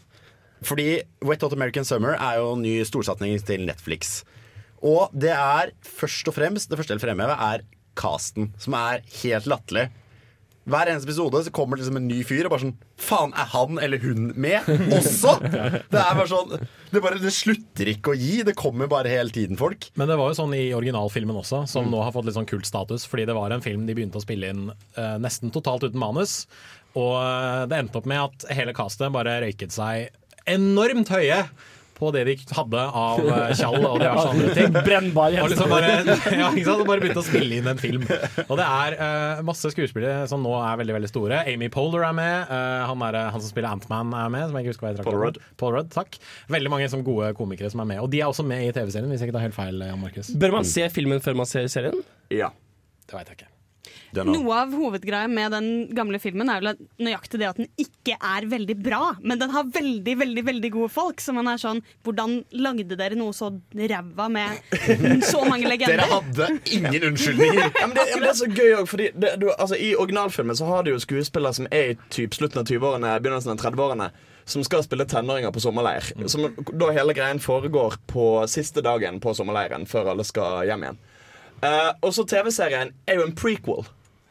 Fordi 0.63 1.01
Wet 1.25 1.43
Hot 1.43 1.55
American 1.57 1.87
Summer 1.89 2.15
er 2.19 2.39
jo 2.39 2.53
en 2.55 2.63
ny 2.63 2.77
storsatsing 2.87 3.41
til 3.49 3.65
Netflix. 3.67 4.21
Og 4.85 5.11
det 5.13 5.33
er 5.35 5.73
først 5.85 6.29
og 6.31 6.37
fremst 6.39 6.71
Det 6.71 6.79
første 6.79 6.95
jeg 6.95 7.01
vil 7.01 7.11
fremheve, 7.11 7.35
er 7.37 7.65
casten, 8.01 8.53
som 8.61 8.77
er 8.79 9.03
helt 9.23 9.49
latterlig. 9.51 9.89
Hver 10.69 10.91
eneste 10.93 11.09
episode 11.09 11.41
så 11.47 11.53
kommer 11.57 11.79
det 11.79 11.87
liksom 11.87 11.97
en 11.97 12.09
ny 12.11 12.19
fyr 12.27 12.45
og 12.45 12.53
bare 12.53 12.63
sånn 12.67 12.75
Faen, 13.01 13.33
er 13.33 13.49
han 13.55 13.79
eller 13.81 14.03
hun 14.03 14.27
med 14.37 14.67
også? 14.99 15.39
Det 15.41 15.97
er 16.03 16.19
bare 16.19 16.29
sånn 16.29 16.53
Det, 16.59 17.01
bare, 17.01 17.21
det 17.23 17.33
slutter 17.33 17.89
ikke 17.95 18.13
å 18.13 18.19
gi. 18.19 18.43
Det 18.47 18.57
kommer 18.59 18.91
bare 18.91 19.09
hele 19.13 19.33
tiden 19.35 19.59
folk. 19.59 19.89
Men 19.99 20.11
det 20.11 20.19
var 20.21 20.33
jo 20.33 20.39
sånn 20.41 20.53
i 20.59 20.69
originalfilmen 20.77 21.39
også, 21.41 21.63
som 21.71 21.89
nå 21.91 22.03
har 22.05 22.13
fått 22.15 22.29
litt 22.29 22.37
sånn 22.37 22.49
kultstatus. 22.51 23.07
Fordi 23.09 23.29
det 23.31 23.37
var 23.39 23.55
en 23.55 23.65
film 23.65 23.87
de 23.89 23.97
begynte 23.97 24.21
å 24.21 24.25
spille 24.25 24.51
inn 24.53 24.69
eh, 24.75 25.17
nesten 25.23 25.55
totalt 25.55 25.87
uten 25.87 26.01
manus. 26.03 26.45
Og 26.99 27.15
eh, 27.23 27.65
det 27.71 27.79
endte 27.79 28.03
opp 28.03 28.09
med 28.11 28.25
at 28.27 28.49
hele 28.59 28.75
castet 28.77 29.15
bare 29.15 29.39
røyket 29.47 29.75
seg 29.75 30.11
enormt 30.51 31.13
høye 31.15 31.45
på 32.01 32.11
det 32.15 32.25
de 32.29 32.37
hadde 32.57 32.85
av 33.03 33.21
eh, 33.35 33.53
tjall 33.59 33.79
og 33.79 33.99
diverse 34.01 34.27
andre 34.33 34.55
ting. 34.57 34.77
Brennbar 34.77 35.37
Og 35.45 35.51
liksom 35.53 35.73
bare, 35.73 35.93
ja, 36.41 36.51
ikke 36.51 36.77
bare 36.89 37.05
begynte 37.05 37.23
å 37.23 37.27
spille 37.27 37.61
inn 37.61 37.71
en 37.71 37.81
film. 37.81 38.07
Og 38.47 38.55
det 38.61 38.67
er 38.67 38.97
uh, 39.01 39.43
masse 39.47 39.73
skuespillere 39.75 40.25
som 40.31 40.43
nå 40.45 40.55
er 40.63 40.81
veldig 40.81 40.97
veldig 40.99 41.13
store. 41.13 41.43
Amy 41.51 41.71
Poehler 41.73 42.09
er 42.09 42.17
med. 42.17 42.51
Uh, 42.51 42.89
han, 42.91 43.07
er, 43.11 43.21
han 43.35 43.45
som 43.45 43.53
spiller 43.53 43.71
Antman 43.75 44.15
er 44.17 44.33
med. 44.33 44.49
Som 44.49 44.59
jeg 44.59 44.67
ikke 44.67 44.77
husker 44.77 44.89
hva 44.89 44.95
heter. 44.95 45.09
Paul 45.11 45.21
Rudd. 45.21 45.41
Paul 45.61 45.77
Rudd, 45.77 45.93
takk. 45.95 46.19
Veldig 46.53 46.73
mange 46.73 46.91
som 46.93 47.05
gode 47.07 47.33
komikere 47.39 47.73
som 47.73 47.85
er 47.85 47.93
med. 47.95 48.03
Og 48.05 48.11
de 48.13 48.23
er 48.23 48.31
også 48.31 48.47
med 48.47 48.67
i 48.67 48.75
TV-serien, 48.75 49.11
hvis 49.13 49.25
jeg 49.25 49.31
ikke 49.31 49.39
tar 49.39 49.49
helt 49.49 49.59
feil. 49.59 49.87
Jan 49.91 50.01
Markus 50.01 50.35
Bør 50.41 50.59
man 50.61 50.69
se 50.69 50.89
filmen 50.93 51.23
før 51.25 51.39
man 51.43 51.51
ser 51.51 51.71
serien? 51.73 52.05
Ja. 52.33 52.53
Det 53.07 53.19
veit 53.19 53.33
jeg 53.33 53.43
ikke. 53.43 53.50
Noe 54.17 54.57
av 54.57 54.73
hovedgreia 54.75 55.29
med 55.31 55.53
den 55.55 55.69
gamle 55.95 56.19
filmen 56.23 56.51
er 56.51 56.63
vel 56.65 56.81
nøyaktig 57.03 57.39
det 57.41 57.49
at 57.49 57.61
den 57.61 57.69
ikke 57.79 58.17
er 58.17 58.47
veldig 58.51 58.77
bra, 58.83 59.15
men 59.23 59.39
den 59.39 59.53
har 59.55 59.69
veldig 59.71 60.17
veldig, 60.23 60.45
veldig 60.49 60.71
gode 60.75 60.91
folk. 60.93 61.23
Så 61.23 61.35
man 61.37 61.51
er 61.51 61.61
sånn 61.61 61.83
Hvordan 62.07 62.41
lagde 62.59 62.97
dere 62.99 63.19
noe 63.19 63.35
så 63.37 63.51
ræva 63.77 64.27
med 64.33 64.59
så 65.27 65.45
mange 65.47 65.69
legender? 65.73 66.01
Dere 66.01 66.09
hadde 66.11 66.49
ingen 66.73 67.07
unnskyldninger. 67.11 67.63
Ja, 67.81 67.87
men 67.87 67.95
det, 67.97 68.07
ja, 68.11 68.17
men 68.17 68.27
det 68.27 68.33
er 68.33 68.41
så 68.41 68.49
gøy 68.51 68.75
òg, 68.81 68.89
fordi 68.91 69.11
det, 69.15 69.35
du, 69.43 69.47
altså, 69.53 69.79
I 69.79 69.93
originalfilmen 69.99 70.59
så 70.59 70.69
har 70.71 70.85
du 70.85 70.93
jo 70.95 71.01
skuespillere 71.03 71.61
som 71.61 71.71
er 71.71 71.95
i 71.95 71.99
typ 72.11 72.35
slutten 72.37 72.63
av 72.63 72.67
20-årene, 72.71 73.15
begynnelsen 73.23 73.55
av 73.55 73.63
30-årene, 73.63 74.11
som 74.51 74.65
skal 74.67 74.83
spille 74.87 75.07
tenåringer 75.07 75.55
på 75.55 75.63
sommerleir. 75.63 76.11
Som 76.31 76.49
da 76.73 76.91
hele 76.97 77.15
greien 77.15 77.43
foregår 77.43 78.01
på 78.11 78.33
siste 78.51 78.83
dagen 78.85 79.21
på 79.23 79.35
sommerleiren, 79.37 79.87
før 79.87 80.13
alle 80.15 80.27
skal 80.27 80.65
hjem 80.69 80.87
igjen. 80.89 81.01
Uh, 81.61 81.93
og 82.01 82.15
så 82.17 82.25
TV-serien 82.25 82.95
er 83.07 83.21
jo 83.21 83.27
en 83.29 83.37
prequel. 83.37 83.85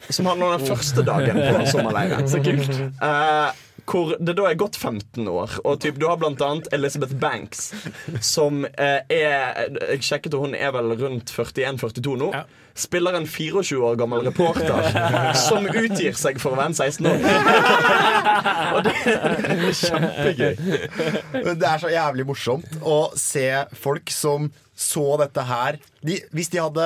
Som 0.07 0.29
handler 0.29 0.45
om 0.45 0.59
den 0.59 0.69
første 0.69 1.03
dagen 1.03 1.41
på 1.41 1.65
sommerleiren. 1.73 2.29
Så 2.29 2.39
kult. 2.43 2.69
Uh, 3.01 3.51
hvor 3.89 4.13
det 4.21 4.35
da 4.37 4.45
er 4.49 4.57
gått 4.59 4.77
15 4.77 5.27
år, 5.27 5.55
og 5.65 5.79
typ, 5.81 5.97
du 5.99 6.05
har 6.09 6.19
blant 6.21 6.41
annet 6.45 6.69
Elizabeth 6.75 7.15
Banks, 7.19 7.71
som 8.21 8.65
eh, 8.69 9.01
er 9.09 9.69
Jeg 9.95 10.03
sjekket, 10.05 10.35
og 10.37 10.47
hun 10.47 10.55
er 10.57 10.73
vel 10.75 10.93
rundt 10.99 11.33
41-42 11.33 12.15
nå. 12.21 12.29
Spiller 12.79 13.17
en 13.17 13.25
24 13.27 13.81
år 13.83 13.97
gammel 13.99 14.23
reporter 14.29 15.33
som 15.47 15.65
utgir 15.67 16.15
seg 16.19 16.39
for 16.39 16.53
å 16.53 16.59
være 16.59 16.71
en 16.71 16.77
16 16.77 17.09
år. 17.09 17.25
og 18.75 18.85
det, 18.85 18.95
det 19.03 19.57
er 19.57 19.77
kjempegøy. 19.81 20.63
Men 21.33 21.59
det 21.59 21.69
er 21.73 21.83
så 21.83 21.91
jævlig 21.91 22.29
morsomt 22.29 22.79
å 22.85 23.01
se 23.19 23.49
folk 23.81 24.13
som 24.13 24.51
så 24.79 25.05
dette 25.19 25.43
her 25.43 25.75
de, 26.05 26.21
Hvis 26.31 26.53
de 26.53 26.61
hadde 26.61 26.85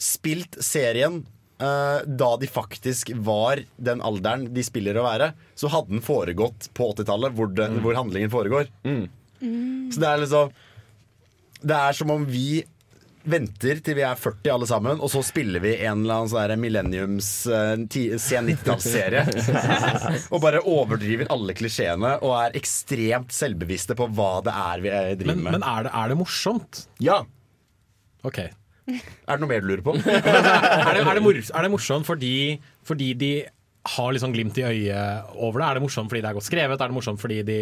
spilt 0.00 0.56
serien 0.64 1.20
da 1.58 2.28
de 2.40 2.48
faktisk 2.50 3.12
var 3.24 3.60
den 3.76 4.00
alderen 4.04 4.48
de 4.52 4.62
spiller 4.66 4.98
å 4.98 5.04
være, 5.06 5.28
så 5.54 5.70
hadde 5.70 5.94
den 5.94 6.02
foregått 6.04 6.66
på 6.74 6.88
80-tallet, 6.92 7.36
hvor, 7.38 7.52
mm. 7.54 7.78
hvor 7.84 7.94
handlingen 7.96 8.32
foregår. 8.32 8.66
Så 8.82 10.02
det 10.02 10.08
er 10.08 10.22
liksom 10.24 10.50
Det 11.62 11.76
er 11.78 11.96
som 11.96 12.10
om 12.10 12.24
vi 12.26 12.64
venter 13.24 13.80
til 13.84 13.96
vi 13.98 14.04
er 14.04 14.18
40 14.20 14.52
alle 14.52 14.66
sammen, 14.68 15.00
og 15.00 15.10
så 15.12 15.22
spiller 15.24 15.62
vi 15.64 15.74
en 15.86 16.02
eller 16.04 16.20
annen 16.20 16.32
sånn 16.32 16.60
millenniums 16.60 17.28
eh, 17.48 18.18
sen 18.20 18.50
90-tallsserie. 18.50 19.24
og 20.32 20.42
bare 20.44 20.60
overdriver 20.60 21.30
alle 21.32 21.56
klisjeene 21.56 22.18
og 22.20 22.34
er 22.42 22.58
ekstremt 22.60 23.32
selvbevisste 23.34 23.96
på 23.98 24.10
hva 24.12 24.34
det 24.44 24.56
er 24.64 24.84
vi 24.84 24.92
eh, 24.92 25.14
driver 25.16 25.40
Men, 25.40 25.46
med. 25.46 25.56
men 25.58 25.66
er, 25.70 25.88
det, 25.88 25.94
er 26.02 26.12
det 26.12 26.18
morsomt? 26.20 26.84
Ja. 27.04 27.22
Ok. 28.24 28.44
Er 29.28 29.36
det 29.36 29.40
noe 29.40 29.48
mer 29.50 29.60
du 29.64 29.68
lurer 29.72 29.84
på? 29.86 29.94
er, 30.04 30.04
det, 30.04 31.02
er, 31.04 31.14
det 31.18 31.22
mor, 31.24 31.38
er 31.40 31.62
det 31.68 31.70
morsomt 31.72 32.08
fordi, 32.08 32.34
fordi 32.84 33.12
de 33.20 33.34
har 33.94 34.14
liksom 34.16 34.32
glimt 34.32 34.56
i 34.56 34.62
øyet 34.64 35.32
over 35.36 35.60
det? 35.60 35.66
Er 35.68 35.74
det 35.78 35.82
morsomt 35.84 36.08
fordi 36.08 36.22
det 36.24 36.28
er 36.30 36.36
godt 36.38 36.46
skrevet? 36.46 36.80
Er 36.80 36.88
det 36.92 36.96
morsomt 36.96 37.20
fordi 37.20 37.42
de 37.44 37.56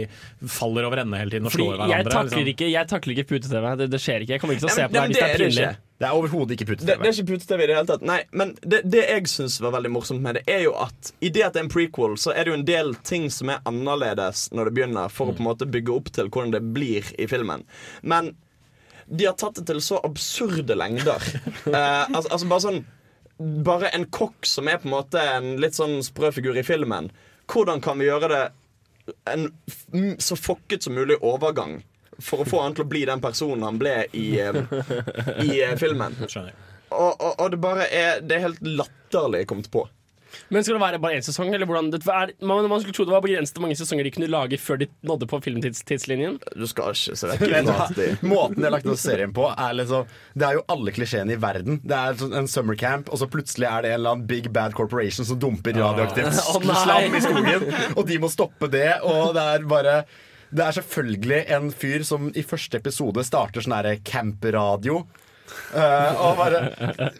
faller 0.46 0.86
over 0.86 1.00
ende 1.02 1.18
hele 1.18 1.32
tiden 1.34 1.48
og 1.48 1.54
Fordi 1.54 1.64
slår 1.66 1.80
hverandre? 1.80 1.96
jeg 1.96 2.06
takler 2.12 2.28
liksom? 2.30 2.50
ikke, 2.52 2.68
jeg 2.70 2.90
takler 2.92 3.14
ikke 3.16 3.24
pute-TV. 3.32 3.64
Det, 3.80 3.88
det 3.90 4.00
skjer 4.04 4.22
ikke. 4.26 4.36
Jeg 4.36 4.42
kommer 4.44 4.54
ikke 4.54 4.62
til 4.66 4.70
å 4.70 4.70
Ja, 4.70 4.76
se 4.76 4.82
men- 4.84 4.92
på 4.92 4.94
det 4.94 5.02
hvis 5.08 5.18
det 5.18 5.24
det 5.24 5.32
er 5.32 5.42
pinlig. 5.50 5.72
Det 6.02 6.06
er 6.08 6.14
overhodet 6.18 6.54
ikke 6.56 6.64
Det, 6.66 6.70
pute-TV. 6.72 6.86
det 7.02 7.08
er 7.10 7.16
ikke 7.16 7.26
pute-TV 7.32 7.62
i 7.62 7.66
det 7.70 7.74
hele 7.78 7.86
tatt. 7.90 8.06
Nei, 8.06 8.20
men 8.38 8.54
det, 8.66 8.80
det 8.90 9.02
jeg 9.06 9.26
syns 9.30 9.58
var 9.62 9.74
veldig 9.76 9.90
morsomt 9.94 10.22
med 10.24 10.38
det, 10.38 10.44
er 10.50 10.62
jo 10.64 10.72
at 10.82 11.12
i 11.22 11.28
det 11.34 11.42
at 11.46 11.54
det 11.54 11.60
er 11.62 11.66
en 11.68 11.74
prequel, 11.74 12.14
så 12.18 12.30
er 12.34 12.42
det 12.46 12.50
jo 12.54 12.58
en 12.58 12.64
del 12.70 12.94
ting 13.06 13.26
som 13.30 13.50
er 13.54 13.60
annerledes 13.70 14.48
når 14.54 14.70
det 14.70 14.74
begynner, 14.78 15.10
for 15.14 15.30
å 15.30 15.34
på 15.36 15.42
en 15.42 15.50
måte 15.50 15.66
bygge 15.70 15.94
opp 15.94 16.10
til 16.14 16.26
hvordan 16.30 16.54
det 16.54 16.62
blir 16.74 17.06
i 17.22 17.26
filmen. 17.30 17.62
Men 18.02 18.32
de 19.06 19.26
har 19.28 19.36
tatt 19.38 19.60
det 19.60 19.66
til 19.68 19.80
så 19.84 20.00
absurde 20.04 20.76
lengder. 20.78 21.22
Eh, 21.72 22.04
altså, 22.10 22.28
altså 22.34 22.46
bare 22.50 22.62
sånn 22.64 22.80
Bare 23.64 23.88
en 23.96 24.04
kokk 24.12 24.46
som 24.46 24.68
er 24.68 24.80
på 24.82 24.86
en 24.86 24.92
måte 24.92 25.22
en 25.22 25.54
litt 25.62 25.74
sånn 25.74 26.02
sprø 26.04 26.28
figur 26.34 26.58
i 26.58 26.64
filmen. 26.66 27.08
Hvordan 27.50 27.80
kan 27.82 27.98
vi 27.98 28.06
gjøre 28.06 28.28
det 28.30 28.42
en 29.32 29.48
så 30.22 30.36
fucket 30.38 30.84
som 30.84 30.94
mulig 30.94 31.16
overgang? 31.24 31.80
For 32.22 32.44
å 32.44 32.46
få 32.46 32.60
han 32.62 32.76
til 32.76 32.84
å 32.84 32.90
bli 32.92 33.02
den 33.08 33.22
personen 33.24 33.64
han 33.66 33.80
ble 33.80 33.94
i, 34.14 34.26
eh, 34.38 34.60
i 35.42 35.62
eh, 35.64 35.74
filmen. 35.80 36.14
Og, 36.92 37.10
og, 37.16 37.32
og 37.32 37.50
det 37.54 37.58
bare 37.62 37.88
er 37.88 38.20
Det 38.20 38.36
er 38.36 38.46
helt 38.46 38.62
latterlig 38.62 39.46
kommet 39.50 39.70
på. 39.72 39.86
Men 40.52 40.64
skal 40.64 40.76
det 40.76 40.82
være 40.82 41.00
bare 41.02 41.18
én 41.18 41.26
sesong? 41.26 41.52
Eller 41.54 41.68
hvordan? 41.68 41.90
Det 41.92 42.00
er, 42.06 42.32
man, 42.44 42.66
man 42.70 42.82
skulle 42.82 42.96
tro 42.96 43.06
det 43.08 43.14
var 43.14 43.24
begrenset 43.24 43.58
hvor 43.58 43.66
mange 43.66 43.78
sesonger 43.78 44.06
de 44.06 44.12
kunne 44.14 44.30
lage 44.32 44.58
før 44.60 44.80
de 44.82 44.88
nådde 45.08 45.28
på 45.30 45.40
filmtidslinjen. 45.44 46.38
Du 46.56 46.66
skal 46.70 46.96
ikke 46.96 47.18
se 47.18 47.30
vekk? 47.32 48.24
Måten 48.24 48.60
de 48.60 48.66
har 48.68 48.74
lagt 48.76 48.88
ned 48.88 49.00
serien 49.00 49.34
på, 49.34 49.48
er 49.52 49.78
liksom 49.78 50.10
Det 50.38 50.48
er 50.48 50.58
jo 50.58 50.66
alle 50.72 50.94
klisjeene 50.96 51.36
i 51.36 51.40
verden. 51.42 51.80
Det 51.84 51.98
er 51.98 52.18
sånn 52.20 52.36
en 52.42 52.50
summer 52.50 52.78
camp, 52.78 53.12
og 53.12 53.20
så 53.20 53.28
plutselig 53.30 53.68
er 53.68 53.84
det 53.84 53.94
en 53.94 54.00
eller 54.00 54.16
annen 54.16 54.28
big 54.28 54.50
bad 54.54 54.76
corporation 54.78 55.28
som 55.28 55.40
dumper 55.42 55.76
radioaktivt 55.78 56.32
nei. 56.66 56.76
slam 56.82 57.16
i 57.16 57.22
skogen, 57.24 57.66
og 57.96 58.04
de 58.08 58.20
må 58.22 58.30
stoppe 58.32 58.68
det, 58.72 58.88
og 59.06 59.34
det 59.36 59.48
er 59.56 59.66
bare 59.68 59.96
det 60.52 60.64
er 60.66 60.74
selvfølgelig 60.76 61.38
en 61.56 61.70
fyr 61.72 62.02
som 62.04 62.26
i 62.36 62.42
første 62.44 62.76
episode 62.76 63.22
starter 63.24 63.64
sånn 63.64 63.72
herre 63.72 63.94
campradio. 64.04 64.98
Uh, 65.72 66.52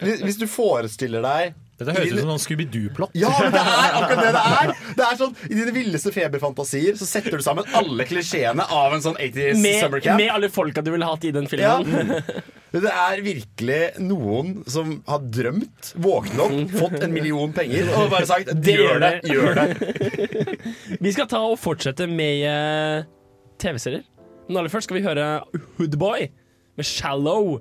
hvis, 0.01 0.21
hvis 0.21 0.39
du 0.41 0.45
forestiller 0.49 1.25
deg 1.25 1.55
Dette 1.85 1.99
høres 1.99 2.13
ut 2.17 2.23
som 2.25 2.33
en 2.35 2.43
Scooby-Doo-plott. 2.45 3.13
ja, 3.19 3.31
men 3.41 3.53
det 3.55 3.63
er 3.63 3.97
akkurat 3.99 4.23
det 4.23 4.33
det 4.37 4.45
er! 4.63 4.73
Det 4.99 5.05
er 5.09 5.19
sånn, 5.21 5.37
I 5.51 5.55
dine 5.59 5.75
villeste 5.77 6.13
feberfantasier 6.15 6.97
så 7.01 7.09
setter 7.09 7.37
du 7.39 7.45
sammen 7.45 7.69
alle 7.79 8.07
klisjeene 8.09 8.67
av 8.71 8.95
en 8.97 9.05
sånn 9.05 9.17
80s 9.19 9.63
summer 9.81 10.01
camp. 10.05 10.19
med 10.21 10.31
alle 10.35 10.51
folka 10.53 10.83
du 10.85 10.91
ville 10.95 11.09
hatt 11.09 11.25
i 11.29 11.33
den 11.35 11.49
Ja. 11.53 11.79
filmen. 11.83 12.23
Det 12.73 12.89
er 12.89 13.21
virkelig 13.21 13.81
noen 14.01 14.63
som 14.73 14.95
har 15.05 15.19
drømt, 15.29 15.91
våknet 16.01 16.41
opp, 16.41 16.71
fått 16.81 17.03
en 17.05 17.13
million 17.13 17.51
penger 17.53 17.91
og 17.93 18.07
bare 18.15 18.25
sagt 18.31 18.49
Det 18.65 18.79
gjør 18.79 19.03
det, 19.03 19.11
gjør 19.29 19.43
gjør 19.43 19.59
det. 19.61 20.57
Vi 21.05 21.13
skal 21.13 21.29
ta 21.29 21.43
og 21.51 21.59
fortsette 21.61 22.07
med 22.09 22.47
eh, 22.49 23.05
TV-serier. 23.61 24.07
Men 24.49 24.63
aller 24.63 24.73
først 24.73 24.89
skal 24.89 24.97
vi 24.99 25.05
høre 25.05 25.27
Hoodboy 25.77 26.25
med 26.81 26.85
'Shallow' 26.89 27.61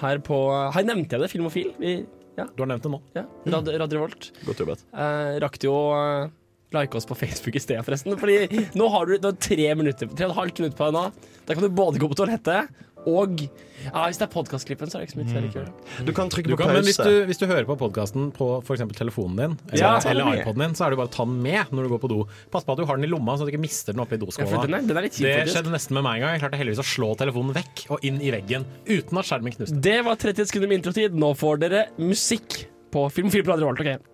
her 0.00 0.22
på 0.22 0.38
Her 0.74 0.86
nevnte 0.86 1.16
jeg 1.18 1.24
det, 1.26 1.30
Filmofil. 1.34 1.72
Vi, 1.82 1.96
ja. 2.38 2.46
Du 2.56 2.62
har 2.64 2.70
nevnt 2.70 2.86
det 2.86 2.92
nå. 2.92 3.00
Ja, 3.16 3.26
Rad, 3.54 3.68
Radio 3.82 3.98
Revolt. 3.98 4.30
Godt 4.46 4.62
jobbet. 4.64 4.86
Eh, 4.92 5.34
rakk 5.42 5.58
jo 5.64 5.74
å 5.74 5.84
eh, 5.98 6.30
like 6.72 6.96
oss 6.96 7.08
på 7.08 7.16
Facebook 7.18 7.56
i 7.58 7.62
sted, 7.62 7.80
forresten? 7.84 8.16
Fordi 8.20 8.64
nå 8.78 8.88
har 8.94 9.08
du, 9.08 9.18
du 9.20 9.28
har 9.28 9.36
tre 9.36 9.68
minutter 9.78 10.08
Tre 10.08 10.28
og 10.28 10.32
et 10.32 10.38
halvt 10.38 10.62
minutt 10.64 10.78
på 10.78 10.88
deg 10.88 10.96
nå. 10.96 11.04
Da 11.46 11.56
kan 11.56 11.66
du 11.66 11.74
både 11.76 12.00
gå 12.00 12.08
på 12.08 12.18
toalettet 12.22 12.72
og 13.06 13.40
ja, 13.42 14.04
Hvis 14.06 14.18
det 14.20 14.26
er 14.28 14.30
podkastklippen, 14.30 14.90
så 14.90 14.98
er 14.98 15.02
det 15.02 15.08
ikke 15.10 15.16
så 15.16 15.40
mye 15.42 15.64
mm. 15.66 16.06
Du 16.06 16.12
kan 16.14 16.28
trykke 16.30 16.48
Du 16.52 16.54
på 16.54 16.60
kan, 16.62 16.72
men 16.76 16.84
hvis 16.86 17.00
pause. 17.00 17.10
du, 17.10 17.24
hvis 17.26 17.40
du 17.40 17.46
hører 17.50 17.66
på 17.66 17.74
podkasten 17.80 18.28
på 18.36 18.46
f.eks. 18.62 18.84
telefonen 18.94 19.36
din 19.40 19.56
eller, 19.72 19.80
Ja, 19.82 19.90
eller 20.12 20.38
iPoden 20.38 20.62
din, 20.66 20.76
så 20.78 20.86
er 20.86 20.94
det 20.94 21.00
bare 21.02 21.10
å 21.10 21.14
ta 21.16 21.26
den 21.26 21.40
med 21.42 21.72
når 21.74 21.88
du 21.88 21.92
går 21.96 22.02
på 22.04 22.10
do. 22.12 22.20
Pass 22.54 22.64
på 22.68 22.76
at 22.76 22.78
du 22.78 22.86
har 22.86 23.00
den 23.00 23.08
i 23.08 23.10
lomma, 23.10 23.34
så 23.34 23.48
du 23.48 23.50
ikke 23.50 23.62
mister 23.64 23.92
den 23.96 24.04
oppi 24.04 24.20
doskåla. 24.22 24.46
Ja, 24.50 24.62
den 24.62 24.74
er- 24.78 24.86
den 24.86 24.96
er 25.02 25.08
kjip, 25.08 25.26
det 25.26 25.50
skjedde 25.50 25.74
nesten 25.74 25.98
med 25.98 26.06
meg 26.06 26.20
en 26.20 26.26
gang. 26.28 26.36
Jeg 26.38 26.44
klarte 26.44 26.60
heldigvis 26.62 26.84
å 26.84 26.86
slå 26.86 27.10
telefonen 27.18 27.54
vekk 27.58 27.86
og 27.90 28.06
inn 28.06 28.20
i 28.22 28.30
veggen 28.30 28.64
uten 28.86 29.18
at 29.18 29.24
skjermen 29.26 29.56
knuste. 29.58 29.80
Det 29.82 29.98
var 30.04 30.14
30 30.14 30.46
sekunder 30.46 30.68
med 30.68 30.78
introtid. 30.84 31.12
Nå 31.18 31.34
får 31.34 31.58
dere 31.66 31.86
musikk 31.98 32.66
på 32.92 33.08
Filmofil 33.10 33.42
på 33.42 33.56
Radio 33.56 33.66
Volt. 33.66 33.80
ok? 33.80 34.11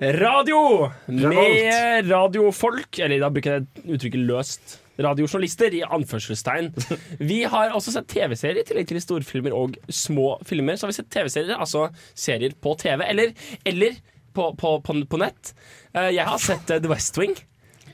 Radio 0.00 0.90
med 1.06 2.10
radiofolk, 2.10 2.98
eller 3.02 3.18
da 3.24 3.30
bruker 3.34 3.56
jeg 3.56 3.94
uttrykket 3.96 4.26
løst. 4.28 4.76
Radiojournalister, 4.98 5.74
i 5.78 5.80
anførselstegn. 5.86 6.68
Vi 7.22 7.40
har 7.50 7.74
også 7.74 7.92
sett 7.94 8.08
TV-serier 8.10 8.60
i 8.62 8.66
tillegg 8.66 8.88
til 8.90 9.00
storfilmer 9.02 9.54
og 9.54 9.76
små 9.94 10.36
filmer. 10.46 10.78
Så 10.78 10.86
har 10.86 10.92
vi 10.92 10.96
sett 11.00 11.10
TV-serier, 11.14 11.54
altså 11.58 11.88
serier 12.18 12.54
på 12.62 12.74
TV, 12.78 13.02
eller, 13.06 13.34
eller 13.66 13.98
på, 14.34 14.48
på, 14.58 14.72
på, 14.86 14.96
på 15.10 15.20
nett. 15.22 15.52
Eh, 15.94 16.10
Jeg 16.14 16.26
har 16.30 16.42
sett 16.42 16.70
eh, 16.74 16.82
The 16.82 16.90
West 16.90 17.18
Wing. 17.18 17.34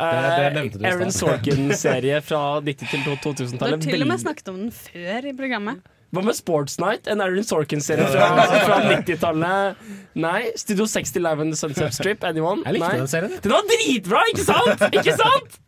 det 0.01 0.53
nevnte 0.57 0.81
Aaron. 0.89 1.13
Sorkin-serie 1.15 2.21
fra 2.25 2.41
90- 2.65 2.89
til 2.91 3.05
2000-tallet. 3.05 3.61
Du 3.61 3.89
har 3.89 3.97
til 3.97 4.05
og 4.05 4.13
med 4.13 4.25
snakket 4.25 4.49
om 4.53 4.63
den 4.65 4.73
før 4.77 5.29
i 5.29 5.37
programmet. 5.41 5.85
Hva 6.15 6.23
med 6.25 6.37
Sports 6.39 6.79
Night? 6.79 7.09
En 7.11 7.21
Aaron 7.25 7.45
Sorkin-serie 7.47 8.07
fra, 8.13 8.29
fra 8.67 8.79
90-tallet. 8.87 9.85
Nei. 10.15 10.41
Studio 10.61 10.87
60 10.87 11.19
Live 11.25 11.43
on 11.43 11.51
the 11.51 11.59
Sunset 11.59 11.97
Strip. 11.97 12.25
Anyone? 12.25 12.63
Jeg 12.67 12.79
likte 12.79 12.91
Nei. 12.93 13.01
den 13.03 13.11
serien. 13.11 13.35
Den 13.43 13.55
var 13.57 13.67
dritbra, 13.71 14.23
ikke 14.33 14.47
sant? 14.47 14.85
Ikke 14.95 15.17
sant? 15.19 15.59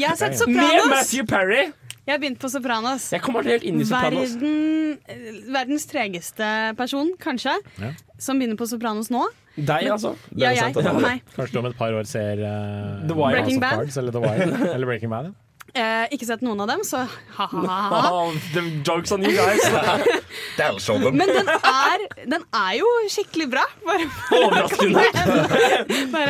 Jeg 0.00 0.08
har 0.08 0.16
sett 0.20 0.38
Sopranos. 0.40 0.86
Med! 0.86 0.94
Matthew 0.94 1.26
Perry. 1.28 1.66
Jeg 2.06 2.14
har 2.16 2.22
begynt 2.22 2.40
på 2.42 2.48
Sopranos. 2.50 3.10
Jeg 3.12 3.22
kommer 3.22 3.44
helt 3.46 3.62
inn 3.68 3.82
i 3.82 3.84
Sopranos. 3.86 4.32
Verden, 4.40 4.96
eh, 5.06 5.42
verdens 5.52 5.84
tregeste 5.86 6.48
person, 6.78 7.12
kanskje, 7.20 7.52
Ja. 7.78 7.92
som 8.18 8.40
begynner 8.40 8.56
på 8.58 8.66
Sopranos 8.66 9.12
nå. 9.12 9.26
Deg, 9.60 9.90
altså. 9.92 10.14
Ja, 10.34 10.50
jeg. 10.56 10.74
Meg. 11.02 11.22
Kanskje 11.36 11.52
du 11.52 11.58
om 11.60 11.66
et 11.68 11.76
par 11.76 11.92
år 11.92 12.06
ser 12.08 12.40
uh, 12.40 13.04
The 13.06 13.14
Wire. 13.14 13.36
Breaking 13.36 13.60
Bad. 13.60 13.82
Cards, 13.82 13.96
eller 14.00 14.16
The 14.16 14.22
Wire. 14.24 14.48
Eller 14.74 14.86
Breaking 14.86 15.10
Bad. 15.12 15.30
ja. 15.30 15.36
Eh, 15.70 16.06
ikke 16.14 16.26
sett 16.26 16.40
noen 16.42 16.60
av 16.64 16.70
dem, 16.72 16.80
så 16.86 17.04
ha-ha-ha. 17.36 18.00
The 18.54 18.64
jokes 18.86 19.12
on 19.14 19.22
you 19.22 19.36
guys. 19.36 19.62
That'll 20.58 20.80
show 20.82 20.98
them. 20.98 21.16
Men 21.20 21.30
den 21.34 21.48
er, 21.48 22.06
den 22.26 22.46
er 22.50 22.72
jo 22.80 22.90
skikkelig 23.12 23.50
bra. 23.52 23.64
Bare, 23.86 24.08
Overraskende. 24.40 25.06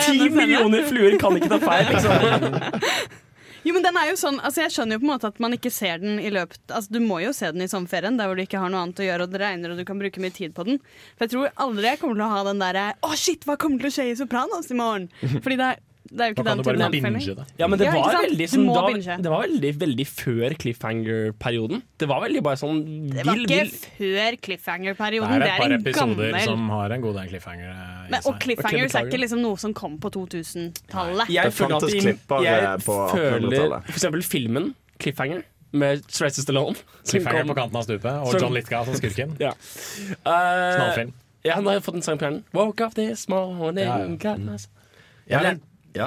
Ti 0.05 0.28
millioner 0.34 0.84
fluer 0.91 1.16
kan 1.20 1.41
ikke 1.41 1.51
ta 1.55 1.61
feil. 1.64 1.91
Liksom. 1.95 3.18
Jo, 3.61 3.74
men 3.76 3.84
den 3.84 3.97
er 4.01 4.07
jo 4.09 4.14
sånn, 4.16 4.38
altså 4.41 4.62
Jeg 4.62 4.72
skjønner 4.72 4.97
jo 4.97 5.03
på 5.03 5.05
en 5.05 5.11
måte 5.12 5.28
at 5.28 5.41
man 5.45 5.53
ikke 5.53 5.68
ser 5.68 5.99
den 6.01 6.16
i 6.22 6.30
løpet 6.32 6.72
Altså 6.72 6.95
Du 6.95 7.01
må 7.05 7.18
jo 7.20 7.32
se 7.36 7.51
den 7.53 7.61
i 7.61 7.68
sommerferien, 7.68 8.16
der 8.16 8.30
hvor 8.30 8.38
du 8.38 8.41
ikke 8.47 8.61
har 8.62 8.72
noe 8.72 8.86
annet 8.86 9.03
å 9.03 9.05
gjøre, 9.05 9.26
og 9.26 9.34
det 9.34 9.43
regner 9.43 9.74
og 9.74 9.80
du 9.80 9.84
kan 9.88 10.01
bruke 10.01 10.22
mye 10.24 10.32
tid 10.32 10.55
på 10.57 10.64
den. 10.64 10.80
For 11.18 11.26
jeg 11.26 11.34
tror 11.34 11.53
aldri 11.66 11.91
jeg 11.91 12.01
kommer 12.01 12.16
til 12.16 12.24
å 12.24 12.30
ha 12.32 12.41
den 12.49 12.62
derre 12.64 12.86
Å, 13.05 13.12
shit, 13.20 13.45
hva 13.45 13.59
kommer 13.61 13.82
til 13.82 13.91
å 13.91 13.95
skje 13.99 14.07
i 14.09 14.16
Sopranos 14.16 14.72
i 14.72 14.78
morgen? 14.80 15.11
Fordi 15.45 15.59
det 15.61 15.68
er, 15.74 15.82
det 16.11 16.21
er 16.21 16.27
jo 16.31 16.35
ikke 16.35 16.43
Da 16.45 16.51
kan 16.51 16.57
den 16.57 16.59
du 16.59 16.63
bare 16.67 16.77
typen 16.77 16.87
anbefaling. 16.91 17.23
binge 17.23 17.37
det. 17.37 17.47
Ja, 17.61 17.67
men 17.71 17.79
det 17.79 17.87
Ja, 17.87 17.93
var 17.95 18.15
veldig 18.25 18.47
sånn, 18.51 18.67
da. 18.75 19.17
Det 19.23 19.31
var 19.31 19.43
veldig, 19.47 19.73
veldig 19.79 20.07
før 20.11 20.55
cliffhanger-perioden. 20.59 21.83
Det 21.99 22.09
var 22.09 22.21
veldig 22.25 22.43
bare 22.43 22.57
sånn 22.59 23.11
Det 23.11 23.25
var 23.27 23.35
ikke 23.35 23.49
vill 23.49 23.71
før 23.71 24.37
cliffhanger-perioden. 24.47 25.29
Det 25.31 25.37
er 25.37 25.39
Det 25.39 25.47
et 25.47 25.55
er 25.55 25.63
par 25.63 25.75
episoder 25.77 26.31
gammel 26.33 26.45
som 26.45 26.69
har 26.71 26.91
en 26.93 27.01
god 27.01 27.15
del 27.15 27.29
cliffhanger. 27.29 27.71
eh, 27.71 28.07
i 28.07 28.11
men, 28.11 28.21
Og 28.27 28.41
Cliffhanger 28.41 28.89
cliffhangers 28.89 28.95
er 28.95 29.07
ikke 29.07 29.21
liksom 29.21 29.41
noe 29.43 29.57
som 29.57 29.75
kom 29.75 29.99
på 29.99 30.11
2000-tallet. 30.11 31.29
Jeg 31.29 31.45
Det 31.45 31.55
føler 31.55 31.75
at 31.77 31.81
fantes 31.83 32.03
klipper, 32.03 32.43
jeg 32.43 32.65
eh, 32.65 32.77
på 32.77 32.97
føler 33.11 33.41
1800-tallet. 33.41 33.85
For 33.87 33.93
eksempel 34.01 34.23
filmen 34.25 34.75
Cliffhanger 34.99 35.43
med 35.73 36.03
Sylvester 36.11 36.43
Stallone. 36.43 36.75
som 36.77 37.21
Cliffhanger 37.21 37.45
kom- 37.45 37.55
på 37.55 37.55
kanten 37.61 37.77
av 37.77 37.85
stupet, 37.85 38.05
og 38.21 38.27
Som- 38.33 38.41
John 38.41 38.53
Litka 38.55 38.85
som 38.85 38.95
skurken. 38.95 39.37
Ja. 39.41 39.51
uh, 40.27 40.77
Knallfilm. 40.77 41.13
Ja, 41.45 41.55
nå 41.61 41.71
har 41.71 41.81
fått 41.81 41.95
en 41.95 42.03
sang 42.03 42.19
på 42.19 42.23
hjernen. 42.27 42.43
Woke 42.53 42.81
up 42.85 42.95
this 42.95 43.29
morning 43.29 43.79
Ja, 43.87 43.99
ja. 43.99 44.17
got 44.17 44.39
my- 44.41 44.59
Ja, 45.97 46.07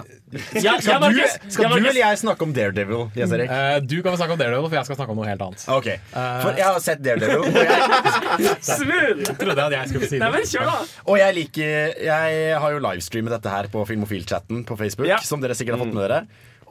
ja. 0.64 0.78
Skal, 0.80 1.02
du, 1.12 1.18
skal 1.52 1.74
du 1.74 1.76
eller 1.76 1.98
jeg 2.00 2.20
snakke 2.22 2.46
om 2.46 2.54
Daredevil, 2.56 3.02
Yes, 3.20 3.34
Erik? 3.36 3.50
Eh, 3.52 3.80
du 3.84 3.98
kan 4.02 4.14
vel 4.14 4.20
snakke 4.22 4.36
om 4.38 4.40
Daredevil, 4.40 4.70
for 4.70 4.78
jeg 4.80 4.88
skal 4.88 4.98
snakke 5.00 5.12
om 5.12 5.20
noe 5.20 5.28
helt 5.28 5.44
annet. 5.44 5.66
Ok, 5.76 5.90
For 6.14 6.60
jeg 6.62 6.68
har 6.70 6.80
sett 6.86 7.02
Daredevil, 7.04 7.44
og 7.44 7.58
jeg, 7.60 8.56
Smooth! 8.70 9.34
Trodde 9.42 9.66
at 9.68 9.76
jeg 9.76 9.92
skulle 9.92 10.10
si 10.14 10.22
Nei, 10.24 10.30
men 10.38 10.48
kjør, 10.48 10.70
da. 10.72 10.78
og 11.04 11.20
jeg 11.20 11.36
liker 11.40 11.98
Jeg 12.08 12.40
har 12.64 12.76
jo 12.78 12.82
livestreamet 12.88 13.36
dette 13.36 13.52
her 13.58 13.70
på 13.76 13.84
Filmofil-chatten 13.92 14.64
på 14.70 14.80
Facebook, 14.80 15.10
Ja. 15.12 15.20
som 15.28 15.44
dere 15.44 15.58
sikkert 15.60 15.76
har 15.78 15.84
fått 15.84 15.94
med 15.98 16.06
dere. 16.08 16.22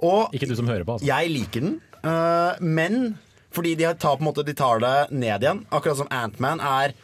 Og 0.02 0.32
Ikke 0.34 0.48
du 0.50 0.56
som 0.58 0.66
hører 0.72 0.82
på, 0.88 0.96
altså. 0.96 1.06
jeg 1.12 1.30
liker 1.36 1.66
den, 1.68 1.76
uh, 2.02 2.56
men 2.64 3.18
fordi 3.52 3.74
de 3.76 3.84
tar, 4.00 4.16
på 4.16 4.24
en 4.24 4.30
måte, 4.30 4.42
de 4.48 4.54
tar 4.56 4.80
det 4.80 4.94
ned 5.12 5.44
igjen. 5.44 5.58
Akkurat 5.70 5.98
som 6.00 6.08
Ant-Man 6.08 6.62
er 6.64 6.94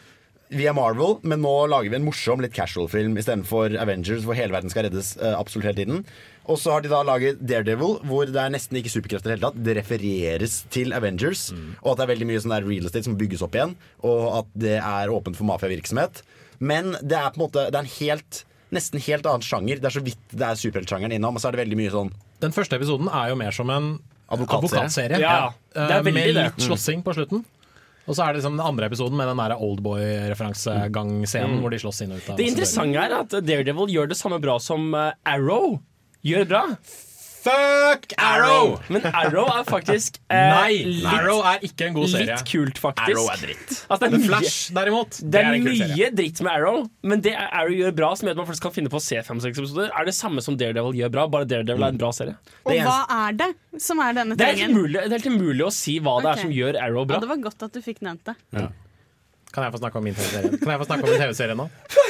Vi 0.49 0.65
er 0.65 0.73
Marvel, 0.73 1.19
men 1.29 1.43
nå 1.45 1.51
lager 1.69 1.93
vi 1.93 1.99
en 1.99 2.07
morsom, 2.07 2.41
litt 2.41 2.55
casual-film 2.57 3.19
istedenfor 3.21 3.75
Avengers, 3.83 4.23
hvor 4.25 4.37
hele 4.39 4.55
verden 4.55 4.73
skal 4.73 4.87
reddes 4.87 5.11
uh, 5.21 5.35
absolutt 5.37 5.67
hele 5.69 5.77
tiden. 5.83 5.99
Og 6.49 6.57
så 6.57 6.73
har 6.73 6.81
de 6.81 6.89
da 6.89 7.03
laget 7.05 7.43
Daredevil, 7.45 7.99
hvor 8.09 8.25
det 8.25 8.41
er 8.41 8.55
nesten 8.55 8.79
ikke 8.81 8.89
superkrefter 8.95 9.29
i 9.29 9.35
det 9.35 9.37
hele 9.37 9.45
tatt. 9.51 9.59
Det 9.67 9.75
refereres 9.77 10.55
til 10.73 10.95
Avengers, 10.97 11.51
og 11.83 11.91
at 11.93 12.01
det 12.01 12.07
er 12.07 12.13
veldig 12.15 12.29
mye 12.31 12.41
sånn 12.41 12.55
der 12.57 12.65
real 12.65 12.89
estate 12.89 13.05
som 13.05 13.19
bygges 13.21 13.45
opp 13.45 13.59
igjen, 13.59 13.75
og 14.09 14.23
at 14.41 14.49
det 14.65 14.79
er 14.81 15.13
åpent 15.13 15.37
for 15.37 15.45
mafiavirksomhet. 15.51 16.23
Men 16.65 16.95
det 17.05 17.19
er 17.21 17.29
på 17.35 17.39
en 17.39 17.45
måte 17.45 17.69
Det 17.71 17.77
er 17.79 17.85
en 17.85 17.97
helt 18.01 18.45
Nesten 18.75 19.01
helt 19.01 19.25
annen 19.25 19.41
sjanger. 19.41 19.79
Det 19.81 19.87
er 19.89 19.95
så 19.95 20.01
vidt 20.05 20.33
det 20.37 20.45
er 20.45 20.59
superheltsjangeren 20.61 21.15
innom, 21.17 21.37
og 21.39 21.41
så 21.41 21.49
er 21.49 21.55
det 21.57 21.63
veldig 21.63 21.77
mye 21.79 21.93
sånn 21.95 22.11
Den 22.43 22.53
første 22.53 22.77
episoden 22.77 23.09
er 23.09 23.31
jo 23.31 23.37
mer 23.41 23.55
som 23.57 23.71
en 23.73 23.87
Advokatserie. 24.29 25.17
advokatserie. 25.17 25.21
Ja, 25.23 25.53
det 25.73 25.85
er 25.87 25.95
Eh, 25.95 26.03
veldig 26.05 26.13
med 26.19 26.35
litt 26.37 26.59
slåssing 26.67 27.01
på 27.07 27.15
slutten. 27.17 27.45
Og 28.09 28.17
så 28.17 28.25
er 28.25 28.33
det 28.33 28.41
liksom 28.41 28.57
den 28.57 28.65
andre 28.65 28.89
episoden 28.89 29.19
med 29.21 29.29
den 29.29 29.41
oldboy-referansegangscenen 29.69 31.59
mm. 31.59 31.61
hvor 31.61 31.75
de 31.75 31.81
slåss 31.83 32.01
inn 32.05 32.15
og 32.15 32.23
ut 32.23 32.31
av 32.33 32.41
Det 32.41 32.49
interessante 32.49 33.05
er 33.05 33.17
at 33.19 33.37
Daredevil 33.45 33.93
gjør 33.93 34.09
det 34.09 34.19
samme 34.19 34.41
bra 34.41 34.57
som 34.63 34.89
eh, 34.97 35.13
Arrow 35.29 35.77
gjør 36.25 36.49
bra. 36.49 36.63
Fuck 37.49 38.13
Arrow! 38.21 38.75
Men 38.93 39.07
Arrow 39.09 39.49
er 39.53 39.65
faktisk 39.69 40.19
eh, 40.29 40.37
Nei, 40.53 40.75
litt, 40.85 41.07
Arrow 41.09 41.41
er 41.49 41.63
ikke 41.65 41.87
en 41.89 41.95
god 41.97 42.11
serie. 42.13 42.27
litt 42.35 42.45
kult, 42.51 42.81
faktisk. 42.83 43.09
Arrow 43.15 43.29
er 43.33 43.41
dritt. 43.43 43.73
Altså, 43.89 43.99
det 44.03 44.09
er 44.09 44.13
Men 44.15 44.21
mye, 44.21 44.29
Flash, 44.29 44.59
derimot, 44.77 45.19
det 45.23 45.41
er 45.43 45.49
en 45.57 45.65
kul 45.65 45.77
serie. 45.79 45.89
mye 45.97 46.11
dritt 46.21 46.43
med 46.45 46.53
Arrow, 46.53 46.79
men 47.13 47.23
det 47.25 47.35
Arrow 47.39 47.75
gjør 47.79 47.95
bra, 48.03 48.11
som 48.21 48.29
gjør 48.29 48.37
at 48.37 48.43
man 48.43 48.49
faktisk 48.51 48.67
kan 48.69 48.75
finne 48.77 48.93
på 48.93 49.01
å 49.01 49.05
se 49.09 49.23
fem-seks 49.31 49.63
episoder, 49.63 49.89
er 49.97 50.09
det 50.11 50.15
samme 50.19 50.45
som 50.45 50.59
Daredevil 50.61 51.01
gjør 51.01 51.15
bra, 51.17 51.27
bare 51.39 51.49
Daredevil 51.49 51.89
er 51.89 51.95
en 51.97 52.03
bra 52.05 52.13
serie. 52.17 52.37
Og 52.65 52.73
Det 52.75 52.83
hva 52.85 52.99
er 53.23 53.39
det 53.41 53.51
som 53.89 54.03
er 54.05 54.19
denne 54.21 54.37
Det 54.39 54.45
er 54.45 54.53
helt 54.55 54.61
tingen? 54.67 54.77
umulig, 54.77 54.99
det 55.01 55.07
er 55.09 55.17
helt 55.23 55.33
umulig 55.39 55.65
å 55.67 55.73
si 55.75 55.99
hva 56.05 56.19
det 56.25 56.35
er 56.35 56.45
som 56.45 56.53
gjør 56.53 56.79
Arrow 56.85 57.03
Ja, 57.07 57.11
bra. 57.15 57.23
det 57.25 57.33
var 57.33 57.43
godt 57.49 57.67
at 57.69 57.73
du 57.73 57.81
fikk 57.85 58.05
nevnt 58.05 58.25
det. 58.29 58.37
Kan 59.49 59.65
jeg 59.65 59.73
få 59.73 59.79
snakke 59.81 59.97
om 59.97 60.05
min 60.05 60.13
TV-serie 60.13 60.59
Kan 60.61 60.69
jeg 60.75 60.81
få 60.83 60.87
snakke 60.91 61.07
om 61.07 61.11
min 61.15 61.23
TV-serie 61.23 61.55
nå? 61.57 61.69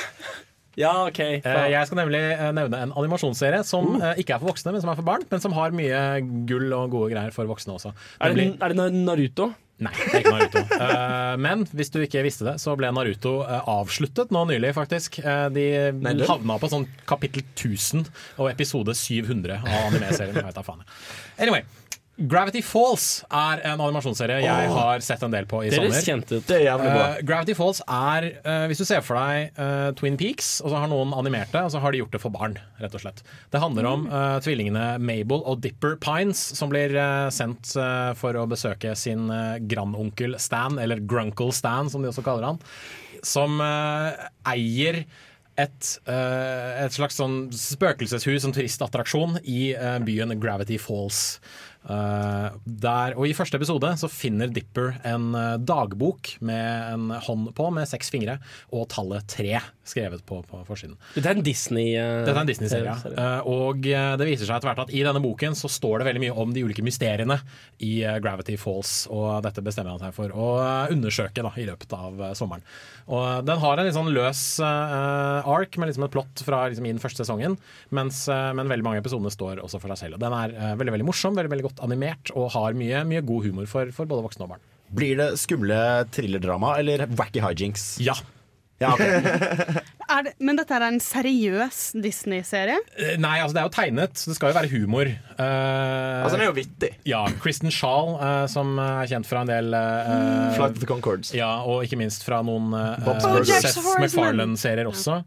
Ja, 0.79 0.93
ok. 1.09 1.21
Eh, 1.43 1.63
jeg 1.73 1.89
skal 1.89 1.99
nemlig 1.99 2.21
eh, 2.33 2.51
nevne 2.55 2.83
en 2.87 2.93
animasjonsserie 2.97 3.65
som 3.67 3.97
Uh. 3.99 4.13
ikke 4.21 4.37
er 4.37 4.43
for 4.43 4.53
voksne, 4.53 4.73
men 4.75 4.83
som 4.83 4.93
er 4.93 4.99
for 4.99 5.07
barn. 5.07 5.25
Men 5.31 5.43
som 5.43 5.55
har 5.57 5.75
mye 5.75 6.03
gull 6.47 6.71
og 6.77 6.93
gode 6.93 7.15
greier 7.15 7.35
for 7.35 7.49
voksne 7.51 7.75
også. 7.75 7.95
Er 8.23 8.37
det, 8.37 8.53
er 8.63 8.75
det 8.75 8.87
Naruto? 8.95 9.49
Nei, 9.79 9.93
det 9.95 10.07
er 10.11 10.23
ikke 10.25 10.35
Naruto. 10.35 10.63
uh, 10.83 11.35
men 11.47 11.65
hvis 11.71 11.93
du 11.95 12.01
ikke 12.03 12.23
visste 12.27 12.47
det, 12.47 12.57
så 12.63 12.75
ble 12.79 12.91
Naruto 12.95 13.39
uh, 13.47 13.61
avsluttet 13.79 14.33
nå 14.35 14.45
nylig, 14.51 14.73
faktisk. 14.77 15.21
Uh, 15.23 15.47
de 15.55 15.67
Nei, 15.99 16.15
havna 16.29 16.59
på 16.63 16.71
sånn 16.71 16.87
kapittel 17.09 17.45
1000 17.55 18.07
og 18.39 18.51
episode 18.51 18.95
700 18.99 19.61
av 19.63 19.91
anime-serien. 19.91 20.51
Faen. 20.63 20.87
Anyway. 21.39 21.67
Gravity 22.19 22.65
Falls 22.67 23.21
er 23.31 23.61
en 23.69 23.79
animasjonsserie 23.79 24.41
jeg 24.43 24.71
har 24.75 25.03
sett 25.07 25.23
en 25.23 25.31
del 25.31 25.47
på 25.47 25.61
i 25.63 25.69
Det 25.71 25.79
sommer. 25.79 26.03
kjent. 26.03 26.33
Det 26.49 26.57
er 26.57 26.65
jævlig 26.65 26.91
bra. 26.91 27.05
Eh, 27.13 27.21
Gravity 27.29 27.55
Falls 27.55 27.81
er, 27.87 28.27
eh, 28.43 28.65
hvis 28.67 28.83
du 28.83 28.85
ser 28.89 29.05
for 29.07 29.15
deg 29.21 29.53
eh, 29.55 29.91
Twin 30.01 30.17
Peaks, 30.19 30.49
og 30.65 30.73
så 30.73 30.81
har 30.83 30.91
noen 30.91 31.15
animert 31.15 31.53
det, 31.55 31.63
og 31.63 31.71
så 31.71 31.79
har 31.85 31.95
de 31.95 32.01
gjort 32.03 32.17
det 32.17 32.21
for 32.25 32.35
barn, 32.35 32.59
rett 32.83 32.97
og 32.99 33.05
slett. 33.05 33.23
Det 33.55 33.63
handler 33.63 33.87
om 33.87 34.09
eh, 34.11 34.41
tvillingene 34.43 34.99
Mabel 34.99 35.45
og 35.47 35.63
Dipper 35.63 35.95
Pines, 36.03 36.43
som 36.59 36.75
blir 36.75 36.97
eh, 36.99 37.29
sendt 37.31 37.77
eh, 37.79 38.11
for 38.19 38.35
å 38.35 38.49
besøke 38.51 38.97
sin 38.99 39.31
uh, 39.31 39.55
grandonkel 39.71 40.35
Stan, 40.43 40.79
eller 40.83 40.99
Grunkle 41.07 41.53
Stan, 41.55 41.87
som 41.93 42.03
de 42.03 42.11
også 42.11 42.27
kaller 42.27 42.51
han, 42.51 42.59
som 43.23 43.61
eh, 43.63 44.27
eier 44.57 45.05
et, 45.59 45.89
eh, 46.07 46.85
et 46.85 46.95
slags 46.95 47.17
sånn 47.19 47.49
spøkelseshus, 47.55 48.45
en 48.47 48.55
turistattraksjon, 48.55 49.41
i 49.43 49.73
eh, 49.75 49.97
byen 50.07 50.35
Gravity 50.39 50.79
Falls. 50.79 51.39
Eh, 51.89 52.49
der, 52.65 53.15
og 53.17 53.29
I 53.29 53.35
første 53.37 53.57
episode 53.57 53.91
så 54.01 54.11
finner 54.13 54.51
Dipper 54.53 54.97
en 55.09 55.31
eh, 55.39 55.55
dagbok 55.63 56.35
med 56.45 56.93
en 56.93 57.13
hånd 57.25 57.53
på 57.57 57.69
med 57.75 57.89
seks 57.89 58.11
fingre 58.13 58.39
og 58.75 58.89
tallet 58.93 59.25
tre 59.31 59.61
skrevet 59.89 60.25
på, 60.27 60.43
på 60.45 60.61
forsiden. 60.69 60.97
Dette 61.15 61.31
er 61.31 61.39
en 61.39 61.45
Disney 61.45 61.95
eh, 61.97 62.29
er 62.29 62.49
Disney-serie. 62.49 62.97
Eh, 63.09 63.49
og 63.49 63.89
eh, 63.89 64.11
det 64.21 64.29
viser 64.29 64.49
seg 64.49 64.59
etter 64.59 64.71
hvert 64.71 64.85
at 64.85 64.93
i 64.93 65.05
denne 65.07 65.23
boken 65.25 65.57
så 65.59 65.71
står 65.73 66.03
det 66.03 66.11
veldig 66.11 66.25
mye 66.27 66.37
om 66.45 66.53
de 66.55 66.65
ulike 66.67 66.85
mysteriene 66.85 67.39
i 67.85 68.03
Gravity 68.23 68.59
Falls, 68.61 69.07
og 69.13 69.41
dette 69.47 69.63
bestemmer 69.65 69.95
han 69.95 70.03
seg 70.03 70.15
for 70.17 70.35
å 70.35 70.51
undersøke 70.93 71.45
da, 71.45 71.53
i 71.57 71.67
løpet 71.69 71.95
av 71.97 72.21
sommeren. 72.39 72.65
Og 73.09 73.47
Den 73.49 73.61
har 73.63 73.81
en 73.81 73.87
litt 73.87 73.97
sånn 73.97 74.11
løs 74.13 74.43
uh, 74.61 75.47
ark 75.49 75.79
med 75.81 75.89
liksom 75.89 76.05
et 76.05 76.13
plott 76.13 76.43
fra 76.45 76.67
liksom, 76.69 76.85
i 76.85 76.93
den 76.93 77.01
første 77.01 77.25
sesongen, 77.25 77.57
mens, 77.95 78.25
uh, 78.29 78.51
men 78.57 78.69
veldig 78.69 78.85
mange 78.85 79.01
episodene 79.01 79.33
står 79.33 79.63
også 79.65 79.81
for 79.81 79.95
seg 79.95 80.03
selv. 80.03 80.19
Og 80.19 80.25
Den 80.27 80.37
er 80.37 80.77
veldig 80.81 80.97
veldig 80.99 81.09
morsom, 81.09 81.39
veldig 81.39 81.53
veldig 81.55 81.68
godt 81.69 81.85
animert 81.85 82.33
og 82.35 82.51
har 82.57 82.77
mye, 82.79 83.05
mye 83.09 83.23
god 83.23 83.47
humor 83.49 83.69
for, 83.71 83.93
for 83.95 84.09
både 84.11 84.27
voksne 84.27 84.49
og 84.49 84.57
barn. 84.57 84.67
Blir 84.99 85.19
det 85.21 85.29
skumle 85.41 85.79
thrillerdrama 86.15 86.75
eller 86.81 87.07
wacky 87.19 87.43
hijinks? 87.45 87.99
Ja. 88.03 88.17
Ja, 88.79 88.93
okay. 88.95 89.83
Er 90.09 90.23
det, 90.25 90.31
men 90.41 90.57
dette 90.57 90.73
er 90.73 90.85
en 90.87 90.97
seriøs 91.05 91.79
Disney-serie? 92.01 92.79
Eh, 92.97 93.17
Nei, 93.21 93.35
altså 93.43 93.53
det 93.57 93.61
er 93.61 93.67
jo 93.67 93.73
tegnet, 93.75 94.15
så 94.17 94.31
det 94.31 94.37
skal 94.39 94.55
jo 94.55 94.57
være 94.57 94.71
humor. 94.73 95.11
Uh, 95.37 96.23
Altså, 96.25 96.39
den 96.39 96.45
er 96.47 96.49
jo 96.49 96.55
vittig. 96.57 96.89
Ja, 97.05 97.21
Kristen 97.43 97.69
Shaw, 97.75 98.15
uh, 98.17 98.47
som 98.49 98.71
er 98.81 99.11
kjent 99.11 99.29
fra 99.29 99.43
en 99.45 99.51
del 99.51 99.77
uh, 99.77 100.55
Flight 100.57 100.79
of 100.79 100.81
the 100.81 100.89
Concords. 100.89 101.35
Ja, 101.37 101.51
og 101.69 101.85
ikke 101.85 101.99
minst 102.01 102.25
fra 102.25 102.39
noen 102.47 102.71
uh, 102.73 102.97
Bob's 103.05 103.27
eh, 103.27 103.35
Burgers. 103.37 103.67
Seth. 103.67 103.91
MacFarlane-serier 104.01 104.89
også. 104.89 105.19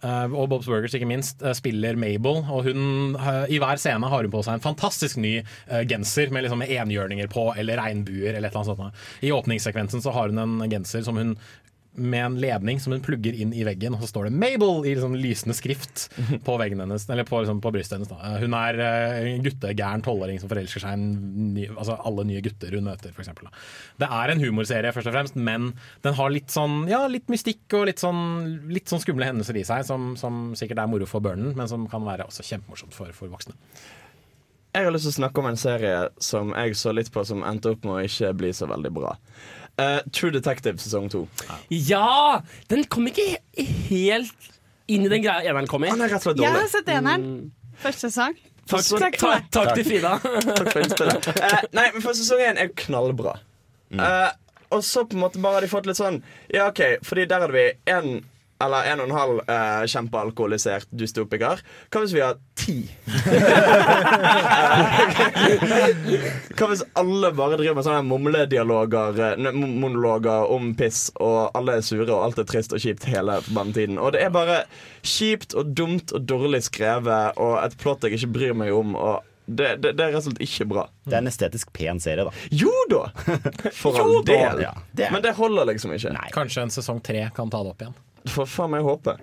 Uh, 0.00 0.32
og 0.32 0.48
Bob's 0.54 0.70
Burgers, 0.70 0.96
ikke 0.96 1.10
minst, 1.12 1.44
eh, 1.44 1.52
spiller 1.58 2.00
Mabel. 2.00 2.40
Og 2.48 2.70
hun, 2.70 2.82
eh, 3.20 3.52
i 3.52 3.60
hver 3.60 3.76
scene 3.84 4.08
har 4.14 4.24
hun 4.24 4.32
på 4.32 4.42
seg 4.48 4.56
en 4.56 4.64
fantastisk 4.64 5.20
ny 5.20 5.34
eh, 5.42 5.82
genser 5.92 6.32
med, 6.32 6.46
liksom, 6.46 6.64
med 6.64 6.72
enhjørninger 6.72 7.28
på, 7.32 7.50
eller 7.60 7.76
regnbuer, 7.84 8.32
eller 8.32 8.48
et 8.48 8.56
eller 8.56 8.62
annet 8.64 8.80
sånt. 8.80 9.04
I 9.28 9.34
åpningssekvensen 9.36 10.00
så 10.08 10.16
har 10.16 10.32
hun 10.32 10.40
en 10.46 10.72
genser 10.72 11.04
som 11.04 11.20
hun 11.20 11.36
med 11.94 12.24
en 12.24 12.36
ledning 12.40 12.78
som 12.80 12.94
hun 12.94 13.02
plugger 13.04 13.36
inn 13.36 13.50
i 13.52 13.64
veggen, 13.68 13.92
og 13.92 14.00
så 14.00 14.08
står 14.08 14.28
det 14.28 14.32
'Mabel' 14.38 14.86
i 14.86 14.94
liksom 14.94 15.16
lysende 15.18 15.54
skrift 15.56 16.06
på 16.46 16.56
veggen 16.60 16.80
hennes, 16.80 17.04
eller 17.10 17.26
på, 17.28 17.42
liksom, 17.42 17.60
på 17.60 17.72
brystet 17.74 17.98
hennes. 17.98 18.08
Da. 18.08 18.16
Eh, 18.24 18.40
Hun 18.40 18.54
er 18.56 18.80
en 18.80 19.44
guttegæren 19.44 20.04
tolvåring 20.04 20.40
som 20.40 20.48
forelsker 20.48 20.80
seg 20.80 20.96
i 20.96 21.02
ny, 21.58 21.66
altså 21.76 21.98
alle 22.00 22.24
nye 22.24 22.40
gutter 22.44 22.72
hun 22.78 22.88
møter, 22.88 23.12
f.eks. 23.12 23.28
Det 24.00 24.08
er 24.08 24.32
en 24.32 24.40
humorserie, 24.40 24.92
først 24.96 25.12
og 25.12 25.16
fremst, 25.18 25.36
men 25.36 25.72
den 26.02 26.14
har 26.16 26.32
litt 26.32 26.48
sånn 26.54 26.86
ja, 26.88 27.04
litt 27.06 27.28
mystikk 27.28 27.66
og 27.76 27.86
litt 27.90 28.00
sånn, 28.00 28.22
litt 28.72 28.88
sånn 28.88 29.02
skumle 29.04 29.28
hendelser 29.28 29.60
i 29.60 29.66
seg, 29.68 29.84
som, 29.84 30.14
som 30.16 30.54
sikkert 30.56 30.80
er 30.80 30.88
moro 30.92 31.06
for 31.06 31.20
børnen, 31.20 31.52
men 31.58 31.68
som 31.68 31.84
kan 31.92 32.04
være 32.08 32.24
også 32.24 32.46
kjempemorsomt 32.46 32.96
for, 32.96 33.12
for 33.12 33.28
voksne. 33.32 33.52
Jeg 34.72 34.86
har 34.86 34.94
lyst 34.94 35.04
til 35.04 35.12
å 35.12 35.20
snakke 35.20 35.42
om 35.42 35.46
en 35.50 35.58
serie 35.60 35.96
som 36.24 36.54
jeg 36.56 36.76
så 36.80 36.94
litt 36.96 37.10
på, 37.12 37.20
som 37.28 37.42
endte 37.44 37.74
opp 37.74 37.82
med 37.84 37.92
å 37.92 38.04
ikke 38.06 38.30
bli 38.40 38.54
så 38.56 38.64
veldig 38.70 38.92
bra. 38.96 39.10
Eh, 39.80 40.00
True 40.12 40.30
Detective 40.34 40.76
sesong 40.82 41.08
to. 41.12 41.24
Ja! 41.72 42.40
Den 42.68 42.84
kom 42.92 43.06
ikke 43.08 43.24
helt 43.88 44.50
inn 44.92 45.06
i 45.06 45.08
den 45.08 45.22
greia 45.24 45.40
eneren 45.48 45.68
kom 45.70 45.84
i. 45.86 45.90
Han 45.92 46.02
er 46.04 46.10
rett 46.12 46.20
og 46.26 46.32
slett 46.32 46.42
Jeg 46.42 46.52
dårlig. 46.52 46.60
har 46.66 46.72
sett 46.74 46.90
eneren. 46.92 47.26
Første 47.82 48.10
sesong. 48.10 48.36
Takk, 48.62 48.84
Takk 48.86 49.16
for 49.18 49.32
takk, 49.32 49.46
takk 49.50 49.72
til 49.74 49.84
Frida. 49.88 50.12
Takk 50.58 50.68
for 50.70 50.82
innspillet. 50.84 51.26
Eh, 51.34 51.56
nei, 51.74 51.86
men 51.96 52.04
for 52.04 52.14
sesong 52.14 52.42
én 52.44 52.60
er 52.60 52.68
jo 52.68 52.74
knallbra. 52.84 53.32
Eh, 53.92 54.30
og 54.72 54.84
så 54.86 55.02
på 55.08 55.16
en 55.18 55.24
måte 55.24 55.40
bare 55.42 55.58
har 55.58 55.64
de 55.66 55.68
fått 55.72 55.84
litt 55.88 55.98
sånn 55.98 56.20
Ja, 56.48 56.68
OK, 56.70 56.78
fordi 57.04 57.26
der 57.28 57.42
hadde 57.44 57.52
vi 57.56 57.64
en 57.92 58.22
eller 58.62 58.88
en 58.92 59.02
og 59.02 59.06
en 59.10 59.16
halv 59.16 59.40
eh, 59.46 59.84
kjempealkoholisert 59.92 60.88
dystopiker. 60.90 61.62
Hva 61.92 62.02
hvis 62.04 62.14
vi 62.16 62.24
har 62.24 62.38
ti? 62.58 62.78
Hva 66.56 66.68
hvis 66.70 66.84
alle 66.98 67.30
bare 67.36 67.58
driver 67.60 67.76
med 67.78 67.86
sånne 67.86 68.04
mumledialoger 68.08 69.20
eh, 69.32 69.52
monologer 69.56 70.48
om 70.52 70.72
piss, 70.78 71.06
og 71.22 71.50
alle 71.58 71.78
er 71.80 71.86
sure, 71.86 72.08
og 72.10 72.24
alt 72.28 72.40
er 72.42 72.48
trist 72.48 72.74
og 72.76 72.82
kjipt 72.82 73.06
hele 73.10 73.38
bandetiden? 73.52 73.98
Og 74.00 74.08
det 74.16 74.24
er 74.26 74.32
bare 74.34 74.62
kjipt 75.02 75.56
og 75.58 75.72
dumt 75.76 76.14
og 76.14 76.20
dårlig 76.30 76.62
skrevet, 76.68 77.38
og 77.42 77.58
et 77.64 77.76
plott 77.80 78.04
jeg 78.06 78.18
ikke 78.18 78.32
bryr 78.38 78.54
meg 78.64 78.70
om. 78.76 78.88
Og 78.98 79.16
det, 79.46 79.76
det, 79.82 79.92
det 79.98 80.04
er 80.04 80.12
rett 80.14 80.22
og 80.22 80.28
slett 80.30 80.44
ikke 80.46 80.68
bra. 80.70 80.84
Det 81.04 81.16
er 81.16 81.22
en 81.24 81.30
estetisk 81.30 81.72
pen 81.74 81.98
serie, 82.02 82.24
da. 82.28 82.32
Jo 82.54 82.72
da! 82.90 83.02
For 83.80 83.98
all 83.98 84.20
del. 84.26 84.62
ja. 84.64 84.72
Det 84.92 85.10
Men 85.12 85.24
det 85.24 85.34
holder 85.38 85.64
liksom 85.72 85.94
ikke. 85.96 86.14
Kanskje 86.34 86.68
en 86.68 86.74
sesong 86.74 87.02
tre 87.04 87.28
kan 87.36 87.50
ta 87.50 87.58
det 87.64 87.70
opp 87.74 87.82
igjen. 87.84 87.96
Du 88.24 88.30
får 88.30 88.46
faen 88.46 88.70
meg 88.70 88.84
håpe. 88.86 89.16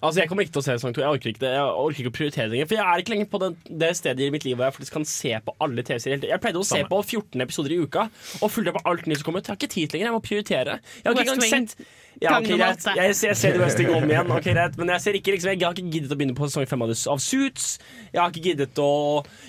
Altså, 0.00 0.22
Jeg 0.22 0.30
kommer 0.30 0.42
ikke 0.46 0.54
til 0.56 0.62
å 0.62 0.64
se 0.64 0.74
sesong 0.78 0.94
to. 0.96 1.02
Jeg 1.04 1.12
orker 1.12 1.28
ikke 1.30 1.42
det 1.42 1.48
Jeg 1.52 1.64
orker 1.84 2.00
ikke 2.00 2.10
å 2.10 2.14
prioritere 2.16 2.46
det 2.48 2.54
lenger. 2.56 2.68
For 2.70 2.78
jeg 2.78 2.86
er 2.88 3.02
ikke 3.02 3.12
lenger 3.12 3.26
på 3.30 3.40
den, 3.42 3.56
det 3.82 3.90
stedet 3.98 4.24
i 4.24 4.30
mitt 4.32 4.46
liv 4.48 4.56
hvor 4.56 4.64
jeg 4.64 4.74
faktisk 4.78 4.94
kan 4.96 5.04
se 5.04 5.32
på 5.44 5.54
alle 5.60 5.84
TV-serier. 5.84 6.24
Jeg 6.30 6.40
pleide 6.40 6.62
å 6.62 6.64
se 6.66 6.80
på 6.88 7.00
14 7.04 7.44
episoder 7.44 7.74
i 7.76 7.80
uka 7.84 8.06
og 8.40 8.48
fulgte 8.50 8.72
med 8.78 8.86
alt 8.88 9.04
nytt 9.10 9.20
som 9.20 9.28
kommer 9.28 9.44
ut. 9.44 9.50
Jeg 9.50 9.52
har 9.52 9.60
ikke 9.60 9.74
tid 9.74 9.92
lenger. 9.96 10.06
Jeg 10.08 10.16
må 10.16 10.22
prioritere. 10.24 10.78
Jeg 10.80 11.04
har 11.10 11.20
ikke 11.20 11.34
engang 11.36 11.52
sett 11.52 11.76
ja, 12.20 12.32
okay, 12.38 12.56
greit. 12.58 12.86
Jeg, 12.96 13.14
ser- 13.16 13.28
jeg 13.30 13.36
ser 13.40 13.52
The 13.54 13.60
West 13.62 13.78
Wing 13.80 13.92
om 13.96 14.08
igjen, 14.10 14.32
okay, 14.34 14.52
greit. 14.56 14.74
men 14.80 14.88
jeg 14.92 15.00
ser 15.04 15.16
ikke 15.20 15.32
liksom, 15.36 15.52
jeg 15.54 15.62
har 15.64 15.76
ikke 15.78 15.92
giddet 15.94 16.10
å 16.12 16.18
begynne 16.18 16.34
på 16.36 16.48
sesong 16.50 16.66
fem 16.68 16.82
av, 16.84 16.90
av 17.14 17.20
Suits. 17.22 17.68
Jeg 18.10 18.20
har 18.20 18.32
ikke 18.32 18.42
giddet 18.48 18.80
å 18.82 18.90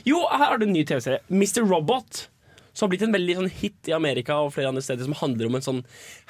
Jo, 0.08 0.22
her 0.30 0.46
har 0.52 0.60
du 0.62 0.68
en 0.68 0.76
ny 0.76 0.84
TV-serie. 0.88 1.24
Mr. 1.32 1.64
Robot. 1.68 2.28
Som 2.74 2.86
har 2.88 2.92
blitt 2.94 3.04
en 3.04 3.14
veldig 3.16 3.36
sånn 3.40 3.52
hit 3.52 3.90
i 3.92 3.96
Amerika 3.96 4.38
og 4.46 4.54
flere 4.56 4.70
andre 4.72 4.84
steder. 4.86 5.04
Som 5.08 5.18
handler 5.20 5.50
om 5.50 5.58
en 5.60 5.66
sånn 5.66 5.82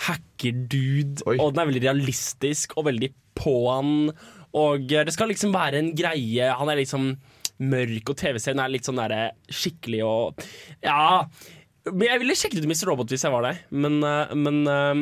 hacker-dude. 0.07 1.21
Og 1.37 1.51
den 1.53 1.61
er 1.63 1.69
veldig 1.69 1.83
realistisk 1.85 2.75
og 2.77 2.87
veldig 2.89 3.11
på 3.37 3.55
han. 3.69 3.93
Og 4.57 4.91
eh, 4.91 5.05
det 5.07 5.13
skal 5.15 5.31
liksom 5.31 5.53
være 5.55 5.79
en 5.81 5.91
greie. 5.97 6.49
Han 6.59 6.71
er 6.73 6.81
liksom 6.81 7.13
mørk, 7.61 8.09
og 8.09 8.17
TV-serien 8.17 8.59
er 8.63 8.71
litt 8.73 8.87
sånn 8.89 8.97
der, 8.97 9.33
skikkelig 9.53 9.99
og 10.07 10.45
Ja. 10.81 11.27
Men 11.89 12.07
jeg 12.07 12.21
ville 12.21 12.35
sjekket 12.37 12.61
ut 12.61 12.69
Mr. 12.69 12.87
Robot 12.91 13.09
hvis 13.09 13.23
jeg 13.25 13.33
var 13.33 13.41
der, 13.45 13.59
men, 13.73 13.95
eh, 14.05 14.33
men 14.37 14.59
eh, 14.69 14.99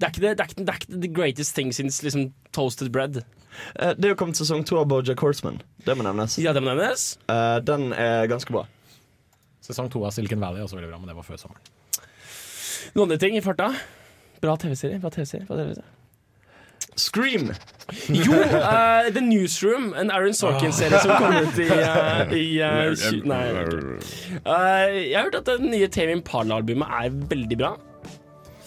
det, 0.00 0.04
er 0.04 0.10
ikke 0.12 0.20
det, 0.24 0.32
det, 0.36 0.44
er 0.44 0.50
ikke, 0.50 0.64
det 0.64 0.72
er 0.74 0.80
ikke 0.82 1.00
the 1.00 1.10
greatest 1.16 1.54
thing 1.56 1.72
since 1.72 2.02
liksom 2.04 2.26
toasted 2.56 2.90
bread. 2.92 3.22
Eh, 3.76 3.92
Det 3.96 4.04
er 4.04 4.12
jo 4.12 4.18
kommet 4.20 4.36
sesong 4.36 4.64
to 4.68 4.76
av 4.80 4.88
Bojack 4.90 5.20
Horseman. 5.24 5.60
Det 5.86 5.96
må 5.96 6.04
nevnes. 6.04 6.36
Ja, 6.40 6.52
det 6.56 6.60
må 6.64 6.72
nevnes. 6.74 7.06
Eh, 7.32 7.56
Den 7.64 7.92
er 7.96 8.28
ganske 8.28 8.52
bra. 8.52 8.66
Sesong 9.64 9.88
to 9.92 10.04
av 10.04 10.12
Silicon 10.12 10.42
Valley 10.42 10.60
er 10.60 10.68
også 10.68 10.76
veldig 10.76 10.92
bra, 10.92 11.00
men 11.00 11.08
det 11.08 11.16
var 11.16 11.26
før 11.26 11.40
sommeren. 11.40 11.74
Noen 12.94 13.06
andre 13.08 13.20
ting 13.22 13.36
i 13.38 13.44
farta? 13.44 13.70
Bra 14.42 14.56
TV-serie. 14.60 15.00
Bra 15.00 15.10
TV-serie. 15.14 15.46
bra 15.48 15.56
TV-serie. 15.56 15.90
Scream! 17.00 17.48
Jo, 18.12 18.36
uh, 18.36 19.08
The 19.10 19.22
Newsroom, 19.24 19.88
en 19.98 20.12
Aaron 20.14 20.36
Sorkin-serie 20.36 21.00
som 21.02 21.16
kom 21.18 21.34
ut 21.40 21.58
i, 21.58 21.66
uh, 21.66 22.34
i 22.36 22.44
uh, 22.62 22.92
Nei. 23.26 23.40
Eh, 24.44 25.00
jeg 25.08 25.16
har 25.16 25.26
hørt 25.26 25.40
at 25.40 25.48
det 25.48 25.58
nye 25.64 25.88
TV 25.90 26.12
Impala-albumet 26.14 26.94
er 27.00 27.16
veldig 27.32 27.58
bra. 27.58 27.72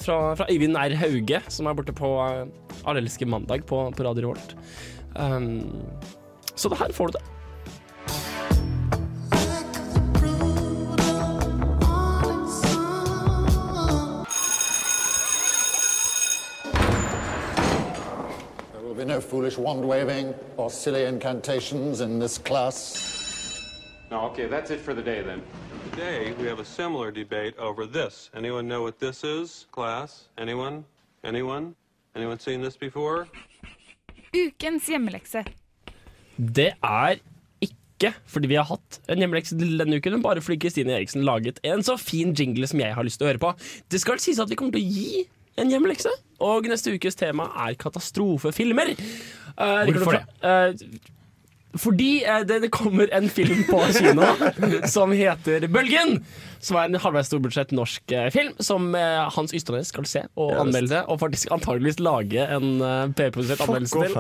Fra, 0.02 0.20
fra 0.40 0.50
Øyvind 0.52 0.76
R. 0.80 0.98
Hauge, 1.00 1.42
som 1.54 1.70
er 1.70 1.78
borte 1.78 1.96
på 1.96 2.12
uh, 2.20 2.44
Allelske 2.90 3.30
mandag 3.30 3.64
på, 3.70 3.86
på 3.96 4.10
Radio 4.10 4.28
Revolt. 4.28 4.58
Um, 5.16 5.64
så 6.56 6.74
det 6.74 6.82
her 6.82 6.94
får 6.96 7.14
du 7.14 7.20
det. 7.20 7.26
Be 18.98 19.06
no 19.06 19.22
foolish 19.22 19.58
wand 19.58 19.86
waving 19.86 20.34
or 20.58 20.72
silly 20.72 21.06
incantations 21.06 22.02
in 22.02 22.18
this 22.18 22.38
class. 22.40 22.98
No, 24.10 24.22
okay, 24.30 24.48
that's 24.48 24.72
it 24.72 24.80
for 24.80 24.96
the 24.96 25.04
day 25.04 25.22
then. 25.22 25.42
Today 25.92 26.34
we 26.40 26.48
have 26.48 26.60
a 26.60 26.66
similar 26.66 27.12
debate 27.12 27.54
over 27.60 27.86
this. 27.86 28.32
Anyone 28.36 28.68
know 28.68 28.82
what 28.82 29.00
this 29.00 29.24
is, 29.24 29.68
class? 29.72 30.30
Anyone? 30.38 30.84
Anyone? 31.24 31.76
Anyone 32.16 32.40
seen 32.40 32.62
this 32.62 32.76
before? 32.76 33.28
Ukens 34.34 34.90
hjemmelekse. 34.90 35.46
Det 36.38 36.74
er 36.84 37.20
ikke 37.62 38.14
fordi 38.26 38.48
vi 38.48 38.58
har 38.58 38.66
hatt 38.66 39.00
en 39.10 39.22
hjemmelekse 39.22 39.58
denne 39.58 40.02
uken, 40.02 40.18
men 40.18 40.26
bare 40.26 40.42
fordi 40.42 40.58
Kristine 40.66 40.98
Eriksen 40.98 41.26
laget 41.26 41.60
en 41.64 41.84
så 41.86 41.98
fin 42.02 42.34
jingle 42.34 42.68
som 42.68 42.82
jeg 42.82 42.98
har 42.98 43.06
lyst 43.06 43.22
til 43.22 43.28
å 43.28 43.34
høre 43.34 43.46
på. 43.46 43.54
Det 43.92 44.02
skal 44.02 44.22
sies 44.22 44.42
at 44.42 44.50
vi 44.50 44.58
kommer 44.58 44.74
til 44.74 44.82
å 44.82 44.90
gi 44.90 45.28
en 45.58 45.74
hjemmelekse, 45.74 46.14
og 46.44 46.70
neste 46.70 46.94
ukes 46.96 47.18
tema 47.20 47.50
er 47.68 47.78
katastrofefilmer. 47.80 48.96
Uh, 49.58 49.88
Hvorfor 49.90 50.20
det? 50.20 50.26
fordi 51.78 52.24
eh, 52.26 52.44
det, 52.48 52.62
det 52.66 52.72
kommer 52.74 53.10
en 53.14 53.30
film 53.30 53.64
på 53.68 53.80
kino 53.96 54.26
som 54.96 55.14
heter 55.16 55.68
Bølgen. 55.72 56.22
Som 56.64 56.80
er 56.80 56.90
en 56.90 57.00
halvveis 57.02 57.30
storbudsjett 57.30 57.74
norsk 57.76 58.14
eh, 58.16 58.30
film 58.34 58.56
som 58.64 58.90
eh, 58.98 59.26
Hans 59.36 59.54
Ystadnes 59.56 59.92
skal 59.94 60.08
se 60.10 60.24
og 60.36 60.54
Ja, 60.54 60.62
anmelde. 60.64 61.04
Og 61.12 61.20
faktisk 61.22 61.52
antageligvis 61.54 62.00
lage 62.02 62.48
en 62.48 62.80
uh, 62.82 63.12
PR-produsert 63.18 63.62
anmeldelse 63.68 64.08
til. 64.08 64.18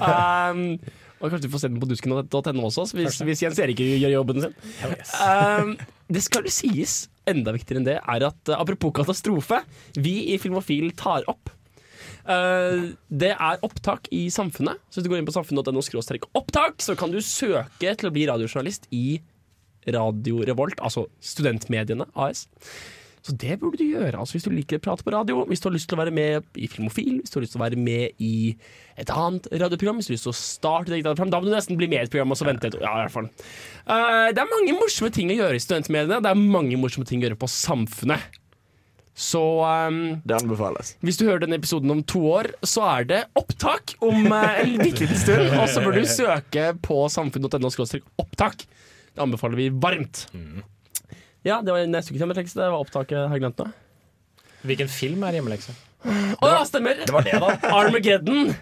Um, 0.00 0.64
og 1.18 1.30
kanskje 1.30 1.46
du 1.46 1.52
får 1.52 1.62
se 1.64 1.70
den 1.70 1.80
på 1.82 1.88
dusken.no 1.90 2.66
også, 2.68 2.88
hvis, 2.94 3.20
hvis 3.26 3.42
Jens 3.42 3.58
Erik 3.62 3.80
gjør 3.82 4.18
jobben 4.18 4.42
sin. 4.42 4.58
Um, 5.18 5.72
det 6.08 6.24
skal 6.24 6.48
jo 6.48 6.52
sies, 6.52 7.04
enda 7.28 7.52
viktigere 7.54 7.82
enn 7.82 7.88
det, 7.88 7.98
er 8.00 8.26
at 8.30 8.52
uh, 8.52 8.58
apropos 8.58 8.94
katastrofe, 8.96 9.60
vi 10.00 10.32
i 10.34 10.40
Filmofil 10.40 10.92
tar 10.98 11.28
opp 11.30 11.54
Uh, 12.28 12.92
det 13.08 13.30
er 13.32 13.62
opptak 13.64 14.10
i 14.12 14.26
Samfunnet. 14.28 14.76
Så 14.92 14.98
hvis 14.98 15.06
du 15.06 15.08
går 15.08 15.22
inn 15.22 15.28
på 15.28 15.32
samfunnet.no 15.32 15.80
opptak, 16.36 16.82
så 16.84 16.92
kan 16.98 17.08
du 17.08 17.22
søke 17.24 17.94
til 17.96 18.10
å 18.10 18.12
bli 18.12 18.26
radiojournalist 18.28 18.84
i 18.92 19.22
Radio 19.88 20.42
Revolt, 20.44 20.76
altså 20.84 21.06
Studentmediene 21.24 22.04
AS. 22.12 22.44
Så 23.28 23.34
det 23.36 23.58
burde 23.60 23.76
du 23.76 23.84
gjøre 23.84 24.16
altså 24.16 24.38
hvis 24.38 24.46
du 24.46 24.52
liker 24.54 24.80
å 24.80 24.84
prate 24.86 25.04
på 25.04 25.12
radio, 25.12 25.42
hvis 25.50 25.60
du 25.60 25.68
har 25.68 25.74
lyst 25.74 25.90
til 25.90 25.98
å 25.98 26.00
være 26.00 26.14
med 26.16 26.46
i 26.56 26.68
Filmofil, 26.70 27.18
hvis 27.20 27.32
du 27.32 27.36
har 27.36 27.44
lyst 27.44 27.52
til 27.52 27.60
å 27.60 27.64
være 27.66 27.80
med 27.80 28.22
i 28.24 28.54
et 28.98 29.12
annet 29.12 29.50
radioprogram, 29.52 30.00
hvis 30.00 30.08
du 30.08 30.14
har 30.14 30.16
lyst 30.16 30.28
til 30.30 30.32
å 30.32 30.38
starte 30.38 30.94
eget 30.94 31.04
radioprogram, 31.04 31.34
da 31.34 31.42
må 31.42 31.50
du 31.50 31.52
nesten 31.52 31.76
bli 31.76 31.90
med 31.92 32.00
i 32.00 32.08
et 32.08 32.14
program 32.14 32.32
og 32.32 32.40
så 32.40 32.48
vente 32.48 32.70
et 32.70 32.78
år. 32.78 32.86
Ja, 32.86 32.94
i 32.96 33.04
hvert 33.04 33.16
fall. 33.18 33.28
Uh, 33.84 34.30
det 34.32 34.40
er 34.40 34.48
mange 34.48 34.76
morsomme 34.78 35.12
ting 35.12 35.32
å 35.34 35.36
gjøre 35.36 35.58
i 35.58 35.62
studentmediene. 35.62 36.22
Det 36.24 36.32
er 36.32 36.40
mange 36.56 36.80
morsomme 36.80 37.08
ting 37.10 37.20
å 37.20 37.28
gjøre 37.28 37.40
på 37.42 37.50
Samfunnet. 37.52 38.40
Så 39.18 39.42
um, 39.66 40.00
Det 40.22 40.36
anbefales. 40.38 40.94
hvis 41.02 41.18
du 41.18 41.26
hører 41.26 41.42
denne 41.42 41.58
episoden 41.58 41.90
om 41.90 42.04
to 42.06 42.22
år, 42.30 42.52
så 42.62 42.86
er 42.94 43.06
det 43.10 43.20
opptak 43.36 43.96
om 43.98 44.30
uh, 44.30 44.60
en 44.62 44.78
bitte 44.78 45.04
liten 45.04 45.20
stund. 45.20 45.52
Og 45.58 45.68
så 45.68 45.84
bør 45.84 45.98
du 45.98 46.08
søke 46.08 46.70
på 46.86 47.02
samfunn.no 47.12 47.74
opptak. 48.24 48.64
Det 49.12 49.24
anbefaler 49.26 49.58
vi 49.58 49.70
varmt. 49.74 50.28
Ja, 51.48 51.60
det 51.64 51.74
var 51.74 51.84
neste 51.88 52.12
ukes 52.12 52.22
hjemmelekse. 52.22 52.58
Det 52.58 52.70
var 52.70 52.78
opptaket. 52.78 53.20
Har 53.24 53.36
jeg 53.36 53.46
glemt 53.46 53.60
noe? 53.62 53.74
Hvilken 54.68 54.90
film 54.92 55.22
er 55.26 55.38
hjemmelekse? 55.38 55.74
Å 56.38 56.50
ja, 56.50 56.64
stemmer! 56.68 57.04
Det 57.06 57.14
var 57.14 57.26
det, 57.26 57.38
da. 57.42 57.54
Armageddon. 57.74 58.52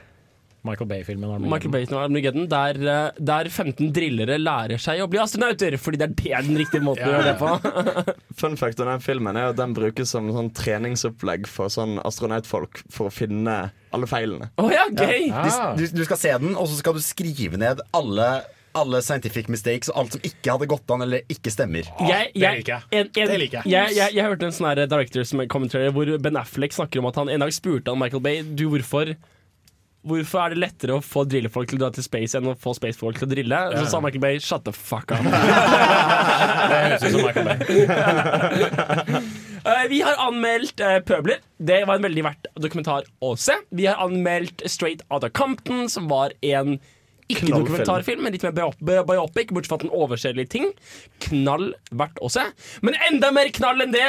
Michael 0.66 0.88
Bay-filmen. 0.88 1.30
Armageddon. 1.30 1.52
Michael 1.52 1.70
Bay 1.70 1.86
Armageddon 2.00 2.48
der, 2.50 2.78
eh, 2.90 3.18
der 3.18 3.50
15 3.50 3.92
drillere 3.94 4.38
lærer 4.40 4.82
seg 4.82 5.02
å 5.04 5.08
bli 5.10 5.20
astronauter. 5.22 5.76
Fordi 5.80 6.00
det 6.00 6.08
er 6.08 6.14
det 6.16 6.48
den 6.48 6.58
riktige 6.60 6.82
måten 6.84 7.06
å 7.06 7.12
gjøre 7.14 7.28
det 7.28 7.36
på. 7.40 8.14
Fun 8.40 8.58
fact 8.58 8.80
om 8.82 8.90
den 8.90 9.04
filmen 9.04 9.38
er 9.38 9.52
at 9.52 9.60
den 9.60 9.76
brukes 9.76 10.10
som 10.14 10.30
sånn 10.34 10.50
treningsopplegg 10.56 11.46
for 11.50 11.72
sånn 11.72 12.00
astronautfolk 12.02 12.82
for 12.90 13.10
å 13.10 13.14
finne 13.14 13.56
alle 13.94 14.10
feilene. 14.10 14.50
Oh, 14.60 14.70
ja, 14.72 14.88
gøy! 14.90 15.30
Du, 15.78 15.86
du 16.00 16.04
skal 16.08 16.20
se 16.20 16.34
den, 16.42 16.56
og 16.58 16.68
så 16.68 16.80
skal 16.80 16.96
du 16.98 17.04
skrive 17.04 17.60
ned 17.60 17.80
alle, 17.96 18.30
alle 18.76 19.00
scientific 19.04 19.48
mistakes 19.52 19.90
og 19.92 20.02
alt 20.02 20.16
som 20.16 20.26
ikke 20.26 20.56
hadde 20.56 20.68
gått 20.70 20.92
an 20.94 21.06
eller 21.06 21.24
ikke 21.32 21.52
stemmer. 21.54 21.88
Jeg, 22.08 22.32
jeg, 22.36 22.66
en, 22.66 23.08
en, 23.08 23.14
Det 23.14 23.38
liker 23.42 23.62
jeg. 23.62 23.72
Jeg, 23.72 23.96
jeg, 23.96 24.16
jeg 24.18 24.28
hørte 24.28 24.48
en 24.48 24.56
sånn 24.56 24.68
her 24.70 24.82
directors 24.84 25.32
commentary 25.52 25.88
hvor 25.94 26.12
Ben 26.22 26.38
Affleck 26.40 26.76
snakker 26.76 27.02
om 27.02 27.08
at 27.10 27.18
han 27.20 27.32
en 27.32 27.46
dag 27.46 27.54
spurte 27.56 27.92
han 27.92 28.00
Michael 28.00 28.22
Bay 28.24 28.44
Du, 28.46 28.68
hvorfor 28.74 29.16
Hvorfor 30.06 30.38
er 30.38 30.52
det 30.54 30.60
lettere 30.62 30.94
å 30.94 31.02
få 31.02 31.24
drillefolk 31.26 31.66
til 31.72 31.80
å 31.80 31.82
dra 31.82 31.88
til 31.96 32.04
space 32.06 32.38
enn 32.38 32.52
å 32.52 32.54
få 32.62 32.76
spacefolk 32.76 33.18
til 33.18 33.26
å 33.26 33.30
drille? 33.32 33.58
Ja. 33.72 33.80
Så 33.80 33.90
sa 33.90 33.98
Michael 34.04 34.22
Bay 34.22 34.38
shut 34.38 34.62
the 34.62 34.70
fuck 34.70 35.10
up. 35.10 35.18
Det 36.70 36.76
høres 36.76 37.02
ut 37.02 37.16
som 37.16 37.26
Michael 37.26 37.48
Bay. 37.50 37.58
Eh, 39.66 39.88
vi 39.90 39.98
har 39.98 40.14
anmeldt 40.22 40.78
uh, 40.78 41.00
Pøbler. 41.02 41.40
Det 41.58 41.80
var 41.88 41.98
en 41.98 42.04
veldig 42.06 42.22
verdt 42.22 42.44
dokumentar 42.62 43.08
å 43.18 43.32
se. 43.40 43.56
Vi 43.74 43.88
har 43.88 43.98
anmeldt 44.04 44.62
Straight 44.70 45.02
Outta 45.10 45.26
Compton, 45.34 45.88
som 45.90 46.06
var 46.06 46.36
en 46.46 46.76
ikke-dokumentarfilm, 47.32 48.22
men 48.22 48.32
litt 48.36 48.44
mer 48.46 48.54
biop- 48.56 48.82
biopic, 49.08 49.50
bortsett 49.54 49.72
fra 49.72 49.78
at 49.80 49.86
den 49.86 49.94
overser 49.96 50.36
litt 50.38 50.50
ting. 50.52 50.70
Knall 51.26 51.72
verdt 51.90 52.20
å 52.22 52.30
se. 52.30 52.44
Men 52.86 52.94
enda 53.10 53.32
mer 53.34 53.50
knall 53.56 53.82
enn 53.86 53.92
det 53.94 54.04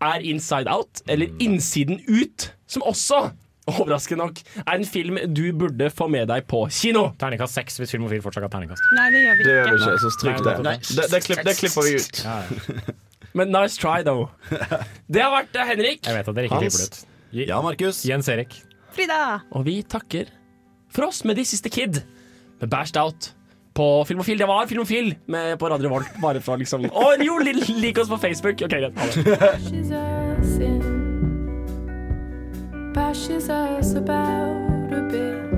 er 0.00 0.24
Inside 0.24 0.70
Out, 0.72 1.02
eller 1.12 1.28
Innsiden 1.44 2.00
ut, 2.08 2.50
som 2.70 2.82
også 2.88 3.30
Overraskende 3.70 4.24
nok 4.24 4.38
er 4.64 4.70
en 4.80 4.84
film 4.88 5.18
du 5.36 5.52
burde 5.54 5.90
få 5.94 6.08
med 6.10 6.26
deg 6.26 6.42
på 6.50 6.64
kino. 6.74 7.04
Terningkast 7.20 7.54
seks 7.54 7.76
hvis 7.78 7.92
Filmofil 7.92 8.22
fortsatt 8.24 8.42
har 8.42 8.50
terningkast. 8.50 8.82
Nei, 8.96 9.04
det 9.14 9.20
gjør 9.20 9.36
vi 9.36 9.44
Det 9.44 9.52
ikke. 9.52 9.52
gjør 9.52 9.68
vi 9.68 9.76
ikke, 9.84 9.98
så 10.02 10.10
stryk 10.16 10.40
det. 10.46 10.54
Nei, 10.64 10.72
Det, 10.88 11.04
det, 11.12 11.20
klipp, 11.26 11.42
det 11.46 11.54
klipper 11.60 11.86
vi 11.86 11.92
ut. 12.00 12.22
Ja, 12.24 12.38
ja. 12.48 12.96
Men 13.38 13.52
nice 13.54 13.78
try, 13.78 14.00
though. 14.02 14.32
Det 15.06 15.22
har 15.22 15.30
vært 15.36 15.54
eh, 15.60 15.68
Henrik. 15.70 16.02
Jeg 16.08 16.16
vet 16.18 16.32
at 16.32 16.34
dere 16.40 16.48
ikke 16.50 16.58
Hans. 16.64 16.80
klipper 16.80 16.82
det 16.82 16.98
ut. 17.04 17.46
Ja, 17.52 17.60
Markus. 17.62 18.00
Jens 18.08 18.32
Erik. 18.32 18.56
Frida! 18.96 19.20
Og 19.54 19.68
vi 19.68 19.76
takker 19.86 20.32
for 20.90 21.06
oss 21.08 21.22
med 21.24 21.36
This 21.38 21.52
Is 21.56 21.60
The 21.64 21.70
Kid 21.70 22.02
med 22.60 22.68
Bashed 22.72 22.96
Out 23.00 23.30
på 23.74 24.04
Filmofil. 24.08 24.38
Det 24.38 24.48
var 24.50 24.66
Filmofil 24.66 25.14
med, 25.30 25.58
på 25.58 25.68
Radio 25.70 25.88
Revolt. 25.88 26.10
Bare 26.20 26.40
fra 26.44 26.56
liksom 26.60 26.84
Å 26.90 27.12
jo, 27.22 27.38
li- 27.38 27.54
lik 27.80 27.98
oss 28.02 28.10
på 28.10 28.18
Facebook. 28.20 28.60
Ok, 28.66 28.74
greit. 28.74 28.98
Ha 28.98 29.06
det. 35.14 35.49